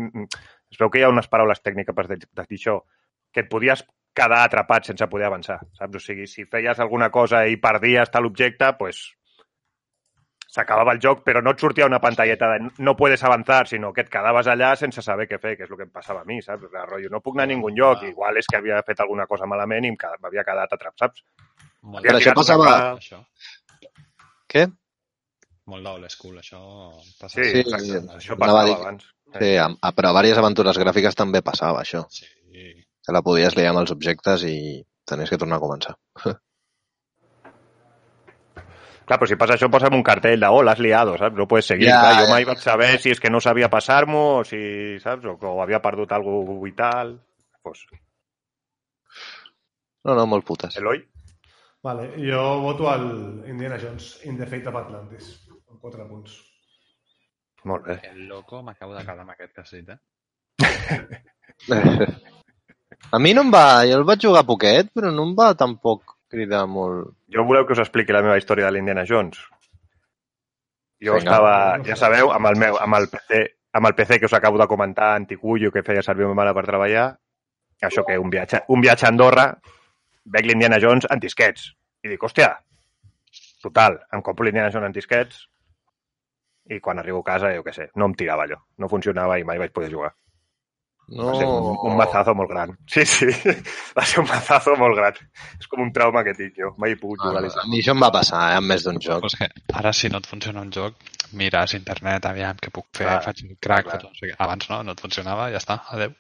Es 0.74 0.80
veu 0.80 0.90
que 0.90 1.02
hi 1.02 1.04
ha 1.04 1.12
unes 1.12 1.28
paraules 1.30 1.60
tècniques 1.62 1.94
per 1.94 2.08
dir 2.10 2.24
això, 2.46 2.80
que 3.36 3.44
et 3.44 3.50
podies 3.52 3.84
quedar 4.18 4.40
atrapat 4.46 4.88
sense 4.90 5.06
poder 5.12 5.28
avançar, 5.28 5.60
saps? 5.78 6.00
O 6.00 6.02
sigui, 6.02 6.26
si 6.30 6.48
feies 6.50 6.80
alguna 6.80 7.12
cosa 7.12 7.44
i 7.46 7.60
perdies 7.62 8.10
tal 8.14 8.26
objecte, 8.30 8.72
pues 8.80 9.04
s'acabava 10.54 10.94
el 10.94 11.00
joc, 11.02 11.24
però 11.26 11.42
no 11.42 11.52
et 11.56 11.60
sortia 11.64 11.88
una 11.90 12.00
pantalleta 12.00 12.52
de 12.54 12.68
no 12.86 12.94
puedes 12.96 13.24
avançar, 13.26 13.64
sinó 13.68 13.92
que 13.94 14.02
et 14.06 14.10
quedaves 14.14 14.46
allà 14.52 14.76
sense 14.78 15.02
saber 15.02 15.26
què 15.28 15.40
fer, 15.42 15.56
que 15.58 15.64
és 15.66 15.72
el 15.72 15.78
que 15.80 15.88
em 15.88 15.90
passava 15.94 16.22
a 16.22 16.26
mi, 16.30 16.42
saps? 16.46 16.68
De 16.72 16.86
rotllo, 16.86 17.10
no 17.10 17.22
puc 17.26 17.36
anar 17.36 17.48
a 17.50 17.52
ningú 17.56 17.72
lloc, 17.74 18.04
igual 18.06 18.38
és 18.38 18.46
que 18.48 18.58
havia 18.60 18.84
fet 18.86 19.00
alguna 19.02 19.26
cosa 19.26 19.48
malament 19.50 19.86
i 19.90 19.92
m'havia 19.98 20.44
quedat 20.46 20.76
atrapat, 20.78 21.00
saps? 21.08 21.24
Molt, 21.82 22.06
Però 22.06 22.20
això 22.22 22.34
passava- 22.38 22.70
cara- 22.70 22.94
això. 23.00 23.24
Què? 24.48 24.68
Molt 25.66 25.84
d'old 25.88 26.10
school, 26.12 26.38
això. 26.40 26.60
Passa 27.20 27.42
Sí, 27.42 27.50
Sí, 27.50 27.60
exacte. 27.64 27.86
sí, 27.86 28.08
Això 28.18 28.38
passava 28.38 28.66
dir- 28.66 28.76
abans. 28.76 29.04
Sí, 29.40 29.56
a, 29.58 29.66
a, 29.82 29.92
però 29.96 30.10
a 30.12 30.22
diverses 30.22 30.38
aventures 30.38 30.78
gràfiques 30.78 31.16
també 31.16 31.42
passava 31.42 31.82
això. 31.82 32.06
Sí. 32.10 32.26
Que 33.04 33.12
la 33.12 33.22
podies 33.24 33.56
liar 33.58 33.72
amb 33.72 33.80
els 33.80 33.92
objectes 33.92 34.44
i 34.44 34.86
tenies 35.06 35.30
que 35.30 35.38
tornar 35.38 35.58
a 35.58 35.64
començar. 35.64 35.96
Clar, 39.04 39.18
però 39.20 39.28
si 39.28 39.36
passa 39.40 39.58
això, 39.58 39.68
posa'm 39.72 39.98
un 39.98 40.04
cartell 40.06 40.40
de, 40.40 40.48
oh, 40.48 40.62
l'has 40.64 40.80
liado, 40.80 41.18
saps? 41.20 41.36
No 41.38 41.48
puedes 41.50 41.68
seguir. 41.68 41.90
Ja, 41.90 42.00
Clar, 42.02 42.14
jo 42.22 42.28
ja. 42.28 42.32
mai 42.32 42.48
vaig 42.48 42.62
saber 42.64 42.94
si 43.04 43.12
és 43.12 43.20
que 43.20 43.32
no 43.34 43.42
sabia 43.44 43.70
passar-m'ho 43.72 44.24
o 44.40 44.44
si, 44.48 44.62
saps? 45.04 45.28
O 45.28 45.36
que 45.42 45.50
o 45.50 45.60
havia 45.64 45.82
perdut 45.84 46.12
alguna 46.16 46.46
cosa 46.48 46.72
i 46.72 46.76
tal. 46.78 47.14
Pues, 47.64 47.84
No, 50.04 50.16
no, 50.16 50.26
molt 50.28 50.44
putes. 50.44 50.76
Eloi? 50.76 51.00
Vale, 51.84 52.10
jo 52.20 52.60
voto 52.64 52.90
al 52.92 53.44
Indiana 53.48 53.78
Jones 53.80 54.20
in 54.28 54.38
the 54.38 54.46
Fate 54.48 54.68
of 54.72 54.76
Atlantis, 54.80 55.48
amb 55.70 55.80
4 55.80 56.08
punts. 56.10 56.32
Molt 57.68 57.84
bé. 57.88 57.96
El 58.10 58.28
loco 58.28 58.62
m'acabo 58.64 58.94
de 58.96 59.04
quedar 59.04 59.24
amb 59.24 59.32
aquest 59.32 59.72
dit, 59.72 59.90
eh? 59.92 60.00
A 63.14 63.20
mi 63.20 63.34
no 63.36 63.42
em 63.44 63.52
va... 63.52 63.84
Jo 63.88 63.96
el 64.00 64.06
vaig 64.08 64.20
jugar 64.24 64.46
poquet, 64.48 64.92
però 64.96 65.12
no 65.12 65.24
em 65.28 65.34
va 65.40 65.56
tampoc 65.60 66.13
cridar 66.34 66.64
molt... 66.70 67.14
Jo 67.34 67.46
voleu 67.48 67.68
que 67.68 67.76
us 67.78 67.84
expliqui 67.84 68.16
la 68.16 68.24
meva 68.26 68.38
història 68.42 68.68
de 68.68 68.76
l'Indiana 68.76 69.06
Jones? 69.10 69.40
Jo 71.04 71.18
Vinga. 71.18 71.24
estava, 71.24 71.54
ja 71.86 71.98
sabeu, 72.00 72.32
amb 72.34 72.50
el, 72.50 72.60
meu, 72.60 72.80
amb, 72.82 72.98
el 73.00 73.10
PC, 73.12 73.44
amb 73.78 73.90
el 73.90 73.96
PC 73.98 74.20
que 74.20 74.30
us 74.30 74.36
acabo 74.38 74.62
de 74.62 74.68
comentar, 74.72 75.14
anticullo, 75.20 75.72
que 75.72 75.84
feia 75.86 76.06
servir 76.06 76.30
ma 76.30 76.38
mare 76.42 76.56
per 76.56 76.66
treballar, 76.68 77.08
això 77.84 78.06
que 78.08 78.18
un 78.20 78.32
viatge, 78.32 78.64
un 78.74 78.84
viatge 78.84 79.08
a 79.08 79.12
Andorra, 79.12 79.48
veig 80.36 80.48
l'Indiana 80.48 80.80
Jones 80.80 81.08
en 81.12 81.20
disquets. 81.20 81.72
I 82.04 82.14
dic, 82.14 82.24
hòstia, 82.24 82.54
total, 83.64 84.00
em 84.16 84.24
compro 84.24 84.48
l'Indiana 84.48 84.72
Jones 84.72 84.90
en 84.90 84.96
disquets 84.96 85.44
i 86.72 86.80
quan 86.80 87.00
arribo 87.00 87.20
a 87.20 87.28
casa, 87.28 87.52
jo 87.56 87.64
què 87.66 87.74
sé, 87.76 87.90
no 88.00 88.08
em 88.08 88.16
tirava 88.16 88.48
allò. 88.48 88.60
No 88.80 88.92
funcionava 88.92 89.40
i 89.40 89.44
mai 89.48 89.60
vaig 89.60 89.74
poder 89.76 89.92
jugar. 89.92 90.14
No... 91.10 91.26
Va 91.28 91.34
ser 91.36 91.46
un, 91.46 91.66
un 91.90 91.98
mazazo 92.00 92.34
molt 92.34 92.50
gran. 92.50 92.72
Sí, 92.88 93.04
sí, 93.06 93.28
va 93.98 94.06
ser 94.08 94.22
un 94.24 94.28
mazazo 94.30 94.76
molt 94.80 94.96
gran. 94.98 95.18
És 95.60 95.68
com 95.68 95.82
un 95.84 95.92
trauma 95.94 96.24
que 96.24 96.34
tinc 96.38 96.56
jo. 96.58 96.72
Mai 96.80 96.96
he 96.96 97.00
pogut 97.02 97.20
Ah, 97.22 97.28
jugar 97.28 97.38
a 97.38 97.42
no, 97.42 97.48
l'Indiana 97.48 97.68
a 97.68 97.72
mi 97.74 97.82
això 97.84 97.92
em 97.98 98.02
va 98.06 98.12
passar, 98.16 98.44
eh, 98.54 98.58
amb 98.62 98.72
més 98.72 98.84
d'un 98.88 99.00
joc. 99.04 99.22
Pues 99.28 99.36
que 99.40 99.50
ara, 99.74 99.92
si 99.94 100.10
no 100.10 100.22
et 100.24 100.30
funciona 100.32 100.62
un 100.64 100.72
joc, 100.72 100.96
mires 101.34 101.74
internet, 101.78 102.26
aviam 102.32 102.56
què 102.62 102.72
puc 102.72 102.88
fer, 102.96 103.06
Clar, 103.10 103.22
faig 103.28 103.44
un 103.50 103.56
crack, 103.60 103.90
clar. 103.92 104.02
no 104.08 104.16
sé 104.16 104.32
què. 104.32 104.36
Abans 104.48 104.70
no, 104.72 104.82
no 104.88 104.96
et 104.96 105.02
funcionava, 105.04 105.50
ja 105.52 105.60
està, 105.62 105.82
adeu. 105.92 106.14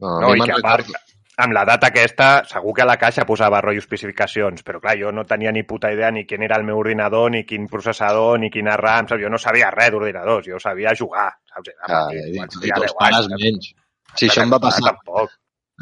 No, 0.00 0.18
No, 0.20 0.34
i 0.34 0.40
que 0.40 0.56
a 0.56 0.62
part, 0.64 0.88
amb 1.42 1.54
la 1.56 1.62
data 1.68 1.88
aquesta, 1.92 2.30
segur 2.48 2.72
que 2.76 2.82
a 2.82 2.86
la 2.88 2.96
caixa 3.00 3.24
posava 3.28 3.60
rotllo 3.62 3.80
especificacions, 3.84 4.62
però 4.66 4.80
clar, 4.82 4.96
jo 5.00 5.12
no 5.14 5.24
tenia 5.28 5.52
ni 5.52 5.62
puta 5.68 5.90
idea 5.92 6.10
ni 6.10 6.24
quin 6.26 6.42
era 6.42 6.56
el 6.58 6.64
meu 6.66 6.78
ordinador, 6.80 7.30
ni 7.30 7.44
quin 7.48 7.68
processador, 7.70 8.38
ni 8.40 8.50
quina 8.50 8.76
RAM, 8.76 9.08
saps? 9.08 9.22
Jo 9.22 9.30
no 9.30 9.38
sabia 9.38 9.70
res 9.70 9.90
d'ordinadors, 9.94 10.46
jo 10.50 10.58
sabia 10.60 10.94
jugar, 10.98 11.28
saps? 11.52 11.70
Era 11.72 11.86
Ah, 11.86 12.02
petit, 12.10 12.34
i, 12.34 12.42
i 12.42 12.48
tenia 12.58 12.80
teus 12.80 12.92
10 12.92 12.98
pares 12.98 13.18
anys, 13.20 13.30
saps? 13.30 13.42
menys. 13.46 13.70
Sí, 14.16 14.28
això 14.28 14.42
em 14.44 14.52
va 14.52 14.58
passar. 14.62 14.82
Tampoc. 14.92 15.30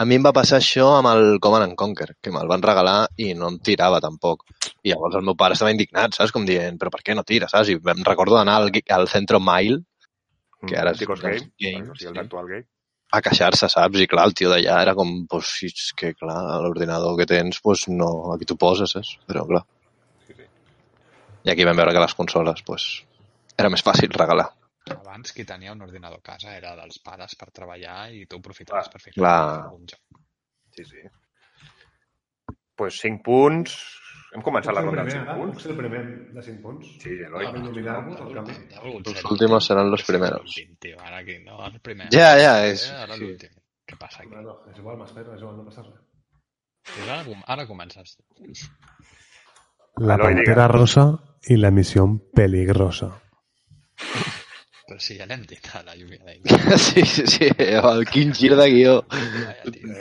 A 0.01 0.05
mi 0.09 0.17
em 0.17 0.25
va 0.25 0.33
passar 0.33 0.59
això 0.61 0.87
amb 0.97 1.11
el 1.11 1.39
Command 1.45 1.67
and 1.67 1.77
Conquer, 1.77 2.15
que 2.23 2.31
me'l 2.33 2.49
van 2.49 2.63
regalar 2.63 3.09
i 3.21 3.35
no 3.37 3.49
em 3.51 3.59
tirava 3.59 3.99
tampoc. 4.01 4.45
I 4.87 4.93
llavors 4.95 5.17
el 5.19 5.25
meu 5.27 5.35
pare 5.37 5.57
estava 5.59 5.73
indignat, 5.75 6.15
saps? 6.17 6.33
Com 6.33 6.47
dient, 6.49 6.79
però 6.81 6.93
per 6.95 7.03
què 7.05 7.15
no 7.17 7.25
tira, 7.27 7.49
saps? 7.51 7.69
I 7.69 7.77
em 7.77 8.05
recordo 8.07 8.39
d'anar 8.39 8.55
al, 8.63 8.71
al 8.97 9.09
Centro 9.13 9.41
Mile 9.41 9.83
Que 10.69 10.77
ara 10.77 10.93
és- 10.93 11.01
Game, 11.01 11.51
games, 11.59 11.89
el 11.91 12.09
sí. 12.09 12.15
d'actual 12.15 12.47
game. 12.47 12.67
a 13.13 13.21
queixar-se, 13.25 13.69
saps? 13.69 13.99
I 14.01 14.07
clar, 14.07 14.27
el 14.29 14.35
tio 14.39 14.51
d'allà 14.53 14.81
era 14.85 14.95
com, 14.95 15.27
pues, 15.27 15.49
si 15.59 15.67
és 15.67 15.93
que 15.97 16.13
clar, 16.15 16.37
l'ordinador 16.63 17.17
que 17.19 17.27
tens, 17.27 17.59
pues 17.61 17.89
no, 17.89 18.11
aquí 18.35 18.45
t'ho 18.47 18.57
poses, 18.57 18.93
saps? 18.93 19.17
Però 19.27 19.43
clar. 19.49 19.65
I 21.45 21.51
aquí 21.51 21.65
vam 21.65 21.77
veure 21.81 21.93
que 21.97 22.03
les 22.05 22.15
consoles, 22.15 22.61
pues, 22.67 22.85
era 23.59 23.71
més 23.73 23.83
fàcil 23.83 24.13
regalar. 24.13 24.51
Abans, 24.97 25.33
qui 25.33 25.45
tenia 25.45 25.73
un 25.73 25.83
ordinador 25.83 26.19
a 26.19 26.27
casa 26.33 26.57
era 26.57 26.75
dels 26.77 26.99
pares 27.05 27.35
per 27.39 27.51
treballar 27.55 28.11
i 28.13 28.27
tu 28.27 28.39
aprofitaves 28.41 28.89
Clar, 28.89 28.93
per 28.93 29.01
fer 29.01 29.13
clar. 29.15 29.73
un 29.75 29.87
joc. 29.87 30.23
Sí, 30.77 30.85
sí. 30.85 31.03
pues 32.81 32.97
5 33.03 33.21
punts, 33.23 33.75
Hem 34.33 34.41
començat 34.47 34.73
la 34.73 34.81
ronda 34.81 35.03
primer, 35.03 35.13
5 35.19 35.27
ara? 35.27 35.35
punts? 35.37 35.55
Puc 35.57 35.63
ser 35.65 35.71
el 35.73 35.77
primer 35.77 36.01
de 36.33 36.43
5 36.47 36.61
punts? 36.63 36.91
Sí, 37.03 37.11
Eloi. 37.27 37.47
Ah, 37.47 37.51
il·luminar-vos 37.59 38.21
el 38.23 38.35
camí. 38.37 38.55
Los 39.05 39.25
últimos 39.33 39.67
serán 39.67 39.91
los 39.91 40.05
primeros. 40.05 40.55
Ara 41.01 41.17
aquí, 41.19 41.39
no, 41.45 41.59
el 41.67 41.81
primer. 41.81 42.07
Ja, 42.15 42.31
ja, 42.39 42.55
és- 42.69 42.87
Ara 42.91 43.17
sí. 43.17 43.25
l'últim. 43.25 43.51
Què 43.87 43.99
passa 43.99 44.23
aquí? 44.23 44.31
Bueno, 44.31 44.61
és 44.71 44.79
igual, 44.79 44.97
m'espero, 44.97 45.35
és 45.35 45.41
igual, 45.43 45.57
no 45.59 45.65
passa 45.67 45.83
res. 45.83 45.99
Pues 46.95 47.09
ara, 47.09 47.25
ara 47.49 47.67
comences. 47.67 48.17
La 49.97 50.17
pantera 50.17 50.69
rosa 50.69 51.05
i 51.51 51.57
la 51.57 51.71
misión 51.71 52.21
peligrosa. 52.33 53.11
Però 54.91 54.99
si 54.99 55.15
ja 55.15 55.27
l'hem 55.31 55.45
dit 55.47 55.67
a 55.79 55.85
la 55.87 55.93
lluvia 55.95 56.19
d'ahir. 56.27 56.57
Sí, 56.85 57.05
sí, 57.07 57.23
sí, 57.31 57.47
el 57.63 58.01
quin 58.11 58.33
gir 58.35 58.57
de 58.59 58.65
guió. 58.73 58.95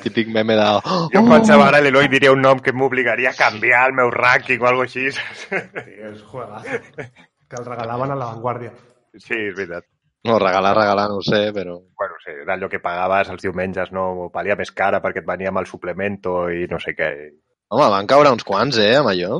Típic 0.01 0.31
meme 0.33 0.55
de... 0.57 0.63
Oh, 0.81 1.03
Jo 1.13 1.21
em 1.21 1.29
pensava 1.29 1.67
ara 1.67 1.81
l'Eloi 1.85 2.07
diria 2.09 2.31
un 2.33 2.41
nom 2.41 2.57
que 2.65 2.73
m'obligaria 2.73 3.29
a 3.29 3.37
canviar 3.37 3.83
el 3.91 3.93
meu 3.99 4.09
rànquing 4.15 4.65
o 4.65 4.69
alguna 4.71 4.87
així. 4.89 5.11
Sí, 5.13 5.59
és 6.09 6.23
juegazo. 6.31 6.79
Que 7.05 7.61
el 7.61 7.69
regalaven 7.69 8.15
a 8.15 8.17
la 8.17 8.31
Vanguardia. 8.31 8.73
Sí, 9.13 9.37
és 9.37 9.53
veritat. 9.59 9.85
No, 10.25 10.39
regalar, 10.41 10.73
regalar, 10.79 11.05
no 11.13 11.21
ho 11.21 11.25
sé, 11.27 11.43
però... 11.53 11.77
Bueno, 12.01 12.17
sí, 12.25 12.33
era 12.33 12.55
allò 12.57 12.73
que 12.73 12.81
pagaves 12.81 13.29
els 13.35 13.45
diumenges, 13.45 13.93
no? 13.93 14.07
Valia 14.33 14.57
més 14.57 14.73
cara 14.73 15.03
perquè 15.05 15.21
et 15.21 15.29
venia 15.29 15.53
amb 15.53 15.61
el 15.61 15.69
suplemento 15.69 16.39
i 16.49 16.65
no 16.71 16.81
sé 16.81 16.95
què. 16.97 17.11
Home, 17.69 17.91
van 17.93 18.09
caure 18.09 18.33
uns 18.33 18.47
quants, 18.47 18.81
eh, 18.81 18.95
amb 18.97 19.13
allò. 19.13 19.37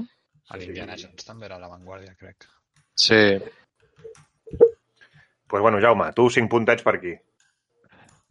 L'Indiana 0.62 0.94
Jones 0.94 1.26
també 1.26 1.50
era 1.50 1.58
a 1.58 1.64
l'avantguàrdia, 1.66 2.14
crec. 2.22 2.46
Sí. 2.94 3.24
Pues 5.50 5.62
bueno, 5.66 5.80
Jaume, 5.82 6.12
tu 6.14 6.30
cinc 6.30 6.50
puntets 6.52 6.84
per 6.86 6.96
aquí. 7.00 7.14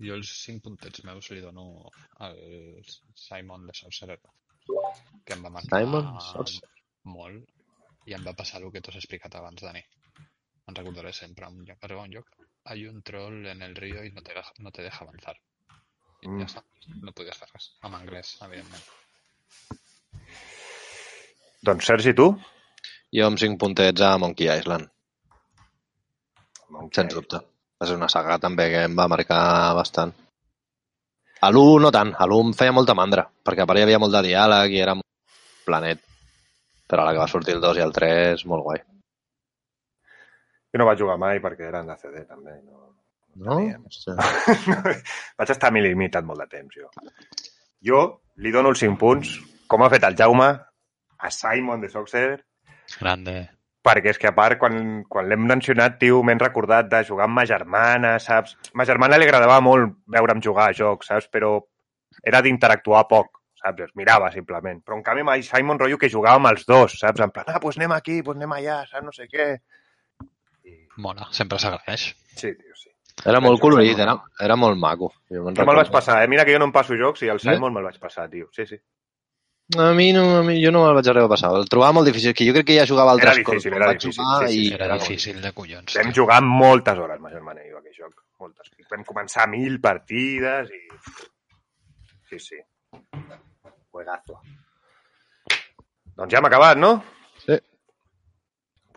Jo 0.06 0.14
els 0.14 0.30
cinc 0.44 0.62
puntets 0.62 1.02
meus 1.04 1.28
li 1.34 1.40
dono 1.42 1.64
al 2.24 2.36
Simon 3.18 3.66
de 3.66 3.74
Sorcerer, 3.74 4.18
que 5.26 5.34
em 5.34 5.42
va 5.44 5.50
marcar 5.50 5.80
Simon 5.82 6.12
Sorcerer. 6.22 6.70
molt 7.04 7.48
i 8.06 8.14
em 8.14 8.22
va 8.26 8.32
passar 8.38 8.60
el 8.62 8.70
que 8.72 8.80
t'has 8.80 8.96
explicat 9.00 9.34
abans, 9.34 9.60
Dani. 9.62 9.82
Em 10.68 10.74
recordaré 10.76 11.12
sempre 11.12 11.48
un 11.48 11.64
lloc, 11.66 11.78
arriba 11.82 12.02
un 12.06 12.12
lloc, 12.14 12.30
hay 12.70 12.86
un 12.86 13.02
troll 13.02 13.46
en 13.50 13.62
el 13.62 13.74
río 13.74 14.04
y 14.04 14.10
no 14.12 14.22
te, 14.22 14.34
deja- 14.34 14.52
no 14.58 14.70
te 14.70 14.82
deja 14.82 15.04
avanzar. 15.04 15.36
I 16.22 16.28
Mm. 16.28 16.40
ja 16.40 16.46
està, 16.46 16.62
no 17.02 17.12
podies 17.12 17.36
fer 17.38 17.48
res. 17.52 17.68
En 17.82 17.94
anglès, 17.94 18.36
evidentment. 18.42 18.82
Doncs 21.62 21.86
Sergi, 21.90 22.12
tu? 22.14 22.28
Jo 23.14 23.26
amb 23.26 23.38
cinc 23.40 23.58
puntets 23.60 24.02
a 24.04 24.16
Monkey 24.20 24.48
Island, 24.52 24.90
sens 26.94 27.14
dubte. 27.14 27.40
Va 27.78 27.86
ser 27.86 27.96
una 27.98 28.08
saga 28.10 28.38
també 28.42 28.68
que 28.72 28.82
em 28.88 28.96
va 28.98 29.08
marcar 29.10 29.74
bastant. 29.78 30.12
A 31.40 31.50
l'1 31.52 31.82
no 31.84 31.92
tant, 31.94 32.10
a 32.18 32.26
l'1 32.26 32.50
em 32.50 32.54
feia 32.58 32.74
molta 32.74 32.96
mandra, 32.98 33.24
perquè 33.46 33.62
a 33.62 33.68
part 33.70 33.78
hi 33.78 33.84
havia 33.86 34.00
molt 34.02 34.16
de 34.16 34.24
diàleg 34.26 34.74
i 34.74 34.80
era 34.82 34.96
un 34.98 35.04
planet. 35.66 36.02
Però 36.88 37.04
a 37.04 37.06
la 37.06 37.14
que 37.14 37.22
va 37.22 37.30
sortir 37.30 37.54
el 37.54 37.62
2 37.62 37.78
i 37.78 37.84
el 37.84 37.94
3, 37.94 38.44
molt 38.50 38.66
guai. 38.66 38.82
Jo 40.68 40.80
no 40.80 40.88
vaig 40.88 40.98
jugar 41.00 41.18
mai 41.20 41.38
perquè 41.44 41.68
eren 41.68 41.86
de 41.88 41.96
CD, 42.00 42.24
també. 42.26 42.58
No. 42.64 42.88
No? 43.46 43.60
Hòstia. 43.60 44.16
vaig 45.38 45.54
estar 45.54 45.70
limitat 45.76 46.26
molt 46.26 46.42
de 46.42 46.48
temps, 46.56 46.74
jo. 46.74 46.90
Jo 47.86 48.02
li 48.42 48.50
dono 48.50 48.74
els 48.74 48.82
5 48.82 48.98
punts, 48.98 49.36
com 49.70 49.84
ha 49.84 49.92
fet 49.92 50.04
el 50.08 50.18
Jaume, 50.18 50.50
a 51.18 51.30
Simon 51.34 51.80
de 51.84 51.90
Soxer, 51.92 52.28
Grande. 52.96 53.57
Perquè 53.88 54.12
és 54.12 54.20
que 54.20 54.28
a 54.28 54.34
part, 54.36 54.58
quan, 54.60 55.02
quan 55.08 55.28
l'hem 55.30 55.46
mencionat, 55.48 55.96
tio, 56.02 56.20
m'he 56.26 56.36
recordat 56.38 56.90
de 56.92 57.02
jugar 57.08 57.26
amb 57.28 57.38
ma 57.40 57.46
germana, 57.48 58.14
saps? 58.22 58.56
Ma 58.76 58.86
germana 58.88 59.18
li 59.18 59.26
agradava 59.28 59.58
molt 59.64 59.96
veure'm 60.14 60.42
jugar 60.44 60.68
a 60.68 60.76
jocs, 60.76 61.08
saps? 61.10 61.28
Però 61.32 61.56
era 62.26 62.42
d'interactuar 62.44 63.06
poc, 63.10 63.40
saps? 63.62 63.88
Es 63.88 63.96
mirava, 63.98 64.30
simplement. 64.34 64.82
Però 64.84 64.98
en 64.98 65.04
canvi, 65.06 65.24
amb 65.24 65.34
el 65.36 65.46
Simon 65.46 65.80
rotllo 65.80 65.98
que 66.00 66.12
jugava 66.12 66.40
amb 66.42 66.52
els 66.52 66.68
dos, 66.68 66.98
saps? 67.00 67.24
En 67.24 67.32
plan, 67.34 67.48
ah, 67.48 67.58
doncs 67.62 67.80
anem 67.80 67.96
aquí, 67.96 68.20
doncs 68.22 68.42
anem 68.42 68.56
allà, 68.58 68.82
saps? 68.90 69.06
No 69.06 69.14
sé 69.16 69.28
què. 69.32 69.50
Mola, 70.98 71.28
sempre 71.32 71.60
s'agraeix. 71.62 72.10
Sí, 72.34 72.52
tio, 72.52 72.74
sí. 72.76 72.90
Era 73.26 73.40
molt 73.42 73.58
colorit, 73.62 73.98
era, 73.98 74.14
era 74.44 74.54
molt 74.58 74.78
maco. 74.78 75.08
Jo 75.32 75.42
me'l 75.48 75.78
vaig 75.80 75.90
passar, 75.94 76.20
eh? 76.22 76.28
Mira 76.30 76.44
que 76.46 76.54
jo 76.54 76.60
no 76.62 76.68
em 76.68 76.74
passo 76.74 76.94
jocs 76.98 77.24
i 77.26 77.32
el 77.32 77.40
Sí? 77.42 77.50
Simon 77.50 77.74
me'l 77.74 77.86
vaig 77.88 77.98
passar, 78.02 78.28
tio. 78.30 78.46
Sí, 78.54 78.66
sí. 78.66 78.78
A 79.76 79.92
mi, 79.92 80.12
no, 80.16 80.38
a 80.38 80.42
mi 80.42 80.56
jo 80.62 80.70
no 80.72 80.80
me'l 80.80 80.96
vaig 80.96 81.10
arribar 81.12 81.28
a 81.28 81.32
passar. 81.34 81.50
El 81.58 81.68
trobava 81.68 81.92
molt 81.98 82.08
difícil, 82.08 82.32
que 82.32 82.46
jo 82.48 82.54
crec 82.56 82.70
que 82.70 82.78
ja 82.78 82.86
jugava 82.88 83.12
Era 83.12 83.18
altres 83.18 83.42
difícil, 83.42 83.74
quan 83.74 83.82
era 83.82 83.92
difícil, 83.92 84.24
sí, 84.24 84.46
sí, 84.48 84.62
i... 84.62 84.72
Era 84.78 84.86
Era 84.86 84.96
difícil 85.02 85.42
de 85.44 85.52
collons. 85.52 85.98
Vam 85.98 86.14
jugar 86.16 86.38
moltes 86.46 87.02
hores, 87.04 87.20
ma 87.20 87.32
germana 87.34 87.60
i 87.66 87.68
jo, 87.68 87.82
aquest 87.82 88.00
joc. 88.00 88.14
Moltes. 88.40 88.72
Vam 88.88 89.04
començar 89.04 89.44
mil 89.52 89.76
partides 89.84 90.72
i... 90.72 90.82
Sí, 92.30 92.40
sí. 92.40 92.62
Juegazo. 93.92 94.40
Doncs 96.16 96.32
ja 96.32 96.40
hem 96.40 96.48
acabat, 96.48 96.80
no? 96.80 96.96
Sí. 97.44 97.60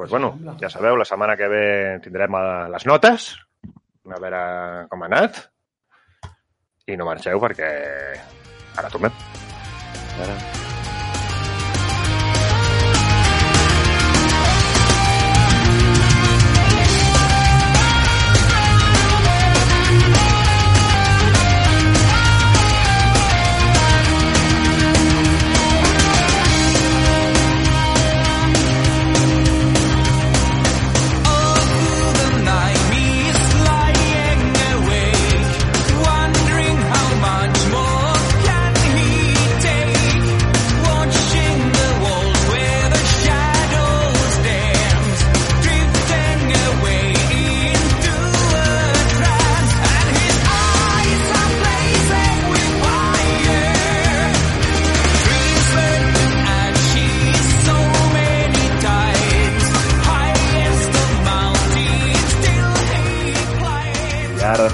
pues 0.02 0.10
bueno, 0.10 0.32
ja 0.60 0.68
sabeu, 0.68 0.96
la 0.98 1.06
setmana 1.06 1.36
que 1.38 1.48
ve 1.48 1.66
tindrem 2.02 2.34
eh, 2.34 2.70
les 2.74 2.88
notes, 2.90 3.28
a 4.10 4.18
veure 4.24 4.42
com 4.90 5.04
ha 5.06 5.12
anat, 5.12 5.38
i 6.90 6.98
no 6.98 7.06
marxeu 7.06 7.38
perquè 7.44 7.72
ara 8.82 8.90
tornem. 8.90 9.14
Ara. 10.22 10.71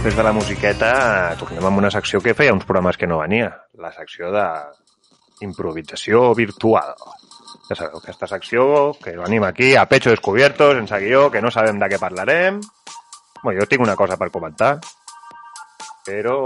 Després 0.08 0.24
de 0.24 0.24
la 0.24 0.32
musiqueta, 0.32 0.90
tornem 1.36 1.66
amb 1.68 1.82
una 1.82 1.90
secció 1.92 2.22
que 2.24 2.32
feia 2.32 2.54
uns 2.56 2.64
programes 2.64 2.96
que 2.96 3.08
no 3.12 3.18
venia, 3.20 3.50
la 3.76 3.90
secció 3.92 4.30
de 4.32 4.44
improvisació 5.44 6.30
virtual. 6.38 6.94
Ja 7.68 7.76
sabeu, 7.76 8.00
aquesta 8.00 8.30
secció 8.32 8.94
que 9.04 9.18
venim 9.18 9.44
aquí 9.44 9.74
a 9.76 9.84
pecho 9.92 10.14
descubierto, 10.14 10.70
sense 10.78 11.02
guió, 11.04 11.26
que 11.34 11.42
no 11.44 11.52
sabem 11.52 11.76
de 11.82 11.92
què 11.92 12.00
parlarem. 12.00 12.62
Bueno, 13.42 13.60
jo 13.60 13.68
tinc 13.68 13.84
una 13.84 13.98
cosa 14.00 14.16
per 14.16 14.32
comentar, 14.32 14.78
però... 16.08 16.40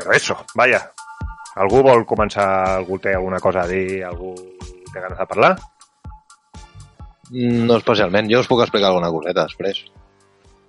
Però 0.00 0.16
eso, 0.16 0.38
vaya. 0.56 0.80
Algú 1.60 1.84
vol 1.84 2.08
començar, 2.08 2.48
algú 2.78 3.02
té 3.04 3.12
alguna 3.18 3.44
cosa 3.44 3.66
a 3.66 3.68
dir, 3.68 4.00
algú 4.08 4.32
té 4.94 4.96
ganes 4.96 5.20
de 5.20 5.28
parlar? 5.28 5.54
No 7.36 7.76
especialment. 7.76 8.32
Jo 8.32 8.40
us 8.40 8.48
puc 8.48 8.64
explicar 8.64 8.94
alguna 8.94 9.12
coseta 9.12 9.44
després. 9.44 9.84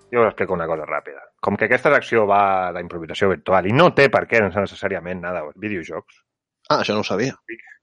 Jo 0.09 0.23
us 0.23 0.31
explico 0.31 0.55
una 0.55 0.65
cosa 0.67 0.87
ràpida. 0.89 1.21
Com 1.39 1.55
que 1.55 1.67
aquesta 1.69 1.91
secció 1.93 2.25
va 2.29 2.71
d'improvisació 2.75 3.29
virtual 3.29 3.69
i 3.69 3.75
no 3.75 3.91
té 3.95 4.09
per 4.09 4.25
què 4.27 4.41
necessàriament 4.41 5.21
nada 5.21 5.45
videojocs, 5.55 6.23
Ah, 6.69 6.83
això 6.83 6.93
no 6.93 7.01
ho 7.01 7.03
sabia. 7.03 7.33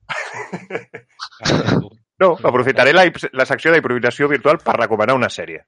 no, 2.23 2.29
aprofitaré 2.39 2.93
la, 2.95 3.03
la 3.35 3.47
secció 3.49 3.73
d'improvisació 3.75 4.29
virtual 4.31 4.61
per 4.63 4.77
recomanar 4.79 5.17
una 5.19 5.31
sèrie. 5.33 5.65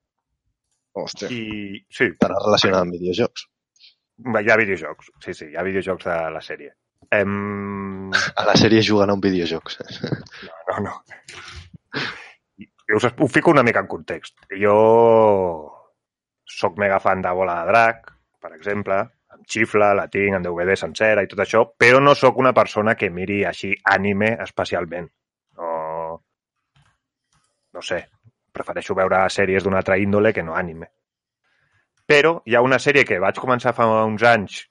Hòstia. 0.99 1.31
I... 1.35 1.81
Sí, 1.91 2.13
Estarà 2.13 2.39
relacionat 2.39 2.85
amb 2.85 2.95
videojocs. 2.95 3.49
hi 4.23 4.53
ha 4.53 4.59
videojocs. 4.61 5.11
Sí, 5.25 5.35
sí, 5.35 5.49
hi 5.51 5.59
ha 5.59 5.67
videojocs 5.67 6.07
de 6.07 6.19
la 6.37 6.45
sèrie. 6.47 6.71
Em... 7.19 8.13
A 8.15 8.47
la 8.47 8.55
sèrie 8.59 8.85
jugant 8.87 9.11
a 9.11 9.19
un 9.19 9.25
videojocs. 9.25 9.81
No, 10.71 10.79
no. 10.87 10.95
I 12.59 12.97
us 12.97 13.11
ho 13.11 13.29
fico 13.29 13.51
una 13.51 13.67
mica 13.67 13.83
en 13.83 13.91
context. 13.91 14.39
Jo 14.63 14.79
sóc 16.49 16.79
mega 16.81 16.99
fan 17.01 17.23
de 17.23 17.33
Bola 17.37 17.61
de 17.61 17.71
Drac, 17.71 18.13
per 18.41 18.53
exemple, 18.57 18.99
em 19.35 19.45
xifla, 19.45 19.93
la 19.95 20.09
tinc 20.13 20.39
en 20.39 20.45
DVD 20.47 20.77
sencera 20.81 21.23
i 21.23 21.29
tot 21.31 21.43
això, 21.45 21.65
però 21.79 22.01
no 22.01 22.15
sóc 22.17 22.39
una 22.41 22.55
persona 22.57 22.95
que 22.97 23.11
miri 23.13 23.43
així 23.47 23.75
anime 23.97 24.33
especialment. 24.45 25.09
No, 25.59 25.73
no 27.75 27.85
sé, 27.85 28.01
prefereixo 28.55 28.97
veure 28.99 29.27
sèries 29.31 29.67
d'una 29.67 29.83
altra 29.83 29.99
índole 30.01 30.33
que 30.33 30.47
no 30.47 30.57
anime. 30.57 30.91
Però 32.09 32.39
hi 32.49 32.57
ha 32.57 32.65
una 32.65 32.81
sèrie 32.81 33.05
que 33.05 33.21
vaig 33.21 33.39
començar 33.39 33.75
fa 33.77 33.87
uns 34.07 34.25
anys 34.25 34.63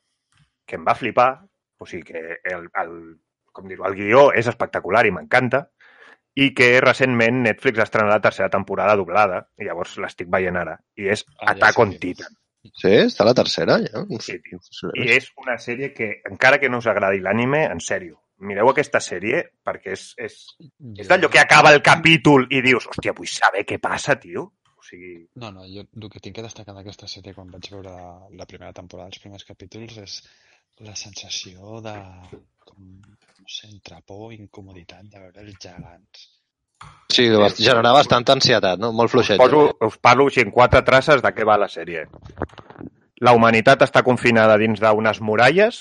que 0.68 0.76
em 0.80 0.86
va 0.88 0.98
flipar, 0.98 1.30
o 1.78 1.86
sigui 1.86 2.04
que 2.10 2.22
el, 2.52 2.66
el, 2.82 2.94
com 3.54 3.70
dir 3.70 3.78
el 3.78 3.96
guió 3.96 4.28
és 4.36 4.50
espectacular 4.50 5.06
i 5.08 5.14
m'encanta, 5.14 5.68
i 6.38 6.52
que 6.58 6.68
recentment 6.84 7.42
Netflix 7.48 7.82
ha 7.82 7.88
estrenat 7.88 8.14
la 8.14 8.24
tercera 8.24 8.50
temporada 8.54 8.98
doblada, 9.00 9.42
i 9.58 9.66
llavors 9.66 9.96
l'estic 10.04 10.30
veient 10.34 10.60
ara, 10.60 10.76
i 10.98 11.10
és 11.14 11.26
Ah, 11.38 11.48
ja 11.48 11.56
Attack 11.56 11.80
sé 11.80 11.84
on 11.86 11.96
quin 11.96 12.04
Titan. 12.04 12.38
Sí? 12.68 12.94
Està 13.08 13.26
la 13.26 13.34
tercera, 13.38 13.78
ja? 13.82 14.04
Sí, 14.22 14.38
tio. 14.44 14.60
I 14.94 15.08
és 15.16 15.32
una 15.42 15.56
sèrie 15.62 15.94
que, 15.96 16.10
encara 16.30 16.60
que 16.62 16.70
no 16.70 16.82
us 16.84 16.90
agradi 16.92 17.22
l'ànime, 17.24 17.64
en 17.72 17.82
sèrio, 17.84 18.20
mireu 18.50 18.70
aquesta 18.70 19.02
sèrie 19.02 19.42
perquè 19.66 19.96
és, 19.96 20.10
és, 20.28 20.38
és 21.00 21.10
d'allò 21.10 21.30
que 21.34 21.42
acaba 21.42 21.72
el 21.74 21.82
capítol 21.86 22.46
i 22.54 22.62
dius, 22.66 22.86
hòstia, 22.92 23.16
vull 23.18 23.30
saber 23.32 23.64
què 23.66 23.80
passa, 23.82 24.18
tio. 24.22 24.50
O 24.78 24.86
sigui, 24.86 25.16
No, 25.42 25.50
no, 25.52 25.66
jo 25.66 25.88
el 25.88 26.12
que 26.12 26.22
tinc 26.22 26.38
que 26.38 26.46
destacar 26.46 26.76
d'aquesta 26.76 27.10
sèrie 27.10 27.34
quan 27.34 27.50
vaig 27.54 27.72
veure 27.74 27.96
la 28.38 28.50
primera 28.50 28.76
temporada, 28.78 29.10
els 29.10 29.24
primers 29.24 29.48
capítols, 29.48 29.98
és 30.04 30.20
la 30.86 30.94
sensació 30.96 31.82
de, 31.82 31.96
com, 32.68 32.92
entre 33.68 34.02
por 34.06 34.34
i 34.34 34.42
incomoditat 34.42 35.06
de 35.08 35.22
veure 35.22 35.44
els 35.46 35.56
gegants. 35.62 36.26
Sí, 37.10 37.26
generar 37.58 37.94
bastanta 37.96 38.36
ansietat, 38.38 38.80
no? 38.80 38.92
Molt 38.94 39.10
fluixet. 39.10 39.40
poso, 39.42 39.72
us 39.88 39.98
parlo 39.98 40.28
així 40.30 40.44
en 40.44 40.52
quatre 40.54 40.84
traces 40.86 41.24
de 41.24 41.32
què 41.34 41.46
va 41.48 41.58
la 41.58 41.70
sèrie. 41.72 42.06
La 43.26 43.34
humanitat 43.34 43.82
està 43.88 44.04
confinada 44.06 44.60
dins 44.62 44.84
d'unes 44.84 45.22
muralles, 45.26 45.80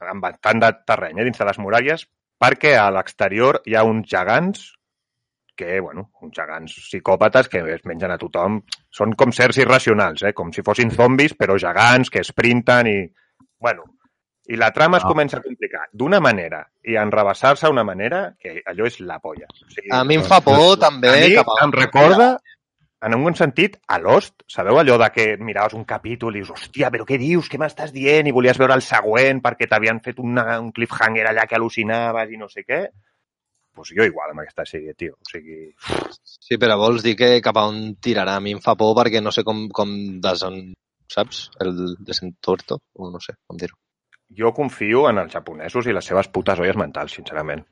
amb 0.00 0.24
bastant 0.24 0.62
de 0.62 0.70
terreny, 0.86 1.20
eh, 1.20 1.26
dins 1.28 1.42
de 1.42 1.48
les 1.50 1.60
muralles, 1.60 2.06
perquè 2.40 2.72
a 2.80 2.88
l'exterior 2.94 3.60
hi 3.66 3.76
ha 3.76 3.84
uns 3.84 4.08
gegants 4.08 4.70
que, 5.56 5.80
bueno, 5.80 6.08
uns 6.22 6.34
gegants 6.34 6.72
psicòpates 6.88 7.48
que 7.48 7.60
es 7.74 7.84
mengen 7.84 8.10
a 8.10 8.18
tothom. 8.18 8.62
Són 8.90 9.14
com 9.18 9.32
certs 9.32 9.60
irracionals, 9.62 10.24
eh? 10.24 10.32
com 10.32 10.50
si 10.52 10.64
fossin 10.66 10.90
zombis, 10.90 11.36
però 11.38 11.58
gegants 11.60 12.10
que 12.10 12.24
esprinten 12.24 12.90
i... 12.90 12.96
Bueno, 13.60 13.84
i 14.46 14.56
la 14.60 14.70
trama 14.72 14.98
es 14.98 15.04
Ah. 15.04 15.08
comença 15.08 15.38
a 15.38 15.42
complicar 15.42 15.86
d'una 15.92 16.20
manera 16.20 16.66
i 16.84 16.96
a 16.96 17.02
enrebaçar-se 17.02 17.66
d'una 17.66 17.84
manera 17.84 18.34
que 18.38 18.62
allò 18.66 18.86
és 18.86 18.98
la 19.00 19.18
polla. 19.20 19.46
O 19.48 19.70
sigui, 19.70 19.88
A 19.90 20.02
mi 20.04 20.16
em 20.16 20.22
fa 20.24 20.40
por, 20.44 20.76
també, 20.78 21.08
a 21.08 21.28
mi 21.28 21.34
cap 21.34 21.48
a... 21.48 21.64
em 21.64 21.72
recorda, 21.72 22.28
en 23.04 23.14
un 23.14 23.34
sentit, 23.36 23.78
a 23.88 23.98
Lost. 23.98 24.42
Sabeu 24.48 24.78
allò 24.80 24.98
de 24.98 25.10
que 25.12 25.24
miraves 25.36 25.74
un 25.76 25.84
capítol 25.84 26.36
i 26.36 26.40
dius, 26.40 26.50
hòstia, 26.54 26.90
però 26.90 27.04
què 27.04 27.18
dius? 27.20 27.48
Què 27.52 27.58
m'estàs 27.60 27.92
dient? 27.92 28.26
I 28.26 28.32
volies 28.32 28.56
veure 28.60 28.74
el 28.74 28.82
següent 28.84 29.42
perquè 29.44 29.68
t'havien 29.68 30.00
fet 30.00 30.18
una, 30.20 30.58
un 30.60 30.70
cliffhanger 30.72 31.26
allà 31.28 31.44
que 31.46 31.56
al·lucinaves 31.58 32.30
i 32.32 32.38
no 32.40 32.48
sé 32.48 32.64
què? 32.64 32.80
Doncs 33.74 33.90
pues 33.90 33.90
jo 33.98 34.04
igual 34.06 34.30
amb 34.30 34.40
aquesta 34.44 34.64
sèrie, 34.64 34.94
tio. 34.94 35.16
O 35.18 35.28
sigui, 35.28 35.74
Sí, 36.22 36.56
però 36.56 36.76
vols 36.78 37.02
dir 37.02 37.16
que 37.18 37.40
cap 37.42 37.56
a 37.58 37.64
on 37.66 37.96
tirarà? 38.00 38.36
A 38.38 38.40
mi 38.40 38.52
em 38.54 38.60
fa 38.62 38.76
por 38.78 38.94
perquè 38.96 39.20
no 39.20 39.32
sé 39.34 39.42
com, 39.44 39.68
com 39.68 40.20
desen... 40.20 40.74
Saps? 41.10 41.50
El 41.60 41.74
desentuerto? 42.00 42.78
O 42.94 43.10
no 43.10 43.20
sé 43.20 43.34
com 43.46 43.58
dir-ho. 43.60 43.76
Jo 44.36 44.52
confio 44.52 45.08
en 45.10 45.18
els 45.18 45.32
japonesos 45.32 45.86
i 45.86 45.92
les 45.96 46.04
seves 46.04 46.28
putes 46.28 46.58
olles 46.60 46.76
mentals, 46.76 47.12
sincerament. 47.14 47.64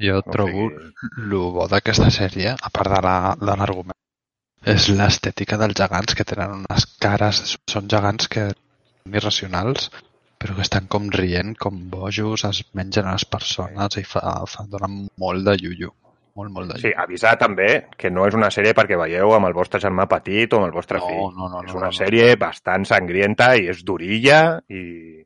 Jo 0.00 0.18
O 0.18 0.22
trobo 0.26 0.68
sigui, 0.70 0.92
el 1.22 1.34
bo 1.54 1.68
d'aquesta 1.70 2.10
sèrie, 2.10 2.54
a 2.60 2.70
part 2.70 2.90
de 2.90 3.00
la- 3.04 3.36
l'argument, 3.40 3.94
és 4.66 4.88
l'estètica 4.88 5.58
dels 5.60 5.74
gegants, 5.76 6.14
que 6.14 6.24
tenen 6.24 6.64
unes 6.64 6.86
cares... 6.98 7.58
Són 7.70 7.86
gegants 7.90 8.26
que 8.28 8.48
són 8.48 9.14
irracionals, 9.20 9.90
però 10.40 10.56
que 10.56 10.62
estan 10.64 10.86
com 10.88 11.10
rient, 11.12 11.54
com 11.60 11.90
bojos, 11.90 12.44
es 12.48 12.64
mengen 12.74 13.06
a 13.06 13.12
les 13.12 13.24
persones 13.24 13.96
i 14.00 14.04
fa, 14.04 14.40
fa 14.50 14.64
donen 14.68 15.04
molt 15.20 15.44
de 15.46 15.54
iuiu. 15.62 15.92
Molt, 16.34 16.50
molt 16.50 16.72
de 16.72 16.80
Sí, 16.80 16.88
iuiu. 16.88 16.98
avisar 17.04 17.36
també 17.38 17.86
que 17.96 18.10
no 18.10 18.26
és 18.26 18.34
una 18.34 18.50
sèrie 18.50 18.74
perquè 18.74 18.96
veieu 18.98 19.30
amb 19.36 19.46
el 19.46 19.54
vostre 19.54 19.78
germà 19.80 20.08
petit 20.10 20.52
o 20.52 20.58
amb 20.58 20.66
el 20.66 20.72
vostre 20.74 20.98
No, 20.98 21.06
fill. 21.06 21.36
no, 21.38 21.48
no, 21.52 21.62
és 21.62 21.70
no, 21.70 21.78
una 21.78 21.86
no, 21.86 21.92
no. 21.92 21.98
sèrie 22.00 22.34
bastant 22.36 22.84
sangrienta 22.84 23.52
i 23.56 23.68
és 23.70 23.84
durilla 23.84 24.40
i... 24.68 25.22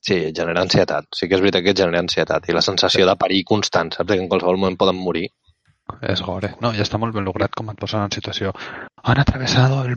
Sí, 0.00 0.16
genera 0.36 0.62
ansietat. 0.64 1.10
Sí 1.16 1.28
que 1.28 1.36
és 1.36 1.42
veritat 1.44 1.64
que 1.66 1.76
genera 1.76 2.00
ansietat. 2.00 2.48
I 2.48 2.56
la 2.56 2.64
sensació 2.64 3.06
de 3.08 3.16
perill 3.20 3.44
constant, 3.48 3.92
saps? 3.96 4.14
Que 4.14 4.18
en 4.22 4.30
qualsevol 4.32 4.58
moment 4.60 4.78
poden 4.80 4.96
morir. 4.96 5.28
És 6.08 6.22
gore. 6.24 6.54
No, 6.64 6.72
i 6.72 6.80
està 6.80 6.98
molt 7.02 7.14
ben 7.16 7.26
lograt 7.26 7.54
com 7.56 7.68
et 7.72 7.80
posen 7.80 8.04
en 8.06 8.12
situació. 8.14 8.54
Han 9.04 9.20
atravesado 9.20 9.82
el... 9.84 9.96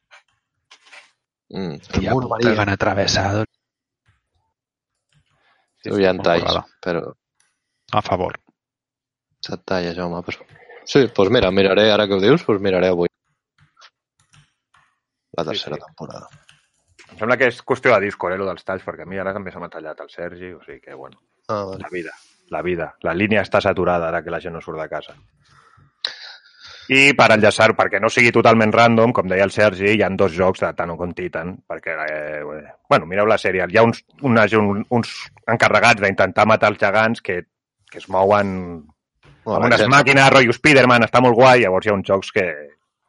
Mm, 1.54 1.78
el 1.80 2.00
Tia 2.00 2.16
mur 2.16 2.28
han 2.66 2.74
atravesado... 2.74 3.46
Tu 5.84 6.00
ja 6.00 6.14
en 6.14 6.22
molt 6.22 6.30
talls, 6.30 6.76
però 6.84 7.12
A 7.92 8.02
favor. 8.02 8.40
se't 9.44 9.66
talla, 9.68 9.94
Jaume. 9.94 10.22
Però... 10.24 10.46
Sí, 10.88 11.04
doncs 11.16 11.32
mira, 11.36 11.52
miraré, 11.52 11.90
ara 11.92 12.08
que 12.08 12.16
ho 12.16 12.22
dius, 12.24 12.46
doncs 12.48 12.64
miraré 12.64 12.90
avui. 12.94 13.12
La 15.38 15.46
tercera 15.46 15.76
sí. 15.76 15.84
temporada. 15.86 16.43
Em 17.14 17.20
sembla 17.22 17.38
que 17.38 17.48
és 17.52 17.62
qüestió 17.62 17.94
de 17.94 18.02
Discord, 18.08 18.34
eh, 18.36 18.42
lo 18.42 18.48
dels 18.50 18.66
talls, 18.66 18.84
perquè 18.86 19.06
a 19.06 19.10
mi 19.10 19.20
ara 19.22 19.34
també 19.36 19.52
se 19.54 19.62
m'ha 19.62 19.70
tallat 19.70 20.00
el 20.02 20.10
Sergi, 20.10 20.52
o 20.54 20.62
sigui 20.66 20.80
que, 20.82 20.94
bueno, 20.98 21.20
Ah, 21.48 21.64
vale. 21.70 21.80
la 21.84 21.90
vida, 21.92 22.12
la 22.50 22.62
vida. 22.66 22.96
La 23.06 23.14
línia 23.14 23.44
està 23.44 23.62
saturada 23.62 24.08
ara 24.10 24.24
que 24.24 24.32
la 24.32 24.40
gent 24.42 24.54
no 24.56 24.62
surt 24.62 24.80
de 24.82 24.90
casa. 24.90 25.14
I 26.92 27.14
per 27.16 27.30
enllaçar, 27.32 27.70
perquè 27.78 28.00
no 28.02 28.10
sigui 28.12 28.32
totalment 28.36 28.74
random, 28.76 29.14
com 29.16 29.28
deia 29.32 29.46
el 29.48 29.54
Sergi, 29.56 29.94
hi 29.94 30.02
han 30.04 30.18
dos 30.20 30.34
jocs 30.36 30.60
de 30.60 30.74
Tano 30.76 30.98
con 31.00 31.14
Titan, 31.16 31.54
perquè, 31.70 31.94
eh, 32.10 32.42
bueno, 32.90 33.06
mireu 33.08 33.26
la 33.30 33.38
sèrie, 33.40 33.64
hi 33.70 33.78
ha 33.78 33.84
uns, 33.84 34.04
unes, 34.22 34.54
un, 34.60 34.84
uns 34.90 35.14
encarregats 35.48 36.02
d'intentar 36.02 36.46
matar 36.46 36.74
els 36.74 36.80
gegants 36.82 37.22
que, 37.22 37.44
que 37.90 38.02
es 38.02 38.10
mouen 38.10 38.84
Bueno, 39.46 39.60
amb 39.60 39.66
unes 39.74 39.82
màquines, 39.92 40.30
rotllo 40.32 40.54
Spiderman, 40.56 41.04
està 41.04 41.20
molt 41.24 41.36
guai, 41.36 41.62
llavors 41.62 41.86
hi 41.86 41.90
ha 41.92 41.96
uns 41.98 42.08
jocs 42.08 42.32
que... 42.32 42.46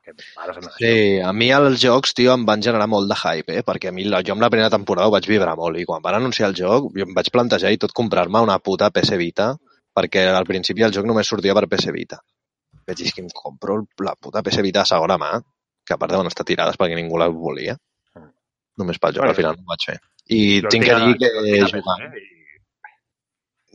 que 0.04 0.12
ara 0.36 0.54
se 0.54 0.60
n'ha- 0.60 0.72
Sí, 0.78 1.20
a 1.20 1.32
mi 1.32 1.50
els 1.50 1.80
jocs, 1.80 2.12
tio, 2.14 2.32
em 2.34 2.44
van 2.46 2.62
generar 2.62 2.86
molt 2.88 3.08
de 3.08 3.16
hype, 3.16 3.56
eh? 3.58 3.62
perquè 3.64 3.88
a 3.88 3.92
mi 3.92 4.04
jo 4.04 4.32
amb 4.32 4.42
la 4.42 4.50
primera 4.50 4.70
temporada 4.70 5.08
ho 5.08 5.10
vaig 5.14 5.26
vibrar 5.26 5.56
molt 5.56 5.78
i 5.78 5.84
quan 5.84 6.02
van 6.02 6.14
anunciar 6.20 6.48
el 6.50 6.54
joc 6.54 6.92
jo 6.94 7.02
em 7.06 7.14
vaig 7.14 7.30
plantejar 7.32 7.72
i 7.72 7.78
tot 7.78 7.92
comprar-me 7.92 8.40
una 8.40 8.58
puta 8.58 8.90
PS 8.90 9.16
Vita 9.16 9.54
perquè 9.96 10.26
al 10.28 10.44
principi 10.44 10.82
el 10.82 10.92
joc 10.92 11.04
només 11.06 11.26
sortia 11.26 11.54
per 11.54 11.66
PS 11.68 11.90
Vita. 11.92 12.18
Vaig 12.86 12.96
dir 12.98 13.06
"És 13.06 13.14
que 13.14 13.22
em 13.22 13.28
compro 13.32 13.86
la 14.00 14.14
puta 14.20 14.42
PS 14.42 14.60
Vita 14.62 14.82
a 14.82 14.84
segona 14.84 15.16
mà, 15.16 15.40
que 15.86 15.94
a 15.94 15.96
part 15.96 16.12
van 16.12 16.26
estar 16.26 16.44
tirades 16.44 16.76
perquè 16.76 16.94
ningú 16.94 17.16
la 17.18 17.28
volia. 17.28 17.76
Només 18.76 18.98
pel 18.98 19.12
joc, 19.12 19.20
Bueno, 19.22 19.30
al 19.30 19.36
final 19.36 19.56
no 19.56 19.62
ho 19.62 19.66
vaig 19.70 19.84
fer. 19.86 20.00
I 20.28 20.60
tinc 20.68 20.84
que 20.84 20.94
dir 20.94 21.16
que 21.16 21.30
jugant, 21.80 22.02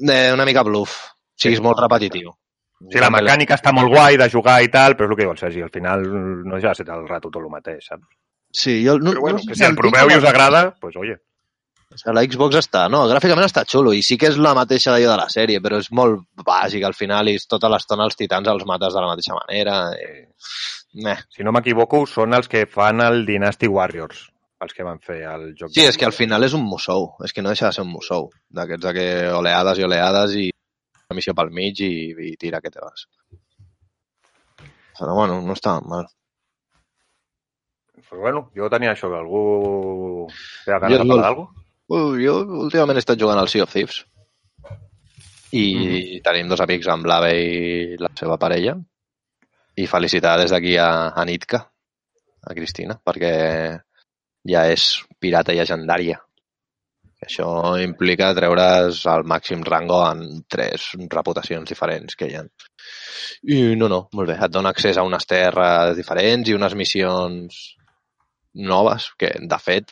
eh, 0.01 0.29
eh, 0.29 0.33
una 0.33 0.45
mica 0.45 0.63
bluff. 0.63 1.07
Sí, 1.35 1.49
és 1.53 1.61
molt 1.61 1.79
repetitiu. 1.79 2.33
Sí, 2.79 2.99
la 3.03 3.11
mecànica 3.11 3.57
està 3.59 3.73
molt 3.75 3.91
guai 3.91 4.15
de 4.19 4.29
jugar 4.31 4.61
i 4.63 4.69
tal, 4.71 4.95
però 4.95 5.09
és 5.09 5.11
el 5.11 5.17
que 5.17 5.25
diu 5.25 5.33
el 5.33 5.39
Sergi, 5.41 5.63
al 5.65 5.73
final 5.73 6.05
no 6.07 6.53
deixa 6.55 6.71
de 6.71 6.79
ser 6.79 6.85
el 6.95 7.07
rato 7.09 7.27
tot 7.27 7.41
el 7.43 7.51
mateix, 7.51 7.89
saps? 7.91 8.05
Sí, 8.55 8.79
jo 8.85 8.95
no, 8.97 9.11
Però 9.11 9.25
bueno, 9.25 9.37
no 9.37 9.43
sé 9.43 9.51
que 9.51 9.57
si 9.59 9.65
el 9.67 9.75
proveu 9.75 10.09
i 10.09 10.15
us 10.15 10.27
agrada, 10.29 10.63
doncs 10.69 10.79
pues, 10.85 10.95
oye. 10.97 11.17
O 11.89 11.97
sigui, 11.97 12.13
la 12.15 12.23
Xbox 12.23 12.59
està, 12.61 12.85
no, 12.93 13.01
gràficament 13.09 13.49
està 13.49 13.65
xulo 13.67 13.91
i 13.97 14.01
sí 14.05 14.15
que 14.21 14.29
és 14.29 14.37
la 14.37 14.53
mateixa 14.57 14.93
d'allò 14.93 15.11
de 15.11 15.19
la 15.19 15.27
sèrie, 15.33 15.59
però 15.61 15.79
és 15.81 15.89
molt 15.91 16.21
bàsic 16.45 16.85
al 16.85 16.95
final 16.95 17.29
i 17.29 17.35
és 17.39 17.47
tota 17.49 17.69
l'estona 17.73 18.05
els 18.07 18.17
titans 18.17 18.47
els 18.47 18.65
mates 18.69 18.93
de 18.93 19.01
la 19.01 19.09
mateixa 19.09 19.35
manera. 19.37 19.79
Eh, 19.97 20.29
meh. 21.05 21.17
Si 21.33 21.43
no 21.43 21.53
m'equivoco, 21.55 22.05
són 22.07 22.37
els 22.37 22.47
que 22.47 22.67
fan 22.69 23.01
el 23.05 23.25
Dynasty 23.25 23.67
Warriors, 23.67 24.21
els 24.63 24.77
que 24.77 24.85
van 24.85 25.01
fer 25.01 25.23
el 25.33 25.49
joc. 25.57 25.73
Sí, 25.73 25.85
és 25.89 25.97
que 25.97 26.07
al 26.07 26.15
final 26.15 26.45
és 26.45 26.55
un 26.57 26.63
mussou, 26.63 27.09
és 27.25 27.33
que 27.33 27.43
no 27.43 27.51
deixa 27.51 27.67
de 27.67 27.79
ser 27.79 27.85
un 27.85 27.91
mussou, 27.91 28.29
d'aquests 28.53 28.85
de 28.85 28.93
que 28.95 29.09
oleades 29.33 29.81
i 29.81 29.87
oleades 29.89 30.37
i 30.37 30.47
missió 31.17 31.33
pel 31.33 31.49
mig 31.55 31.79
i, 31.81 31.89
i 32.13 32.35
tira 32.37 32.59
que 32.61 32.69
te 32.69 32.79
vas. 32.83 33.07
Però 34.99 35.15
bueno, 35.15 35.39
no 35.41 35.55
està 35.55 35.79
mal. 35.81 36.05
Pues 38.09 38.19
bueno, 38.21 38.49
jo 38.55 38.69
tenia 38.69 38.93
això, 38.93 39.09
que 39.11 39.17
algú 39.19 40.27
té 40.65 40.71
Jo 40.73 40.79
ganes 40.79 40.99
de 40.99 41.03
no- 41.05 41.15
parlar 41.15 41.25
d'algú? 41.29 41.47
Uh, 41.89 42.13
jo 42.21 42.35
últimament 42.67 42.97
he 42.99 43.01
estat 43.01 43.17
jugant 43.19 43.39
al 43.41 43.49
Sea 43.49 43.63
of 43.65 43.71
Thieves 43.73 44.03
i 45.51 45.63
Mhm. 45.73 46.21
tenim 46.21 46.47
dos 46.49 46.61
amics 46.61 46.87
amb 46.87 47.07
l'Ave 47.09 47.31
i 47.41 47.97
la 47.97 48.11
seva 48.13 48.37
parella 48.37 48.75
i 49.75 49.87
felicitar 49.87 50.37
des 50.37 50.51
d'aquí 50.51 50.75
a, 50.77 51.09
a 51.09 51.25
Nitka, 51.25 51.63
a 52.45 52.53
Cristina, 52.53 52.99
perquè 53.03 53.81
ja 54.45 54.67
és 54.69 55.01
pirata 55.19 55.53
llegendària. 55.53 56.19
Això 57.25 57.47
implica 57.83 58.29
treure's 58.35 59.01
al 59.11 59.25
màxim 59.27 59.63
rango 59.67 59.99
en 60.07 60.21
tres 60.47 60.85
reputacions 61.11 61.67
diferents 61.67 62.15
que 62.15 62.29
hi 62.29 62.37
ha. 62.39 62.45
I 63.55 63.59
no, 63.79 63.89
no, 63.91 63.99
molt 64.15 64.31
bé. 64.31 64.37
Et 64.39 64.53
dona 64.55 64.71
accés 64.75 64.97
a 64.97 65.03
unes 65.07 65.27
terres 65.27 65.95
diferents 65.97 66.47
i 66.49 66.55
unes 66.55 66.75
missions 66.79 67.59
noves, 68.71 69.09
que 69.19 69.33
de 69.51 69.59
fet 69.61 69.91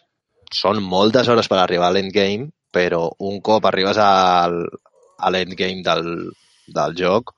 són 0.54 0.80
moltes 0.84 1.28
hores 1.28 1.50
per 1.52 1.60
arribar 1.60 1.92
a 1.92 1.96
l'endgame, 1.98 2.50
però 2.72 3.04
un 3.30 3.42
cop 3.44 3.68
arribes 3.68 4.00
al, 4.02 4.62
a 5.20 5.32
l'endgame 5.34 5.84
del, 5.84 6.08
del 6.80 6.96
joc, 6.96 7.36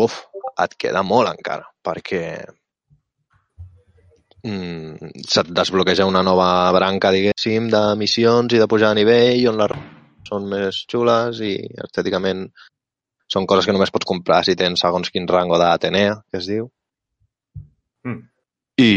buf, 0.00 0.22
et 0.64 0.74
queda 0.80 1.04
molt 1.06 1.30
encara, 1.30 1.68
perquè 1.84 2.22
mm, 4.44 5.12
se't 5.26 5.52
desbloqueja 5.54 6.06
una 6.08 6.22
nova 6.22 6.70
branca, 6.74 7.12
diguéssim, 7.14 7.68
de 7.72 7.82
missions 8.00 8.54
i 8.54 8.60
de 8.60 8.68
pujar 8.70 8.92
de 8.94 9.02
nivell, 9.02 9.46
on 9.52 9.62
les 9.62 9.76
són 10.28 10.48
més 10.50 10.82
xules 10.90 11.40
i 11.44 11.54
estèticament 11.84 12.48
són 13.32 13.46
coses 13.48 13.68
que 13.68 13.74
només 13.76 13.92
pots 13.92 14.08
comprar 14.08 14.42
si 14.44 14.56
tens 14.56 14.80
segons 14.84 15.10
quin 15.12 15.28
rango 15.28 15.58
d'Atenea, 15.60 16.18
que 16.30 16.40
es 16.40 16.48
diu. 16.48 16.68
Mm. 18.08 18.20
I, 18.84 18.90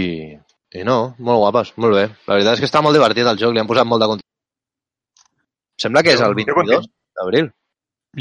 i 0.80 0.84
no, 0.88 0.98
molt 1.20 1.42
guapes, 1.44 1.74
molt 1.84 1.98
bé. 1.98 2.06
La 2.28 2.38
veritat 2.38 2.58
és 2.58 2.64
que 2.64 2.70
està 2.70 2.84
molt 2.84 2.96
divertit 2.96 3.28
el 3.28 3.40
joc, 3.40 3.56
li 3.56 3.64
han 3.64 3.70
posat 3.70 3.88
molt 3.88 4.04
de 4.04 4.12
contingut. 4.14 4.30
Sembla 5.82 6.04
que 6.06 6.14
és 6.16 6.22
el 6.22 6.36
Jo 6.38 6.56
22 6.60 6.88
d'abril. 7.20 7.50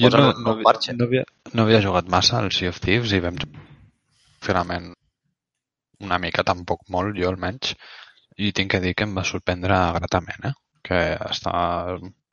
Jo 0.00 0.10
no, 0.14 0.22
no, 0.38 0.54
no, 0.62 1.04
havia, 1.04 1.24
no 1.52 1.66
havia 1.66 1.82
jugat 1.82 2.10
massa 2.10 2.38
al 2.38 2.52
Sea 2.54 2.70
of 2.70 2.78
Thieves 2.82 3.12
i 3.12 3.18
vam 3.22 3.38
finalment 4.40 4.92
una 6.06 6.18
mica, 6.22 6.44
tampoc 6.46 6.86
molt, 6.88 7.16
jo 7.18 7.28
almenys, 7.30 7.74
i 8.40 8.52
tinc 8.56 8.70
que 8.74 8.80
dir 8.80 8.94
que 8.96 9.04
em 9.08 9.14
va 9.16 9.24
sorprendre 9.26 9.76
gratament, 9.98 10.48
eh? 10.50 10.54
que 10.86 11.00
està, 11.28 11.52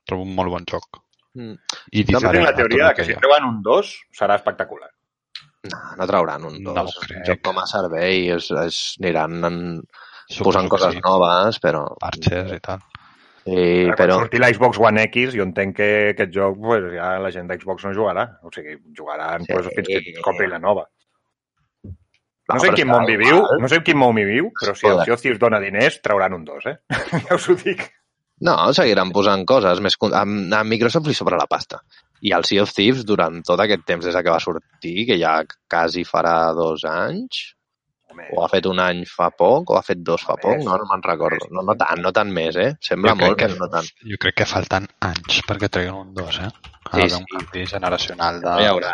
trobo 0.07 0.23
un 0.23 0.33
molt 0.35 0.53
bon 0.53 0.67
joc. 0.69 1.01
Mm. 1.37 1.55
I 1.91 2.03
Jo 2.03 2.19
diferent 2.21 2.37
tinc 2.39 2.45
la 2.47 2.55
teoria 2.55 2.87
de 2.89 2.93
que 2.97 3.05
si 3.05 3.17
treuen 3.19 3.45
un 3.45 3.61
2 3.65 3.89
serà 4.17 4.37
espectacular. 4.39 4.89
No, 5.67 5.79
no 5.99 6.07
trauran 6.07 6.45
un 6.47 6.61
No 6.63 6.73
dos. 6.77 6.95
ho 6.95 7.01
crec. 7.03 7.17
Un 7.19 7.25
joc 7.27 7.41
com 7.43 7.57
a 7.59 7.65
servei 7.67 8.29
es, 8.33 8.47
es 8.63 8.77
aniran 9.01 9.43
en, 9.43 9.57
Suposo 10.27 10.49
posant 10.49 10.67
que 10.67 10.75
coses 10.75 10.95
sí, 10.95 11.01
noves, 11.03 11.59
però... 11.63 11.83
Parches 12.01 12.53
i 12.55 12.59
tal. 12.63 12.81
Sí, 13.47 13.53
Ara, 13.55 13.93
quan 13.95 13.99
però... 14.01 14.17
surti 14.23 14.41
l'Xbox 14.41 14.79
One 14.83 15.03
X, 15.07 15.35
jo 15.37 15.45
entenc 15.47 15.77
que 15.77 15.89
aquest 16.13 16.33
joc 16.35 16.57
pues, 16.63 16.87
ja 16.95 17.13
la 17.23 17.31
gent 17.31 17.47
d'Xbox 17.51 17.87
no 17.87 17.93
jugarà. 17.95 18.25
O 18.43 18.51
sigui, 18.55 18.75
jugaran 18.97 19.45
Sí. 19.45 19.53
pues, 19.53 19.69
fins 19.75 19.87
que 19.87 20.21
compri 20.25 20.49
la 20.51 20.59
nova. 20.59 20.83
No, 22.47 22.55
No 22.55 22.61
sé 22.63 22.67
en 22.69 22.75
quin 22.79 22.87
món 22.87 23.05
viviu, 23.05 23.35
igual. 23.41 23.59
no 23.61 23.67
sé 23.67 23.75
en 23.81 23.83
quin 23.83 23.97
món 23.99 24.15
viviu, 24.15 24.51
però 24.55 24.73
si 24.75 24.87
el 24.87 25.01
of 25.13 25.21
Thieves 25.21 25.39
dona 25.39 25.59
diners, 25.59 26.01
trauran 26.01 26.33
un 26.33 26.45
2, 26.45 26.65
eh? 26.71 26.75
ja 27.27 27.35
us 27.35 27.49
ho 27.49 27.55
dic. 27.59 27.81
No, 28.39 28.53
seguiran 28.73 29.11
posant 29.11 29.43
coses. 29.49 29.79
Més... 29.81 29.95
A, 30.13 30.21
a 30.21 30.63
Microsoft 30.63 31.07
li 31.09 31.15
sobra 31.17 31.39
la 31.41 31.47
pasta. 31.49 31.81
I 32.21 32.31
el 32.37 32.45
Sea 32.45 32.63
of 32.63 32.71
Thieves, 32.73 33.03
durant 33.05 33.41
tot 33.45 33.59
aquest 33.59 33.83
temps 33.85 34.05
des 34.05 34.13
de 34.15 34.21
que 34.23 34.31
va 34.33 34.39
sortir, 34.39 35.05
que 35.09 35.17
ja 35.19 35.39
quasi 35.69 36.03
farà 36.05 36.53
dos 36.55 36.85
anys, 36.85 37.53
Home, 38.07 38.29
o 38.37 38.43
ha 38.45 38.47
fet 38.47 38.65
un 38.69 38.79
any 38.79 39.01
fa 39.09 39.27
poc, 39.35 39.73
o 39.73 39.75
ha 39.77 39.81
fet 39.83 39.99
dos 40.05 40.21
fa 40.23 40.37
Més. 40.37 40.45
poc, 40.45 40.61
no, 40.63 40.77
no 40.79 40.85
me'n 40.87 41.03
recordo. 41.03 41.49
No, 41.51 41.65
no 41.67 41.75
tant, 41.75 41.99
no 41.99 42.13
tant 42.15 42.31
més, 42.31 42.55
eh? 42.55 42.69
Sembla 42.79 43.11
Jo 43.17 43.19
molt, 43.25 43.37
que- 43.41 43.49
però 43.51 43.65
no 43.65 43.67
tant. 43.73 43.89
Jo 44.13 44.21
crec 44.23 44.37
que 44.39 44.47
falten 44.47 44.87
anys 45.03 45.41
perquè 45.49 45.67
treguin 45.73 45.97
un 46.05 46.13
2, 46.15 46.39
eh? 46.45 46.51
Ha 46.87 47.01
Sí, 47.01 47.09
sí. 47.09 47.17
un 47.19 47.25
canvi 47.33 47.65
generacional 47.67 48.39
de... 48.39 48.47
No 48.53 48.61
hi 48.63 48.69
haurà... 48.69 48.93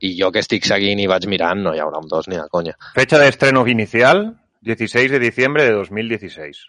I 0.00 0.16
jo 0.20 0.30
que 0.32 0.40
estic 0.42 0.64
seguint 0.66 1.00
i 1.00 1.06
vaig 1.06 1.26
mirant, 1.30 1.62
no 1.62 1.74
hi 1.74 1.78
haurà 1.80 1.98
un 2.02 2.08
dos 2.08 2.26
ni 2.28 2.36
de 2.36 2.48
conya. 2.50 2.74
Fecha 2.94 3.18
de 3.18 3.28
estreno 3.28 3.66
inicial, 3.68 4.36
16 4.60 5.10
de 5.10 5.18
diciembre 5.18 5.64
de 5.64 5.72
2016. 5.72 6.66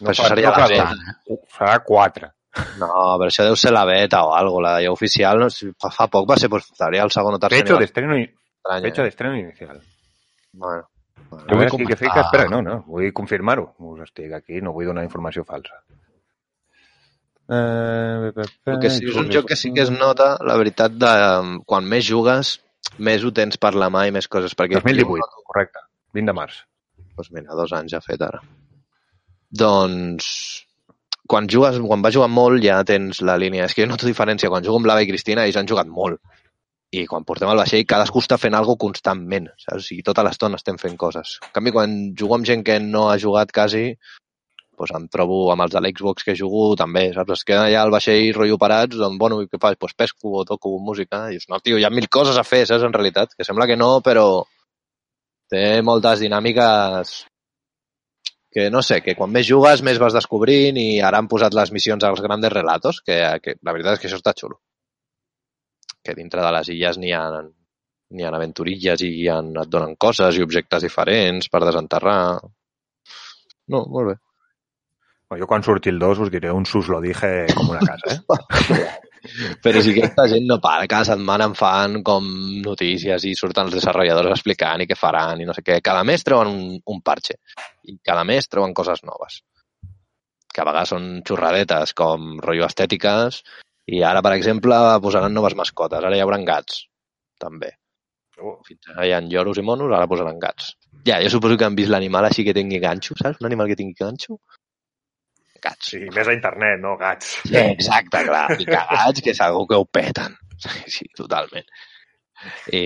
Però 0.00 0.10
això 0.14 0.22
fa- 0.22 0.28
seria 0.28 0.50
la 0.50 0.66
beta. 0.68 0.92
Serà 1.56 1.78
4. 1.84 2.30
No, 2.80 2.88
però 3.20 3.28
això 3.28 3.44
deu 3.46 3.54
ser 3.56 3.70
la 3.72 3.84
beta 3.84 4.24
o 4.26 4.32
algo, 4.34 4.60
la 4.60 4.72
d'allò 4.78 4.92
oficial. 4.92 5.38
No, 5.38 5.50
sé, 5.50 5.70
fa, 5.78 5.90
fa 5.94 6.08
poc 6.10 6.28
va 6.30 6.36
ser, 6.40 6.48
pues, 6.50 6.64
seria 6.74 7.02
el 7.04 7.10
segon 7.14 7.34
o 7.36 7.38
tercer 7.38 7.60
Fecha 7.62 7.76
de 7.78 7.84
estreno, 7.84 8.14
fecha 8.16 9.00
eh? 9.00 9.04
de 9.04 9.08
estreno 9.08 9.36
inicial. 9.36 9.80
Bueno, 10.52 10.88
bueno. 11.28 11.44
Jo 11.46 11.54
vull 11.56 11.58
vull 11.58 11.66
que 11.66 11.70
comentar- 11.76 11.98
fica, 11.98 12.20
espera, 12.22 12.48
no, 12.48 12.60
no, 12.62 12.82
vull 12.88 13.12
confirmar-ho. 13.12 13.74
Us 13.78 14.00
estic 14.08 14.32
aquí, 14.32 14.60
no 14.60 14.72
vull 14.72 14.86
donar 14.86 15.04
informació 15.04 15.44
falsa. 15.44 15.78
Eh, 17.50 18.30
El 18.70 18.78
que 18.78 18.90
sí, 18.94 19.08
és 19.10 19.16
un 19.18 19.30
joc 19.34 19.48
que 19.50 19.58
sí 19.58 19.72
que 19.74 19.82
es 19.82 19.90
nota, 19.90 20.36
la 20.46 20.56
veritat, 20.60 20.94
de 20.94 21.12
quan 21.66 21.88
més 21.90 22.06
jugues, 22.06 22.58
més 23.02 23.24
ho 23.26 23.32
tens 23.34 23.58
per 23.58 23.74
la 23.74 23.90
mà 23.90 24.06
i 24.06 24.14
més 24.14 24.28
coses. 24.30 24.54
Perquè 24.56 24.78
2018, 24.78 25.44
correcte. 25.50 25.82
20 26.14 26.30
de 26.30 26.36
març. 26.36 26.62
Doncs 27.16 27.30
mira, 27.34 27.56
dos 27.58 27.74
anys 27.76 27.94
ja 27.94 28.00
ha 28.00 28.06
fet 28.06 28.22
ara. 28.22 28.42
Doncs, 29.50 30.28
quan 31.30 31.48
jugues, 31.50 31.80
quan 31.82 32.06
vas 32.06 32.14
jugant 32.14 32.32
molt 32.34 32.62
ja 32.62 32.78
tens 32.86 33.22
la 33.26 33.38
línia. 33.40 33.66
És 33.66 33.74
que 33.74 33.82
jo 33.82 33.90
noto 33.90 34.06
diferència. 34.06 34.50
Quan 34.52 34.66
jugo 34.66 34.78
amb 34.78 34.90
l'Ava 34.90 35.02
i 35.02 35.10
Cristina, 35.10 35.46
ells 35.46 35.58
han 35.58 35.68
jugat 35.70 35.90
molt. 35.90 36.22
I 36.90 37.04
quan 37.06 37.26
portem 37.26 37.50
al 37.50 37.58
vaixell, 37.58 37.84
cadascú 37.86 38.22
està 38.22 38.38
fent 38.38 38.54
alguna 38.58 38.82
constantment. 38.86 39.50
Saps? 39.58 39.82
O 39.82 39.86
sigui, 39.86 40.02
tota 40.06 40.24
l'estona 40.26 40.58
estem 40.58 40.78
fent 40.78 40.96
coses. 40.98 41.36
En 41.46 41.54
canvi, 41.58 41.74
quan 41.74 42.00
jugo 42.18 42.38
amb 42.38 42.46
gent 42.46 42.64
que 42.66 42.80
no 42.82 43.08
ha 43.10 43.18
jugat 43.22 43.54
quasi, 43.54 43.84
doncs 44.80 44.96
em 44.96 45.06
trobo 45.12 45.40
amb 45.52 45.66
els 45.66 45.74
de 45.74 45.82
l'Xbox 45.84 46.26
que 46.26 46.36
jugo 46.38 46.74
també, 46.80 47.10
saps? 47.14 47.34
Es 47.36 47.46
queden 47.46 47.66
allà 47.66 47.82
al 47.84 47.92
vaixell 47.94 48.32
rotllo 48.36 48.58
parats, 48.60 48.96
doncs, 48.96 49.18
bueno, 49.20 49.40
i 49.44 49.50
què 49.50 49.60
faig? 49.60 49.78
Doncs 49.80 49.96
pesco 49.98 50.38
o 50.40 50.46
toco 50.48 50.76
música. 50.80 51.26
I 51.28 51.36
dius, 51.36 51.48
no, 51.52 51.60
tio, 51.60 51.78
hi 51.78 51.84
ha 51.84 51.92
mil 51.92 52.08
coses 52.08 52.40
a 52.40 52.46
fer, 52.46 52.64
saps, 52.68 52.86
en 52.88 52.96
realitat? 52.96 53.36
Que 53.36 53.46
sembla 53.46 53.68
que 53.68 53.76
no, 53.80 53.98
però 54.06 54.24
té 55.50 55.82
moltes 55.84 56.22
dinàmiques 56.24 57.18
que 58.50 58.68
no 58.70 58.82
sé, 58.82 58.98
que 59.04 59.14
quan 59.14 59.30
més 59.30 59.46
jugues 59.46 59.82
més 59.86 60.00
vas 60.02 60.14
descobrint 60.16 60.78
i 60.80 60.98
ara 61.06 61.20
han 61.22 61.28
posat 61.30 61.54
les 61.54 61.70
missions 61.70 62.02
als 62.06 62.22
grandes 62.24 62.52
relatos, 62.52 62.98
que, 63.06 63.16
que 63.44 63.54
la 63.62 63.74
veritat 63.76 63.96
és 63.96 64.02
que 64.02 64.10
això 64.10 64.18
està 64.18 64.34
xulo. 64.40 64.58
Que 66.02 66.16
dintre 66.18 66.42
de 66.42 66.50
les 66.56 66.72
illes 66.74 66.98
n'hi 66.98 67.12
ha, 67.14 67.22
n'hi 68.10 68.26
ha 68.26 68.32
aventurilles 68.34 69.04
i 69.06 69.12
ha, 69.30 69.38
et 69.38 69.70
donen 69.70 69.94
coses 70.06 70.38
i 70.38 70.42
objectes 70.42 70.82
diferents 70.88 71.46
per 71.52 71.62
desenterrar. 71.62 72.18
No, 73.70 73.84
molt 73.86 74.10
bé. 74.10 74.16
Jo 75.38 75.46
quan 75.46 75.62
surti 75.62 75.92
el 75.92 76.00
2 76.02 76.24
us 76.24 76.30
diré 76.32 76.50
un 76.50 76.66
sus 76.66 76.88
lo 76.90 77.00
dije 77.00 77.46
com 77.54 77.70
una 77.70 77.80
casa, 77.86 78.16
eh? 78.16 78.88
Però 79.62 79.82
si 79.84 79.92
aquesta 79.92 80.24
gent 80.32 80.46
no 80.48 80.56
para, 80.64 80.86
cada 80.88 81.04
setmana 81.10 81.46
en 81.50 81.54
fan 81.54 81.98
com 82.02 82.26
notícies 82.64 83.26
i 83.28 83.34
surten 83.36 83.68
els 83.68 83.76
desenvolupadors 83.76 84.32
explicant 84.32 84.80
i 84.80 84.88
què 84.88 84.96
faran 84.96 85.42
i 85.42 85.46
no 85.48 85.54
sé 85.54 85.62
què. 85.62 85.76
Cada 85.84 86.02
mes 86.08 86.24
treuen 86.24 86.48
un, 86.48 86.62
un 86.94 87.02
parche 87.04 87.36
i 87.84 87.98
cada 88.02 88.24
mes 88.24 88.48
treuen 88.48 88.72
coses 88.74 89.04
noves. 89.04 89.42
Que 90.50 90.62
a 90.62 90.66
vegades 90.66 90.94
són 90.94 91.10
xurradetes 91.28 91.92
com 91.94 92.38
rotllo 92.40 92.66
estètiques 92.66 93.42
i 93.92 94.00
ara, 94.06 94.22
per 94.24 94.32
exemple, 94.38 94.78
posaran 95.04 95.36
noves 95.36 95.54
mascotes. 95.58 96.00
Ara 96.00 96.16
hi 96.16 96.24
haurà 96.24 96.40
gats, 96.48 96.86
també. 97.38 97.74
Oh, 98.40 98.56
Fins 98.66 98.88
ara 98.94 99.04
hi 99.06 99.12
ha 99.12 99.20
lloros 99.20 99.60
i 99.60 99.64
monos, 99.66 99.92
ara 99.92 100.08
posaran 100.08 100.40
gats. 100.40 100.72
Ja, 101.04 101.20
jo 101.22 101.30
suposo 101.32 101.56
que 101.60 101.68
han 101.68 101.76
vist 101.76 101.92
l'animal 101.92 102.26
així 102.28 102.44
que 102.46 102.56
tingui 102.56 102.80
ganxo, 102.80 103.14
saps? 103.20 103.40
Un 103.40 103.48
animal 103.50 103.68
que 103.68 103.76
tingui 103.76 103.96
ganxo. 104.00 104.40
Gats. 105.62 105.92
sí, 105.92 106.00
més 106.14 106.28
a 106.28 106.34
internet, 106.36 106.80
no? 106.82 106.96
Gats. 107.00 107.36
Sí, 107.44 107.56
exacte, 107.60 108.24
clar. 108.26 108.46
I 108.56 108.66
cagats, 108.68 109.22
que 109.24 109.36
segur 109.36 109.66
que 109.70 109.80
ho 109.80 109.86
peten. 109.86 110.38
Sí, 110.92 111.06
totalment. 111.16 111.64
I, 112.68 112.80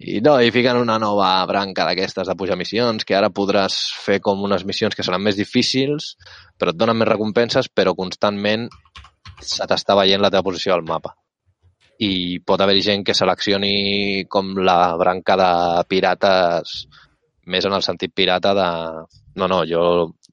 i 0.00 0.18
no, 0.24 0.34
i 0.40 0.52
fiquen 0.52 0.76
una 0.80 0.98
nova 1.00 1.28
branca 1.48 1.86
d'aquestes 1.88 2.28
de 2.28 2.36
pujar 2.36 2.58
missions, 2.60 3.06
que 3.08 3.16
ara 3.16 3.32
podràs 3.32 3.78
fer 4.04 4.18
com 4.24 4.44
unes 4.44 4.66
missions 4.68 4.96
que 4.96 5.04
seran 5.06 5.24
més 5.24 5.38
difícils, 5.38 6.14
però 6.60 6.74
et 6.74 6.80
donen 6.80 6.96
més 7.00 7.08
recompenses, 7.08 7.68
però 7.72 7.94
constantment 7.96 8.68
se 9.40 9.66
t'està 9.68 9.96
veient 9.96 10.20
la 10.20 10.30
teva 10.32 10.44
posició 10.48 10.76
al 10.76 10.84
mapa. 10.88 11.14
I 12.00 12.40
pot 12.44 12.60
haver-hi 12.60 12.84
gent 12.84 13.04
que 13.04 13.16
seleccioni 13.16 14.24
com 14.32 14.54
la 14.64 14.96
branca 15.00 15.36
de 15.36 15.52
pirates, 15.88 16.84
més 17.52 17.66
en 17.68 17.76
el 17.76 17.84
sentit 17.84 18.14
pirata 18.16 18.54
de... 18.56 18.70
No, 19.40 19.48
no, 19.48 19.62
jo 19.68 19.82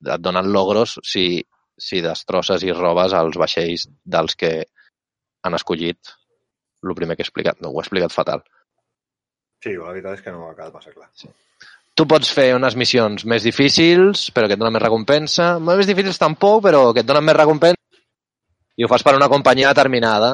et 0.05 0.21
donen 0.23 0.51
logros 0.53 0.97
si, 1.05 1.41
si 1.77 2.01
destrosses 2.01 2.63
i 2.65 2.73
robes 2.73 3.13
els 3.13 3.37
vaixells 3.37 3.87
dels 4.03 4.35
que 4.35 4.51
han 5.45 5.57
escollit 5.57 6.15
el 6.83 6.95
primer 6.95 7.17
que 7.17 7.23
he 7.23 7.27
explicat. 7.27 7.59
No, 7.61 7.71
ho 7.71 7.81
he 7.81 7.85
explicat 7.85 8.13
fatal. 8.13 8.43
Sí, 9.63 9.73
la 9.73 9.91
veritat 9.91 10.19
és 10.19 10.23
que 10.25 10.33
no 10.33 10.43
m'ha 10.43 10.55
quedat 10.55 10.73
massa 10.73 10.93
clar. 10.93 11.09
Tu 11.97 12.05
pots 12.05 12.29
fer 12.29 12.51
unes 12.53 12.75
missions 12.77 13.25
més 13.25 13.45
difícils, 13.45 14.27
però 14.33 14.45
que 14.45 14.53
et 14.57 14.61
donen 14.61 14.75
més 14.75 14.83
recompensa. 14.83 15.55
Més 15.57 15.89
difícils 15.89 16.21
tampoc, 16.21 16.61
però 16.67 16.91
que 16.93 17.01
et 17.01 17.09
donen 17.09 17.25
més 17.25 17.37
recompensa. 17.37 17.81
I 18.77 18.85
ho 18.85 18.89
fas 18.91 19.01
per 19.05 19.15
una 19.17 19.29
companyia 19.31 19.71
determinada, 19.73 20.31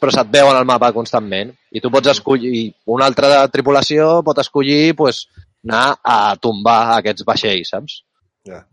però 0.00 0.12
se't 0.14 0.32
veuen 0.32 0.56
al 0.56 0.68
mapa 0.68 0.92
constantment. 0.96 1.52
I 1.76 1.82
tu 1.84 1.90
pots 1.92 2.08
escollir, 2.14 2.70
una 2.96 3.04
altra 3.10 3.28
de 3.34 3.42
tripulació 3.52 4.22
pot 4.24 4.40
escollir 4.40 4.94
pues, 4.96 5.26
anar 5.64 5.98
a 6.00 6.36
tombar 6.40 6.96
aquests 6.96 7.28
vaixells, 7.28 7.74
saps? 7.76 8.00
Ja. 8.48 8.64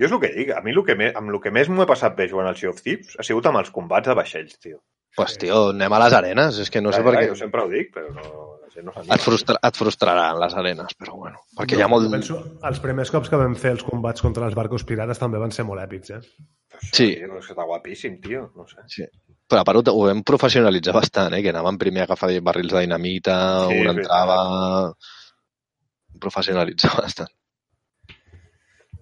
Jo 0.00 0.08
és 0.08 0.14
el 0.14 0.20
que 0.22 0.32
dic, 0.34 0.54
a 0.56 0.62
mi 0.64 0.72
el 0.72 0.82
que 0.86 0.96
més, 0.98 1.12
amb 1.18 1.32
el 1.32 1.40
que 1.42 1.52
més 1.54 1.68
m'ho 1.68 1.84
he 1.84 1.90
passat 1.90 2.16
bé 2.16 2.28
jugant 2.30 2.48
al 2.48 2.56
Sea 2.58 2.72
of 2.72 2.80
Thieves 2.80 3.18
ha 3.18 3.26
sigut 3.26 3.46
amb 3.50 3.60
els 3.60 3.70
combats 3.74 4.08
de 4.08 4.16
vaixells, 4.18 4.58
tio. 4.62 4.80
Pues, 5.16 5.36
tio, 5.36 5.68
anem 5.74 5.92
a 5.92 5.98
les 6.06 6.14
arenes. 6.16 6.58
És 6.62 6.70
que 6.72 6.80
no 6.80 6.92
sé 6.92 7.02
Ja, 7.02 7.04
per 7.04 7.14
ja, 7.14 7.20
què... 7.20 7.32
Jo 7.34 7.36
sempre 7.42 7.64
ho 7.64 7.68
dic, 7.68 7.90
però 7.92 8.08
no, 8.14 8.30
la 8.62 8.70
gent 8.72 8.88
no. 8.88 8.94
Et, 9.02 9.20
frustra, 9.20 9.58
et 9.68 9.76
frustraran 9.76 10.40
les 10.40 10.56
arenes, 10.62 10.94
però 10.96 11.18
bueno. 11.18 11.42
Perquè 11.58 11.76
hi 11.76 11.84
ha 11.84 11.90
molt... 11.92 12.08
Penso, 12.14 12.38
els 12.70 12.80
primers 12.80 13.12
cops 13.12 13.28
que 13.28 13.40
vam 13.40 13.58
fer 13.60 13.74
els 13.76 13.84
combats 13.84 14.24
contra 14.24 14.48
els 14.48 14.56
barcos 14.56 14.86
pirates 14.88 15.20
també 15.20 15.42
van 15.42 15.52
ser 15.52 15.68
molt 15.68 15.84
èpics, 15.84 16.16
eh? 16.16 16.22
Sí. 16.88 17.10
Tio, 17.12 17.36
és 17.36 17.44
que 17.44 17.52
està 17.52 17.68
guapíssim, 17.68 18.16
tio. 18.24 18.46
No 18.56 18.64
sé. 18.70 18.86
Sí. 18.88 19.10
Però 19.52 19.60
a 19.60 19.68
part 19.68 19.82
ho, 19.82 19.84
ho 19.92 20.08
vam 20.08 20.24
professionalitzar 20.24 20.96
bastant, 20.96 21.36
eh? 21.36 21.42
que 21.44 21.52
anàvem 21.52 21.76
primer 21.78 22.06
a 22.06 22.08
agafar 22.08 22.32
barrils 22.40 22.72
de 22.72 22.86
dinamita, 22.86 23.38
Sí, 23.68 23.82
un 23.84 23.92
entrava... 23.92 24.40
Professionalitzar 26.22 26.96
bastant. 27.02 27.32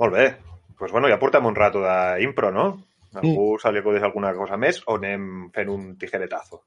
Molt 0.00 0.14
bé. 0.16 0.30
Pues 0.80 0.92
bueno, 0.92 1.10
ja 1.12 1.18
portem 1.20 1.44
un 1.44 1.54
rato 1.54 1.82
d'impro, 1.84 2.48
no? 2.50 2.70
Algú 3.20 3.58
se 3.60 3.68
li 3.68 3.82
acudeix 3.82 4.06
alguna 4.06 4.30
cosa 4.32 4.56
més 4.56 4.78
o 4.86 4.94
anem 4.96 5.50
fent 5.52 5.68
un 5.68 5.82
tijeretazo? 6.00 6.62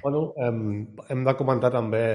Bueno, 0.00 0.22
hem, 0.40 0.62
hem 1.12 1.26
de 1.26 1.34
comentar 1.36 1.68
també 1.74 2.06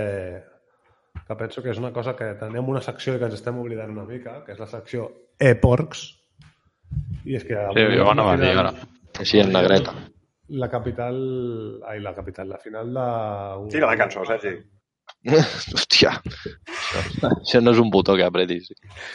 que 1.27 1.37
penso 1.37 1.61
que 1.61 1.69
és 1.75 1.81
una 1.81 1.91
cosa 1.93 2.15
que 2.17 2.31
tenim 2.39 2.73
una 2.73 2.81
secció 2.81 3.13
i 3.13 3.21
que 3.21 3.29
ens 3.29 3.37
estem 3.37 3.59
oblidant 3.61 3.93
una 3.93 4.07
mica, 4.07 4.39
que 4.47 4.55
és 4.55 4.63
la 4.63 4.69
secció 4.71 5.05
e-porcs. 5.37 6.01
I 7.29 7.37
és 7.37 7.45
que... 7.45 7.59
Sí, 7.77 7.85
jo 7.93 8.07
ho 8.07 8.11
anava 8.15 8.33
a 8.33 8.41
dir 8.41 8.55
ara. 8.57 8.73
Així 9.21 9.43
en 9.43 9.53
negreta. 9.53 9.93
La 10.57 10.71
capital... 10.73 11.19
Ai, 11.85 12.01
la 12.01 12.15
capital, 12.17 12.49
la 12.49 12.61
final 12.63 12.89
de... 12.97 13.05
Sí, 13.75 13.83
la 13.83 13.93
de 13.93 14.01
cançó, 14.01 14.25
Sergi. 14.25 14.57
Hòstia, 15.73 16.09
això, 16.19 17.29
això 17.29 17.61
no 17.63 17.71
és 17.71 17.79
un 17.79 17.89
botó 17.93 18.15
que 18.19 18.25
apretis. 18.27 18.71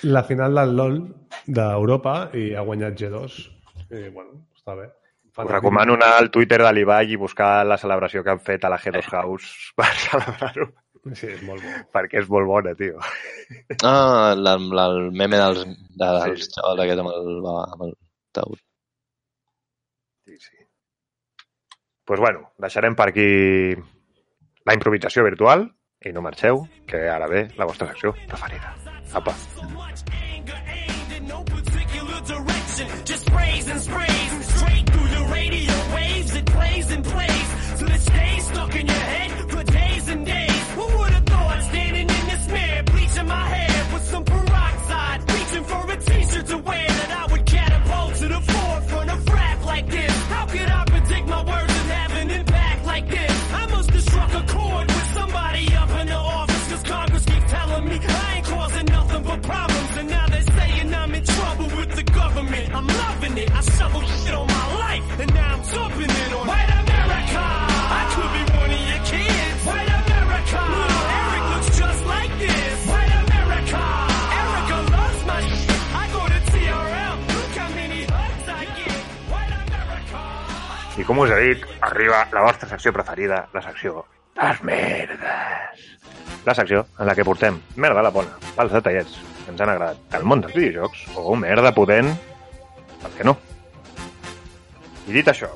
La 0.08 0.22
final 0.24 0.54
del 0.56 0.72
LOL 0.78 0.98
d'Europa 1.46 2.14
i 2.38 2.54
ha 2.56 2.62
guanyat 2.64 2.96
G2. 2.96 3.36
I, 3.92 4.08
bueno, 4.14 4.38
està 4.56 4.74
bé. 4.78 4.88
Us 5.38 5.46
recomano 5.52 5.94
anar 5.94 6.14
al 6.18 6.30
Twitter 6.34 6.58
de 6.64 6.70
l'Ibai 6.74 7.12
i 7.12 7.18
buscar 7.20 7.60
la 7.68 7.76
celebració 7.78 8.24
que 8.24 8.32
han 8.32 8.40
fet 8.42 8.64
a 8.66 8.70
la 8.72 8.78
G2 8.82 9.04
House 9.12 9.52
per 9.78 9.90
celebrar-ho, 10.08 10.70
Sí, 11.14 11.28
és 11.30 11.44
molt 11.46 11.62
bo. 11.62 11.70
perquè 11.94 12.18
és 12.20 12.26
molt 12.28 12.48
bona, 12.50 12.72
tio. 12.76 12.98
Ah, 13.86 14.34
la, 14.36 14.56
la, 14.58 14.88
el 14.90 15.12
meme 15.14 15.38
dels, 15.38 15.62
de, 15.68 16.08
dels 16.08 16.42
Sí. 16.42 16.50
xavals 16.56 16.82
aquest 16.82 17.00
amb 17.04 17.12
el, 17.14 17.30
amb 17.46 17.84
el 17.86 17.92
taüt. 18.34 18.58
Sí, 20.26 20.36
sí. 20.42 20.56
pues 22.04 22.20
bueno, 22.20 22.50
deixarem 22.58 22.94
per 22.96 23.06
aquí 23.12 23.28
la 24.66 24.74
improvisació 24.76 25.22
virtual 25.24 25.68
i 26.04 26.12
no 26.14 26.22
marxeu, 26.22 26.66
que 26.86 27.08
ara 27.10 27.26
ve 27.26 27.48
la 27.58 27.66
vostra 27.66 27.88
secció 27.90 28.14
preferida. 28.28 28.74
Apa. 29.14 29.34
So 29.34 30.27
com 81.08 81.22
us 81.24 81.30
he 81.32 81.36
dit, 81.40 81.62
arriba 81.80 82.26
la 82.36 82.42
vostra 82.44 82.68
secció 82.68 82.92
preferida, 82.92 83.46
la 83.54 83.62
secció 83.64 84.04
Les 84.36 84.58
merdes. 84.62 85.86
La 86.44 86.54
secció 86.54 86.84
en 86.98 87.08
la 87.08 87.14
que 87.16 87.24
portem 87.24 87.56
merda 87.80 88.02
a 88.02 88.04
la 88.04 88.12
bona, 88.12 88.36
pels 88.54 88.74
detallets 88.76 89.16
que 89.16 89.54
ens 89.54 89.62
han 89.64 89.72
agradat 89.72 90.02
del 90.12 90.26
món 90.28 90.44
dels 90.44 90.52
videojocs 90.54 91.06
o 91.16 91.32
merda 91.34 91.72
potent, 91.74 92.12
per 93.00 93.10
què 93.16 93.24
no? 93.24 93.34
I 95.08 95.16
dit 95.16 95.32
això, 95.32 95.48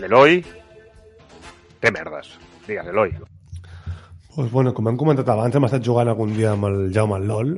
l'Eloi 0.00 0.40
té 1.84 1.92
merdes. 1.92 2.32
Digues, 2.64 2.88
Eloi. 2.88 3.12
Pues 4.34 4.50
bueno, 4.50 4.72
com 4.72 4.88
hem 4.88 4.96
comentat 4.96 5.28
abans, 5.28 5.54
hem 5.54 5.68
estat 5.68 5.84
jugant 5.84 6.08
algun 6.08 6.32
dia 6.34 6.56
amb 6.56 6.72
el 6.72 6.88
Jaume 6.96 7.20
al 7.20 7.28
LOL 7.28 7.54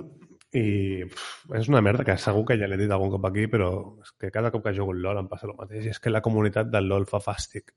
i 0.57 1.05
pff, 1.05 1.51
és 1.59 1.69
una 1.71 1.83
merda 1.85 2.05
que 2.07 2.17
segur 2.21 2.45
que 2.49 2.57
ja 2.61 2.69
l'he 2.71 2.79
dit 2.81 2.93
algun 2.93 3.13
cop 3.15 3.27
aquí, 3.29 3.47
però 3.53 3.71
és 4.03 4.13
que 4.21 4.31
cada 4.35 4.53
cop 4.55 4.65
que 4.65 4.75
jugo 4.77 4.95
al 4.95 5.03
LOL 5.05 5.21
em 5.23 5.29
passa 5.31 5.49
el 5.51 5.57
mateix 5.59 5.89
i 5.89 5.93
és 5.93 6.01
que 6.03 6.13
la 6.13 6.23
comunitat 6.25 6.71
del 6.73 6.89
LOL 6.91 7.09
fa 7.11 7.21
fàstic. 7.25 7.75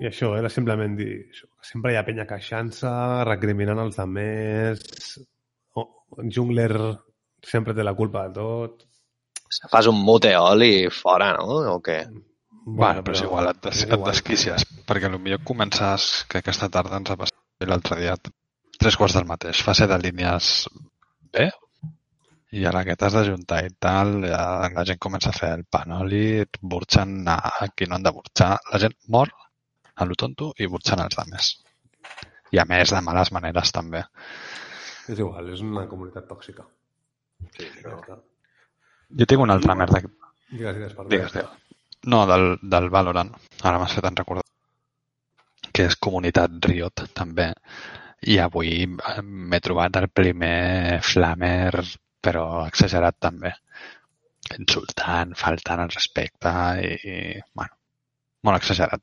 I 0.00 0.08
això 0.08 0.32
era 0.38 0.48
simplement 0.52 0.96
dir 0.96 1.10
això. 1.28 1.46
que 1.60 1.68
Sempre 1.68 1.92
hi 1.92 1.98
ha 2.00 2.04
penya 2.06 2.26
queixant-se, 2.28 2.90
recriminant 3.28 3.82
els 3.82 3.98
altres, 4.00 4.80
o, 5.76 5.84
jungler 6.36 6.70
sempre 7.44 7.76
té 7.76 7.84
la 7.84 7.96
culpa 7.98 8.26
de 8.28 8.34
tot. 8.38 8.86
Fas 9.70 9.88
un 9.90 10.00
muteol 10.06 10.64
i 10.64 10.74
fora, 10.94 11.32
no? 11.36 11.60
O 11.74 11.78
què? 11.84 12.00
Bueno, 12.64 13.02
però 13.02 13.16
és 13.16 13.24
igual, 13.24 13.50
et, 13.50 13.60
des, 13.66 13.76
és 13.76 13.88
et 13.88 13.96
igual. 13.96 14.12
desquicies, 14.12 14.66
perquè 14.88 15.10
potser 15.10 15.40
comences, 15.48 16.10
que 16.30 16.40
aquesta 16.40 16.68
tarda 16.72 17.00
ens 17.00 17.12
ha 17.12 17.18
passat 17.20 17.68
l'altre 17.68 17.98
dia, 18.00 18.16
tres 18.80 18.96
quarts 18.96 19.16
del 19.18 19.28
mateix, 19.28 19.60
fase 19.64 19.88
de 19.90 19.98
línies 20.00 20.52
B, 21.32 21.48
i 22.58 22.64
ara 22.66 22.82
que 22.86 22.96
t'has 22.98 23.14
d'ajuntar 23.14 23.60
i 23.62 23.70
tal, 23.78 24.24
ja 24.26 24.42
la 24.74 24.84
gent 24.88 24.98
comença 25.04 25.30
a 25.30 25.36
fer 25.36 25.52
el 25.56 25.62
panoli, 25.70 26.42
burxant 26.72 27.28
a 27.30 27.68
qui 27.76 27.86
no 27.86 27.94
han 27.94 28.06
de 28.06 28.12
burxar. 28.16 28.56
La 28.72 28.80
gent 28.82 28.96
mor 29.14 29.30
a 29.94 30.06
lo 30.08 30.16
tonto 30.18 30.50
i 30.58 30.66
burxant 30.72 31.04
els 31.04 31.18
altres. 31.22 31.52
I 32.50 32.58
a 32.58 32.66
més, 32.66 32.90
de 32.90 33.02
males 33.06 33.30
maneres 33.36 33.70
també. 33.76 34.02
És 35.06 35.18
igual, 35.18 35.52
és 35.54 35.62
una 35.62 35.86
comunitat 35.86 36.26
tòxica. 36.26 36.66
Sí, 37.54 37.68
està. 37.70 38.18
Jo 39.20 39.26
tinc 39.30 39.46
una 39.46 39.54
altra 39.58 39.78
merda. 39.78 40.02
Digues, 40.02 40.74
digues, 40.74 40.94
perdó. 40.98 41.08
Digues, 41.14 41.32
digues. 41.36 41.78
No, 42.10 42.24
del, 42.26 42.56
del 42.74 42.90
Valorant. 42.90 43.30
Ara 43.62 43.78
m'has 43.78 43.94
fet 43.94 44.10
en 44.10 44.18
recordar. 44.18 44.46
Que 45.70 45.86
és 45.86 45.96
comunitat 46.02 46.58
Riot, 46.66 47.06
també. 47.14 47.52
I 48.28 48.36
avui 48.42 48.72
eh, 48.84 49.20
m'he 49.22 49.60
trobat 49.64 49.96
el 50.00 50.08
primer 50.12 51.00
flamer, 51.04 51.84
però 52.20 52.66
exagerat 52.66 53.16
també. 53.20 53.52
Insultant, 54.58 55.32
faltant 55.38 55.84
al 55.84 55.92
respecte 55.94 56.50
i, 56.82 56.90
i 57.06 57.16
bueno, 57.54 57.76
molt 58.44 58.60
exagerat. 58.60 59.02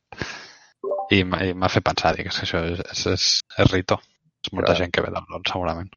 I 1.16 1.24
m'ha 1.24 1.44
i 1.48 1.56
m'ha 1.56 1.70
fet 1.72 1.86
pensar, 1.88 2.14
dic, 2.18 2.30
és 2.30 2.38
que 2.38 2.46
això 2.46 2.64
és, 2.68 2.84
és, 2.92 3.06
és, 3.14 3.28
és 3.64 3.72
Rito. 3.72 3.98
És 4.44 4.52
molta 4.54 4.74
Clar. 4.74 4.82
gent 4.84 4.94
que 4.94 5.02
ve 5.06 5.14
del 5.14 5.32
LoL, 5.32 5.46
segurament. 5.50 5.90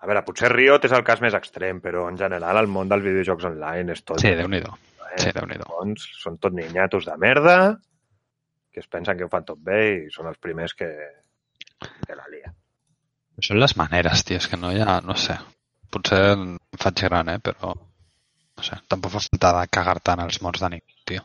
A 0.00 0.08
veure, 0.08 0.22
potser 0.24 0.50
Riot 0.52 0.84
és 0.86 0.92
el 0.92 1.04
cas 1.04 1.20
més 1.24 1.34
extrem, 1.36 1.80
però 1.84 2.06
en 2.10 2.16
general 2.20 2.60
el 2.60 2.68
món 2.70 2.90
dels 2.92 3.04
videojocs 3.04 3.48
online 3.50 3.96
és 3.96 4.04
tot... 4.04 4.20
Sí, 4.22 4.32
Déu-n'hi-do. 4.36 4.72
eh? 5.10 5.18
Sí, 5.20 5.32
déu 5.34 5.46
nhi 5.48 5.58
Doncs 5.60 6.06
són 6.20 6.38
tot 6.42 6.54
niñatos 6.56 7.06
de 7.08 7.16
merda 7.20 7.56
que 8.74 8.82
es 8.82 8.88
pensen 8.90 9.16
que 9.16 9.26
ho 9.26 9.30
fan 9.30 9.44
tot 9.46 9.60
bé 9.62 9.80
i 9.94 10.10
són 10.10 10.26
els 10.26 10.40
primers 10.42 10.74
que, 10.74 10.88
que 11.80 12.18
la 12.18 12.28
lia. 12.32 12.52
Són 13.42 13.58
les 13.60 13.74
maneres, 13.76 14.22
tio, 14.26 14.38
és 14.42 14.46
que 14.50 14.60
no 14.60 14.70
hi 14.72 14.82
ha, 14.84 15.00
no 15.04 15.16
sé. 15.18 15.36
Potser 15.94 16.22
em 16.34 16.54
faig 16.80 17.02
gran, 17.06 17.32
eh, 17.34 17.40
però 17.42 17.74
no 18.54 18.62
sé, 18.62 18.78
tampoc 18.90 19.16
fa 19.16 19.22
falta 19.24 19.50
de 19.58 19.66
cagar-te 19.76 20.14
en 20.14 20.22
els 20.26 20.40
morts 20.44 20.62
de 20.62 20.70
nit, 20.76 20.84
tio. 21.08 21.24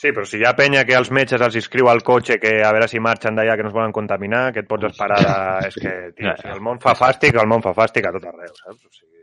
Sí, 0.00 0.10
però 0.12 0.26
si 0.28 0.40
hi 0.40 0.44
ha 0.44 0.52
penya 0.58 0.82
que 0.84 0.96
els 0.98 1.08
metges 1.14 1.40
els 1.46 1.54
inscriu 1.56 1.86
al 1.88 2.02
cotxe 2.04 2.36
que 2.42 2.58
a 2.66 2.72
veure 2.74 2.88
si 2.90 3.00
marxen 3.00 3.38
d'allà 3.38 3.54
que 3.56 3.64
no 3.64 3.70
es 3.70 3.76
volen 3.76 3.94
contaminar, 3.94 4.42
que 4.52 4.64
et 4.64 4.68
pots 4.68 4.90
esperar 4.90 5.20
de... 5.22 5.36
És 5.70 5.78
que, 5.80 5.94
tio, 6.18 6.34
si 6.40 6.50
el 6.52 6.60
món 6.66 6.82
fa 6.82 6.92
fàstic, 6.98 7.38
el 7.40 7.48
món 7.48 7.64
fa 7.64 7.72
fàstic 7.78 8.10
a 8.10 8.12
tot 8.16 8.26
arreu, 8.32 8.52
saps? 8.58 8.82
O 8.84 8.92
sigui... 8.92 9.22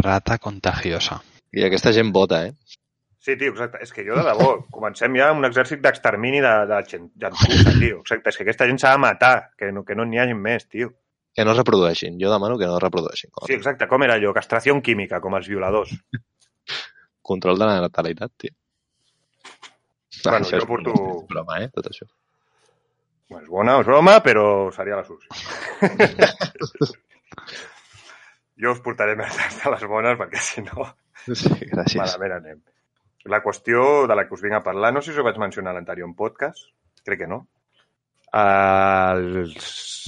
Rata 0.00 0.40
contagiosa. 0.42 1.20
I 1.54 1.68
aquesta 1.68 1.92
gent 1.94 2.10
vota, 2.16 2.40
eh? 2.48 2.80
Sí, 3.26 3.34
tio, 3.40 3.50
exacte. 3.50 3.80
És 3.82 3.90
que 3.90 4.04
jo, 4.06 4.14
de 4.14 4.22
debò, 4.22 4.52
comencem 4.76 5.10
ja 5.18 5.32
amb 5.32 5.40
un 5.42 5.48
exèrcit 5.48 5.80
d'extermini 5.82 6.38
de, 6.44 6.52
de 6.70 6.76
gent- 6.92 7.08
gentussa, 7.18 7.72
tio. 7.80 7.98
Exacte, 8.04 8.30
és 8.30 8.36
que 8.38 8.44
aquesta 8.46 8.68
gent 8.70 8.78
s'ha 8.78 8.92
de 8.94 9.00
matar, 9.02 9.32
que 9.58 9.72
no 9.74 9.82
que 9.88 9.96
no 9.98 10.04
n'hi 10.06 10.20
hagi 10.22 10.36
més, 10.38 10.68
tio. 10.70 10.92
Que 11.34 11.42
no 11.44 11.50
es 11.52 11.58
reprodueixin. 11.58 12.14
Jo 12.22 12.30
demano 12.32 12.54
que 12.60 12.68
no 12.70 12.76
es 12.78 12.82
reprodueixin. 12.84 13.30
Sí, 13.48 13.56
exacte, 13.58 13.88
com 13.90 14.04
era 14.06 14.14
allò? 14.16 14.30
Castració 14.36 14.78
química, 14.80 15.18
com 15.20 15.34
els 15.36 15.48
violadors. 15.50 15.90
Control 17.26 17.58
de 17.58 17.66
la 17.66 17.80
natalitat, 17.82 18.30
tio. 18.38 18.54
Bueno, 20.22 20.38
això 20.46 20.60
jo 20.62 20.66
porto- 20.70 20.94
és 20.94 21.26
broma, 21.34 21.58
eh? 21.64 21.68
Tot 21.74 21.90
això. 21.90 22.06
Bueno, 23.28 23.42
és 23.42 23.50
bona, 23.50 23.74
és 23.82 23.86
broma, 23.90 24.20
però 24.22 24.46
seria 24.74 25.00
la 25.00 25.04
sushi. 25.04 25.28
jo 28.62 28.70
us 28.72 28.80
portaré 28.86 29.16
més 29.18 29.34
de 29.58 29.70
les 29.74 29.84
bones, 29.90 30.14
perquè 30.22 30.38
si 30.40 30.62
no, 30.64 30.86
Sí, 31.26 31.50
gràcies. 31.72 31.98
malament 31.98 32.32
anem. 32.38 32.62
La 33.32 33.42
qüestió 33.42 34.06
de 34.06 34.14
la 34.14 34.26
que 34.26 34.36
us 34.36 34.42
vinc 34.44 34.58
a 34.58 34.62
parlar, 34.62 34.92
no 34.94 35.02
sé 35.02 35.12
si 35.12 35.20
ho 35.20 35.26
vaig 35.26 35.38
mencionar 35.42 35.72
a 35.72 35.78
l'anterior 35.78 36.12
podcast, 36.18 36.68
crec 37.06 37.24
que 37.24 37.30
no. 37.30 37.40
Els 38.36 39.56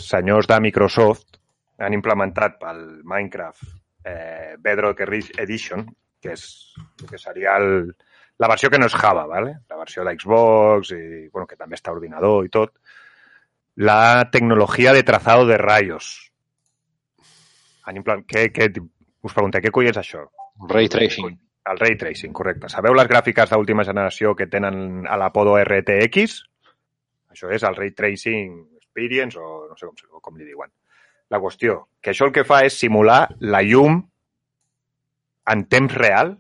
senyors 0.09 0.47
de 0.51 0.61
Microsoft 0.63 1.39
han 1.79 1.95
implementat 1.95 2.59
pel 2.61 2.83
Minecraft 3.07 3.65
eh, 4.05 4.55
Bedrock 4.59 5.03
Edition, 5.07 5.87
que 6.23 6.35
és 6.35 6.45
que 7.09 7.19
seria 7.19 7.57
el, 7.59 7.93
la 8.39 8.51
versió 8.51 8.71
que 8.71 8.79
no 8.79 8.87
és 8.91 8.95
Java, 8.95 9.27
¿vale? 9.27 9.59
la 9.71 9.79
versió 9.79 10.05
d'Xbox 10.07 10.95
i 10.95 11.03
bueno, 11.29 11.47
que 11.47 11.59
també 11.59 11.79
està 11.79 11.93
a 11.93 11.99
ordinador 11.99 12.47
i 12.47 12.53
tot, 12.55 12.75
la 13.79 14.29
tecnologia 14.33 14.93
de 14.93 15.05
trazado 15.07 15.47
de 15.47 15.59
rayos. 15.59 16.33
Han 17.87 18.01
implant... 18.01 18.25
què, 18.27 18.49
què, 18.55 18.73
us 19.23 19.35
pregunto, 19.35 19.63
què 19.63 19.71
coi 19.75 19.91
és 19.91 20.01
això? 20.01 20.27
Ray 20.71 20.91
tracing. 20.91 21.37
El 21.69 21.79
ray 21.79 21.97
tracing, 22.01 22.33
correcte. 22.33 22.71
Sabeu 22.73 22.95
les 22.97 23.09
gràfiques 23.11 23.51
d'última 23.53 23.85
generació 23.85 24.35
que 24.37 24.49
tenen 24.49 25.07
a 25.07 25.19
l'Apodo 25.21 25.59
RTX? 25.61 26.39
Això 27.35 27.51
és 27.53 27.65
el 27.69 27.77
ray 27.77 27.93
tracing 27.97 28.55
experience 28.79 29.39
o 29.39 29.67
no 29.69 29.77
sé 29.77 29.87
com, 29.87 30.21
com 30.23 30.39
li 30.39 30.49
diuen. 30.49 30.73
La 31.29 31.41
qüestió, 31.43 31.83
que 32.01 32.15
això 32.15 32.29
el 32.29 32.33
que 32.33 32.47
fa 32.49 32.63
és 32.65 32.79
simular 32.81 33.27
la 33.41 33.61
llum 33.67 34.01
en 35.53 35.65
temps 35.69 35.95
real. 35.95 36.37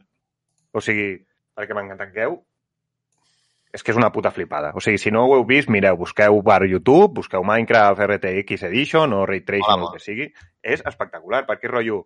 O 0.72 0.80
sigui, 0.84 1.10
perquè 1.56 1.76
m'entengueu, 1.76 2.38
és 3.72 3.84
que 3.84 3.92
és 3.92 3.98
una 4.00 4.10
puta 4.12 4.30
flipada. 4.32 4.72
O 4.74 4.80
sigui, 4.80 4.98
si 5.00 5.12
no 5.12 5.26
ho 5.26 5.34
heu 5.36 5.44
vist, 5.48 5.68
mireu, 5.72 5.96
busqueu 6.00 6.40
per 6.44 6.62
YouTube, 6.64 7.18
busqueu 7.20 7.44
Minecraft 7.44 8.00
RTX 8.06 8.64
Edition 8.70 9.12
o 9.12 9.24
Ray 9.28 9.44
Tracing, 9.44 9.68
Mola 9.68 9.90
o 9.90 9.90
el 9.92 9.98
que 9.98 10.05
sigui. 10.05 10.28
És 10.62 10.84
espectacular, 10.88 11.44
perquè 11.48 11.68
és 11.68 11.74
rotllo 11.74 12.00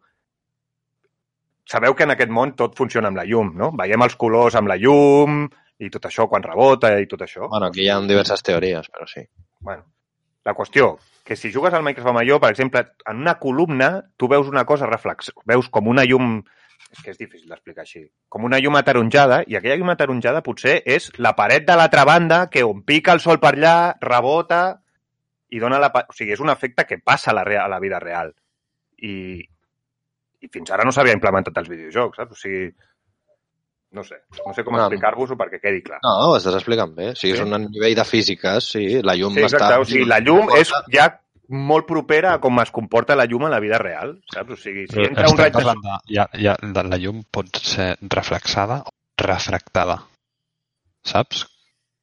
sabeu 1.68 1.94
que 1.94 2.04
en 2.04 2.14
aquest 2.14 2.30
món 2.30 2.54
tot 2.58 2.76
funciona 2.76 3.08
amb 3.08 3.18
la 3.20 3.24
llum, 3.28 3.52
no? 3.56 3.70
Veiem 3.78 4.02
els 4.02 4.16
colors 4.16 4.56
amb 4.58 4.68
la 4.68 4.76
llum 4.80 5.44
i 5.82 5.90
tot 5.90 6.04
això 6.06 6.28
quan 6.30 6.42
rebota 6.44 6.92
i 7.00 7.06
tot 7.10 7.22
això. 7.26 7.48
Bueno, 7.50 7.66
aquí 7.70 7.84
hi 7.86 7.90
ha 7.90 8.00
diverses 8.06 8.42
teories, 8.42 8.88
però 8.92 9.06
sí. 9.10 9.24
Bueno, 9.60 9.84
la 10.44 10.54
qüestió, 10.54 10.96
que 11.24 11.36
si 11.36 11.52
jugues 11.52 11.74
al 11.74 11.82
Minecraft 11.82 12.14
Major, 12.14 12.40
per 12.42 12.50
exemple, 12.50 12.84
en 13.06 13.22
una 13.22 13.38
columna 13.38 14.02
tu 14.16 14.28
veus 14.28 14.48
una 14.48 14.64
cosa 14.66 14.86
reflex... 14.86 15.32
veus 15.46 15.68
com 15.70 15.88
una 15.88 16.04
llum... 16.04 16.42
És 16.92 17.00
que 17.00 17.12
és 17.14 17.16
difícil 17.18 17.48
d'explicar 17.48 17.86
així. 17.86 18.02
Com 18.28 18.44
una 18.44 18.58
llum 18.60 18.74
ataronjada, 18.76 19.38
i 19.48 19.54
aquella 19.56 19.78
llum 19.80 19.92
ataronjada 19.94 20.42
potser 20.44 20.80
és 20.84 21.06
la 21.16 21.32
paret 21.38 21.64
de 21.64 21.76
l'altra 21.78 22.02
banda 22.04 22.48
que 22.52 22.64
on 22.66 22.82
pica 22.84 23.14
el 23.16 23.22
sol 23.22 23.38
per 23.40 23.54
allà, 23.54 23.94
rebota 24.02 24.82
i 25.48 25.60
dona 25.62 25.78
la... 25.80 25.88
O 25.88 26.12
sigui, 26.12 26.34
és 26.34 26.42
un 26.42 26.50
efecte 26.52 26.84
que 26.84 26.98
passa 26.98 27.30
a 27.30 27.36
la, 27.38 27.46
rea- 27.48 27.64
a 27.64 27.70
la 27.70 27.78
vida 27.80 28.00
real. 28.02 28.34
I, 28.98 29.40
i 30.42 30.48
fins 30.52 30.70
ara 30.74 30.84
no 30.84 30.92
s'havia 30.94 31.14
implementat 31.16 31.58
als 31.62 31.70
videojocs, 31.70 32.18
saps? 32.18 32.36
O 32.36 32.40
sigui, 32.40 32.66
no 33.92 34.02
sé, 34.04 34.22
no 34.46 34.54
sé 34.56 34.64
com 34.64 34.74
No. 34.76 34.84
explicar-vos-ho 34.86 35.36
perquè 35.36 35.60
quedi 35.60 35.82
clar. 35.86 35.98
No, 36.04 36.12
ho 36.30 36.36
estàs 36.38 36.56
explicant 36.58 36.94
bé. 36.96 37.10
O 37.12 37.18
sigui, 37.18 37.34
és 37.36 37.42
un 37.44 37.54
nivell 37.70 37.94
de 37.98 38.04
físiques, 38.08 38.70
sí, 38.74 38.86
la 39.02 39.14
llum 39.18 39.34
Sí, 39.36 39.44
exacte. 39.46 39.66
està... 39.68 39.80
O 39.80 39.84
sigui, 39.88 40.06
la 40.08 40.20
llum 40.24 40.48
és 40.58 40.72
ja 40.94 41.10
molt 41.52 41.84
propera 41.86 42.34
a 42.34 42.40
com 42.40 42.58
es 42.62 42.70
comporta 42.72 43.14
la 43.18 43.26
llum 43.28 43.44
a 43.44 43.50
la 43.52 43.60
vida 43.60 43.76
real, 43.78 44.14
saps? 44.32 44.54
O 44.54 44.56
sigui, 44.56 44.86
si 44.88 45.04
entra 45.04 45.28
un 45.28 45.36
raig 45.36 45.52
de 45.52 45.58
parlant 45.60 45.82
de, 45.84 45.98
ja, 46.16 46.28
ja, 46.40 46.56
de, 46.62 46.84
la 46.88 46.98
llum 47.02 47.22
pot 47.30 47.60
ser 47.60 47.90
reflexada 48.00 48.80
o 48.88 48.94
refractada. 49.22 49.98
Saps? 51.04 51.44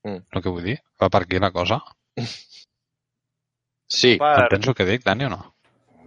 Mm. 0.06 0.22
El 0.32 0.44
que 0.44 0.49
vull 0.53 0.64
dir? 0.64 0.78
Va 1.02 1.10
per 1.10 1.24
aquí 1.26 1.40
la 1.41 1.49
cosa. 1.56 1.82
Sí, 3.90 4.18
per... 4.22 4.44
Entens 4.45 4.68
el 4.70 4.76
que 4.78 4.86
dic, 4.86 5.03
Dani, 5.07 5.26
o 5.26 5.30
no? 5.34 5.40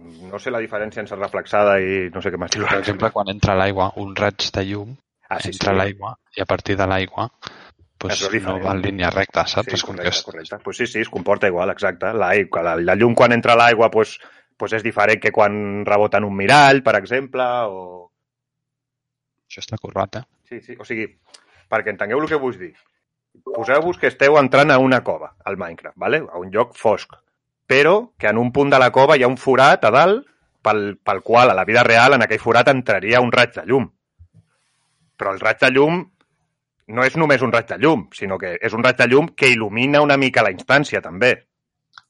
No 0.03 0.39
sé 0.39 0.51
la 0.51 0.61
diferència 0.63 1.01
entre 1.03 1.17
reflexada 1.19 1.77
i 1.81 2.09
no 2.13 2.21
sé 2.21 2.31
què 2.33 2.39
m'estilo. 2.41 2.67
Per 2.69 2.79
exemple, 2.81 3.11
quan 3.15 3.31
entra 3.31 3.55
l'aigua, 3.59 3.91
un 4.03 4.15
raig 4.17 4.49
de 4.55 4.63
llum 4.69 4.95
ah, 5.29 5.39
sí, 5.39 5.49
sí. 5.49 5.55
entra 5.55 5.73
a 5.73 5.79
l'aigua 5.81 6.15
i 6.37 6.43
a 6.43 6.47
partir 6.49 6.77
de 6.79 6.87
l'aigua 6.89 7.29
pues, 8.03 8.19
no 8.43 8.59
va 8.59 8.73
en 8.75 8.81
línia 8.83 9.09
recta, 9.09 9.45
saps? 9.47 9.71
Sí, 9.71 9.85
correcte, 9.85 10.09
és... 10.09 10.23
correcte. 10.27 10.59
Pues 10.63 10.77
sí, 10.77 10.87
sí, 10.87 10.99
es 10.99 11.09
comporta 11.09 11.47
igual, 11.47 11.71
exacte. 11.71 12.11
L'aigua, 12.13 12.63
la, 12.67 12.75
la 12.75 12.95
llum 12.99 13.15
quan 13.15 13.31
entra 13.31 13.55
a 13.55 13.61
l'aigua 13.61 13.89
pues, 13.91 14.17
pues 14.59 14.75
és 14.75 14.83
diferent 14.83 15.21
que 15.23 15.31
quan 15.31 15.85
rebota 15.87 16.19
en 16.19 16.27
un 16.27 16.35
mirall, 16.35 16.83
per 16.83 16.97
exemple, 16.99 17.45
o... 17.71 18.09
Això 19.47 19.63
està 19.63 19.79
currat, 19.79 20.19
eh? 20.19 20.25
Sí, 20.49 20.59
sí, 20.65 20.75
o 20.79 20.87
sigui, 20.87 21.07
perquè 21.71 21.93
entengueu 21.93 22.19
el 22.19 22.29
que 22.29 22.41
vull 22.41 22.57
dir. 22.59 22.73
Poseu-vos 23.55 23.97
que 23.97 24.11
esteu 24.11 24.35
entrant 24.37 24.73
a 24.73 24.81
una 24.81 24.99
cova, 25.05 25.33
al 25.45 25.57
Minecraft, 25.57 25.97
vale? 25.97 26.21
a 26.27 26.41
un 26.41 26.51
lloc 26.53 26.75
fosc, 26.77 27.15
però 27.67 28.13
que 28.19 28.29
en 28.29 28.37
un 28.37 28.51
punt 28.51 28.71
de 28.73 28.79
la 28.79 28.91
cova 28.91 29.17
hi 29.17 29.23
ha 29.23 29.31
un 29.31 29.37
forat 29.37 29.85
a 29.85 29.91
dalt 29.93 30.25
pel, 30.63 30.97
pel 31.03 31.21
qual 31.21 31.51
a 31.51 31.57
la 31.57 31.65
vida 31.65 31.83
real 31.83 32.15
en 32.15 32.25
aquell 32.25 32.41
forat 32.41 32.71
entraria 32.71 33.21
un 33.21 33.31
raig 33.31 33.53
de 33.55 33.65
llum. 33.67 33.89
Però 35.17 35.33
el 35.33 35.39
raig 35.39 35.59
de 35.61 35.71
llum 35.71 36.01
no 36.87 37.05
és 37.07 37.15
només 37.15 37.41
un 37.41 37.51
raig 37.53 37.67
de 37.69 37.77
llum, 37.79 38.07
sinó 38.15 38.37
que 38.39 38.57
és 38.59 38.73
un 38.75 38.83
raig 38.83 38.97
de 38.99 39.07
llum 39.07 39.29
que 39.37 39.51
il·lumina 39.51 40.01
una 40.03 40.17
mica 40.17 40.43
la 40.43 40.51
instància, 40.51 41.01
també. 41.01 41.35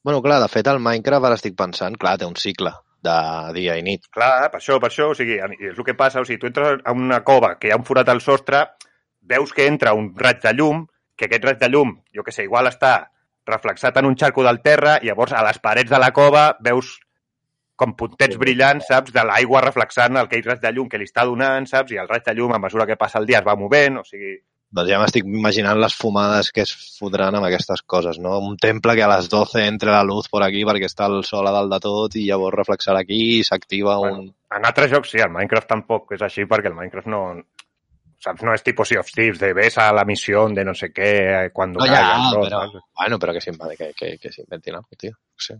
Bueno, 0.02 0.20
clar, 0.22 0.40
de 0.42 0.48
fet, 0.52 0.66
el 0.68 0.82
Minecraft, 0.82 1.28
ara 1.28 1.38
estic 1.38 1.54
pensant, 1.56 1.96
clar, 2.00 2.16
té 2.18 2.26
un 2.26 2.36
cicle 2.36 2.72
de 3.04 3.16
dia 3.56 3.76
i 3.78 3.84
nit. 3.84 4.08
Clar, 4.12 4.50
per 4.50 4.60
això, 4.60 4.80
per 4.82 4.90
això, 4.90 5.10
o 5.12 5.16
sigui, 5.16 5.38
és 5.38 5.76
el 5.76 5.86
que 5.86 5.96
passa, 5.96 6.20
o 6.20 6.26
sigui, 6.28 6.40
tu 6.40 6.50
entres 6.50 6.82
a 6.84 6.92
una 6.96 7.22
cova 7.24 7.54
que 7.60 7.68
hi 7.68 7.74
ha 7.74 7.78
un 7.80 7.86
forat 7.86 8.10
al 8.10 8.20
sostre, 8.24 8.64
veus 9.24 9.52
que 9.56 9.68
entra 9.70 9.94
un 9.96 10.10
raig 10.18 10.42
de 10.42 10.52
llum, 10.56 10.84
que 11.16 11.28
aquest 11.28 11.44
raig 11.46 11.60
de 11.60 11.70
llum, 11.70 11.94
jo 12.14 12.24
que 12.26 12.34
sé, 12.34 12.48
igual 12.48 12.68
està 12.68 12.94
reflexat 13.48 13.96
en 14.00 14.08
un 14.08 14.16
xarco 14.16 14.44
del 14.46 14.60
terra, 14.64 14.98
i 15.02 15.10
llavors 15.10 15.32
a 15.32 15.42
les 15.46 15.58
parets 15.62 15.90
de 15.90 16.00
la 16.00 16.12
cova 16.16 16.52
veus 16.64 16.96
com 17.76 17.94
puntets 17.98 18.38
brillants, 18.38 18.86
saps, 18.88 19.12
de 19.14 19.22
l'aigua 19.26 19.62
reflexant 19.64 20.20
aquell 20.20 20.44
raig 20.46 20.60
de 20.62 20.72
llum 20.72 20.88
que 20.90 20.98
li 21.00 21.08
està 21.08 21.24
donant, 21.26 21.66
saps, 21.66 21.94
i 21.94 22.00
el 22.00 22.10
raig 22.10 22.26
de 22.26 22.34
llum, 22.38 22.54
a 22.54 22.60
mesura 22.62 22.86
que 22.86 22.98
passa 23.00 23.18
el 23.18 23.26
dia, 23.26 23.40
es 23.42 23.46
va 23.46 23.58
movent, 23.58 23.98
o 24.02 24.04
sigui... 24.06 24.36
Doncs 24.74 24.90
ja 24.90 24.98
m'estic 24.98 25.26
imaginant 25.30 25.78
les 25.78 25.94
fumades 25.94 26.48
que 26.54 26.64
es 26.64 26.70
fotran 26.98 27.36
amb 27.38 27.46
aquestes 27.46 27.84
coses, 27.86 28.16
no? 28.18 28.40
Un 28.42 28.56
temple 28.58 28.96
que 28.98 29.04
a 29.06 29.10
les 29.12 29.28
12 29.30 29.60
entre 29.68 29.92
la 29.94 30.02
luz 30.02 30.26
por 30.32 30.42
aquí 30.42 30.64
perquè 30.66 30.88
està 30.90 31.06
el 31.06 31.20
sol 31.26 31.46
a 31.46 31.52
dalt 31.54 31.70
de 31.70 31.78
tot 31.84 32.16
i 32.18 32.24
llavors 32.26 32.58
reflexarà 32.58 33.04
aquí 33.04 33.20
i 33.36 33.44
s'activa 33.46 34.00
Bueno, 34.02 34.24
un... 34.24 34.32
En 34.54 34.66
altres 34.66 34.90
jocs 34.90 35.14
sí, 35.14 35.20
el 35.22 35.30
Minecraft 35.30 35.70
tampoc 35.70 36.16
és 36.18 36.26
així 36.26 36.48
perquè 36.50 36.72
el 36.72 36.74
Minecraft 36.78 37.10
no... 37.12 37.22
No 38.42 38.54
és 38.54 38.62
tipus 38.64 38.88
Sea 38.88 39.02
of 39.02 39.10
Thieves, 39.12 39.38
de 39.40 39.52
ves 39.52 39.76
a 39.78 39.90
la 39.92 40.04
missió 40.08 40.46
de 40.48 40.64
no 40.64 40.74
sé 40.74 40.90
No, 41.84 42.24
el 42.24 42.30
sol, 42.32 42.46
però, 42.46 42.62
saps? 42.64 42.86
bueno, 43.00 43.18
però 43.20 43.34
que 43.36 43.42
s'inventi, 43.44 43.76
que, 43.76 43.92
que, 43.92 44.18
que 44.18 44.32
cosa, 44.32 44.96
tio. 44.96 45.12
No 45.12 45.46
sé. 45.48 45.58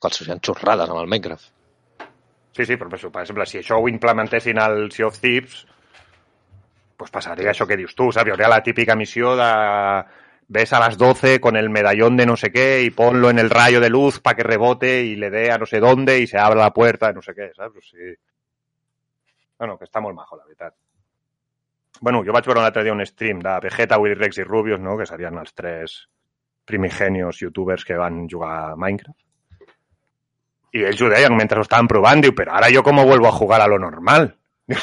Quals 0.00 0.22
són 0.26 0.42
xorrades 0.44 0.92
amb 0.92 1.00
el 1.00 1.08
Minecraft. 1.08 1.50
Sí, 2.56 2.66
sí, 2.66 2.76
però 2.76 2.90
per 2.90 2.98
això, 2.98 3.10
per 3.14 3.22
exemple, 3.22 3.46
si 3.46 3.60
això 3.60 3.78
ho 3.80 3.88
implementessin 3.88 4.58
al 4.58 4.90
Sea 4.92 5.06
of 5.08 5.20
Thieves, 5.20 5.62
pues 7.00 7.12
passaria 7.12 7.54
això 7.54 7.66
que 7.66 7.78
dius 7.80 7.94
tu, 7.96 8.10
saps? 8.12 8.28
Hi 8.28 8.34
hauria 8.34 8.50
la 8.52 8.62
típica 8.64 8.96
missió 8.96 9.32
de 9.38 9.50
ves 10.50 10.72
a 10.72 10.80
las 10.80 10.98
12 10.98 11.40
con 11.40 11.56
el 11.56 11.70
medallón 11.70 12.16
de 12.16 12.26
no 12.26 12.36
sé 12.36 12.50
qué 12.50 12.82
y 12.82 12.90
ponlo 12.90 13.30
en 13.30 13.38
el 13.38 13.50
rayo 13.50 13.80
de 13.80 13.88
luz 13.88 14.18
para 14.18 14.36
que 14.36 14.42
rebote 14.42 15.04
y 15.04 15.14
le 15.14 15.30
dé 15.30 15.52
a 15.52 15.58
no 15.58 15.64
sé 15.64 15.78
dónde 15.78 16.18
y 16.18 16.26
se 16.26 16.38
abra 16.38 16.60
la 16.60 16.72
puerta, 16.72 17.12
no 17.12 17.22
sé 17.22 17.32
què, 17.32 17.52
saps? 17.54 17.76
O 17.78 17.80
sigui... 17.86 18.16
Bueno, 19.60 19.78
que 19.78 19.86
està 19.86 20.02
molt 20.02 20.16
majo, 20.16 20.36
la 20.36 20.44
veritat. 20.44 20.74
Bueno, 22.00 22.22
jo 22.24 22.32
vaig 22.32 22.46
veure 22.46 22.60
un 22.62 22.66
altre 22.66 22.84
dia 22.86 22.94
un 22.94 23.04
stream 23.06 23.40
de 23.44 23.56
Vegeta, 23.64 23.98
Willy 24.00 24.14
Rex 24.14 24.38
i 24.38 24.44
Rubius, 24.46 24.80
no? 24.80 24.96
que 24.96 25.06
serien 25.08 25.38
els 25.38 25.52
tres 25.54 25.96
primigenios 26.64 27.40
youtubers 27.42 27.84
que 27.84 27.98
van 27.98 28.28
jugar 28.30 28.70
a 28.70 28.76
Minecraft. 28.76 29.18
I 30.78 30.84
ells 30.86 31.02
ho 31.02 31.08
deien 31.10 31.34
mentre 31.34 31.58
ho 31.58 31.66
estaven 31.66 31.88
provant, 31.90 32.22
diu, 32.22 32.32
però 32.36 32.54
ara 32.60 32.70
jo 32.70 32.82
com 32.86 33.02
vuelvo 33.02 33.26
a 33.28 33.34
jugar 33.34 33.60
a 33.60 33.66
lo 33.66 33.78
normal? 33.82 34.30
I 34.70 34.74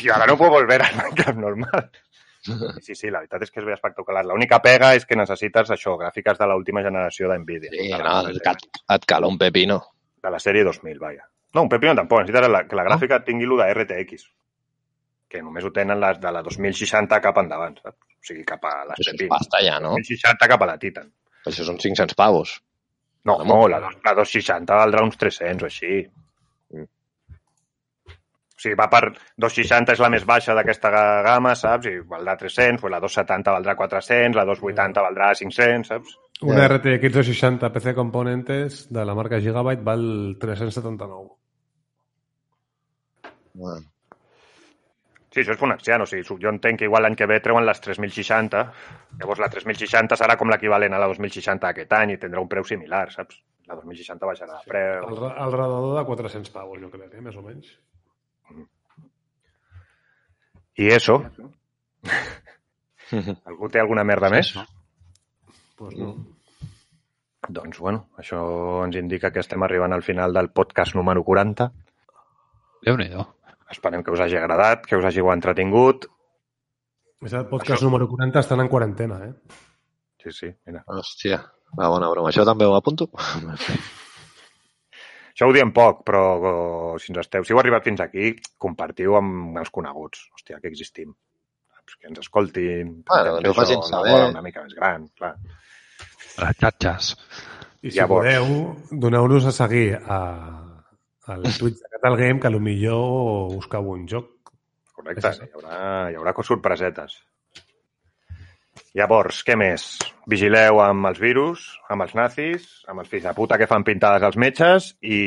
jo 0.00 0.14
ara 0.14 0.26
no 0.26 0.38
puedo 0.40 0.50
volver 0.56 0.80
al 0.82 0.96
Minecraft 0.96 1.38
normal. 1.38 1.90
Sí, 2.80 2.94
sí, 2.94 3.10
la 3.10 3.18
veritat 3.20 3.42
és 3.42 3.50
que 3.50 3.60
és 3.60 3.66
ben 3.66 3.74
espectacular. 3.74 4.22
L'única 4.24 4.60
pega 4.62 4.94
és 4.96 5.04
que 5.04 5.18
necessites 5.18 5.70
això, 5.74 5.96
gràfiques 5.98 6.38
de 6.38 6.46
l'última 6.46 6.82
generació 6.84 7.28
d'NVIDIA. 7.28 7.70
Sí, 7.74 7.88
de, 7.90 7.98
no, 7.98 8.04
la, 8.06 8.30
et, 8.30 8.38
cal, 8.44 8.56
et 8.96 9.04
cal 9.12 9.24
un 9.28 9.36
pepino. 9.38 9.80
de 10.22 10.30
la 10.30 10.38
sèrie 10.42 10.64
2000, 10.64 10.98
vaja. 10.98 11.28
No, 11.54 11.62
un 11.62 11.68
pepino 11.68 11.94
tampoc, 11.94 12.20
necessites 12.22 12.48
la, 12.50 12.64
que 12.66 12.76
la 12.78 12.84
gràfica 12.86 13.20
tingui 13.24 13.46
lo 13.46 13.58
de 13.60 13.68
RTX, 13.74 14.24
que 15.36 15.44
només 15.46 15.64
ho 15.64 15.72
tenen 15.76 16.00
les 16.02 16.18
de 16.22 16.32
la 16.34 16.42
2060 16.46 17.20
cap 17.24 17.38
endavant, 17.44 17.76
saps? 17.82 18.00
O 18.16 18.26
sigui, 18.32 18.44
cap 18.48 18.64
a 18.66 18.74
les 18.88 18.96
Això 18.98 19.12
és 19.12 19.16
pepines. 19.20 19.32
pasta 19.36 19.62
ja, 19.64 19.78
no? 19.84 19.94
2060 20.00 20.48
cap 20.54 20.62
a 20.64 20.70
la 20.72 20.78
Titan. 20.82 21.10
Això 21.46 21.64
són 21.68 21.78
500 21.78 22.16
pavos. 22.18 22.56
No, 23.26 23.38
No, 23.42 23.44
no, 23.44 23.62
la, 23.68 23.80
la 23.82 24.12
260 24.14 24.74
valdrà 24.78 25.02
uns 25.02 25.16
300 25.18 25.62
o 25.62 25.66
així. 25.66 25.96
Mm. 26.74 26.84
O 28.56 28.60
sigui, 28.62 28.76
va 28.78 28.86
per 28.90 29.00
260 29.42 29.92
és 29.96 30.02
la 30.02 30.10
més 30.14 30.24
baixa 30.26 30.54
d'aquesta 30.56 30.90
gamma, 31.26 31.54
saps? 31.58 31.88
I 31.90 31.98
valdrà 32.08 32.36
300, 32.40 32.80
pues 32.80 32.94
la 32.94 33.00
270 33.02 33.56
valdrà 33.58 33.74
400, 33.78 34.38
la 34.38 34.46
280 34.48 35.04
valdrà 35.08 35.32
500, 35.42 35.90
saps? 35.90 36.14
Una 36.46 36.68
RTX 36.68 37.12
260 37.18 37.72
PC 37.74 37.94
Componentes 37.98 38.86
de 38.92 39.04
la 39.08 39.14
marca 39.18 39.40
Gigabyte 39.40 39.82
val 39.84 40.06
379. 40.40 41.28
Bueno, 43.54 43.86
Sí, 45.36 45.42
això 45.42 45.52
és 45.52 45.58
Fonaxian, 45.60 46.00
o 46.00 46.06
sigui, 46.08 46.24
jo 46.40 46.48
entenc 46.48 46.78
que 46.80 46.86
igual 46.88 47.04
l'any 47.04 47.14
que 47.20 47.26
ve 47.28 47.36
treuen 47.44 47.66
les 47.68 47.82
3060, 47.84 48.60
llavors 49.20 49.42
la 49.42 49.50
3060 49.52 50.16
serà 50.16 50.32
com 50.40 50.48
l'equivalent 50.48 50.96
a 50.96 51.00
la 51.02 51.08
2060 51.10 51.68
aquest 51.68 51.92
any 51.92 52.14
i 52.14 52.16
tindrà 52.22 52.40
un 52.40 52.48
preu 52.48 52.64
similar, 52.64 53.02
saps? 53.12 53.36
La 53.68 53.76
2060 53.76 54.30
baixarà 54.30 54.56
de 54.56 54.70
preu. 54.70 55.04
Al, 55.04 55.20
al 55.44 55.52
redador 55.52 55.98
de 55.98 56.06
400 56.08 56.54
pavos, 56.54 56.80
jo 56.80 56.88
crec, 56.88 57.12
eh? 57.12 57.20
més 57.20 57.36
o 57.36 57.44
menys. 57.44 57.68
I 60.80 60.88
eso? 60.96 61.18
Algú 63.52 63.68
té 63.68 63.84
alguna 63.84 64.08
merda 64.08 64.32
més? 64.32 64.54
Pues 65.76 66.00
no. 66.00 66.14
Doncs, 67.60 67.76
bueno, 67.76 68.06
això 68.16 68.40
ens 68.88 68.96
indica 68.96 69.34
que 69.36 69.44
estem 69.44 69.68
arribant 69.68 69.92
al 69.92 70.08
final 70.08 70.32
del 70.32 70.48
podcast 70.48 70.96
número 70.96 71.28
40. 71.28 71.68
Déu-n'hi-do. 72.88 73.35
Esperem 73.70 74.02
que 74.06 74.12
us 74.14 74.20
hagi 74.22 74.36
agradat, 74.38 74.86
que 74.86 74.96
us 74.98 75.04
hàgiu 75.08 75.30
entretingut. 75.32 76.06
És 77.26 77.32
el 77.34 77.46
podcast 77.50 77.82
número 77.82 78.06
40, 78.08 78.38
estan 78.44 78.60
en 78.62 78.68
quarantena, 78.70 79.18
eh? 79.26 79.32
Sí, 80.22 80.32
sí, 80.32 80.50
mira. 80.66 80.82
hòstia, 80.86 81.40
la 81.78 81.88
bona 81.90 82.08
broma. 82.12 82.30
Això 82.30 82.44
també 82.46 82.66
ho 82.66 82.74
apunto? 82.76 83.08
Això 85.36 85.50
ho 85.50 85.52
diem 85.52 85.68
poc, 85.76 85.98
però 86.08 86.96
si 87.02 87.10
ens 87.12 87.20
esteu, 87.26 87.44
si 87.44 87.52
heu 87.52 87.58
arribat 87.60 87.84
fins 87.84 88.00
aquí, 88.00 88.30
compartiu 88.62 89.18
amb 89.18 89.58
els 89.60 89.68
coneguts. 89.74 90.30
Hòstia, 90.32 90.60
que 90.62 90.70
existim. 90.72 91.12
Que 92.00 92.08
ens 92.08 92.18
escoltin. 92.18 93.02
Bueno, 93.06 93.36
que 93.38 93.50
ho 93.50 93.54
fer 93.54 93.60
facin 93.60 93.78
això, 93.78 93.90
saber. 93.92 94.14
bola 94.14 94.30
una 94.32 94.42
mica 94.42 94.64
més 94.64 94.72
gran, 94.74 95.04
clar. 95.18 95.34
Les 96.40 96.56
xatxes. 96.58 97.12
I 97.82 97.92
si 97.92 97.98
Llavors. 98.00 98.26
podeu, 98.26 98.98
doneu-nos 99.04 99.46
a 99.46 99.52
seguir 99.54 99.92
a, 100.00 100.18
al 101.26 101.42
Twitch 101.58 101.80
de 101.82 101.88
Catal 101.96 102.16
Game, 102.16 102.40
que 102.40 102.50
millor 102.60 103.56
us 103.58 103.66
cau 103.70 103.88
un 103.92 104.06
joc. 104.08 104.30
Correcte, 104.96 105.32
Sí, 105.32 105.40
sí. 105.40 105.48
hi 105.50 105.56
haurà, 105.58 105.78
hi 106.10 106.14
haurà 106.18 106.32
sorpresetes. 106.46 107.18
Llavors, 108.96 109.42
què 109.44 109.56
més? 109.60 109.82
Vigileu 110.28 110.80
amb 110.80 111.06
els 111.10 111.18
virus, 111.20 111.66
amb 111.92 112.02
els 112.06 112.14
nazis, 112.16 112.64
amb 112.88 113.02
els 113.02 113.08
fills 113.12 113.24
de 113.28 113.34
puta 113.36 113.58
que 113.60 113.68
fan 113.68 113.84
pintades 113.84 114.22
als 114.24 114.36
metges 114.40 114.94
i... 115.02 115.20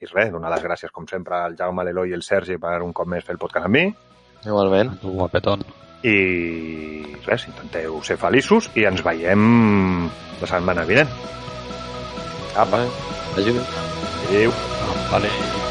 I 0.00 0.06
res, 0.08 0.30
donar 0.32 0.48
les 0.54 0.62
gràcies, 0.64 0.92
com 0.94 1.04
sempre, 1.10 1.36
al 1.36 1.56
Jaume, 1.58 1.84
l'Eloi 1.84 2.14
i 2.14 2.16
el 2.16 2.22
Sergi 2.24 2.56
per 2.62 2.78
un 2.80 2.94
cop 2.96 3.10
més 3.10 3.26
fer 3.26 3.34
el 3.34 3.40
podcast 3.42 3.66
amb 3.68 3.76
mi. 3.76 3.82
Igualment. 4.46 4.94
Tu, 5.02 5.10
guapetón. 5.12 5.66
I 6.08 6.14
res, 7.26 7.44
intenteu 7.50 7.98
ser 8.06 8.16
feliços 8.16 8.70
i 8.80 8.86
ens 8.88 9.02
veiem 9.04 10.08
la 10.40 10.48
setmana 10.48 10.86
vinent. 10.88 11.10
Apa, 12.56 12.80
Vagi 12.80 13.19
bé. 13.52 13.60
adéu. 14.28 14.52
Vale. 15.10 15.69